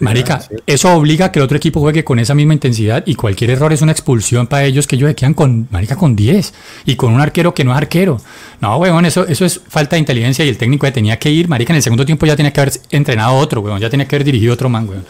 Marica, 0.00 0.42
eso 0.66 0.92
obliga 0.92 1.26
a 1.26 1.32
que 1.32 1.38
el 1.38 1.44
otro 1.44 1.56
equipo 1.56 1.80
juegue 1.80 2.04
con 2.04 2.18
esa 2.18 2.34
misma 2.34 2.54
intensidad 2.54 3.02
y 3.06 3.14
cualquier 3.14 3.50
error 3.50 3.72
es 3.72 3.82
una 3.82 3.92
expulsión 3.92 4.46
para 4.46 4.64
ellos 4.64 4.86
que 4.86 4.96
ellos 4.96 5.14
quedan 5.14 5.34
con, 5.34 5.68
Marica, 5.70 5.96
con 5.96 6.16
10 6.16 6.54
y 6.86 6.96
con 6.96 7.12
un 7.12 7.20
arquero 7.20 7.54
que 7.54 7.64
no 7.64 7.72
es 7.72 7.76
arquero. 7.76 8.20
No, 8.60 8.76
weón, 8.78 9.06
eso, 9.06 9.26
eso 9.26 9.44
es 9.44 9.60
falta 9.68 9.96
de 9.96 10.00
inteligencia 10.00 10.44
y 10.44 10.48
el 10.48 10.58
técnico 10.58 10.86
ya 10.86 10.92
tenía 10.92 11.18
que 11.18 11.30
ir, 11.30 11.48
Marica, 11.48 11.72
en 11.72 11.76
el 11.76 11.82
segundo 11.82 12.04
tiempo 12.04 12.26
ya 12.26 12.36
tenía 12.36 12.52
que 12.52 12.60
haber 12.60 12.72
entrenado 12.90 13.34
otro, 13.36 13.60
weón, 13.60 13.80
ya 13.80 13.90
tenía 13.90 14.06
que 14.06 14.16
haber 14.16 14.24
dirigido 14.24 14.54
otro 14.54 14.68
man, 14.68 14.88
weón. 14.88 15.04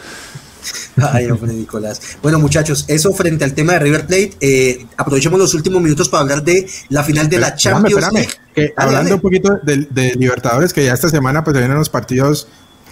Ay, 0.97 1.29
hombre, 1.29 1.53
Nicolás. 1.53 2.01
Bueno, 2.21 2.39
muchachos, 2.39 2.85
eso 2.87 3.13
frente 3.13 3.43
al 3.43 3.53
tema 3.53 3.73
de 3.73 3.79
River 3.79 4.05
Plate. 4.05 4.33
Eh, 4.41 4.85
aprovechemos 4.97 5.39
los 5.39 5.53
últimos 5.53 5.81
minutos 5.81 6.09
para 6.09 6.21
hablar 6.21 6.43
de 6.43 6.67
la 6.89 7.03
final 7.03 7.29
de 7.29 7.37
la 7.39 7.55
Champions 7.55 8.07
League. 8.11 8.73
hablando 8.75 9.15
un 9.15 9.21
poquito 9.21 9.59
de, 9.63 10.15
Libertadores, 10.15 10.73
que 10.73 10.83
ya 10.83 10.93
esta 10.93 11.09
semana 11.09 11.43
pues 11.43 11.55
se 11.55 11.59
vienen 11.59 11.77
los 11.77 11.89
partidos 11.89 12.47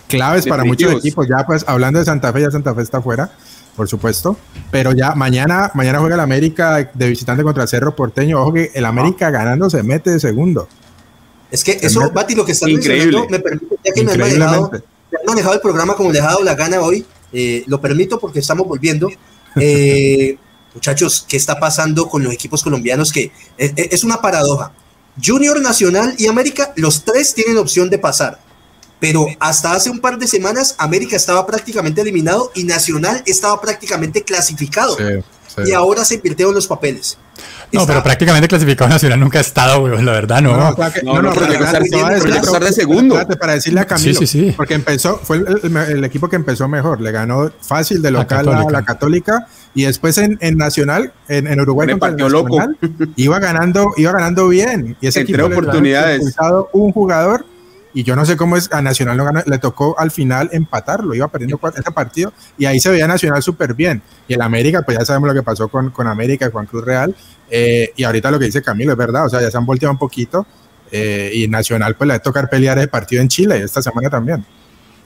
claves 0.08 0.46
para 0.46 0.64
muchos 0.64 0.94
equipos. 0.94 1.28
Ya 1.28 1.46
pues 1.46 1.66
hablando 1.68 2.00
de 2.00 2.06
Santa 2.06 2.32
Fe, 2.32 2.42
ya 2.42 2.52
Santa 2.52 2.74
Fe 2.74 2.82
está 2.82 3.02
fuera, 3.02 3.32
por 3.76 3.88
supuesto. 3.88 4.38
Pero 4.72 4.94
ya 4.94 5.16
mañana, 5.16 5.72
mañana 5.74 6.00
juega 6.00 6.16
el 6.16 6.22
América 6.22 6.92
de 6.94 7.10
visitante 7.10 7.44
contra 7.44 7.64
el 7.64 7.70
Cerro 7.70 7.96
Porteño. 7.96 8.42
Ojo 8.42 8.54
que 8.54 8.72
el 8.74 8.86
América 8.86 9.30
ganando 9.30 9.70
se 9.70 9.84
mete 9.84 10.12
de 10.12 10.20
segundo. 10.20 10.68
Es 11.50 11.64
que 11.64 11.78
eso, 11.82 12.12
Bati, 12.12 12.36
lo 12.36 12.46
que 12.46 12.52
está 12.52 12.66
diciendo 12.66 13.26
me 13.30 13.40
permite, 13.40 13.78
ya 13.84 13.94
que 13.94 14.04
me 14.04 14.12
han 14.12 14.20
manejado, 14.20 14.70
me 14.72 15.20
han 15.20 15.26
manejado 15.26 15.54
el 15.54 15.62
programa 15.62 15.96
como 15.96 16.12
le 16.12 16.20
dejado 16.20 16.44
la 16.44 16.56
gana 16.56 16.82
hoy, 16.82 17.06
eh, 17.32 17.64
lo 17.68 17.80
permito 17.82 18.20
porque 18.20 18.40
estamos 18.40 18.68
volviendo. 18.68 19.10
Eh, 19.56 20.38
muchachos, 20.74 21.26
¿qué 21.28 21.38
está 21.38 21.60
pasando 21.60 22.08
con 22.08 22.24
los 22.24 22.34
equipos 22.34 22.64
colombianos? 22.64 23.12
Que 23.12 23.32
es, 23.58 24.04
una 24.04 24.22
paradoja. 24.22 24.72
Junior 25.24 25.60
Nacional 25.60 26.16
y 26.18 26.28
América, 26.28 26.74
los 26.76 27.04
tres 27.04 27.34
tienen 27.34 27.58
opción 27.58 27.90
de 27.90 27.98
pasar. 27.98 28.40
Pero 29.00 29.28
hasta 29.40 29.74
hace 29.74 29.90
un 29.90 30.00
par 30.00 30.18
de 30.18 30.28
semanas 30.28 30.76
América 30.80 31.16
estaba 31.16 31.46
prácticamente 31.46 32.02
eliminado 32.02 32.52
y 32.56 32.64
Nacional 32.64 33.22
estaba 33.28 33.60
prácticamente 33.62 34.24
clasificado. 34.24 34.98
Y 35.66 35.72
ahora 35.72 36.06
se 36.06 36.16
invirtieron 36.16 36.54
los 36.54 36.68
papeles. 36.68 37.18
No, 37.72 37.86
pero 37.86 38.02
prácticamente 38.02 38.48
clasificado 38.48 38.90
nacional 38.90 39.20
nunca 39.20 39.40
ha 39.40 39.42
estado, 39.42 39.82
güey, 39.82 40.02
la 40.02 40.12
verdad, 40.14 40.42
no. 40.42 40.56
No, 40.58 40.74
no, 41.04 41.22
no, 41.22 41.34
pero 41.34 41.54
estar 41.54 42.64
de 42.64 42.72
segundo. 42.72 43.20
Para 43.40 43.54
decirle 43.54 43.82
a 43.82 43.86
Camilo, 43.86 44.20
sí, 44.20 44.26
sí, 44.26 44.50
sí. 44.50 44.54
porque 44.56 44.74
empezó, 44.74 45.18
fue 45.18 45.44
el, 45.64 46.04
equipo 46.04 46.30
que 46.30 46.38
empezó 46.38 46.68
mejor, 46.68 47.02
le 47.02 47.12
ganó 47.12 47.52
fácil 47.62 48.02
de 48.02 48.12
local 48.12 48.48
a 48.50 48.72
la 48.72 48.84
Católica 48.84 49.48
y 49.74 49.84
después 49.84 50.18
en, 50.18 50.38
en 50.42 50.58
Nacional, 50.58 51.12
en, 51.28 51.48
en 51.48 51.60
Uruguay 51.60 51.90
contra 51.90 52.26
el 52.26 52.36
Nacional, 52.36 52.78
iba 53.16 53.40
ganando, 53.40 53.92
iba 53.98 54.12
ganando 54.14 54.48
bien 54.48 54.96
y 55.02 55.08
ese 55.08 55.22
Entre 55.22 55.36
equipo 55.36 55.48
oportunidades. 55.48 56.24
le 56.24 56.70
un 56.74 56.92
jugador 56.92 57.46
y 57.98 58.04
yo 58.04 58.16
no 58.16 58.28
sé 58.28 58.38
cómo 58.38 58.58
es, 58.58 58.72
a 58.72 58.80
Nacional 58.80 59.18
no 59.18 59.26
ganó, 59.26 59.42
le 59.44 59.58
tocó 59.58 59.98
al 59.98 60.12
final 60.12 60.52
empatarlo, 60.52 61.16
iba 61.16 61.28
perdiendo 61.30 61.60
ese 61.76 61.92
partido 61.92 62.32
y 62.56 62.66
ahí 62.66 62.80
se 62.80 62.92
veía 62.92 63.08
Nacional 63.08 63.42
súper 63.42 63.74
bien. 63.74 64.04
Y 64.28 64.36
el 64.36 64.42
América, 64.44 64.84
pues 64.84 65.00
ya 65.00 65.04
sabemos 65.04 65.30
lo 65.30 65.34
que 65.34 65.42
pasó 65.42 65.68
con, 65.68 65.90
con 65.90 66.06
América, 66.06 66.48
Juan 66.52 66.68
Cruz 66.68 66.86
Real, 66.86 67.16
eh, 67.50 67.92
y 67.96 68.04
ahorita 68.04 68.30
lo 68.30 68.38
que 68.38 68.46
dice 68.46 68.62
Camilo 68.62 68.92
es 68.92 68.98
verdad, 69.00 69.26
o 69.26 69.30
sea, 69.30 69.42
ya 69.42 69.50
se 69.50 69.58
han 69.58 69.66
volteado 69.66 69.92
un 69.94 69.98
poquito 69.98 70.46
eh, 70.92 71.32
y 71.34 71.48
Nacional 71.48 71.96
pues 71.96 72.08
le 72.08 72.12
va 72.12 72.18
a 72.18 72.22
tocar 72.22 72.48
pelear 72.52 72.78
ese 72.78 72.88
partido 72.88 73.20
en 73.20 73.30
Chile 73.30 73.64
esta 73.64 73.82
semana 73.82 74.12
también. 74.12 74.46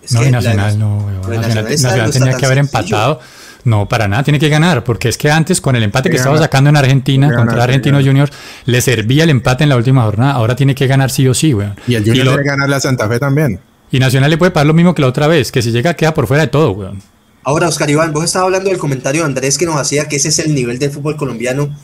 no, 0.09 0.25
y 0.25 0.29
Nacional 0.29 0.77
no, 0.77 1.09
Nacional, 1.29 2.11
tenía 2.11 2.33
que 2.33 2.45
haber 2.45 2.57
empatado. 2.57 3.21
No, 3.63 3.87
para 3.87 4.07
nada, 4.07 4.23
tiene 4.23 4.39
que 4.39 4.49
ganar, 4.49 4.83
porque 4.83 5.09
es 5.09 5.17
que 5.17 5.29
antes 5.29 5.61
con 5.61 5.75
el 5.75 5.83
empate 5.83 6.09
que, 6.09 6.17
estaba 6.17 6.37
sacando 6.37 6.69
en 6.69 6.77
Argentina 6.77 7.33
contra 7.35 7.63
Argentino 7.63 7.99
Junior, 8.03 8.29
le 8.65 8.81
servía 8.81 9.23
el 9.23 9.29
empate 9.29 9.63
en 9.63 9.69
la 9.69 9.77
última 9.77 10.03
jornada, 10.03 10.33
ahora 10.33 10.55
tiene 10.55 10.75
que 10.75 10.87
ganar 10.87 11.11
sí 11.11 11.27
o 11.27 11.33
sí, 11.33 11.53
weón. 11.53 11.75
Y 11.87 11.95
el 11.95 12.03
Junior 12.03 12.29
debe 12.29 12.43
ganar 12.43 12.69
la 12.69 12.79
Santa 12.79 13.07
Fe 13.07 13.19
también. 13.19 13.59
Y 13.91 13.99
Nacional 13.99 14.31
le 14.31 14.37
puede 14.37 14.51
pagar 14.51 14.67
lo 14.67 14.73
mismo 14.73 14.95
que 14.95 15.01
la 15.01 15.07
otra 15.07 15.27
vez, 15.27 15.51
que 15.51 15.61
si 15.61 15.71
llega 15.71 15.93
queda 15.95 16.13
por 16.13 16.27
fuera 16.27 16.43
de 16.43 16.47
todo, 16.47 16.71
weón. 16.71 17.01
Ahora, 17.43 17.67
Oscar 17.67 17.89
Iván, 17.89 18.13
vos 18.13 18.23
estabas 18.23 18.45
hablando 18.45 18.69
del 18.69 18.77
comentario 18.77 19.21
de 19.21 19.25
Andrés 19.25 19.57
que 19.57 19.65
nos 19.65 19.75
hacía 19.75 20.07
que 20.07 20.15
ese 20.15 20.29
es 20.29 20.39
el 20.39 20.53
nivel 20.53 20.77
del 20.77 20.91
fútbol 20.91 21.17
colombiano. 21.17 21.75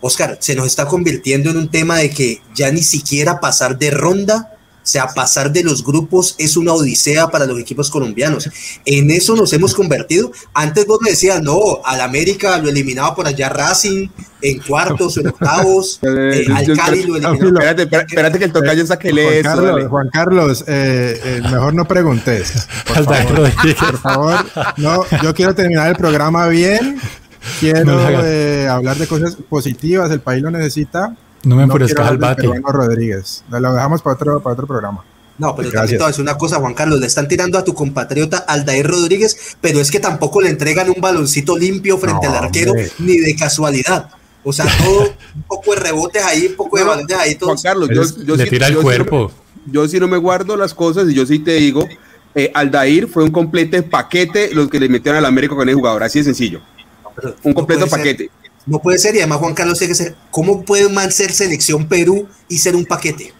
Oscar, 0.00 0.38
se 0.40 0.54
nos 0.54 0.66
está 0.66 0.86
convirtiendo 0.86 1.50
en 1.50 1.56
un 1.56 1.68
tema 1.68 1.98
de 1.98 2.10
que 2.10 2.40
ya 2.54 2.70
ni 2.70 2.82
siquiera 2.82 3.40
pasar 3.40 3.78
de 3.78 3.90
ronda 3.90 4.56
o 4.82 4.86
sea, 4.86 5.06
pasar 5.06 5.52
de 5.52 5.62
los 5.62 5.84
grupos 5.84 6.34
es 6.38 6.56
una 6.56 6.72
odisea 6.72 7.28
para 7.28 7.46
los 7.46 7.58
equipos 7.60 7.88
colombianos. 7.88 8.50
En 8.84 9.12
eso 9.12 9.36
nos 9.36 9.52
hemos 9.52 9.74
convertido. 9.74 10.32
Antes 10.54 10.86
vos 10.88 10.98
me 11.00 11.10
decías, 11.10 11.40
no, 11.40 11.80
al 11.84 12.00
América 12.00 12.58
lo 12.58 12.68
eliminaba 12.68 13.14
por 13.14 13.28
allá 13.28 13.48
Racing, 13.48 14.08
en 14.40 14.58
cuartos, 14.58 15.16
en 15.18 15.28
octavos, 15.28 16.00
eh, 16.02 16.46
al 16.52 16.76
Cali 16.76 17.04
lo 17.04 17.16
eliminaba. 17.16 17.70
Espérate, 17.70 17.82
espérate, 17.82 18.38
que 18.40 18.44
el 18.44 18.52
tocayo 18.52 18.84
saque 18.84 19.12
Juan 19.12 19.24
eso. 19.26 19.42
Carlos, 19.42 19.88
Juan 19.88 20.08
Carlos, 20.12 20.64
eh, 20.66 21.20
eh, 21.24 21.40
mejor 21.48 21.74
no 21.74 21.86
preguntes. 21.86 22.66
Por 22.84 23.04
favor, 23.04 23.52
por 23.78 23.98
favor, 23.98 24.46
no, 24.78 25.04
yo 25.22 25.32
quiero 25.32 25.54
terminar 25.54 25.90
el 25.90 25.96
programa 25.96 26.48
bien. 26.48 26.98
Quiero 27.60 28.00
hablar 28.68 28.96
de 28.96 29.06
cosas 29.06 29.36
positivas, 29.48 30.10
el 30.10 30.20
país 30.20 30.42
lo 30.42 30.50
necesita 30.50 31.16
no 31.44 31.56
me 31.56 31.64
enfurezcas 31.64 32.08
al 32.08 32.18
bate. 32.18 32.46
Rodríguez. 32.62 33.44
Lo 33.50 33.72
dejamos 33.72 34.02
para 34.02 34.14
otro, 34.14 34.40
para 34.40 34.54
otro 34.54 34.66
programa. 34.66 35.04
No, 35.38 35.56
pero 35.56 35.70
también 35.70 35.96
te 35.96 35.96
voy 35.96 36.04
a 36.04 36.08
decir 36.08 36.22
una 36.22 36.38
cosa, 36.38 36.56
Juan 36.56 36.74
Carlos, 36.74 37.00
le 37.00 37.06
están 37.06 37.26
tirando 37.26 37.58
a 37.58 37.64
tu 37.64 37.74
compatriota 37.74 38.38
Aldair 38.38 38.86
Rodríguez, 38.86 39.56
pero 39.60 39.80
es 39.80 39.90
que 39.90 39.98
tampoco 39.98 40.40
le 40.40 40.50
entregan 40.50 40.90
un 40.90 41.00
baloncito 41.00 41.56
limpio 41.56 41.98
frente 41.98 42.26
al 42.26 42.36
arquero, 42.36 42.74
ni 42.98 43.16
de 43.18 43.34
casualidad. 43.34 44.10
O 44.44 44.52
sea, 44.52 44.66
todo 44.84 45.14
un 45.34 45.42
poco 45.42 45.74
de 45.74 45.80
rebotes 45.80 46.22
ahí, 46.22 46.46
un 46.48 46.56
poco 46.56 46.78
de 46.78 46.84
balones 46.84 47.16
ahí. 47.16 47.36
Juan 47.40 47.56
Carlos, 47.62 47.88
yo, 48.24 48.36
le 48.36 48.46
tira 48.46 48.66
el 48.68 48.76
cuerpo. 48.76 49.32
yo 49.66 49.88
sí 49.88 49.98
no 49.98 50.06
me 50.06 50.18
guardo 50.18 50.56
las 50.56 50.74
cosas 50.74 51.08
y 51.08 51.14
yo 51.14 51.24
sí 51.26 51.38
te 51.38 51.54
digo, 51.54 51.88
eh, 52.34 52.50
Aldair 52.54 53.08
fue 53.08 53.24
un 53.24 53.30
completo 53.30 53.82
paquete 53.88 54.54
los 54.54 54.68
que 54.68 54.78
le 54.78 54.88
metieron 54.88 55.18
al 55.18 55.26
América 55.26 55.54
con 55.54 55.68
el 55.68 55.74
jugador, 55.74 56.02
así 56.02 56.20
de 56.20 56.26
sencillo. 56.26 56.60
un 57.42 57.52
completo 57.52 57.86
paquete. 57.86 58.30
No 58.66 58.80
puede 58.80 58.98
ser, 58.98 59.14
y 59.14 59.18
además 59.18 59.38
Juan 59.38 59.54
Carlos 59.54 59.78
tiene 59.78 59.92
que 59.92 59.96
ser, 59.96 60.16
¿cómo 60.30 60.64
puede 60.64 60.86
un 60.86 60.94
man 60.94 61.10
ser 61.10 61.32
selección 61.32 61.88
Perú 61.88 62.28
y 62.48 62.58
ser 62.58 62.76
un 62.76 62.84
paquete? 62.86 63.32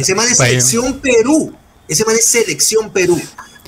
ese 0.00 0.14
man 0.14 0.28
es 0.28 0.38
selección 0.38 1.00
Perú, 1.00 1.54
ese 1.86 2.04
man 2.04 2.16
es 2.16 2.24
selección 2.24 2.90
Perú. 2.92 3.20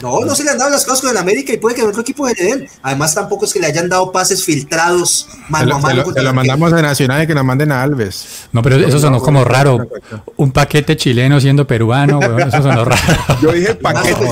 No, 0.02 0.20
no 0.24 0.34
se 0.34 0.44
le 0.44 0.50
han 0.50 0.58
dado 0.58 0.70
las 0.70 0.84
cosas 0.84 1.00
con 1.00 1.10
el 1.10 1.16
América 1.16 1.52
y 1.52 1.56
puede 1.56 1.74
que 1.74 1.82
otro 1.82 2.02
equipo 2.02 2.26
de 2.26 2.34
él. 2.38 2.68
Además, 2.82 3.14
tampoco 3.14 3.44
es 3.44 3.52
que 3.52 3.60
le 3.60 3.66
hayan 3.66 3.88
dado 3.88 4.12
pases 4.12 4.44
filtrados 4.44 5.28
mano 5.48 5.76
a 5.76 5.78
mano. 5.78 6.04
Se 6.12 6.22
lo, 6.22 6.32
mandamos 6.32 6.72
a 6.72 6.82
Nacional 6.82 7.24
y 7.24 7.26
que 7.26 7.34
nos 7.34 7.44
manden 7.44 7.72
a 7.72 7.82
Alves. 7.82 8.48
No, 8.52 8.62
pero 8.62 8.76
eso 8.76 8.98
sonó 8.98 9.20
como 9.20 9.44
raro. 9.44 9.88
Un 10.36 10.52
paquete 10.52 10.96
chileno 10.96 11.40
siendo 11.40 11.66
peruano, 11.66 12.20
eso 12.38 12.62
sonó 12.62 12.84
raro. 12.84 13.02
Yo 13.42 13.52
dije 13.52 13.74
paquete. 13.74 14.28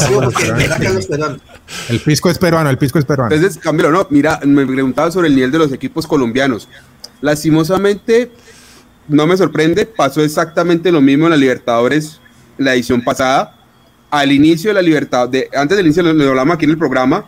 el 1.89 2.01
pisco 2.01 2.31
es 2.31 2.39
peruano, 2.39 2.71
el 2.71 2.79
pisco 2.79 2.99
es 2.99 3.05
peruano. 3.05 3.35
Entonces, 3.35 3.61
Camilo, 3.61 3.91
no, 3.91 4.07
mira, 4.11 4.41
me 4.45 4.67
preguntaba 4.67 5.11
sobre 5.11 5.29
el 5.29 5.35
nivel 5.35 5.51
de 5.51 5.59
los 5.59 5.73
equipos 5.73 6.07
colombianos. 6.07 6.69
Lastimosamente, 7.21 8.31
no 9.09 9.27
me 9.27 9.37
sorprende, 9.37 9.87
pasó 9.87 10.21
exactamente 10.23 10.93
lo 10.93 11.01
mismo 11.01 11.25
en 11.27 11.31
la 11.31 11.37
Libertadores 11.37 12.21
la 12.59 12.75
edición 12.75 13.03
pasada 13.03 13.56
al 14.21 14.33
inicio 14.33 14.71
de 14.71 14.75
la 14.75 14.83
libertad, 14.83 15.29
de, 15.29 15.49
antes 15.55 15.77
del 15.77 15.87
inicio 15.87 16.03
lo, 16.03 16.29
hablamos 16.29 16.55
aquí 16.55 16.65
en 16.65 16.71
el 16.71 16.79
programa, 16.79 17.25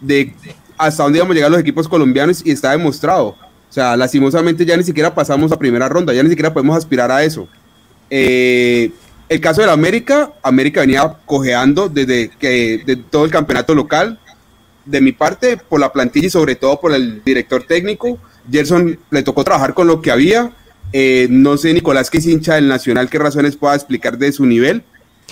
de 0.00 0.34
hasta 0.76 1.02
dónde 1.02 1.18
íbamos 1.18 1.32
a 1.32 1.34
llegar 1.34 1.50
los 1.50 1.60
equipos 1.60 1.88
colombianos 1.88 2.42
y 2.44 2.50
está 2.50 2.72
demostrado. 2.72 3.28
O 3.28 3.72
sea, 3.74 3.96
lastimosamente 3.96 4.66
ya 4.66 4.76
ni 4.76 4.82
siquiera 4.82 5.14
pasamos 5.14 5.52
a 5.52 5.58
primera 5.58 5.88
ronda, 5.88 6.12
ya 6.12 6.22
ni 6.22 6.28
siquiera 6.28 6.52
podemos 6.52 6.76
aspirar 6.76 7.10
a 7.10 7.22
eso. 7.22 7.48
Eh, 8.10 8.90
el 9.28 9.40
caso 9.40 9.62
de 9.62 9.68
la 9.68 9.72
América, 9.72 10.32
América 10.42 10.80
venía 10.80 11.16
cojeando 11.24 11.88
desde 11.88 12.30
que 12.38 12.82
de 12.84 12.96
todo 12.96 13.24
el 13.24 13.30
campeonato 13.30 13.74
local. 13.74 14.18
De 14.84 15.00
mi 15.00 15.12
parte, 15.12 15.56
por 15.56 15.78
la 15.78 15.92
plantilla 15.92 16.26
y 16.26 16.30
sobre 16.30 16.56
todo 16.56 16.80
por 16.80 16.92
el 16.92 17.22
director 17.24 17.62
técnico, 17.62 18.18
Gerson 18.50 18.98
le 19.10 19.22
tocó 19.22 19.44
trabajar 19.44 19.74
con 19.74 19.86
lo 19.86 20.02
que 20.02 20.10
había. 20.10 20.50
Eh, 20.92 21.28
no 21.30 21.56
sé, 21.56 21.72
Nicolás, 21.72 22.10
que 22.10 22.18
es 22.18 22.26
hincha 22.26 22.56
del 22.56 22.68
Nacional, 22.68 23.08
qué 23.08 23.18
razones 23.18 23.56
pueda 23.56 23.74
explicar 23.74 24.18
de 24.18 24.32
su 24.32 24.44
nivel, 24.44 24.82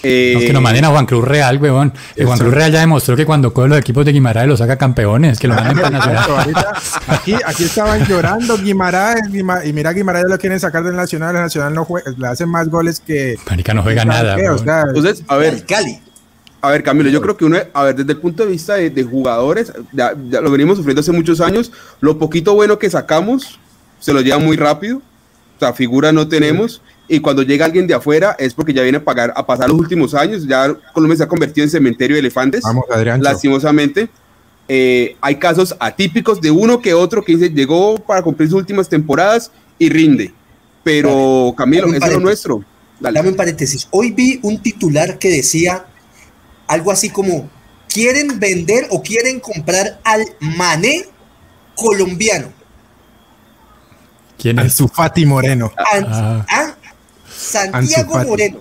eh, 0.03 0.33
no, 0.35 0.41
que 0.41 0.53
nos 0.53 0.63
manden 0.63 0.85
a 0.85 0.89
Juan 0.89 1.07
Cruz 1.07 1.25
Real, 1.25 1.59
weón. 1.59 1.93
Juan 2.17 2.39
Cruz 2.39 2.55
Real 2.55 2.73
ya 2.73 2.81
demostró 2.81 3.17
que 3.17 3.27
cuando 3.27 3.53
coge 3.53 3.69
los 3.69 3.79
equipos 3.79 4.05
de 4.05 4.13
Guimaraes 4.13 4.49
los 4.49 4.59
saca 4.59 4.77
campeones, 4.77 5.39
que 5.39 5.49
lo 5.49 5.55
manden 5.55 5.77
para 5.77 5.91
Nacional. 5.91 6.55
aquí, 7.09 7.35
aquí 7.45 7.65
estaban 7.65 8.05
llorando 8.07 8.57
Guimaraes, 8.59 9.23
y 9.65 9.73
mira 9.73 9.93
Guimaraes 9.93 10.27
lo 10.29 10.39
quieren 10.39 10.61
sacar 10.61 10.85
del 10.85 10.97
Nacional, 10.97 11.37
el 11.37 11.43
Nacional 11.43 11.75
no 11.75 11.85
juega, 11.85 12.13
le 12.17 12.27
hacen 12.27 12.49
más 12.49 12.69
goles 12.69 13.01
que... 13.01 13.37
Marica 13.49 13.75
no 13.75 13.83
juega 13.83 14.05
nada. 14.05 14.37
Entonces, 14.39 15.23
a 15.29 15.37
ver, 15.37 15.65
Cali. 15.67 16.01
A 16.63 16.71
ver, 16.71 16.83
Camilo, 16.83 17.09
yo 17.09 17.23
creo 17.23 17.39
que 17.39 17.47
uno, 17.47 17.57
a 17.73 17.85
ver, 17.85 17.97
desde 17.97 18.13
el 18.13 18.19
punto 18.19 18.45
de 18.45 18.51
vista 18.51 18.75
de, 18.75 19.03
jugadores, 19.03 19.73
ya, 19.93 20.13
lo 20.15 20.51
venimos 20.51 20.77
sufriendo 20.77 21.01
hace 21.01 21.13
muchos 21.13 21.41
años, 21.41 21.73
lo 22.01 22.19
poquito 22.19 22.55
bueno 22.55 22.79
que 22.79 22.91
sacamos 22.91 23.59
se 23.99 24.13
lo 24.13 24.21
lleva 24.21 24.39
muy 24.39 24.57
rápido, 24.57 24.99
o 24.99 25.59
sea, 25.59 25.73
figura 25.73 26.11
no 26.13 26.27
tenemos, 26.27 26.83
y 27.13 27.19
cuando 27.19 27.43
llega 27.43 27.65
alguien 27.65 27.89
de 27.89 27.95
afuera 27.95 28.37
es 28.39 28.55
porque 28.55 28.73
ya 28.73 28.83
viene 28.83 28.99
a, 28.99 29.05
pagar, 29.05 29.33
a 29.35 29.45
pasar 29.45 29.69
los 29.69 29.81
últimos 29.81 30.15
años, 30.15 30.47
ya 30.47 30.73
Colombia 30.93 31.17
se 31.17 31.25
ha 31.25 31.29
convertido 31.29 31.65
en 31.65 31.71
cementerio 31.71 32.15
de 32.15 32.21
elefantes, 32.21 32.63
Vamos, 32.63 32.85
Adrián, 32.89 33.21
lastimosamente. 33.21 34.09
Eh, 34.69 35.17
hay 35.21 35.35
casos 35.35 35.75
atípicos 35.81 36.41
de 36.41 36.53
uno 36.53 36.81
que 36.81 36.95
otro 36.95 37.25
que 37.25 37.33
dice, 37.33 37.51
llegó 37.51 37.97
para 37.97 38.23
cumplir 38.23 38.49
sus 38.49 38.59
últimas 38.59 38.89
temporadas 38.89 39.51
y 39.77 39.89
rinde. 39.89 40.33
Pero 40.85 41.53
Camilo, 41.57 41.93
eso 41.93 42.07
es 42.07 42.13
lo 42.13 42.21
nuestro. 42.21 42.65
Dame 43.01 43.31
un 43.31 43.35
paréntesis. 43.35 43.89
Hoy 43.91 44.13
vi 44.13 44.39
un 44.45 44.63
titular 44.63 45.19
que 45.19 45.31
decía 45.31 45.87
algo 46.69 46.93
así 46.93 47.11
como, 47.11 47.51
quieren 47.93 48.39
vender 48.39 48.87
o 48.91 49.03
quieren 49.03 49.41
comprar 49.41 49.99
al 50.05 50.25
Mané 50.39 51.07
colombiano. 51.75 52.53
¿Quién 54.39 54.61
es? 54.61 54.79
Fati 54.95 55.27
Moreno. 55.27 55.73
ah. 55.77 56.47
¿ah? 56.49 56.75
Santiago 57.51 58.19
Moreno. 58.25 58.59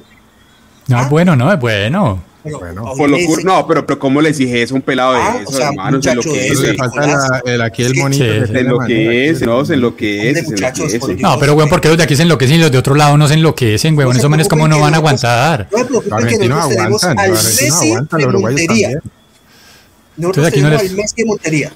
No, 0.88 0.98
es 0.98 1.06
ah. 1.06 1.08
bueno, 1.10 1.36
no, 1.36 1.54
es 1.54 1.60
bueno. 1.60 2.24
bueno, 2.44 3.18
no, 3.44 3.68
pero, 3.68 3.86
pero 3.86 4.00
¿cómo 4.00 4.22
le 4.22 4.30
exige 4.30 4.64
eso 4.64 4.74
un 4.74 4.82
pelado 4.82 5.14
de 5.14 5.20
ah, 5.20 5.40
eso, 5.42 5.50
o 5.50 5.54
sea, 5.54 5.70
hermano? 5.70 6.02
Se 6.02 6.16
Le 6.16 6.74
falta 6.74 7.42
el, 7.46 7.62
aquí 7.62 7.84
el 7.84 7.96
monito. 7.96 8.24
Sí, 8.24 8.52
se 8.52 8.60
enloquece, 8.60 9.46
no, 9.46 9.66
se 9.66 9.74
enloquece, 9.76 10.44
se 10.46 10.56
enloquece. 10.56 11.16
No, 11.18 11.38
pero 11.40 11.54
bueno, 11.54 11.70
porque 11.70 11.90
los 11.90 11.98
de 11.98 12.04
aquí 12.04 12.16
se 12.16 12.24
enloquecen 12.24 12.56
y 12.56 12.60
los 12.60 12.72
de 12.72 12.80
otro 12.80 12.96
lado 12.96 13.18
no 13.18 13.28
se 13.28 13.36
enloquecen, 13.36 13.96
weón. 13.96 14.18
Esos 14.18 14.30
manes 14.30 14.48
como 14.48 14.68
no 14.68 14.80
van 14.80 14.96
a 14.96 14.98
aguantar. 14.98 15.68
No, 15.72 15.86
pero 15.86 16.28
que 16.28 16.48
nosotros 16.48 17.02
tenemos 17.02 17.04
al 17.04 17.32
Messi 17.32 17.92
de 18.10 18.28
Montería. 18.28 18.90
Nosotros 20.18 20.52
tenemos 20.52 20.82
al 20.82 20.92
Messi 20.96 21.16
de 21.18 21.26
Montería. 21.26 21.72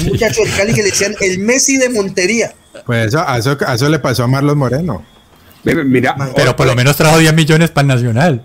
Un 0.00 0.06
muchacho 0.06 0.42
del 0.42 0.54
Cali 0.56 0.74
que 0.74 0.82
le 0.82 0.90
decían 0.90 1.14
el 1.20 1.38
Messi 1.38 1.78
de 1.78 1.88
Montería. 1.88 2.52
Pues 2.84 3.08
eso, 3.08 3.24
a 3.26 3.38
eso, 3.38 3.56
a 3.64 3.74
eso 3.74 3.88
le 3.88 4.00
pasó 4.00 4.24
a 4.24 4.26
Marlos 4.26 4.56
Moreno. 4.56 5.04
Mira, 5.64 6.16
pero 6.34 6.56
por 6.56 6.66
lo 6.66 6.74
menos 6.74 6.96
trajo 6.96 7.18
10 7.18 7.34
millones 7.34 7.70
para 7.70 7.82
el 7.82 7.88
Nacional. 7.88 8.42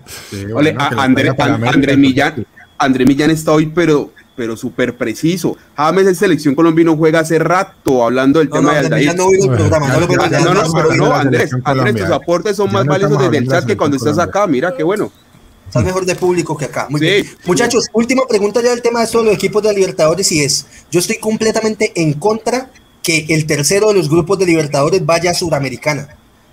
André, 0.96 1.96
Millán, 1.96 2.46
André 2.78 3.04
Millán 3.06 3.30
está 3.30 3.52
hoy, 3.52 3.66
pero 3.66 4.12
pero 4.38 4.56
súper 4.56 4.96
preciso. 4.96 5.56
James 5.76 6.06
en 6.06 6.14
selección 6.14 6.54
colombiana 6.54 6.94
juega 6.96 7.18
hace 7.18 7.40
rato 7.40 8.04
hablando 8.04 8.38
del 8.38 8.48
tema 8.48 8.72
de 8.72 8.78
Aldair. 8.78 9.16
No, 9.16 9.24
no, 9.32 9.56
programa, 9.56 9.88
no, 9.88 10.00
no, 10.54 10.62
no, 10.62 10.72
pero 10.72 10.94
no, 10.94 11.12
Andrés, 11.12 11.50
Andrés, 11.64 11.96
tus 11.96 12.10
aportes 12.10 12.56
son 12.56 12.70
más 12.70 12.86
valiosos 12.86 13.18
desde 13.20 13.36
el 13.38 13.48
chat 13.48 13.66
que 13.66 13.76
cuando 13.76 13.96
estás 13.96 14.16
acá. 14.16 14.46
Mira, 14.46 14.72
qué 14.76 14.84
bueno. 14.84 15.10
Estás 15.66 15.84
mejor 15.84 16.06
de 16.06 16.14
público 16.14 16.56
que 16.56 16.66
acá. 16.66 16.86
Muy 16.88 17.00
bien. 17.00 17.26
Muchachos, 17.44 17.88
última 17.92 18.22
pregunta 18.28 18.62
ya 18.62 18.70
del 18.70 18.80
tema 18.80 19.00
de 19.00 19.06
esto 19.06 19.18
de 19.18 19.24
los 19.24 19.34
equipos 19.34 19.60
de 19.60 19.74
Libertadores 19.74 20.30
y 20.30 20.44
es, 20.44 20.66
yo 20.88 21.00
estoy 21.00 21.18
completamente 21.18 21.92
en 21.96 22.14
contra 22.14 22.70
que 23.02 23.26
el 23.30 23.44
tercero 23.44 23.88
de 23.88 23.94
los 23.94 24.08
grupos 24.08 24.38
de 24.38 24.46
Libertadores 24.46 25.04
vaya 25.04 25.32
a 25.32 25.34
Sudamericana, 25.34 26.08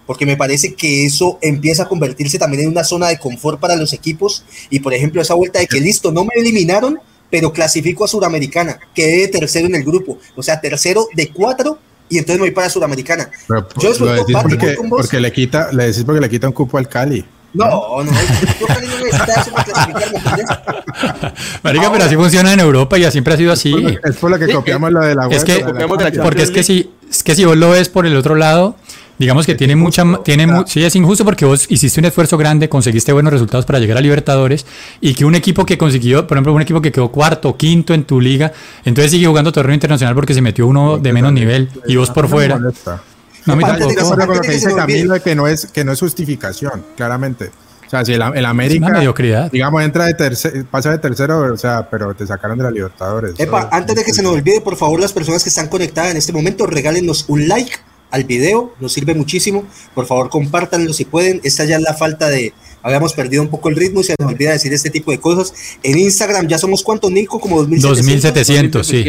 porque 0.06 0.26
me 0.26 0.38
parece 0.38 0.74
que 0.74 1.06
eso 1.06 1.40
empieza 1.42 1.84
a 1.84 1.88
convertirse 1.88 2.38
también 2.38 2.64
en 2.64 2.70
una 2.70 2.84
zona 2.84 3.08
de 3.08 3.20
confort 3.20 3.60
para 3.60 3.76
los 3.76 3.94
equipos 3.94 4.44
y 4.70 4.80
por 4.80 4.94
ejemplo 4.94 5.22
esa 5.22 5.34
vuelta 5.34 5.60
de 5.60 5.68
que 5.68 5.80
listo, 5.80 6.12
no 6.12 6.24
me 6.24 6.34
eliminaron, 6.36 7.00
pero 7.30 7.52
clasifico 7.52 8.06
a 8.06 8.08
Sudamericana, 8.08 8.80
quedé 8.94 9.22
de 9.22 9.28
tercero 9.28 9.68
en 9.68 9.76
el 9.76 9.84
grupo, 9.84 10.20
o 10.36 10.44
sea, 10.44 10.62
tercero 10.62 11.08
de 11.14 11.30
cuatro 11.30 11.80
y 12.08 12.18
entonces 12.18 12.38
me 12.40 12.48
voy 12.48 12.52
para 12.52 12.70
Sudamericana. 12.70 13.30
yo 13.78 13.94
lo 14.00 14.14
decís 14.14 14.36
porque, 14.42 14.78
porque, 14.90 15.20
le 15.20 15.32
quita, 15.32 15.72
le 15.72 15.88
decís 15.88 16.04
porque 16.04 16.22
le 16.22 16.30
quita 16.30 16.48
un 16.48 16.54
cupo 16.54 16.78
al 16.78 16.88
Cali. 16.88 17.26
No, 17.54 18.04
no, 18.04 18.12
yo 18.60 18.68
Cali 18.68 18.88
no 18.88 19.00
necesita 19.00 19.42
eso 19.42 19.52
para 19.52 19.64
clasificar, 19.64 20.84
Marica, 21.64 21.92
pero 21.92 22.04
así 22.04 22.16
funciona 22.16 22.54
en 22.54 22.60
Europa 22.60 22.98
y 22.98 23.02
ya 23.02 23.12
siempre 23.12 23.34
ha 23.34 23.38
sido 23.38 23.54
así. 23.54 23.74
Es 24.04 24.18
por 24.18 24.30
lo 24.30 24.38
que 24.38 24.54
copiamos 24.54 24.92
lo 24.92 25.00
de 25.00 25.16
la 25.16 25.28
web. 25.28 25.38
Es 25.38 25.44
que, 25.46 25.66
porque 26.22 26.44
es 26.44 26.52
que 26.52 26.64
si, 26.64 26.92
es 27.10 27.24
que 27.24 27.34
si 27.34 27.46
vos 27.46 27.56
lo 27.56 27.72
ves 27.72 27.88
por 27.88 28.06
el 28.06 28.16
otro 28.18 28.36
lado, 28.36 28.76
digamos 29.18 29.46
que 29.46 29.56
tiene 29.56 29.76
mucha, 29.76 30.04
tiene 30.24 30.48
sí 30.68 30.84
es 30.84 30.96
injusto 30.96 31.24
porque 31.24 31.46
vos 31.46 31.66
hiciste 31.70 32.00
un 32.00 32.06
esfuerzo 32.06 32.38
grande, 32.38 32.70
conseguiste 32.70 33.14
buenos 33.14 33.34
resultados 33.34 33.66
para 33.66 33.80
llegar 33.80 33.98
a 33.98 34.02
Libertadores 34.02 34.66
y 35.02 35.14
que 35.14 35.26
un 35.26 35.36
equipo 35.36 35.66
que 35.66 35.78
consiguió, 35.78 36.28
por 36.28 36.38
ejemplo, 36.38 36.54
un 36.54 36.62
equipo 36.62 36.82
que 36.82 36.92
quedó 36.92 37.12
cuarto, 37.12 37.56
quinto 37.56 37.94
en 37.94 38.04
tu 38.04 38.20
liga, 38.20 38.52
entonces 38.84 39.12
sigue 39.12 39.28
jugando 39.28 39.52
torneo 39.52 39.74
internacional 39.74 40.16
porque 40.16 40.34
se 40.34 40.42
metió 40.42 40.68
uno 40.68 40.98
de 40.98 41.14
menos 41.14 41.34
nivel 41.34 41.70
y 41.88 41.96
vos 41.96 42.10
por 42.10 42.28
fuera. 42.28 42.60
No, 42.60 42.72
tampoco. 43.60 44.16
con 44.16 44.36
lo 44.36 44.42
que 44.42 44.52
dice 44.52 44.74
Camilo 44.74 45.22
que 45.22 45.36
no 45.36 45.48
es 45.48 45.68
que 45.68 45.84
no 45.84 45.92
es 45.92 46.00
justificación, 46.00 46.84
claramente. 46.96 47.52
O 47.86 47.90
sea, 47.90 48.04
si 48.04 48.14
el, 48.14 48.22
el 48.34 48.46
América, 48.46 48.90
mediocridad. 48.90 49.52
digamos, 49.52 49.84
entra 49.84 50.06
de 50.06 50.16
tercero, 50.16 50.66
pasa 50.72 50.90
de 50.90 50.98
tercero, 50.98 51.54
o 51.54 51.58
sea, 51.58 51.88
pero 51.88 52.16
te 52.16 52.26
sacaron 52.26 52.58
de 52.58 52.64
la 52.64 52.72
Libertadores. 52.72 53.36
Epa, 53.38 53.70
antes 53.72 53.96
de 53.96 54.04
que 54.04 54.12
se 54.12 54.24
nos 54.24 54.34
olvide, 54.34 54.60
por 54.62 54.76
favor, 54.76 55.00
las 55.00 55.14
personas 55.14 55.44
que 55.44 55.50
están 55.50 55.68
conectadas 55.68 56.10
en 56.10 56.18
este 56.18 56.34
momento, 56.34 56.66
regálenos 56.66 57.26
un 57.28 57.48
like 57.48 57.76
al 58.12 58.24
video, 58.24 58.74
nos 58.80 58.94
sirve 58.94 59.14
muchísimo. 59.14 59.66
Por 59.94 60.06
favor, 60.06 60.30
compártanlo 60.30 60.94
si 60.94 61.06
pueden. 61.06 61.42
Esta 61.44 61.66
ya 61.66 61.78
es 61.78 61.82
la 61.82 61.94
falta 61.94 62.30
de. 62.30 62.54
Habíamos 62.82 63.14
perdido 63.14 63.42
un 63.42 63.50
poco 63.50 63.70
el 63.70 63.76
ritmo 63.76 64.02
y 64.02 64.04
se 64.04 64.16
nos 64.20 64.32
olvida 64.32 64.52
decir 64.52 64.72
este 64.74 64.90
tipo 64.90 65.12
de 65.12 65.20
cosas. 65.20 65.54
En 65.82 65.98
Instagram 65.98 66.48
ya 66.48 66.58
somos 66.58 66.84
cuántos, 66.84 67.12
Nico, 67.12 67.40
como 67.40 67.58
2700. 67.58 68.88
2700, 68.88 68.88
sí. 68.88 69.04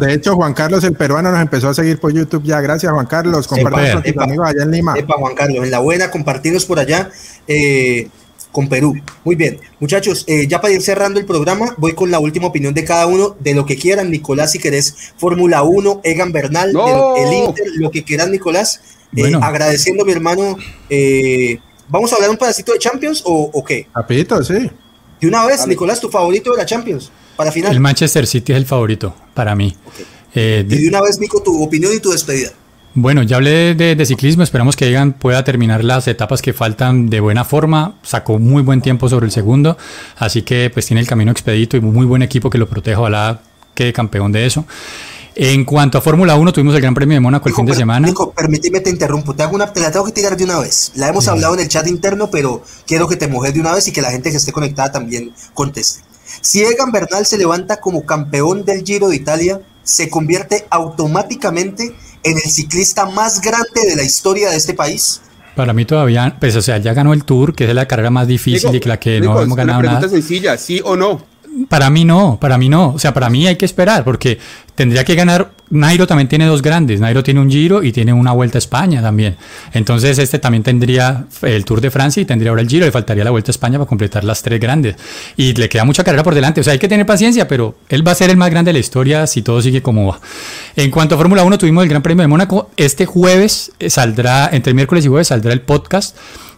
de, 0.00 0.12
hecho, 0.14 0.34
Juan 0.34 0.54
Carlos, 0.54 0.84
el 0.84 0.94
peruano, 0.94 1.30
nos 1.30 1.42
empezó 1.42 1.68
a 1.68 1.74
seguir 1.74 2.00
por 2.00 2.12
YouTube 2.12 2.42
ya. 2.44 2.60
Gracias, 2.60 2.90
Juan 2.90 3.06
Carlos. 3.06 3.46
Compartimos 3.46 3.92
con 3.92 4.02
tus 4.02 4.22
amigos 4.22 4.48
allá 4.48 4.62
en 4.62 4.70
Lima. 4.70 4.94
Epa, 4.96 5.16
Juan 5.18 5.34
Carlos, 5.34 5.64
en 5.64 5.70
la 5.70 5.80
buena, 5.80 6.10
compartirnos 6.10 6.64
por 6.64 6.78
allá. 6.78 7.10
Eh, 7.46 8.08
con 8.54 8.68
Perú. 8.68 8.94
Muy 9.24 9.34
bien, 9.34 9.58
muchachos, 9.80 10.24
eh, 10.28 10.46
ya 10.46 10.60
para 10.60 10.72
ir 10.72 10.80
cerrando 10.80 11.18
el 11.18 11.26
programa, 11.26 11.74
voy 11.76 11.92
con 11.92 12.12
la 12.12 12.20
última 12.20 12.46
opinión 12.46 12.72
de 12.72 12.84
cada 12.84 13.06
uno, 13.06 13.36
de 13.40 13.52
lo 13.52 13.66
que 13.66 13.76
quieran, 13.76 14.12
Nicolás, 14.12 14.52
si 14.52 14.60
querés, 14.60 15.12
Fórmula 15.18 15.64
1, 15.64 16.02
Egan 16.04 16.30
Bernal, 16.30 16.70
el 16.70 17.32
Inter, 17.32 17.66
lo 17.78 17.90
que 17.90 18.04
quieran, 18.04 18.30
Nicolás. 18.30 18.80
Eh, 19.16 19.32
agradeciendo 19.40 20.04
a 20.04 20.06
mi 20.06 20.12
hermano, 20.12 20.56
¿vamos 21.88 22.12
a 22.12 22.16
hablar 22.16 22.30
un 22.30 22.36
pedacito 22.36 22.72
de 22.72 22.78
Champions 22.78 23.22
o, 23.26 23.64
qué? 23.64 23.88
Rapidito, 23.92 24.42
sí. 24.44 24.70
De 25.20 25.28
una 25.28 25.44
vez, 25.46 25.66
Nicolás, 25.66 26.00
tu 26.00 26.08
favorito 26.08 26.52
de 26.52 26.58
la 26.58 26.66
Champions. 26.66 27.10
Para 27.36 27.50
final. 27.50 27.72
El 27.72 27.80
Manchester 27.80 28.26
City 28.28 28.52
es 28.52 28.58
el 28.58 28.66
favorito 28.66 29.12
para 29.34 29.56
mí. 29.56 29.76
Eh, 30.34 30.64
y 30.68 30.82
de 30.82 30.88
una 30.88 31.02
vez, 31.02 31.18
Nico, 31.18 31.42
tu 31.42 31.60
opinión 31.60 31.92
y 31.92 31.98
tu 31.98 32.10
despedida. 32.10 32.52
Bueno, 32.96 33.24
ya 33.24 33.36
hablé 33.36 33.74
de, 33.74 34.06
ciclismo, 34.06 34.44
esperamos 34.44 34.76
que 34.76 34.88
Egan 34.88 35.14
pueda 35.14 35.42
terminar 35.42 35.82
las 35.82 36.06
etapas 36.06 36.40
que 36.40 36.52
faltan 36.52 37.10
de 37.10 37.18
buena 37.18 37.44
forma, 37.44 37.96
sacó 38.04 38.38
muy 38.38 38.62
buen 38.62 38.80
tiempo 38.82 39.08
sobre 39.08 39.26
el 39.26 39.32
segundo, 39.32 39.76
así 40.16 40.42
que 40.42 40.70
pues 40.70 40.86
tiene 40.86 41.00
el 41.00 41.08
camino 41.08 41.32
expedito 41.32 41.76
y 41.76 41.80
muy 41.80 42.06
buen 42.06 42.22
equipo 42.22 42.50
que 42.50 42.58
lo 42.58 42.68
proteja, 42.68 43.00
ojalá 43.00 43.40
quede 43.74 43.92
campeón 43.92 44.30
de 44.30 44.46
eso. 44.46 44.64
En 45.34 45.64
cuanto 45.64 45.98
a 45.98 46.00
Fórmula 46.00 46.36
1, 46.36 46.52
tuvimos 46.52 46.76
el 46.76 46.80
Gran 46.82 46.94
Premio 46.94 47.16
de 47.16 47.20
Mónaco 47.20 47.48
el 47.48 47.56
fin 47.56 47.66
de 47.66 47.74
semana. 47.74 48.06
Nico, 48.06 48.30
permíteme 48.30 48.78
te 48.78 48.90
interrumpo, 48.90 49.34
te, 49.34 49.42
hago 49.42 49.56
una, 49.56 49.72
te 49.72 49.80
la 49.80 49.90
tengo 49.90 50.04
que 50.06 50.12
tirar 50.12 50.36
de 50.36 50.44
una 50.44 50.60
vez. 50.60 50.92
La 50.94 51.08
hemos 51.08 51.26
hablado 51.26 51.54
en 51.54 51.60
el 51.60 51.68
chat 51.68 51.88
interno, 51.88 52.30
pero 52.30 52.62
quiero 52.86 53.08
que 53.08 53.16
te 53.16 53.26
mojes 53.26 53.52
de 53.52 53.58
una 53.58 53.72
vez 53.72 53.88
y 53.88 53.92
que 53.92 54.02
la 54.02 54.12
gente 54.12 54.30
que 54.30 54.36
esté 54.36 54.52
conectada 54.52 54.92
también 54.92 55.32
conteste. 55.52 56.02
Si 56.40 56.62
Egan 56.62 56.92
Bernal 56.92 57.26
se 57.26 57.38
levanta 57.38 57.80
como 57.80 58.06
campeón 58.06 58.64
del 58.64 58.84
Giro 58.84 59.08
de 59.08 59.16
Italia, 59.16 59.60
se 59.82 60.08
convierte 60.08 60.66
automáticamente 60.70 61.92
en 62.24 62.36
el 62.36 62.50
ciclista 62.50 63.06
más 63.06 63.40
grande 63.40 63.86
de 63.86 63.96
la 63.96 64.02
historia 64.02 64.50
de 64.50 64.56
este 64.56 64.74
país. 64.74 65.20
Para 65.54 65.72
mí 65.72 65.84
todavía, 65.84 66.36
pues 66.40 66.56
o 66.56 66.62
sea, 66.62 66.78
ya 66.78 66.94
ganó 66.94 67.12
el 67.12 67.24
Tour, 67.24 67.54
que 67.54 67.64
es 67.64 67.74
la 67.74 67.86
carrera 67.86 68.10
más 68.10 68.26
difícil 68.26 68.74
y 68.74 68.80
que 68.80 68.88
la 68.88 68.98
que 68.98 69.20
no 69.20 69.40
hemos 69.40 69.56
ganado 69.56 69.78
una 69.78 69.88
pregunta 69.90 70.08
sencilla, 70.08 70.58
¿sí 70.58 70.80
o 70.84 70.96
no? 70.96 71.33
Para 71.68 71.88
mí 71.90 72.04
no, 72.04 72.38
para 72.40 72.58
mí 72.58 72.68
no. 72.68 72.94
O 72.94 72.98
sea, 72.98 73.14
para 73.14 73.30
mí 73.30 73.46
hay 73.46 73.56
que 73.56 73.64
esperar, 73.64 74.02
porque 74.04 74.38
tendría 74.74 75.04
que 75.04 75.14
ganar. 75.14 75.52
Nairo 75.70 76.06
también 76.06 76.28
tiene 76.28 76.46
dos 76.46 76.62
grandes. 76.62 77.00
Nairo 77.00 77.22
tiene 77.22 77.40
un 77.40 77.50
Giro 77.50 77.82
y 77.82 77.92
tiene 77.92 78.12
una 78.12 78.32
Vuelta 78.32 78.58
a 78.58 78.60
España 78.60 79.00
también. 79.00 79.36
Entonces, 79.72 80.18
este 80.18 80.38
también 80.38 80.62
tendría 80.62 81.26
el 81.42 81.64
Tour 81.64 81.80
de 81.80 81.90
Francia 81.90 82.20
y 82.20 82.24
tendría 82.24 82.50
ahora 82.50 82.62
el 82.62 82.68
Giro. 82.68 82.84
Le 82.86 82.92
faltaría 82.92 83.24
la 83.24 83.30
Vuelta 83.30 83.50
a 83.50 83.52
España 83.52 83.78
para 83.78 83.88
completar 83.88 84.24
las 84.24 84.42
tres 84.42 84.60
grandes. 84.60 84.96
Y 85.36 85.54
le 85.54 85.68
queda 85.68 85.84
mucha 85.84 86.02
carrera 86.02 86.22
por 86.22 86.34
delante. 86.34 86.60
O 86.60 86.64
sea, 86.64 86.72
hay 86.72 86.78
que 86.78 86.88
tener 86.88 87.06
paciencia, 87.06 87.46
pero 87.46 87.76
él 87.88 88.06
va 88.06 88.12
a 88.12 88.16
ser 88.16 88.30
el 88.30 88.36
más 88.36 88.50
grande 88.50 88.70
de 88.70 88.74
la 88.74 88.80
historia 88.80 89.26
si 89.26 89.42
todo 89.42 89.62
sigue 89.62 89.80
como 89.80 90.08
va. 90.08 90.20
En 90.76 90.90
cuanto 90.90 91.14
a 91.14 91.18
Fórmula 91.18 91.44
1, 91.44 91.58
tuvimos 91.58 91.82
el 91.84 91.88
Gran 91.88 92.02
Premio 92.02 92.22
de 92.22 92.28
Mónaco. 92.28 92.70
Este 92.76 93.06
jueves 93.06 93.72
saldrá, 93.88 94.50
entre 94.52 94.74
miércoles 94.74 95.04
y 95.04 95.08
jueves, 95.08 95.28
saldrá 95.28 95.52
el 95.52 95.60
podcast 95.60 96.16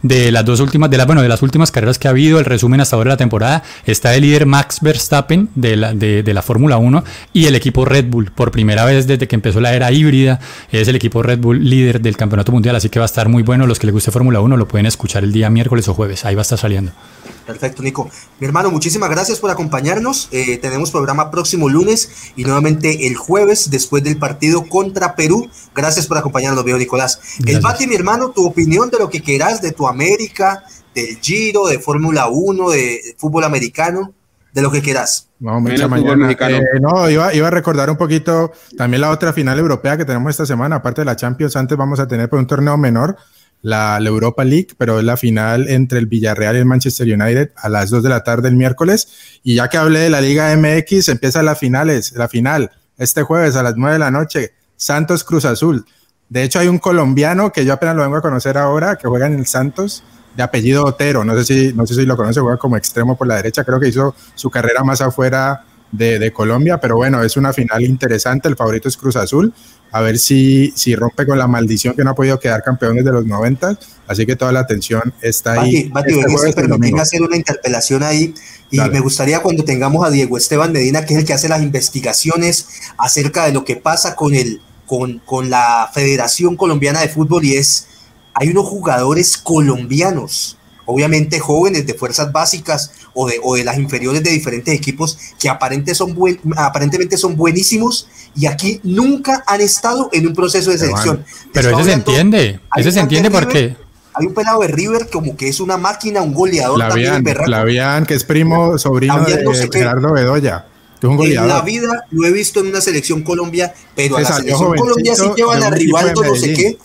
de 0.08 0.32
las 0.32 0.44
dos 0.44 0.60
últimas, 0.60 0.90
de 0.90 0.96
las, 0.96 1.06
bueno, 1.06 1.22
de 1.22 1.28
las 1.28 1.42
últimas 1.42 1.70
carreras 1.70 1.98
que 1.98 2.08
ha 2.08 2.10
habido, 2.10 2.38
el 2.38 2.44
resumen 2.44 2.80
hasta 2.80 2.96
ahora 2.96 3.10
de 3.10 3.12
la 3.14 3.16
temporada, 3.18 3.62
está 3.84 4.14
el 4.14 4.22
líder 4.22 4.46
Max 4.46 4.80
Verstappen 4.80 5.48
de 5.54 5.76
la, 5.76 5.94
de, 5.94 6.22
de 6.22 6.34
la 6.34 6.42
Fórmula 6.42 6.78
1 6.78 7.04
y 7.32 7.46
el 7.46 7.54
equipo 7.54 7.84
Red 7.84 8.06
Bull, 8.06 8.30
por 8.32 8.50
primera 8.50 8.84
vez 8.84 9.06
desde 9.06 9.26
que 9.28 9.34
empezó 9.34 9.60
la 9.60 9.74
era 9.74 9.90
híbrida, 9.92 10.40
es 10.70 10.88
el 10.88 10.96
equipo 10.96 11.22
Red 11.22 11.38
Bull 11.38 11.68
líder 11.68 12.00
del 12.00 12.16
campeonato 12.16 12.52
mundial, 12.52 12.76
así 12.76 12.88
que 12.88 12.98
va 12.98 13.04
a 13.04 13.06
estar 13.06 13.28
muy 13.28 13.42
bueno, 13.42 13.66
los 13.66 13.78
que 13.78 13.86
les 13.86 13.94
guste 13.94 14.10
Fórmula 14.10 14.40
1 14.40 14.56
lo 14.56 14.68
pueden 14.68 14.86
escuchar 14.86 15.24
el 15.24 15.32
día 15.32 15.50
miércoles 15.50 15.88
o 15.88 15.94
jueves, 15.94 16.24
ahí 16.24 16.34
va 16.34 16.40
a 16.40 16.42
estar 16.42 16.58
saliendo. 16.58 16.92
Perfecto, 17.46 17.82
Nico. 17.82 18.10
Mi 18.40 18.46
hermano, 18.46 18.70
muchísimas 18.70 19.08
gracias 19.08 19.38
por 19.38 19.50
acompañarnos. 19.50 20.28
Eh, 20.32 20.58
tenemos 20.58 20.90
programa 20.90 21.30
próximo 21.30 21.68
lunes 21.68 22.32
y 22.34 22.44
nuevamente 22.44 23.06
el 23.06 23.16
jueves 23.16 23.70
después 23.70 24.02
del 24.02 24.18
partido 24.18 24.66
contra 24.66 25.14
Perú. 25.14 25.48
Gracias 25.74 26.06
por 26.06 26.18
acompañarnos, 26.18 26.64
veo 26.64 26.76
Nicolás. 26.76 27.20
El 27.46 27.60
Bati, 27.60 27.86
mi 27.86 27.94
hermano, 27.94 28.30
tu 28.30 28.44
opinión 28.44 28.90
de 28.90 28.98
lo 28.98 29.08
que 29.08 29.22
quieras 29.22 29.62
de 29.62 29.70
tu 29.70 29.86
América, 29.86 30.64
del 30.94 31.18
Giro, 31.20 31.66
de 31.66 31.78
Fórmula 31.78 32.26
1, 32.26 32.70
de 32.70 33.14
fútbol 33.16 33.44
americano, 33.44 34.12
de 34.52 34.62
lo 34.62 34.72
que 34.72 34.82
quieras. 34.82 35.28
No, 35.38 35.60
mucha 35.60 35.86
mañana. 35.86 36.32
Eh, 36.32 36.60
no, 36.80 37.08
iba, 37.08 37.32
iba, 37.32 37.46
a 37.46 37.50
recordar 37.50 37.90
un 37.90 37.96
poquito 37.96 38.50
también 38.76 39.02
la 39.02 39.10
otra 39.10 39.32
final 39.32 39.58
europea 39.58 39.96
que 39.96 40.04
tenemos 40.04 40.30
esta 40.30 40.46
semana, 40.46 40.76
aparte 40.76 41.02
de 41.02 41.04
la 41.04 41.14
Champions, 41.14 41.54
antes 41.54 41.78
vamos 41.78 42.00
a 42.00 42.08
tener 42.08 42.28
por 42.28 42.38
un 42.40 42.46
torneo 42.46 42.76
menor 42.76 43.16
la, 43.62 43.98
Europa 43.98 44.44
League, 44.44 44.68
pero 44.78 44.98
es 44.98 45.04
la 45.04 45.16
final 45.16 45.68
entre 45.68 45.98
el 45.98 46.06
Villarreal 46.06 46.56
y 46.56 46.58
el 46.60 46.64
Manchester 46.64 47.06
United 47.06 47.50
a 47.56 47.68
las 47.68 47.90
2 47.90 48.02
de 48.02 48.08
la 48.08 48.22
tarde 48.22 48.48
el 48.48 48.56
miércoles. 48.56 49.08
Y 49.42 49.56
ya 49.56 49.68
que 49.68 49.76
hablé 49.76 50.00
de 50.00 50.10
la 50.10 50.20
Liga 50.20 50.54
MX, 50.56 51.08
empieza 51.08 51.42
las 51.42 51.58
finales, 51.58 52.12
la 52.12 52.28
final 52.28 52.70
este 52.98 53.22
jueves 53.22 53.56
a 53.56 53.62
las 53.62 53.76
9 53.76 53.94
de 53.94 53.98
la 53.98 54.10
noche, 54.10 54.52
Santos 54.76 55.24
Cruz 55.24 55.44
Azul. 55.44 55.84
De 56.28 56.42
hecho, 56.42 56.58
hay 56.58 56.68
un 56.68 56.78
colombiano 56.78 57.52
que 57.52 57.64
yo 57.64 57.72
apenas 57.72 57.96
lo 57.96 58.02
vengo 58.02 58.16
a 58.16 58.22
conocer 58.22 58.58
ahora, 58.58 58.96
que 58.96 59.06
juega 59.08 59.26
en 59.26 59.34
el 59.34 59.46
Santos, 59.46 60.02
de 60.36 60.42
apellido 60.42 60.84
Otero. 60.84 61.24
No 61.24 61.34
sé 61.36 61.44
si, 61.44 61.72
no 61.72 61.86
sé 61.86 61.94
si 61.94 62.06
lo 62.06 62.16
conoce, 62.16 62.40
juega 62.40 62.56
como 62.56 62.76
extremo 62.76 63.16
por 63.16 63.26
la 63.26 63.36
derecha. 63.36 63.64
Creo 63.64 63.78
que 63.78 63.88
hizo 63.88 64.14
su 64.34 64.50
carrera 64.50 64.82
más 64.82 65.00
afuera 65.00 65.64
de, 65.92 66.18
de 66.18 66.32
Colombia, 66.32 66.78
pero 66.78 66.96
bueno, 66.96 67.22
es 67.22 67.36
una 67.36 67.52
final 67.52 67.82
interesante. 67.82 68.48
El 68.48 68.56
favorito 68.56 68.88
es 68.88 68.96
Cruz 68.96 69.16
Azul 69.16 69.52
a 69.92 70.00
ver 70.00 70.18
si, 70.18 70.72
si 70.76 70.94
rompe 70.94 71.26
con 71.26 71.38
la 71.38 71.46
maldición 71.46 71.94
que 71.94 72.04
no 72.04 72.10
ha 72.10 72.14
podido 72.14 72.38
quedar 72.38 72.62
campeón 72.62 72.96
desde 72.96 73.12
los 73.12 73.24
90. 73.24 73.78
Así 74.06 74.26
que 74.26 74.36
toda 74.36 74.52
la 74.52 74.60
atención 74.60 75.12
está 75.20 75.60
ahí. 75.60 75.88
Bati, 75.88 76.18
este 76.18 77.00
hacer 77.00 77.22
una 77.22 77.36
interpelación 77.36 78.02
ahí. 78.02 78.34
Y 78.70 78.80
me 78.80 79.00
gustaría 79.00 79.40
cuando 79.40 79.64
tengamos 79.64 80.04
a 80.04 80.10
Diego 80.10 80.36
Esteban 80.36 80.72
Medina, 80.72 81.04
que 81.04 81.14
es 81.14 81.20
el 81.20 81.26
que 81.26 81.32
hace 81.32 81.48
las 81.48 81.62
investigaciones 81.62 82.68
acerca 82.98 83.46
de 83.46 83.52
lo 83.52 83.64
que 83.64 83.76
pasa 83.76 84.16
con, 84.16 84.34
el, 84.34 84.60
con, 84.86 85.20
con 85.20 85.50
la 85.50 85.90
Federación 85.92 86.56
Colombiana 86.56 87.00
de 87.00 87.08
Fútbol 87.08 87.44
y 87.44 87.56
es, 87.56 87.86
hay 88.34 88.48
unos 88.48 88.66
jugadores 88.66 89.36
colombianos 89.38 90.58
obviamente 90.86 91.38
jóvenes 91.38 91.86
de 91.86 91.94
fuerzas 91.94 92.32
básicas 92.32 92.92
o 93.12 93.28
de, 93.28 93.38
o 93.42 93.54
de 93.56 93.64
las 93.64 93.76
inferiores 93.76 94.22
de 94.22 94.30
diferentes 94.30 94.72
equipos 94.74 95.18
que 95.38 95.48
aparentemente 95.48 95.94
son, 95.94 96.14
buen, 96.14 96.40
aparentemente 96.56 97.16
son 97.16 97.36
buenísimos 97.36 98.08
y 98.34 98.46
aquí 98.46 98.80
nunca 98.82 99.44
han 99.46 99.60
estado 99.60 100.08
en 100.12 100.26
un 100.26 100.34
proceso 100.34 100.70
de 100.70 100.78
selección. 100.78 101.24
Pero 101.52 101.70
eso 101.70 101.84
se 101.84 101.92
entiende, 101.92 102.60
eso 102.76 102.90
se 102.90 103.00
entiende 103.00 103.30
porque... 103.30 103.76
Hay 104.18 104.24
un 104.24 104.32
pelado 104.32 104.60
de 104.60 104.68
River 104.68 105.10
como 105.10 105.36
que 105.36 105.46
es 105.46 105.60
una 105.60 105.76
máquina, 105.76 106.22
un 106.22 106.32
goleador 106.32 106.76
Flavian, 106.76 107.22
también 107.22 108.06
que 108.06 108.14
es 108.14 108.24
primo, 108.24 108.78
sobrino 108.78 109.22
de 109.26 109.68
Gerardo 109.70 110.14
Bedoya. 110.14 110.64
Que 110.98 111.06
es 111.06 111.10
un 111.10 111.18
goleador. 111.18 111.50
En 111.50 111.56
la 111.56 111.60
vida 111.60 112.06
lo 112.12 112.26
he 112.26 112.32
visto 112.32 112.60
en 112.60 112.68
una 112.68 112.80
selección 112.80 113.22
Colombia, 113.22 113.74
pero 113.94 114.16
a 114.16 114.22
la 114.22 114.32
selección 114.32 114.74
Colombia 114.74 115.14
sí 115.14 115.26
llevan 115.36 115.62
a 115.62 115.68
Rivaldo 115.68 116.22
no 116.22 116.34
sé 116.34 116.54
qué 116.54 116.78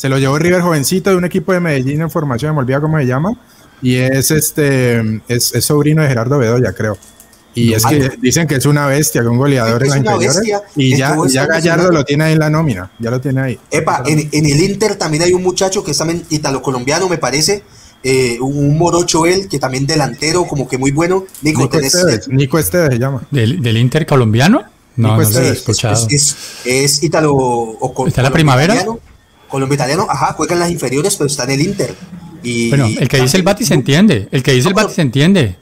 se 0.00 0.08
lo 0.08 0.18
llevó 0.18 0.38
River 0.38 0.62
jovencito 0.62 1.10
de 1.10 1.16
un 1.16 1.26
equipo 1.26 1.52
de 1.52 1.60
Medellín 1.60 2.00
en 2.00 2.10
formación, 2.10 2.54
me 2.54 2.60
olvida 2.60 2.80
cómo 2.80 2.96
se 2.96 3.04
llama, 3.04 3.38
y 3.82 3.96
es 3.96 4.30
este 4.30 5.20
es, 5.28 5.54
es 5.54 5.62
sobrino 5.62 6.00
de 6.00 6.08
Gerardo 6.08 6.38
Bedoya, 6.38 6.72
creo. 6.72 6.96
Y 7.54 7.74
es 7.74 7.84
que 7.84 8.10
dicen 8.18 8.48
que 8.48 8.54
es 8.54 8.64
una 8.64 8.86
bestia, 8.86 9.20
que 9.20 9.28
un 9.28 9.36
goleador 9.36 9.84
en 9.84 10.02
la 10.02 10.16
bestia, 10.16 10.62
Y 10.74 10.96
ya, 10.96 11.18
ya 11.28 11.44
Gallardo 11.44 11.92
lo 11.92 12.02
tiene 12.06 12.24
ahí 12.24 12.32
en 12.32 12.38
la 12.38 12.48
nómina, 12.48 12.90
ya 12.98 13.10
lo 13.10 13.20
tiene 13.20 13.42
ahí. 13.42 13.58
Epa, 13.70 14.02
en, 14.06 14.26
en 14.32 14.46
el 14.46 14.62
Inter 14.62 14.96
también 14.96 15.22
hay 15.22 15.34
un 15.34 15.42
muchacho 15.42 15.84
que 15.84 15.90
es 15.90 15.98
también 15.98 16.24
italo-colombiano, 16.30 17.06
me 17.06 17.18
parece, 17.18 17.62
eh, 18.02 18.38
un 18.40 18.78
morocho 18.78 19.26
él, 19.26 19.48
que 19.48 19.58
también 19.58 19.86
delantero, 19.86 20.46
como 20.46 20.66
que 20.66 20.78
muy 20.78 20.92
bueno. 20.92 21.26
Nico, 21.42 21.60
Nico 21.64 21.78
Esteves, 21.78 22.26
Nico 22.28 22.58
Esteves 22.58 22.94
se 22.94 22.98
llama. 22.98 23.20
¿Del, 23.30 23.60
del 23.60 23.76
Inter 23.76 24.06
colombiano? 24.06 24.62
No, 24.96 25.18
no 25.18 25.28
lo 25.28 25.40
he 25.40 25.50
escuchado. 25.50 26.06
Es, 26.08 26.36
es, 26.64 27.02
italo 27.02 27.34
o 27.34 28.06
¿Está 28.06 28.22
en 28.22 28.24
la 28.24 28.32
primavera? 28.32 28.82
Colombia 29.50 29.74
italiano, 29.74 30.06
ajá, 30.08 30.32
juega 30.34 30.54
en 30.54 30.60
las 30.60 30.70
inferiores, 30.70 31.16
pero 31.16 31.26
está 31.26 31.44
en 31.44 31.50
el 31.50 31.60
Inter. 31.60 31.94
Y, 32.42 32.70
bueno, 32.70 32.86
el 32.86 33.08
que 33.08 33.20
dice 33.20 33.36
el 33.36 33.42
Bati 33.42 33.64
se 33.64 33.74
entiende, 33.74 34.28
el 34.30 34.42
que 34.42 34.52
dice 34.52 34.68
el 34.68 34.74
Bati 34.74 34.94
se 34.94 35.02
entiende 35.02 35.56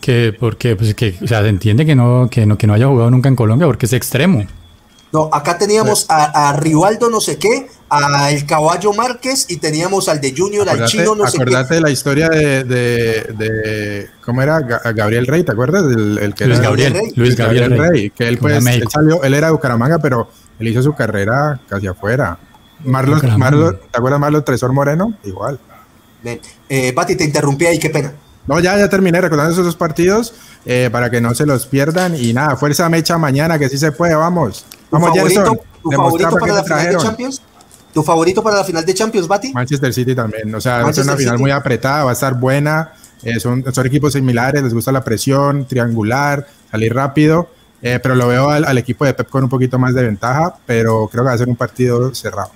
que 0.00 0.34
porque 0.38 0.76
pues 0.76 0.94
que 0.94 1.16
o 1.22 1.26
sea, 1.26 1.42
se 1.42 1.48
entiende 1.48 1.84
que 1.84 1.94
no 1.94 2.28
que 2.30 2.46
no 2.46 2.56
que 2.56 2.66
no 2.66 2.74
haya 2.74 2.86
jugado 2.86 3.10
nunca 3.10 3.28
en 3.28 3.36
Colombia 3.36 3.66
porque 3.66 3.86
es 3.86 3.92
extremo. 3.92 4.46
No, 5.12 5.30
acá 5.32 5.56
teníamos 5.56 6.06
a, 6.08 6.48
a 6.48 6.52
Rivaldo 6.56 7.08
no 7.10 7.20
sé 7.20 7.38
qué, 7.38 7.68
a 7.88 8.30
El 8.30 8.44
Caballo 8.44 8.92
Márquez 8.92 9.46
y 9.48 9.56
teníamos 9.58 10.08
al 10.08 10.20
de 10.20 10.34
Junior, 10.36 10.68
al 10.68 10.86
chino 10.86 11.14
no 11.14 11.26
sé 11.28 11.38
qué. 11.38 11.74
de 11.74 11.80
la 11.80 11.90
historia 11.90 12.28
de, 12.28 12.64
de, 12.64 13.26
de, 13.36 14.10
¿cómo 14.24 14.42
era? 14.42 14.60
Gabriel 14.60 15.26
Rey, 15.26 15.44
¿te 15.44 15.52
acuerdas? 15.52 15.84
El, 15.84 16.34
que 16.34 16.46
Luis 16.46 16.60
Gabriel, 16.60 17.12
Luis 17.14 17.36
Gabriel, 17.36 17.78
Rey. 17.78 18.10
que 18.10 18.26
él 18.26 18.38
pues 18.38 18.66
él 18.66 18.84
salió, 18.90 19.22
él 19.22 19.34
era 19.34 19.46
de 19.46 19.52
Bucaramanga, 19.52 19.98
pero 19.98 20.28
él 20.58 20.68
hizo 20.68 20.82
su 20.82 20.94
carrera 20.94 21.60
casi 21.68 21.86
afuera. 21.86 22.38
Marlon, 22.84 23.38
Marlon 23.38 23.78
¿te 23.90 23.98
acuerdas 23.98 24.20
Marlon 24.20 24.44
Tresor 24.44 24.72
Moreno? 24.72 25.14
Igual. 25.24 25.58
Ven. 26.22 26.40
Eh, 26.68 26.92
Bati, 26.92 27.16
te 27.16 27.24
interrumpí 27.24 27.66
ahí, 27.66 27.78
qué 27.78 27.90
pena. 27.90 28.12
No, 28.46 28.60
ya, 28.60 28.78
ya 28.78 28.88
terminé 28.88 29.20
recordando 29.20 29.52
esos 29.52 29.64
dos 29.64 29.76
partidos 29.76 30.34
eh, 30.64 30.88
para 30.92 31.10
que 31.10 31.20
no 31.20 31.34
se 31.34 31.46
los 31.46 31.66
pierdan. 31.66 32.14
Y 32.16 32.32
nada, 32.32 32.56
fuerza 32.56 32.88
mecha 32.88 33.18
mañana, 33.18 33.58
que 33.58 33.68
sí 33.68 33.78
se 33.78 33.92
puede, 33.92 34.14
vamos. 34.14 34.64
Vamos, 34.90 35.10
¿Tu 35.10 35.16
favorito, 35.16 35.60
¿tu 35.82 35.90
favorito 35.90 36.30
para 36.38 36.54
la 36.54 36.64
final 36.64 36.86
de 36.86 36.96
Champions? 36.96 37.42
¿Tu 37.92 38.02
favorito 38.02 38.42
para 38.42 38.56
la 38.58 38.64
final 38.64 38.84
de 38.84 38.94
Champions, 38.94 39.26
Bati? 39.26 39.52
Manchester 39.52 39.92
City 39.92 40.14
también. 40.14 40.54
O 40.54 40.60
sea, 40.60 40.82
va 40.82 40.90
a 40.90 40.92
ser 40.92 41.04
una 41.04 41.16
final 41.16 41.38
muy 41.38 41.50
apretada, 41.50 42.04
va 42.04 42.10
a 42.10 42.12
estar 42.12 42.34
buena. 42.34 42.92
Eh, 43.22 43.40
son, 43.40 43.64
son, 43.72 43.86
equipos 43.86 44.12
similares, 44.12 44.62
les 44.62 44.74
gusta 44.74 44.92
la 44.92 45.02
presión, 45.02 45.66
triangular, 45.66 46.46
salir 46.70 46.94
rápido. 46.94 47.48
Eh, 47.82 47.98
pero 48.02 48.14
lo 48.14 48.28
veo 48.28 48.50
al, 48.50 48.64
al 48.64 48.78
equipo 48.78 49.04
de 49.04 49.14
Pep 49.14 49.28
con 49.28 49.44
un 49.44 49.50
poquito 49.50 49.78
más 49.78 49.94
de 49.94 50.02
ventaja, 50.02 50.54
pero 50.66 51.08
creo 51.10 51.24
que 51.24 51.28
va 51.28 51.34
a 51.34 51.38
ser 51.38 51.48
un 51.48 51.56
partido 51.56 52.14
cerrado. 52.14 52.50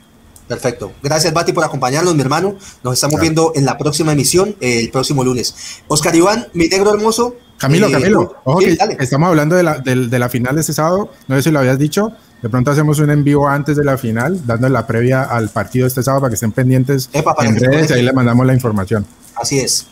Perfecto. 0.51 0.93
Gracias, 1.01 1.33
Bati, 1.33 1.53
por 1.53 1.63
acompañarnos, 1.63 2.13
mi 2.17 2.23
hermano. 2.23 2.57
Nos 2.83 2.95
estamos 2.95 3.21
viendo 3.21 3.53
en 3.55 3.65
la 3.65 3.79
próxima 3.79 4.11
emisión, 4.11 4.57
el 4.59 4.91
próximo 4.91 5.23
lunes. 5.23 5.55
Oscar 5.87 6.17
Iván, 6.17 6.49
mi 6.55 6.67
negro 6.67 6.93
hermoso. 6.93 7.37
Camilo, 7.57 7.87
eh, 7.87 7.93
Camilo, 7.93 8.35
ojo 8.43 8.59
que 8.59 8.77
estamos 8.99 9.29
hablando 9.29 9.55
de 9.55 9.63
la, 9.63 9.79
de, 9.79 10.19
la, 10.19 10.29
final 10.29 10.57
de 10.57 10.63
este 10.63 10.73
sábado. 10.73 11.13
No 11.29 11.37
sé 11.37 11.43
si 11.43 11.51
lo 11.53 11.61
habías 11.61 11.79
dicho. 11.79 12.11
De 12.43 12.49
pronto 12.49 12.73
hacemos 12.73 12.99
un 12.99 13.11
en 13.11 13.23
vivo 13.23 13.47
antes 13.47 13.77
de 13.77 13.85
la 13.85 13.97
final, 13.97 14.45
dando 14.45 14.69
la 14.69 14.89
previa 14.89 15.23
al 15.23 15.51
partido 15.51 15.87
este 15.87 16.03
sábado 16.03 16.23
para 16.23 16.31
que 16.31 16.35
estén 16.35 16.51
pendientes 16.51 17.09
en 17.13 17.57
redes 17.61 17.89
y 17.91 17.93
ahí 17.93 18.03
le 18.03 18.13
mandamos 18.13 18.45
la 18.45 18.53
información. 18.53 19.07
Así 19.37 19.61
es. 19.61 19.87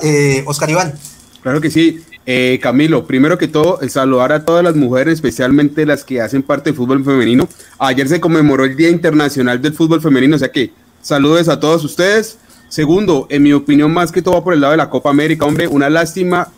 Eh, 0.00 0.42
Oscar 0.46 0.70
Iván. 0.70 0.94
Claro 1.42 1.60
que 1.60 1.70
sí. 1.70 2.02
Eh, 2.30 2.58
Camilo, 2.60 3.06
primero 3.06 3.38
que 3.38 3.48
todo, 3.48 3.80
saludar 3.88 4.32
a 4.32 4.44
todas 4.44 4.62
las 4.62 4.76
mujeres, 4.76 5.14
especialmente 5.14 5.86
las 5.86 6.04
que 6.04 6.20
hacen 6.20 6.42
parte 6.42 6.68
del 6.68 6.76
fútbol 6.76 7.02
femenino. 7.02 7.48
Ayer 7.78 8.06
se 8.06 8.20
conmemoró 8.20 8.66
el 8.66 8.76
Día 8.76 8.90
Internacional 8.90 9.62
del 9.62 9.72
Fútbol 9.72 10.02
Femenino, 10.02 10.36
o 10.36 10.38
sea 10.38 10.52
que 10.52 10.70
saludos 11.00 11.48
a 11.48 11.58
todos 11.58 11.82
ustedes. 11.86 12.36
Segundo, 12.68 13.26
en 13.30 13.44
mi 13.44 13.54
opinión, 13.54 13.94
más 13.94 14.12
que 14.12 14.20
todo 14.20 14.44
por 14.44 14.52
el 14.52 14.60
lado 14.60 14.72
de 14.72 14.76
la 14.76 14.90
Copa 14.90 15.08
América, 15.08 15.46
hombre, 15.46 15.68
una 15.68 15.88
lástima. 15.88 16.48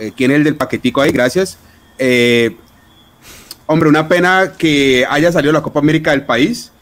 Eh, 0.00 0.10
¿Quién 0.16 0.32
es 0.32 0.38
el 0.38 0.42
del 0.42 0.56
paquetico 0.56 1.00
ahí? 1.00 1.12
Gracias. 1.12 1.56
Eh, 1.98 2.56
hombre, 3.66 3.88
una 3.88 4.08
pena 4.08 4.54
que 4.58 5.06
haya 5.08 5.30
salido 5.30 5.52
la 5.52 5.62
Copa 5.62 5.78
América 5.78 6.10
del 6.10 6.26
país, 6.26 6.72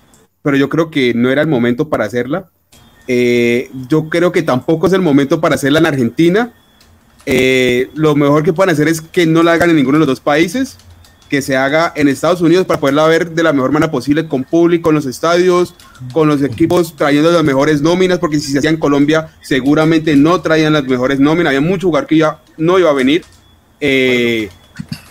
pero 0.40 0.56
yo 0.56 0.70
creo 0.70 0.90
que 0.90 1.12
no 1.12 1.28
era 1.28 1.42
el 1.42 1.48
momento 1.48 1.90
para 1.90 2.06
hacerla. 2.06 2.48
yo 3.06 4.08
creo 4.08 4.32
que 4.32 4.42
tampoco 4.42 4.86
es 4.86 4.94
el 4.94 5.02
momento 5.02 5.42
para 5.42 5.56
hacerla 5.56 5.80
en 5.80 5.86
Argentina 5.86 6.54
eh, 7.32 7.90
lo 7.94 8.16
mejor 8.16 8.42
que 8.42 8.52
pueden 8.52 8.72
hacer 8.72 8.88
es 8.88 9.00
que 9.00 9.24
no 9.24 9.44
la 9.44 9.52
hagan 9.52 9.70
en 9.70 9.76
ninguno 9.76 9.96
de 9.96 10.00
los 10.00 10.08
dos 10.08 10.20
países, 10.20 10.78
que 11.28 11.42
se 11.42 11.56
haga 11.56 11.92
en 11.94 12.08
Estados 12.08 12.40
Unidos 12.40 12.66
para 12.66 12.80
poderla 12.80 13.06
ver 13.06 13.30
de 13.30 13.44
la 13.44 13.52
mejor 13.52 13.70
manera 13.70 13.92
posible 13.92 14.26
con 14.26 14.42
público 14.42 14.90
en 14.90 14.96
los 14.96 15.06
estadios, 15.06 15.76
con 16.12 16.26
los 16.26 16.42
equipos 16.42 16.96
trayendo 16.96 17.30
las 17.30 17.44
mejores 17.44 17.82
nóminas, 17.82 18.18
porque 18.18 18.40
si 18.40 18.50
se 18.50 18.58
hacía 18.58 18.70
en 18.70 18.78
Colombia 18.78 19.28
seguramente 19.42 20.16
no 20.16 20.40
traían 20.40 20.72
las 20.72 20.84
mejores 20.86 21.20
nóminas, 21.20 21.54
había 21.54 21.60
mucho 21.60 21.86
lugar 21.86 22.08
que 22.08 22.16
ya 22.16 22.40
no 22.58 22.80
iba 22.80 22.90
a 22.90 22.94
venir. 22.94 23.24
Eh, 23.80 24.50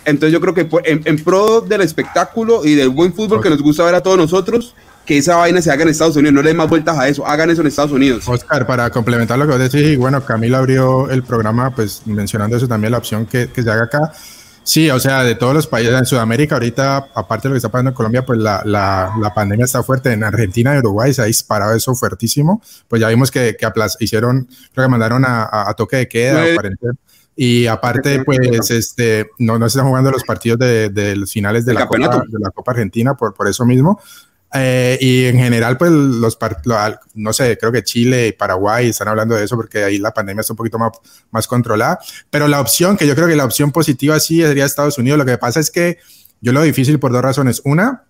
entonces 0.04 0.32
yo 0.32 0.42
creo 0.42 0.52
que 0.52 0.68
en, 0.84 1.00
en, 1.06 1.24
pro 1.24 1.62
del 1.62 1.80
espectáculo 1.80 2.66
y 2.66 2.74
del 2.74 2.90
buen 2.90 3.14
fútbol 3.14 3.42
que 3.42 3.48
nos 3.48 3.62
gusta 3.62 3.82
ver 3.84 3.94
a 3.94 4.02
todos 4.02 4.18
nosotros, 4.18 4.74
que 5.10 5.18
esa 5.18 5.34
vaina 5.34 5.60
se 5.60 5.72
haga 5.72 5.82
en 5.82 5.88
Estados 5.88 6.14
Unidos, 6.14 6.34
no 6.34 6.40
le 6.40 6.50
den 6.50 6.56
más 6.56 6.68
vueltas 6.68 6.96
a 6.96 7.08
eso, 7.08 7.26
hagan 7.26 7.50
eso 7.50 7.62
en 7.62 7.66
Estados 7.66 7.90
Unidos. 7.90 8.28
Oscar, 8.28 8.64
para 8.64 8.90
complementar 8.90 9.36
lo 9.40 9.44
que 9.44 9.58
vos 9.58 9.72
decís, 9.72 9.98
bueno, 9.98 10.24
Camilo 10.24 10.56
abrió 10.56 11.10
el 11.10 11.24
programa 11.24 11.74
pues 11.74 12.02
mencionando 12.06 12.56
eso 12.56 12.68
también, 12.68 12.92
la 12.92 12.98
opción 12.98 13.26
que, 13.26 13.48
que 13.48 13.60
se 13.60 13.68
haga 13.72 13.86
acá. 13.86 14.12
Sí, 14.62 14.88
o 14.88 15.00
sea, 15.00 15.24
de 15.24 15.34
todos 15.34 15.52
los 15.52 15.66
países 15.66 15.92
en 15.94 16.06
Sudamérica, 16.06 16.54
ahorita, 16.54 17.08
aparte 17.12 17.48
de 17.48 17.48
lo 17.48 17.54
que 17.54 17.56
está 17.56 17.70
pasando 17.70 17.90
en 17.90 17.96
Colombia, 17.96 18.24
pues 18.24 18.38
la, 18.38 18.62
la, 18.64 19.12
la 19.20 19.34
pandemia 19.34 19.64
está 19.64 19.82
fuerte. 19.82 20.12
En 20.12 20.22
Argentina 20.22 20.76
y 20.76 20.78
Uruguay 20.78 21.12
se 21.12 21.22
ha 21.22 21.24
disparado 21.24 21.74
eso 21.74 21.92
fuertísimo. 21.96 22.62
Pues 22.86 23.02
ya 23.02 23.08
vimos 23.08 23.32
que, 23.32 23.56
que 23.58 23.66
hicieron, 23.98 24.46
creo 24.72 24.86
que 24.86 24.90
mandaron 24.90 25.24
a, 25.24 25.68
a, 25.68 25.74
toque 25.74 25.96
de 25.96 26.06
queda. 26.06 26.44
Y 27.34 27.66
aparte, 27.66 28.22
pues, 28.22 28.70
este, 28.70 29.30
no, 29.40 29.58
no 29.58 29.68
se 29.68 29.78
están 29.78 29.88
jugando 29.88 30.12
los 30.12 30.22
partidos 30.22 30.60
de, 30.60 30.90
de 30.90 31.16
los 31.16 31.32
finales 31.32 31.64
de 31.64 31.74
la, 31.74 31.88
Copa, 31.88 32.22
de 32.28 32.38
la 32.38 32.50
Copa 32.50 32.70
Argentina 32.70 33.14
por, 33.14 33.34
por 33.34 33.48
eso 33.48 33.66
mismo. 33.66 34.00
Eh, 34.52 34.98
y 35.00 35.26
en 35.26 35.38
general, 35.38 35.78
pues 35.78 35.92
los, 35.92 36.38
no 37.14 37.32
sé, 37.32 37.56
creo 37.56 37.70
que 37.70 37.84
Chile 37.84 38.28
y 38.28 38.32
Paraguay 38.32 38.88
están 38.88 39.08
hablando 39.08 39.36
de 39.36 39.44
eso 39.44 39.56
porque 39.56 39.84
ahí 39.84 39.98
la 39.98 40.12
pandemia 40.12 40.40
está 40.40 40.52
un 40.52 40.56
poquito 40.56 40.78
más, 40.78 40.92
más 41.30 41.46
controlada. 41.46 42.00
Pero 42.30 42.48
la 42.48 42.60
opción, 42.60 42.96
que 42.96 43.06
yo 43.06 43.14
creo 43.14 43.28
que 43.28 43.36
la 43.36 43.44
opción 43.44 43.70
positiva 43.70 44.18
sí 44.18 44.42
sería 44.42 44.64
Estados 44.64 44.98
Unidos. 44.98 45.18
Lo 45.18 45.24
que 45.24 45.38
pasa 45.38 45.60
es 45.60 45.70
que 45.70 45.98
yo 46.40 46.52
lo 46.52 46.62
difícil 46.62 46.98
por 46.98 47.12
dos 47.12 47.22
razones. 47.22 47.62
Una, 47.64 48.04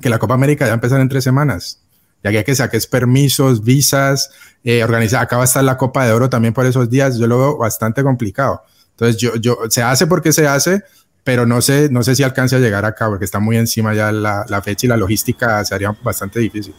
que 0.00 0.10
la 0.10 0.18
Copa 0.18 0.34
América 0.34 0.66
ya 0.66 0.74
empezar 0.74 1.00
en 1.00 1.08
tres 1.08 1.24
semanas. 1.24 1.80
Ya 2.22 2.30
que 2.30 2.38
hay 2.38 2.44
que 2.44 2.54
saques 2.54 2.86
permisos, 2.86 3.64
visas, 3.64 4.30
eh, 4.62 4.84
organizar. 4.84 5.22
Acá 5.22 5.36
va 5.36 5.42
a 5.42 5.46
estar 5.46 5.64
la 5.64 5.76
Copa 5.76 6.04
de 6.06 6.12
Oro 6.12 6.28
también 6.28 6.52
por 6.54 6.66
esos 6.66 6.90
días. 6.90 7.18
Yo 7.18 7.26
lo 7.26 7.38
veo 7.38 7.56
bastante 7.56 8.02
complicado. 8.02 8.62
Entonces, 8.90 9.16
yo, 9.16 9.36
yo, 9.36 9.58
se 9.70 9.82
hace 9.82 10.06
porque 10.06 10.32
se 10.32 10.46
hace, 10.46 10.82
pero 11.30 11.46
no 11.46 11.62
sé, 11.62 11.88
no 11.92 12.02
sé 12.02 12.16
si 12.16 12.24
alcance 12.24 12.56
a 12.56 12.58
llegar 12.58 12.84
acá 12.84 13.06
porque 13.06 13.24
está 13.24 13.38
muy 13.38 13.56
encima 13.56 13.94
ya 13.94 14.10
la, 14.10 14.44
la 14.48 14.60
fecha 14.62 14.86
y 14.86 14.88
la 14.88 14.96
logística 14.96 15.64
se 15.64 15.72
haría 15.72 15.96
bastante 16.02 16.40
difícil. 16.40 16.74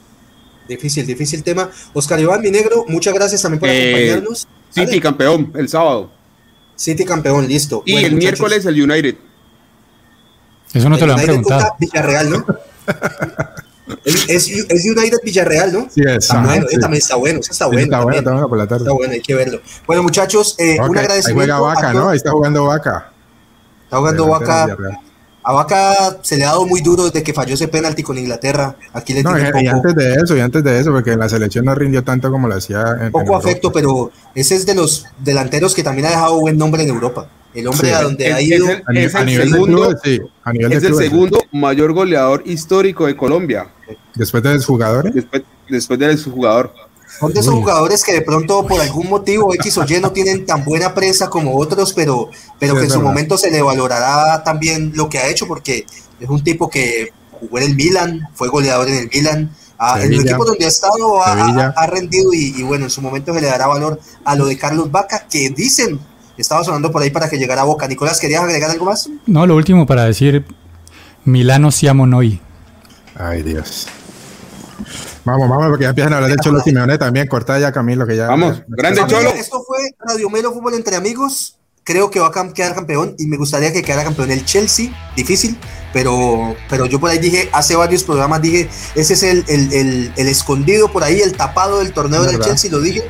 Difícil, 0.68 1.08
difícil 1.08 1.42
tema. 1.42 1.70
Oscar 1.94 2.20
Iván, 2.20 2.42
mi 2.42 2.52
negro, 2.52 2.84
muchas 2.90 3.14
gracias 3.14 3.42
también 3.42 3.62
por 3.62 3.70
eh, 3.70 4.12
acompañarnos. 4.12 4.50
City 4.70 5.00
campeón 5.00 5.54
el 5.56 5.70
sábado. 5.70 6.12
City 6.76 7.06
campeón, 7.06 7.48
listo. 7.48 7.82
Y 7.86 8.04
el 8.04 8.14
miércoles 8.16 8.66
el 8.66 8.82
United. 8.82 9.16
Eso 10.74 10.90
no 10.90 10.98
te 10.98 11.08
lo 11.08 11.14
han 11.14 11.22
preguntado. 11.22 11.74
Villarreal, 11.80 12.30
¿no? 12.30 12.46
es, 14.04 14.28
es, 14.28 14.86
United 14.86 15.20
Villarreal, 15.24 15.72
¿no? 15.72 15.88
Sí, 15.90 16.02
es. 16.02 16.26
Está 16.26 16.42
bueno, 16.42 16.66
también 16.82 17.02
está 17.02 17.16
bueno, 17.16 17.40
está 17.40 17.68
bueno. 17.68 17.84
Está 17.84 18.02
bueno, 18.02 18.18
está 18.20 18.32
bueno 18.32 18.50
por 18.50 18.58
la 18.58 18.68
tarde. 18.68 18.84
Está 18.84 18.92
bueno, 18.92 19.14
hay 19.14 19.22
que 19.22 19.34
verlo. 19.34 19.62
Bueno, 19.88 20.04
muchachos, 20.04 20.56
eh, 20.60 20.76
un 20.78 20.98
agradecimiento. 20.98 21.54
Ahí 21.54 21.60
juega 21.60 21.60
Vaca, 21.62 21.94
¿no? 21.94 22.10
Ahí 22.10 22.18
está 22.18 22.32
jugando 22.32 22.66
Vaca. 22.66 23.12
Está 23.92 24.00
jugando 24.00 24.28
Vaca. 24.28 24.78
A 25.44 25.52
Vaca 25.52 26.18
se 26.22 26.38
le 26.38 26.46
ha 26.46 26.50
dado 26.50 26.66
muy 26.66 26.80
duro 26.80 27.06
desde 27.06 27.24
que 27.24 27.34
falló 27.34 27.56
ese 27.56 27.68
penalti 27.68 28.04
con 28.04 28.18
Inglaterra. 28.18 28.78
Aquí 28.94 29.14
le 29.14 29.22
no, 29.22 29.38
y, 29.38 29.42
y, 29.42 29.68
antes 29.68 29.96
de 29.96 30.14
eso, 30.14 30.38
y 30.38 30.40
antes 30.40 30.64
de 30.64 30.80
eso, 30.80 30.92
porque 30.92 31.12
en 31.12 31.20
la 31.20 31.28
selección 31.28 31.66
no 31.66 31.76
rindió 31.76 32.02
tanto 32.02 32.32
como 32.32 32.48
lo 32.48 32.56
hacía. 32.56 32.86
En, 33.02 33.12
poco 33.12 33.36
afecto, 33.36 33.70
pero 33.74 34.12
ese 34.34 34.56
es 34.56 34.66
de 34.66 34.76
los 34.76 35.08
delanteros 35.20 35.76
que 35.76 35.84
también 35.84 36.06
ha 36.08 36.12
dejado 36.12 36.40
buen 36.40 36.58
nombre 36.58 36.84
en 36.84 36.90
Europa. 36.90 37.28
El 37.54 37.68
hombre 37.68 37.90
sí. 37.90 37.94
a 37.94 38.04
donde 38.04 38.30
es, 38.30 38.34
ha 38.34 38.42
ido. 38.42 38.70
Es 38.70 38.82
el, 38.88 38.98
es 38.98 39.14
el 39.14 39.50
segundo, 39.50 39.88
club, 39.88 40.00
sí, 40.02 40.22
a 40.46 40.54
nivel 40.54 40.72
es 40.72 40.84
el 40.84 40.96
segundo 40.96 41.44
mayor 41.52 41.92
goleador 41.92 42.44
histórico 42.46 43.08
de 43.08 43.18
Colombia. 43.18 43.68
Después 44.16 44.42
de 44.42 44.54
los 44.54 44.66
jugadores. 44.66 45.14
Después, 45.14 45.44
después 45.68 46.00
de 46.00 46.16
su 46.16 46.32
jugador. 46.32 46.74
Son 47.20 47.34
de 47.34 47.40
esos 47.40 47.54
jugadores 47.54 48.04
que 48.04 48.14
de 48.14 48.22
pronto 48.22 48.66
por 48.66 48.82
algún 48.82 49.10
motivo 49.10 49.54
X 49.56 49.78
o 49.78 49.86
Y 49.88 50.00
no 50.00 50.12
tienen 50.12 50.46
tan 50.46 50.64
buena 50.64 50.94
prensa 50.94 51.30
como 51.30 51.58
otros, 51.58 51.94
pero, 51.94 52.30
pero 52.60 52.74
sí, 52.74 52.80
que 52.80 52.86
en 52.86 52.92
su 52.92 53.02
momento 53.02 53.38
se 53.38 53.52
le 53.52 53.62
valorará 53.62 54.44
también 54.44 54.92
lo 54.96 55.10
que 55.10 55.20
ha 55.20 55.28
hecho, 55.28 55.48
porque 55.48 55.86
es 56.20 56.30
un 56.30 56.44
tipo 56.44 56.70
que 56.70 57.12
jugó 57.32 57.60
en 57.60 57.66
el 57.66 57.76
Milan, 57.76 58.28
fue 58.34 58.48
goleador 58.48 58.88
en 58.90 58.98
el 58.98 59.10
Milan, 59.14 59.56
ah, 59.78 60.02
en 60.02 60.14
el 60.14 60.22
equipo 60.22 60.46
donde 60.46 60.66
ha 60.66 60.70
estado 60.70 61.22
ha, 61.22 61.34
ha, 61.34 61.74
ha 61.76 61.88
rendido 61.88 62.34
y, 62.34 62.56
y, 62.58 62.64
bueno, 62.64 62.86
en 62.86 62.92
su 62.92 63.02
momento 63.02 63.34
se 63.34 63.42
le 63.42 63.48
dará 63.48 63.68
valor 63.68 64.00
a 64.26 64.36
lo 64.36 64.46
de 64.46 64.58
Carlos 64.58 64.92
Vaca, 64.92 65.28
que 65.30 65.50
dicen, 65.50 66.00
estaba 66.38 66.64
sonando 66.64 66.92
por 66.92 67.02
ahí 67.02 67.10
para 67.10 67.30
que 67.30 67.38
llegara 67.38 67.62
a 67.62 67.66
Boca. 67.66 67.88
Nicolás, 67.88 68.20
¿querías 68.20 68.44
agregar 68.44 68.72
algo 68.72 68.86
más? 68.86 69.10
No, 69.26 69.46
lo 69.46 69.56
último 69.56 69.86
para 69.86 70.06
decir, 70.06 70.46
Milano 71.24 71.72
siamo 71.72 72.08
noi. 72.08 72.40
Ay, 73.16 73.44
Dios. 73.44 73.88
Vamos, 75.26 75.50
vamos, 75.50 75.68
porque 75.70 75.84
ya 75.84 75.90
empiezan 75.90 76.14
a 76.14 76.18
hablar 76.18 76.32
de 76.32 76.38
Cholo 76.38 76.60
Simeone 76.62 76.98
también. 76.98 77.28
Corta 77.28 77.60
ya, 77.60 77.72
Camilo, 77.72 78.06
que 78.08 78.16
ya. 78.18 78.28
Vamos, 78.28 78.62
grande 78.68 79.02
Cholo. 79.08 79.30
Esto 79.30 79.64
fue 79.64 79.78
Radio 80.00 80.30
Melo 80.30 80.52
Fútbol 80.52 80.74
entre 80.76 80.96
amigos. 80.96 81.58
Creo 81.84 82.12
que 82.12 82.20
va 82.20 82.28
a 82.28 82.54
quedar 82.54 82.76
campeón 82.76 83.16
y 83.18 83.26
me 83.26 83.38
gustaría 83.38 83.74
que 83.74 83.82
quedara 83.82 84.04
campeón 84.04 84.30
el 84.30 84.46
Chelsea. 84.46 84.92
Difícil, 85.16 85.58
pero, 85.94 86.56
pero 86.70 86.86
yo 86.86 87.00
por 87.00 87.10
ahí 87.10 87.18
dije, 87.18 87.50
hace 87.54 87.76
varios 87.76 88.04
programas 88.04 88.40
dije, 88.42 88.70
ese 88.94 89.14
es 89.14 89.24
el, 89.24 89.44
el- 89.48 89.74
el- 89.74 90.14
el 90.16 90.28
escondido 90.28 90.92
por 90.92 91.04
ahí, 91.04 91.22
el 91.22 91.36
tapado 91.36 91.80
del 91.80 91.92
torneo 91.92 92.22
del. 92.24 92.40
Chelsea, 92.46 92.70
lo 92.72 92.80
dije. 92.82 93.04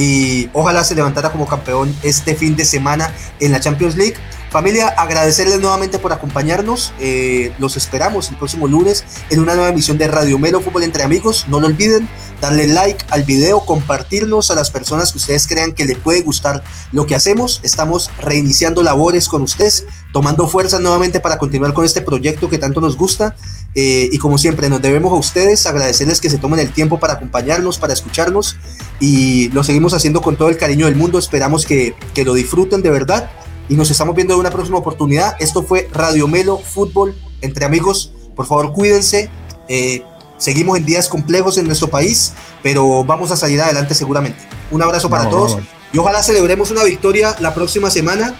Y 0.00 0.48
ojalá 0.54 0.82
se 0.82 0.94
levantara 0.94 1.30
como 1.30 1.46
campeón 1.46 1.94
este 2.02 2.34
fin 2.34 2.56
de 2.56 2.64
semana 2.64 3.12
en 3.38 3.52
la 3.52 3.60
Champions 3.60 3.96
League. 3.96 4.14
Familia, 4.48 4.88
agradecerles 4.88 5.60
nuevamente 5.60 5.98
por 5.98 6.14
acompañarnos. 6.14 6.94
Eh, 7.00 7.52
los 7.58 7.76
esperamos 7.76 8.30
el 8.30 8.36
próximo 8.36 8.66
lunes 8.66 9.04
en 9.28 9.40
una 9.40 9.54
nueva 9.54 9.68
emisión 9.68 9.98
de 9.98 10.08
Radio 10.08 10.38
Melo 10.38 10.62
Fútbol 10.62 10.84
entre 10.84 11.02
Amigos. 11.02 11.44
No 11.48 11.60
lo 11.60 11.66
olviden, 11.66 12.08
darle 12.40 12.66
like 12.66 13.04
al 13.10 13.24
video, 13.24 13.60
compartirnos 13.66 14.50
a 14.50 14.54
las 14.54 14.70
personas 14.70 15.12
que 15.12 15.18
ustedes 15.18 15.46
crean 15.46 15.72
que 15.72 15.84
le 15.84 15.96
puede 15.96 16.22
gustar 16.22 16.64
lo 16.92 17.04
que 17.04 17.14
hacemos. 17.14 17.60
Estamos 17.62 18.10
reiniciando 18.18 18.82
labores 18.82 19.28
con 19.28 19.42
ustedes, 19.42 19.84
tomando 20.14 20.48
fuerzas 20.48 20.80
nuevamente 20.80 21.20
para 21.20 21.36
continuar 21.36 21.74
con 21.74 21.84
este 21.84 22.00
proyecto 22.00 22.48
que 22.48 22.56
tanto 22.56 22.80
nos 22.80 22.96
gusta. 22.96 23.36
Eh, 23.74 24.08
y 24.12 24.18
como 24.18 24.36
siempre, 24.38 24.68
nos 24.68 24.82
debemos 24.82 25.12
a 25.12 25.16
ustedes 25.16 25.66
agradecerles 25.66 26.20
que 26.20 26.28
se 26.28 26.38
tomen 26.38 26.60
el 26.60 26.72
tiempo 26.72 26.98
para 26.98 27.14
acompañarnos, 27.14 27.78
para 27.78 27.92
escucharnos. 27.92 28.56
Y 28.98 29.48
lo 29.50 29.62
seguimos 29.62 29.94
haciendo 29.94 30.20
con 30.20 30.36
todo 30.36 30.48
el 30.48 30.56
cariño 30.56 30.86
del 30.86 30.96
mundo. 30.96 31.18
Esperamos 31.18 31.64
que, 31.66 31.94
que 32.14 32.24
lo 32.24 32.34
disfruten 32.34 32.82
de 32.82 32.90
verdad. 32.90 33.30
Y 33.68 33.74
nos 33.74 33.90
estamos 33.90 34.16
viendo 34.16 34.34
en 34.34 34.40
una 34.40 34.50
próxima 34.50 34.78
oportunidad. 34.78 35.36
Esto 35.38 35.62
fue 35.62 35.88
Radio 35.92 36.26
Melo 36.26 36.58
Fútbol 36.58 37.14
entre 37.40 37.64
amigos. 37.64 38.12
Por 38.34 38.46
favor, 38.46 38.72
cuídense. 38.72 39.30
Eh, 39.68 40.02
seguimos 40.38 40.76
en 40.78 40.84
días 40.84 41.08
complejos 41.08 41.56
en 41.58 41.66
nuestro 41.66 41.88
país, 41.88 42.32
pero 42.62 43.04
vamos 43.04 43.30
a 43.30 43.36
salir 43.36 43.60
adelante 43.60 43.94
seguramente. 43.94 44.40
Un 44.72 44.82
abrazo 44.82 45.08
para 45.08 45.24
Vamos, 45.24 45.36
todos 45.36 45.52
vamos. 45.52 45.68
y 45.92 45.98
ojalá 45.98 46.22
celebremos 46.22 46.70
una 46.70 46.82
victoria 46.82 47.36
la 47.40 47.54
próxima 47.54 47.90
semana, 47.90 48.34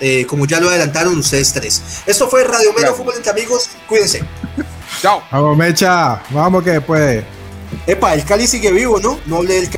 eh, 0.00 0.26
como 0.26 0.46
ya 0.46 0.60
lo 0.60 0.68
adelantaron 0.68 1.18
ustedes 1.18 1.52
tres. 1.52 1.82
Esto 2.06 2.28
fue 2.28 2.44
Radio 2.44 2.72
Melo 2.72 2.78
Gracias. 2.78 2.96
Fútbol 2.96 3.14
entre 3.16 3.30
amigos. 3.30 3.70
Cuídense. 3.88 4.22
Chao. 5.00 5.22
Vamos, 5.30 5.56
Mecha. 5.56 6.22
Vamos 6.30 6.62
que 6.62 6.80
puede. 6.80 7.24
Epa, 7.86 8.14
el 8.14 8.24
Cali 8.24 8.46
sigue 8.46 8.70
vivo, 8.70 9.00
¿no? 9.00 9.18
No 9.26 9.38
hablé 9.38 9.54
del 9.54 9.70